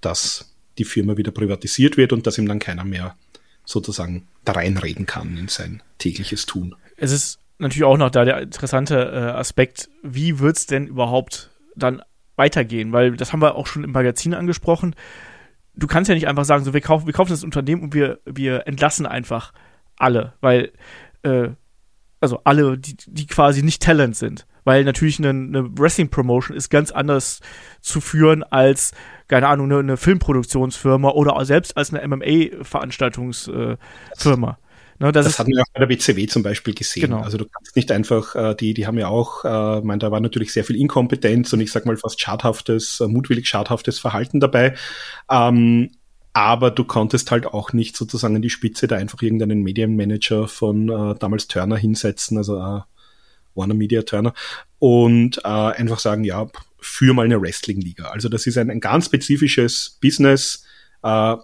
dass 0.00 0.54
die 0.76 0.84
Firma 0.84 1.16
wieder 1.16 1.30
privatisiert 1.30 1.96
wird 1.96 2.12
und 2.12 2.26
dass 2.26 2.36
ihm 2.36 2.48
dann 2.48 2.58
keiner 2.58 2.84
mehr 2.84 3.16
sozusagen 3.64 4.26
da 4.44 4.52
reinreden 4.52 5.06
kann 5.06 5.36
in 5.36 5.48
sein 5.48 5.82
tägliches 5.98 6.46
Tun. 6.46 6.74
Es 6.96 7.12
ist 7.12 7.38
natürlich 7.58 7.84
auch 7.84 7.96
noch 7.96 8.10
da 8.10 8.24
der 8.24 8.42
interessante 8.42 8.96
äh, 8.96 9.38
Aspekt, 9.38 9.88
wie 10.02 10.40
wird 10.40 10.56
es 10.56 10.66
denn 10.66 10.86
überhaupt 10.86 11.50
dann 11.76 12.02
weitergehen, 12.36 12.92
weil 12.92 13.16
das 13.16 13.32
haben 13.32 13.40
wir 13.40 13.54
auch 13.54 13.66
schon 13.66 13.84
im 13.84 13.92
Magazin 13.92 14.34
angesprochen. 14.34 14.94
Du 15.74 15.86
kannst 15.86 16.08
ja 16.08 16.14
nicht 16.14 16.28
einfach 16.28 16.44
sagen, 16.44 16.64
so 16.64 16.74
wir 16.74 16.80
kaufen, 16.80 17.06
wir 17.06 17.14
kaufen 17.14 17.30
das 17.30 17.44
Unternehmen 17.44 17.82
und 17.82 17.94
wir, 17.94 18.20
wir 18.24 18.66
entlassen 18.66 19.06
einfach 19.06 19.52
alle, 19.96 20.34
weil 20.40 20.72
äh, 21.22 21.50
also 22.20 22.40
alle, 22.44 22.78
die, 22.78 22.96
die 23.06 23.26
quasi 23.26 23.62
nicht 23.62 23.82
Talent 23.82 24.16
sind. 24.16 24.46
Weil 24.64 24.84
natürlich 24.84 25.18
eine, 25.18 25.30
eine 25.30 25.78
Wrestling-Promotion 25.78 26.56
ist 26.56 26.70
ganz 26.70 26.90
anders 26.90 27.40
zu 27.80 28.00
führen 28.00 28.42
als, 28.42 28.92
keine 29.28 29.46
Ahnung, 29.48 29.70
eine, 29.70 29.80
eine 29.80 29.96
Filmproduktionsfirma 29.96 31.10
oder 31.10 31.44
selbst 31.44 31.76
als 31.76 31.92
eine 31.92 32.06
MMA-Veranstaltungsfirma. 32.08 34.58
Ne, 35.00 35.10
das, 35.10 35.26
das 35.26 35.38
hatten 35.38 35.50
wir 35.50 35.62
auch 35.62 35.72
bei 35.72 35.84
der 35.84 35.88
WCW 35.88 36.26
zum 36.26 36.42
Beispiel 36.42 36.72
gesehen. 36.72 37.02
Genau. 37.02 37.20
Also 37.20 37.36
du 37.36 37.46
kannst 37.46 37.74
nicht 37.74 37.90
einfach, 37.90 38.34
äh, 38.36 38.54
die, 38.54 38.74
die 38.74 38.86
haben 38.86 38.98
ja 38.98 39.08
auch, 39.08 39.44
äh, 39.44 39.80
mein, 39.80 39.98
da 39.98 40.10
war 40.10 40.20
natürlich 40.20 40.52
sehr 40.52 40.64
viel 40.64 40.76
Inkompetenz 40.76 41.52
und 41.52 41.60
ich 41.60 41.72
sag 41.72 41.84
mal 41.84 41.96
fast 41.96 42.20
schadhaftes, 42.20 43.00
äh, 43.00 43.08
mutwillig 43.08 43.48
schadhaftes 43.48 43.98
Verhalten 43.98 44.38
dabei. 44.38 44.74
Ähm, 45.28 45.90
aber 46.32 46.70
du 46.70 46.84
konntest 46.84 47.30
halt 47.30 47.46
auch 47.46 47.72
nicht 47.72 47.96
sozusagen 47.96 48.36
an 48.36 48.42
die 48.42 48.50
Spitze 48.50 48.86
da 48.86 48.96
einfach 48.96 49.20
irgendeinen 49.22 49.62
Medienmanager 49.62 50.48
von 50.48 50.88
äh, 50.88 51.14
damals 51.18 51.48
Turner 51.48 51.76
hinsetzen, 51.76 52.38
also 52.38 52.58
äh, 52.58 52.80
Warner 53.54 53.74
Media 53.74 54.02
Turner, 54.02 54.34
und 54.78 55.38
äh, 55.38 55.48
einfach 55.48 55.98
sagen, 55.98 56.24
ja, 56.24 56.46
für 56.80 57.14
mal 57.14 57.24
eine 57.24 57.40
Wrestling-Liga. 57.40 58.08
Also 58.08 58.28
das 58.28 58.46
ist 58.46 58.58
ein, 58.58 58.70
ein 58.70 58.80
ganz 58.80 59.06
spezifisches 59.06 59.98
Business. 60.02 60.64
Äh, 61.02 61.36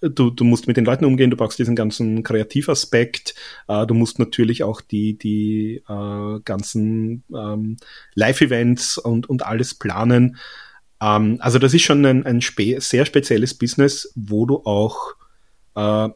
du, 0.00 0.30
du 0.30 0.44
musst 0.44 0.66
mit 0.66 0.76
den 0.76 0.84
Leuten 0.84 1.04
umgehen, 1.04 1.30
du 1.30 1.36
brauchst 1.36 1.58
diesen 1.58 1.76
ganzen 1.76 2.22
Kreativaspekt, 2.22 3.34
äh, 3.68 3.86
du 3.86 3.94
musst 3.94 4.18
natürlich 4.18 4.62
auch 4.62 4.80
die, 4.80 5.18
die 5.18 5.82
äh, 5.88 6.40
ganzen 6.44 7.24
ähm, 7.34 7.76
Live-Events 8.14 8.98
und, 8.98 9.28
und 9.28 9.44
alles 9.44 9.74
planen. 9.74 10.36
Ähm, 11.00 11.36
also 11.40 11.58
das 11.58 11.74
ist 11.74 11.82
schon 11.82 12.04
ein, 12.04 12.24
ein 12.24 12.40
spe 12.40 12.80
sehr 12.80 13.06
spezielles 13.06 13.54
Business, 13.54 14.12
wo 14.14 14.46
du 14.46 14.62
auch 14.64 15.14
äh, 15.74 16.08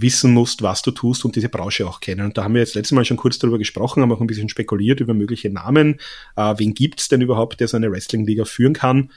wissen 0.00 0.32
musst, 0.32 0.62
was 0.62 0.82
du 0.82 0.90
tust 0.90 1.24
und 1.24 1.36
diese 1.36 1.48
Branche 1.48 1.86
auch 1.86 2.00
kennen. 2.00 2.26
Und 2.26 2.38
da 2.38 2.44
haben 2.44 2.54
wir 2.54 2.60
jetzt 2.60 2.74
letztes 2.74 2.92
Mal 2.92 3.04
schon 3.04 3.16
kurz 3.16 3.38
darüber 3.38 3.58
gesprochen, 3.58 4.02
haben 4.02 4.12
auch 4.12 4.20
ein 4.20 4.26
bisschen 4.26 4.48
spekuliert 4.48 5.00
über 5.00 5.14
mögliche 5.14 5.50
Namen. 5.50 6.00
Äh, 6.36 6.54
wen 6.58 6.74
gibt's 6.74 7.08
denn 7.08 7.20
überhaupt, 7.20 7.60
der 7.60 7.68
so 7.68 7.76
eine 7.76 7.90
Wrestling-Liga 7.90 8.44
führen 8.44 8.72
kann? 8.72 9.10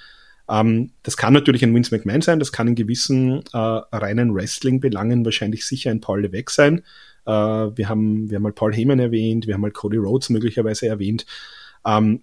Ähm, 0.49 0.91
das 1.03 1.15
kann 1.17 1.33
natürlich 1.33 1.63
ein 1.63 1.73
Vince 1.73 1.95
McMahon 1.95 2.21
sein, 2.21 2.39
das 2.39 2.51
kann 2.51 2.67
in 2.67 2.75
gewissen 2.75 3.43
äh, 3.53 3.57
reinen 3.57 4.33
Wrestling-Belangen 4.33 5.23
wahrscheinlich 5.23 5.65
sicher 5.65 5.91
ein 5.91 6.01
Paul 6.01 6.21
Levesque 6.21 6.51
sein. 6.51 6.79
Äh, 7.25 7.31
wir, 7.31 7.87
haben, 7.87 8.29
wir 8.29 8.35
haben 8.35 8.43
mal 8.43 8.53
Paul 8.53 8.73
Heyman 8.73 8.99
erwähnt, 8.99 9.47
wir 9.47 9.53
haben 9.53 9.61
mal 9.61 9.71
Cody 9.71 9.97
Rhodes 9.97 10.29
möglicherweise 10.29 10.87
erwähnt. 10.87 11.25
Ähm, 11.85 12.21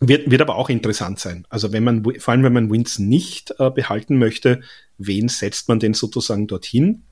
wird, 0.00 0.30
wird 0.30 0.42
aber 0.42 0.56
auch 0.56 0.68
interessant 0.68 1.18
sein. 1.18 1.46
Also 1.48 1.72
wenn 1.72 1.82
man, 1.82 2.04
vor 2.04 2.32
allem 2.32 2.44
wenn 2.44 2.52
man 2.52 2.70
Wins 2.70 2.98
nicht 2.98 3.54
äh, 3.58 3.70
behalten 3.70 4.18
möchte, 4.18 4.60
wen 4.98 5.28
setzt 5.28 5.68
man 5.68 5.78
denn 5.78 5.94
sozusagen 5.94 6.46
dorthin? 6.46 7.02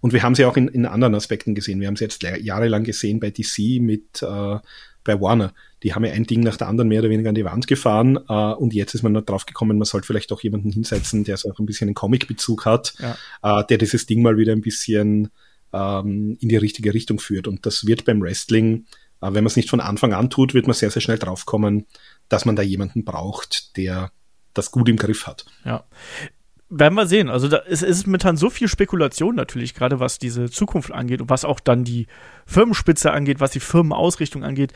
Und 0.00 0.12
wir 0.12 0.22
haben 0.22 0.34
sie 0.34 0.44
auch 0.44 0.56
in, 0.56 0.68
in 0.68 0.86
anderen 0.86 1.14
Aspekten 1.14 1.54
gesehen. 1.54 1.80
Wir 1.80 1.88
haben 1.88 1.96
sie 1.96 2.04
jetzt 2.04 2.22
jahrelang 2.22 2.84
gesehen 2.84 3.20
bei 3.20 3.30
DC 3.30 3.80
mit 3.80 4.22
äh, 4.22 4.58
bei 5.04 5.20
Warner. 5.20 5.54
Die 5.82 5.94
haben 5.94 6.04
ja 6.04 6.12
ein 6.12 6.24
Ding 6.24 6.40
nach 6.40 6.56
der 6.56 6.68
anderen 6.68 6.88
mehr 6.88 7.00
oder 7.00 7.10
weniger 7.10 7.30
an 7.30 7.34
die 7.34 7.44
Wand 7.44 7.66
gefahren 7.66 8.18
äh, 8.28 8.32
und 8.32 8.74
jetzt 8.74 8.94
ist 8.94 9.02
man 9.02 9.12
noch 9.12 9.22
drauf 9.22 9.46
gekommen, 9.46 9.78
man 9.78 9.86
sollte 9.86 10.06
vielleicht 10.06 10.32
auch 10.32 10.42
jemanden 10.42 10.70
hinsetzen, 10.70 11.24
der 11.24 11.36
so 11.36 11.50
auch 11.50 11.58
ein 11.58 11.66
bisschen 11.66 11.88
einen 11.88 11.94
Comic-Bezug 11.94 12.66
hat, 12.66 12.94
ja. 12.98 13.60
äh, 13.60 13.64
der 13.66 13.78
dieses 13.78 14.06
Ding 14.06 14.22
mal 14.22 14.36
wieder 14.36 14.52
ein 14.52 14.60
bisschen 14.60 15.30
ähm, 15.72 16.36
in 16.40 16.48
die 16.48 16.56
richtige 16.56 16.92
Richtung 16.92 17.18
führt. 17.18 17.48
Und 17.48 17.64
das 17.64 17.86
wird 17.86 18.04
beim 18.04 18.20
Wrestling, 18.20 18.86
äh, 19.20 19.26
wenn 19.26 19.44
man 19.44 19.46
es 19.46 19.56
nicht 19.56 19.70
von 19.70 19.80
Anfang 19.80 20.12
an 20.12 20.30
tut, 20.30 20.54
wird 20.54 20.66
man 20.66 20.74
sehr, 20.74 20.90
sehr 20.90 21.02
schnell 21.02 21.18
draufkommen, 21.18 21.86
dass 22.28 22.44
man 22.44 22.56
da 22.56 22.62
jemanden 22.62 23.04
braucht, 23.04 23.76
der 23.76 24.12
das 24.52 24.70
gut 24.70 24.88
im 24.88 24.96
Griff 24.96 25.26
hat. 25.26 25.46
Ja. 25.64 25.84
Werden 26.72 26.94
wir 26.94 27.06
sehen. 27.06 27.28
Also 27.28 27.48
da 27.48 27.56
ist, 27.58 27.82
ist 27.82 28.06
momentan 28.06 28.36
so 28.36 28.48
viel 28.48 28.68
Spekulation 28.68 29.34
natürlich, 29.34 29.74
gerade 29.74 29.98
was 29.98 30.18
diese 30.18 30.48
Zukunft 30.50 30.92
angeht 30.92 31.20
und 31.20 31.28
was 31.28 31.44
auch 31.44 31.58
dann 31.58 31.82
die 31.82 32.06
Firmenspitze 32.46 33.10
angeht, 33.10 33.40
was 33.40 33.50
die 33.50 33.60
Firmenausrichtung 33.60 34.44
angeht. 34.44 34.72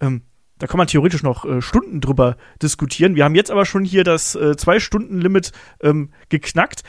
Ähm, 0.00 0.22
da 0.58 0.66
kann 0.66 0.76
man 0.76 0.86
theoretisch 0.86 1.22
noch 1.22 1.46
äh, 1.46 1.62
Stunden 1.62 2.02
drüber 2.02 2.36
diskutieren. 2.62 3.16
Wir 3.16 3.24
haben 3.24 3.34
jetzt 3.34 3.50
aber 3.50 3.64
schon 3.64 3.84
hier 3.84 4.04
das 4.04 4.34
äh, 4.34 4.54
Zwei-Stunden-Limit 4.54 5.52
ähm, 5.82 6.10
geknackt. 6.28 6.82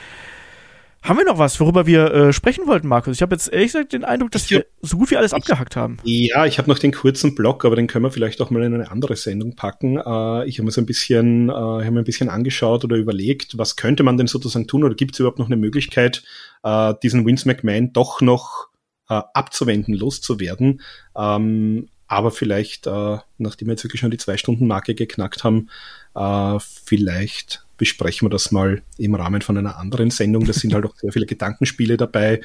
Haben 1.04 1.18
wir 1.18 1.26
noch 1.26 1.40
was, 1.40 1.60
worüber 1.60 1.88
wir 1.88 2.14
äh, 2.14 2.34
sprechen 2.34 2.68
wollten, 2.68 2.88
Markus? 2.88 3.16
Ich 3.16 3.24
habe 3.24 3.34
jetzt 3.34 3.52
ehrlich 3.52 3.74
gesagt 3.74 3.94
den 3.94 4.04
Eindruck, 4.04 4.30
dass 4.32 4.44
ich, 4.44 4.52
wir 4.52 4.66
so 4.82 4.98
gut 4.98 5.10
wie 5.10 5.18
alles 5.18 5.34
abgehackt 5.34 5.76
haben. 5.76 5.98
Ja, 6.04 6.46
ich 6.46 6.60
habe 6.60 6.70
noch 6.70 6.78
den 6.78 6.92
kurzen 6.92 7.34
Block, 7.34 7.66
aber 7.66 7.76
den 7.76 7.88
können 7.88 8.06
wir 8.06 8.12
vielleicht 8.12 8.40
auch 8.40 8.52
mal 8.52 8.62
in 8.62 8.76
eine 8.76 8.92
andere 8.92 9.16
Sendung 9.16 9.56
packen. 9.56 9.98
Äh, 9.98 10.48
ich 10.48 10.60
habe 10.60 10.66
mir 10.66 10.72
so 10.72 10.80
ein 10.80 10.86
bisschen, 10.86 11.50
äh, 11.50 11.54
habe 11.54 11.92
mir 11.92 12.02
ein 12.02 12.06
bisschen 12.06 12.30
angeschaut 12.30 12.84
oder 12.84 12.98
überlegt, 12.98 13.58
was 13.58 13.78
könnte 13.78 14.04
man 14.04 14.18
denn 14.18 14.28
sozusagen 14.28 14.68
tun 14.68 14.84
oder 14.84 14.94
gibt 14.94 15.16
es 15.16 15.20
überhaupt 15.20 15.40
noch 15.40 15.48
eine 15.48 15.58
Möglichkeit, 15.58 16.22
äh, 16.64 16.94
diesen 17.02 17.26
Vince 17.26 17.48
McMahon 17.48 17.94
doch 17.94 18.22
noch 18.22 18.68
äh, 19.10 19.22
abzuwenden, 19.34 19.96
loszuwerden. 19.96 20.82
Ähm, 21.18 21.90
aber 22.08 22.30
vielleicht, 22.30 22.86
äh, 22.86 23.18
nachdem 23.38 23.68
wir 23.68 23.74
jetzt 23.74 23.84
wirklich 23.84 24.02
schon 24.02 24.12
die 24.12 24.18
Zwei-Stunden-Marke 24.18 24.94
geknackt 24.94 25.44
haben, 25.44 25.70
äh, 26.14 26.60
vielleicht 26.60 27.66
besprechen 27.82 28.28
wir 28.28 28.30
das 28.30 28.52
mal 28.52 28.84
im 29.00 29.16
Rahmen 29.16 29.42
von 29.42 29.58
einer 29.58 29.80
anderen 29.80 30.12
Sendung. 30.12 30.46
Da 30.46 30.54
sind 30.54 30.76
halt 30.76 30.86
auch 30.86 30.96
sehr 30.98 31.12
viele 31.12 31.26
Gedankenspiele 31.26 31.98
dabei, 31.98 32.40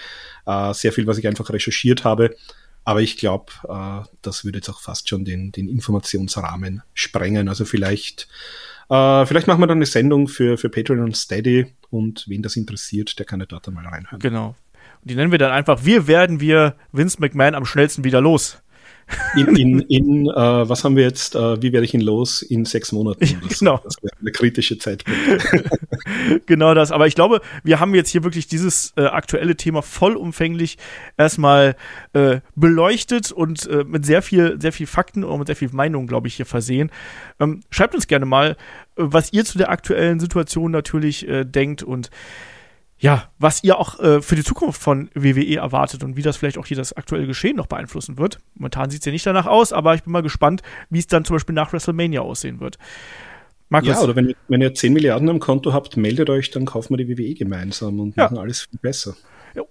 äh, 0.46 0.72
sehr 0.72 0.94
viel, 0.94 1.06
was 1.06 1.18
ich 1.18 1.28
einfach 1.28 1.50
recherchiert 1.50 2.04
habe. 2.04 2.34
Aber 2.84 3.02
ich 3.02 3.18
glaube, 3.18 3.52
äh, 3.68 4.08
das 4.22 4.46
würde 4.46 4.60
jetzt 4.60 4.70
auch 4.70 4.80
fast 4.80 5.10
schon 5.10 5.26
den, 5.26 5.52
den 5.52 5.68
Informationsrahmen 5.68 6.82
sprengen. 6.94 7.50
Also 7.50 7.66
vielleicht, 7.66 8.28
äh, 8.88 9.26
vielleicht 9.26 9.46
machen 9.46 9.60
wir 9.60 9.66
dann 9.66 9.76
eine 9.76 9.84
Sendung 9.84 10.26
für, 10.26 10.56
für 10.56 10.70
Patreon 10.70 11.00
und 11.00 11.18
Steady 11.18 11.66
und 11.90 12.24
wen 12.28 12.40
das 12.40 12.56
interessiert, 12.56 13.18
der 13.18 13.26
kann 13.26 13.40
ja 13.40 13.44
dort 13.44 13.68
einmal 13.68 13.86
reinhören. 13.86 14.18
Genau. 14.20 14.56
Und 15.02 15.10
die 15.10 15.16
nennen 15.16 15.32
wir 15.32 15.38
dann 15.38 15.52
einfach, 15.52 15.84
wir 15.84 16.06
werden 16.06 16.40
wir 16.40 16.76
Vince 16.92 17.20
McMahon 17.20 17.54
am 17.54 17.66
schnellsten 17.66 18.04
wieder 18.04 18.22
los. 18.22 18.62
In, 19.36 19.54
in, 19.56 19.80
in 19.82 20.26
äh, 20.26 20.68
was 20.68 20.82
haben 20.82 20.96
wir 20.96 21.04
jetzt, 21.04 21.36
äh, 21.36 21.62
wie 21.62 21.72
werde 21.72 21.84
ich 21.84 21.94
ihn 21.94 22.00
los 22.00 22.42
in 22.42 22.64
sechs 22.64 22.90
Monaten? 22.90 23.20
Das, 23.48 23.58
genau. 23.58 23.80
Das 23.84 23.96
wäre 24.02 24.14
eine 24.20 24.32
kritische 24.32 24.78
Zeit. 24.78 25.04
genau 26.46 26.74
das. 26.74 26.90
Aber 26.90 27.06
ich 27.06 27.14
glaube, 27.14 27.40
wir 27.62 27.78
haben 27.78 27.94
jetzt 27.94 28.10
hier 28.10 28.24
wirklich 28.24 28.48
dieses 28.48 28.92
äh, 28.96 29.04
aktuelle 29.04 29.56
Thema 29.56 29.82
vollumfänglich 29.82 30.78
erstmal 31.16 31.76
äh, 32.14 32.40
beleuchtet 32.56 33.30
und 33.30 33.66
äh, 33.68 33.84
mit 33.84 34.04
sehr 34.04 34.22
viel, 34.22 34.60
sehr 34.60 34.72
viel 34.72 34.86
Fakten 34.86 35.22
und 35.22 35.38
mit 35.38 35.46
sehr 35.46 35.56
viel 35.56 35.70
Meinung, 35.72 36.06
glaube 36.06 36.26
ich, 36.26 36.34
hier 36.34 36.46
versehen. 36.46 36.90
Ähm, 37.38 37.60
schreibt 37.70 37.94
uns 37.94 38.08
gerne 38.08 38.26
mal, 38.26 38.50
äh, 38.50 38.54
was 38.96 39.32
ihr 39.32 39.44
zu 39.44 39.58
der 39.58 39.70
aktuellen 39.70 40.18
Situation 40.18 40.72
natürlich 40.72 41.26
denkt 41.28 41.82
und 41.82 42.10
ja, 42.98 43.30
was 43.38 43.62
ihr 43.62 43.78
auch 43.78 44.00
äh, 44.00 44.22
für 44.22 44.36
die 44.36 44.44
Zukunft 44.44 44.80
von 44.80 45.10
WWE 45.14 45.56
erwartet 45.56 46.02
und 46.02 46.16
wie 46.16 46.22
das 46.22 46.36
vielleicht 46.36 46.56
auch 46.56 46.66
hier 46.66 46.76
das 46.76 46.94
aktuelle 46.94 47.26
Geschehen 47.26 47.56
noch 47.56 47.66
beeinflussen 47.66 48.16
wird. 48.16 48.38
Momentan 48.54 48.90
sieht 48.90 49.00
es 49.00 49.06
ja 49.06 49.12
nicht 49.12 49.26
danach 49.26 49.46
aus, 49.46 49.72
aber 49.72 49.94
ich 49.94 50.02
bin 50.02 50.12
mal 50.12 50.22
gespannt, 50.22 50.62
wie 50.88 50.98
es 50.98 51.06
dann 51.06 51.24
zum 51.24 51.36
Beispiel 51.36 51.54
nach 51.54 51.72
WrestleMania 51.72 52.22
aussehen 52.22 52.60
wird. 52.60 52.78
Markus? 53.68 53.88
Ja, 53.88 54.00
oder 54.00 54.16
wenn, 54.16 54.34
wenn 54.48 54.62
ihr 54.62 54.72
10 54.72 54.92
Milliarden 54.92 55.28
am 55.28 55.40
Konto 55.40 55.72
habt, 55.72 55.96
meldet 55.96 56.30
euch, 56.30 56.50
dann 56.50 56.64
kaufen 56.64 56.96
wir 56.96 57.04
die 57.04 57.08
WWE 57.08 57.34
gemeinsam 57.34 58.00
und 58.00 58.16
ja. 58.16 58.24
machen 58.24 58.38
alles 58.38 58.62
viel 58.62 58.78
besser. 58.80 59.16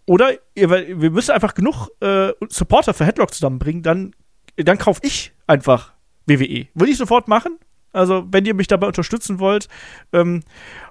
Oder 0.05 0.31
ihr, 0.55 0.69
wir 0.69 1.11
müssen 1.11 1.31
einfach 1.31 1.53
genug 1.53 1.89
äh, 2.01 2.33
Supporter 2.49 2.93
für 2.93 3.05
Headlock 3.05 3.33
zusammenbringen, 3.33 3.83
dann, 3.83 4.15
dann 4.55 4.77
kaufe 4.77 5.01
ich 5.03 5.31
einfach 5.47 5.93
WWE. 6.27 6.67
Würde 6.73 6.91
ich 6.91 6.97
sofort 6.97 7.27
machen. 7.27 7.57
Also, 7.95 8.27
wenn 8.29 8.45
ihr 8.45 8.53
mich 8.53 8.67
dabei 8.67 8.87
unterstützen 8.87 9.39
wollt, 9.39 9.67
ähm, 10.11 10.43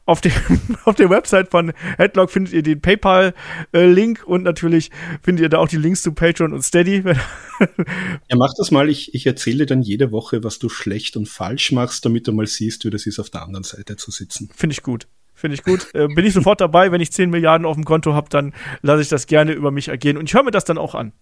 auf, 0.06 0.20
dem, 0.20 0.32
auf 0.84 0.94
der 0.94 1.10
Website 1.10 1.50
von 1.50 1.72
Headlock 1.98 2.30
findet 2.30 2.54
ihr 2.54 2.62
den 2.62 2.80
PayPal-Link 2.80 4.20
äh, 4.20 4.24
und 4.24 4.42
natürlich 4.42 4.90
findet 5.22 5.42
ihr 5.42 5.48
da 5.48 5.58
auch 5.58 5.68
die 5.68 5.76
Links 5.76 6.02
zu 6.02 6.12
Patreon 6.12 6.52
und 6.52 6.62
Steady. 6.62 7.02
ja, 7.04 8.36
mach 8.36 8.52
das 8.56 8.70
mal. 8.70 8.88
Ich, 8.88 9.14
ich 9.14 9.26
erzähle 9.26 9.66
dann 9.66 9.82
jede 9.82 10.12
Woche, 10.12 10.42
was 10.42 10.58
du 10.58 10.68
schlecht 10.68 11.16
und 11.16 11.28
falsch 11.28 11.72
machst, 11.72 12.04
damit 12.04 12.26
du 12.26 12.32
mal 12.32 12.46
siehst, 12.46 12.84
wie 12.84 12.90
das 12.90 13.06
ist, 13.06 13.18
auf 13.18 13.30
der 13.30 13.42
anderen 13.42 13.64
Seite 13.64 13.96
zu 13.96 14.10
sitzen. 14.10 14.50
Finde 14.54 14.72
ich 14.72 14.82
gut. 14.82 15.06
Finde 15.34 15.56
ich 15.56 15.62
gut. 15.62 15.88
Äh, 15.94 16.08
bin 16.08 16.24
ich 16.24 16.32
sofort 16.32 16.60
dabei. 16.60 16.90
Wenn 16.90 17.00
ich 17.00 17.12
10 17.12 17.28
Milliarden 17.28 17.66
auf 17.66 17.76
dem 17.76 17.84
Konto 17.84 18.14
habe, 18.14 18.30
dann 18.30 18.54
lasse 18.82 19.02
ich 19.02 19.08
das 19.08 19.26
gerne 19.26 19.52
über 19.52 19.70
mich 19.70 19.88
ergehen. 19.88 20.16
Und 20.16 20.28
ich 20.28 20.34
höre 20.34 20.44
mir 20.44 20.52
das 20.52 20.64
dann 20.64 20.78
auch 20.78 20.94
an. 20.94 21.12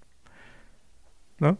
Ne? 1.40 1.56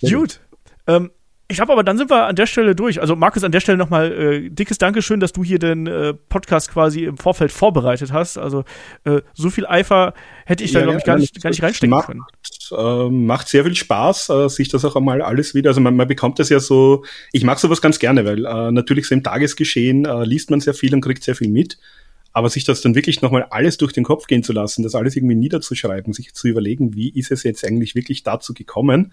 Gut. 0.00 0.40
Ähm, 0.86 1.10
ich 1.48 1.56
glaube 1.56 1.72
aber, 1.72 1.84
dann 1.84 1.96
sind 1.96 2.10
wir 2.10 2.26
an 2.26 2.34
der 2.34 2.46
Stelle 2.46 2.74
durch. 2.74 3.00
Also 3.00 3.14
Markus, 3.14 3.44
an 3.44 3.52
der 3.52 3.60
Stelle 3.60 3.78
nochmal 3.78 4.12
äh, 4.12 4.50
dickes 4.50 4.78
Dankeschön, 4.78 5.20
dass 5.20 5.32
du 5.32 5.44
hier 5.44 5.60
den 5.60 5.86
äh, 5.86 6.12
Podcast 6.12 6.72
quasi 6.72 7.04
im 7.04 7.18
Vorfeld 7.18 7.52
vorbereitet 7.52 8.12
hast. 8.12 8.36
Also 8.36 8.64
äh, 9.04 9.20
so 9.32 9.50
viel 9.50 9.64
Eifer 9.64 10.12
hätte 10.44 10.64
ich 10.64 10.72
da, 10.72 10.80
ja, 10.80 10.86
glaube 10.86 10.98
ich, 10.98 11.04
gar 11.04 11.18
nicht, 11.18 11.40
gar 11.40 11.50
nicht 11.50 11.62
reinstecken 11.62 11.90
macht, 11.90 12.08
können. 12.08 12.24
Äh, 12.72 13.10
macht 13.10 13.46
sehr 13.48 13.62
viel 13.62 13.76
Spaß, 13.76 14.28
äh, 14.30 14.48
sich 14.48 14.68
das 14.68 14.84
auch 14.84 14.96
einmal 14.96 15.22
alles 15.22 15.54
wieder. 15.54 15.70
Also 15.70 15.80
man, 15.80 15.94
man 15.94 16.08
bekommt 16.08 16.40
das 16.40 16.48
ja 16.48 16.58
so, 16.58 17.04
ich 17.30 17.44
mag 17.44 17.60
sowas 17.60 17.80
ganz 17.80 18.00
gerne, 18.00 18.24
weil 18.24 18.44
äh, 18.44 18.72
natürlich 18.72 19.06
so 19.06 19.14
im 19.14 19.22
Tagesgeschehen 19.22 20.04
äh, 20.04 20.24
liest 20.24 20.50
man 20.50 20.60
sehr 20.60 20.74
viel 20.74 20.92
und 20.94 21.00
kriegt 21.00 21.22
sehr 21.22 21.36
viel 21.36 21.48
mit. 21.48 21.78
Aber 22.32 22.50
sich 22.50 22.64
das 22.64 22.80
dann 22.80 22.96
wirklich 22.96 23.22
nochmal 23.22 23.44
alles 23.50 23.78
durch 23.78 23.92
den 23.92 24.04
Kopf 24.04 24.26
gehen 24.26 24.42
zu 24.42 24.52
lassen, 24.52 24.82
das 24.82 24.96
alles 24.96 25.16
irgendwie 25.16 25.36
niederzuschreiben, 25.36 26.12
sich 26.12 26.34
zu 26.34 26.48
überlegen, 26.48 26.94
wie 26.94 27.08
ist 27.10 27.30
es 27.30 27.44
jetzt 27.44 27.64
eigentlich 27.64 27.94
wirklich 27.94 28.24
dazu 28.24 28.52
gekommen, 28.52 29.12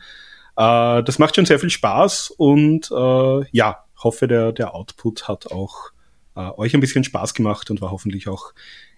äh, 0.55 1.03
das 1.03 1.19
macht 1.19 1.35
schon 1.35 1.45
sehr 1.45 1.59
viel 1.59 1.69
Spaß 1.69 2.31
und 2.38 2.91
äh, 2.91 3.45
ja, 3.51 3.84
hoffe, 3.97 4.27
der, 4.27 4.51
der 4.51 4.75
Output 4.75 5.27
hat 5.27 5.51
auch 5.51 5.91
äh, 6.35 6.49
euch 6.57 6.73
ein 6.73 6.80
bisschen 6.81 7.03
Spaß 7.03 7.34
gemacht 7.34 7.71
und 7.71 7.81
war 7.81 7.91
hoffentlich 7.91 8.27
auch 8.27 8.53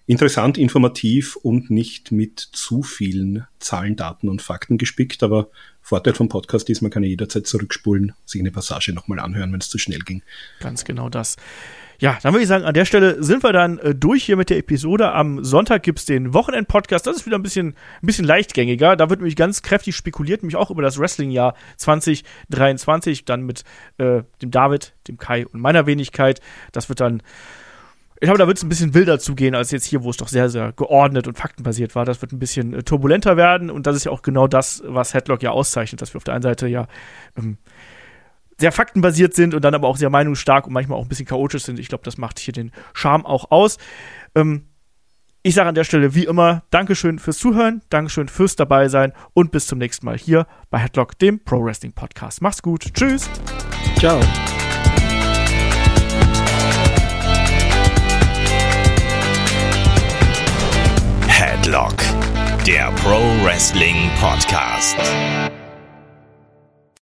interessant, 0.06 0.56
informativ 0.56 1.36
und 1.36 1.70
nicht 1.70 2.12
mit 2.12 2.38
zu 2.38 2.82
vielen 2.82 3.46
Zahlen, 3.58 3.96
Daten 3.96 4.28
und 4.28 4.40
Fakten 4.40 4.78
gespickt. 4.78 5.22
Aber 5.22 5.48
Vorteil 5.82 6.14
vom 6.14 6.28
Podcast 6.28 6.70
ist, 6.70 6.80
man 6.80 6.90
kann 6.90 7.02
jederzeit 7.02 7.46
zurückspulen, 7.46 8.12
sich 8.24 8.40
eine 8.40 8.52
Passage 8.52 8.92
nochmal 8.92 9.18
anhören, 9.18 9.52
wenn 9.52 9.60
es 9.60 9.68
zu 9.68 9.78
schnell 9.78 10.00
ging. 10.00 10.22
Ganz 10.60 10.84
genau 10.84 11.08
das. 11.08 11.36
Ja, 11.98 12.18
dann 12.22 12.32
würde 12.32 12.42
ich 12.42 12.48
sagen, 12.48 12.64
an 12.64 12.74
der 12.74 12.84
Stelle 12.84 13.22
sind 13.22 13.42
wir 13.42 13.52
dann 13.52 13.78
äh, 13.78 13.94
durch 13.94 14.24
hier 14.24 14.36
mit 14.36 14.50
der 14.50 14.58
Episode. 14.58 15.12
Am 15.12 15.42
Sonntag 15.44 15.82
gibt's 15.82 16.04
den 16.04 16.34
Wochenend-Podcast. 16.34 17.06
Das 17.06 17.16
ist 17.16 17.26
wieder 17.26 17.38
ein 17.38 17.42
bisschen, 17.42 17.68
ein 18.02 18.06
bisschen 18.06 18.26
leichtgängiger. 18.26 18.96
Da 18.96 19.08
wird 19.08 19.20
nämlich 19.20 19.36
ganz 19.36 19.62
kräftig 19.62 19.96
spekuliert, 19.96 20.42
nämlich 20.42 20.56
auch 20.56 20.70
über 20.70 20.82
das 20.82 20.98
Wrestling-Jahr 20.98 21.54
2023. 21.76 23.24
Dann 23.24 23.42
mit 23.42 23.64
äh, 23.98 24.22
dem 24.42 24.50
David, 24.50 24.94
dem 25.08 25.16
Kai 25.16 25.46
und 25.46 25.60
meiner 25.60 25.86
Wenigkeit. 25.86 26.40
Das 26.72 26.88
wird 26.88 27.00
dann 27.00 27.22
ich 28.18 28.26
glaube, 28.26 28.38
da 28.38 28.46
wird 28.46 28.56
es 28.56 28.64
ein 28.64 28.70
bisschen 28.70 28.94
wilder 28.94 29.18
zugehen 29.18 29.54
als 29.54 29.70
jetzt 29.70 29.84
hier, 29.84 30.02
wo 30.02 30.08
es 30.08 30.16
doch 30.16 30.28
sehr, 30.28 30.48
sehr 30.48 30.72
geordnet 30.72 31.28
und 31.28 31.36
faktenbasiert 31.36 31.94
war. 31.94 32.06
Das 32.06 32.22
wird 32.22 32.32
ein 32.32 32.38
bisschen 32.38 32.72
äh, 32.72 32.82
turbulenter 32.82 33.36
werden 33.36 33.70
und 33.70 33.86
das 33.86 33.94
ist 33.94 34.04
ja 34.04 34.12
auch 34.12 34.22
genau 34.22 34.46
das, 34.46 34.82
was 34.86 35.12
Headlock 35.12 35.42
ja 35.42 35.50
auszeichnet, 35.50 36.00
dass 36.00 36.14
wir 36.14 36.18
auf 36.18 36.24
der 36.24 36.34
einen 36.34 36.42
Seite 36.42 36.66
ja 36.66 36.86
ähm, 37.36 37.58
sehr 38.58 38.72
faktenbasiert 38.72 39.34
sind 39.34 39.54
und 39.54 39.62
dann 39.64 39.74
aber 39.74 39.88
auch 39.88 39.96
sehr 39.96 40.10
meinungsstark 40.10 40.66
und 40.66 40.72
manchmal 40.72 40.98
auch 40.98 41.02
ein 41.02 41.08
bisschen 41.08 41.26
chaotisch 41.26 41.64
sind. 41.64 41.78
Ich 41.78 41.88
glaube, 41.88 42.04
das 42.04 42.18
macht 42.18 42.38
hier 42.38 42.54
den 42.54 42.72
Charme 42.94 43.26
auch 43.26 43.50
aus. 43.50 43.76
Ähm, 44.34 44.66
ich 45.42 45.54
sage 45.54 45.68
an 45.68 45.74
der 45.74 45.84
Stelle 45.84 46.14
wie 46.14 46.24
immer 46.24 46.64
Dankeschön 46.70 47.18
fürs 47.20 47.38
Zuhören, 47.38 47.82
Dankeschön 47.88 48.28
fürs 48.28 48.56
dabei 48.56 48.88
sein 48.88 49.12
und 49.32 49.52
bis 49.52 49.66
zum 49.66 49.78
nächsten 49.78 50.04
Mal 50.06 50.18
hier 50.18 50.46
bei 50.70 50.78
Headlock, 50.78 51.18
dem 51.18 51.44
Pro 51.44 51.62
Wrestling 51.62 51.92
Podcast. 51.92 52.42
Macht's 52.42 52.62
gut. 52.62 52.92
Tschüss. 52.94 53.30
Ciao. 53.98 54.20
Headlock, 61.28 61.96
der 62.66 62.90
Pro 63.02 63.20
Wrestling 63.44 64.10
Podcast. 64.18 64.96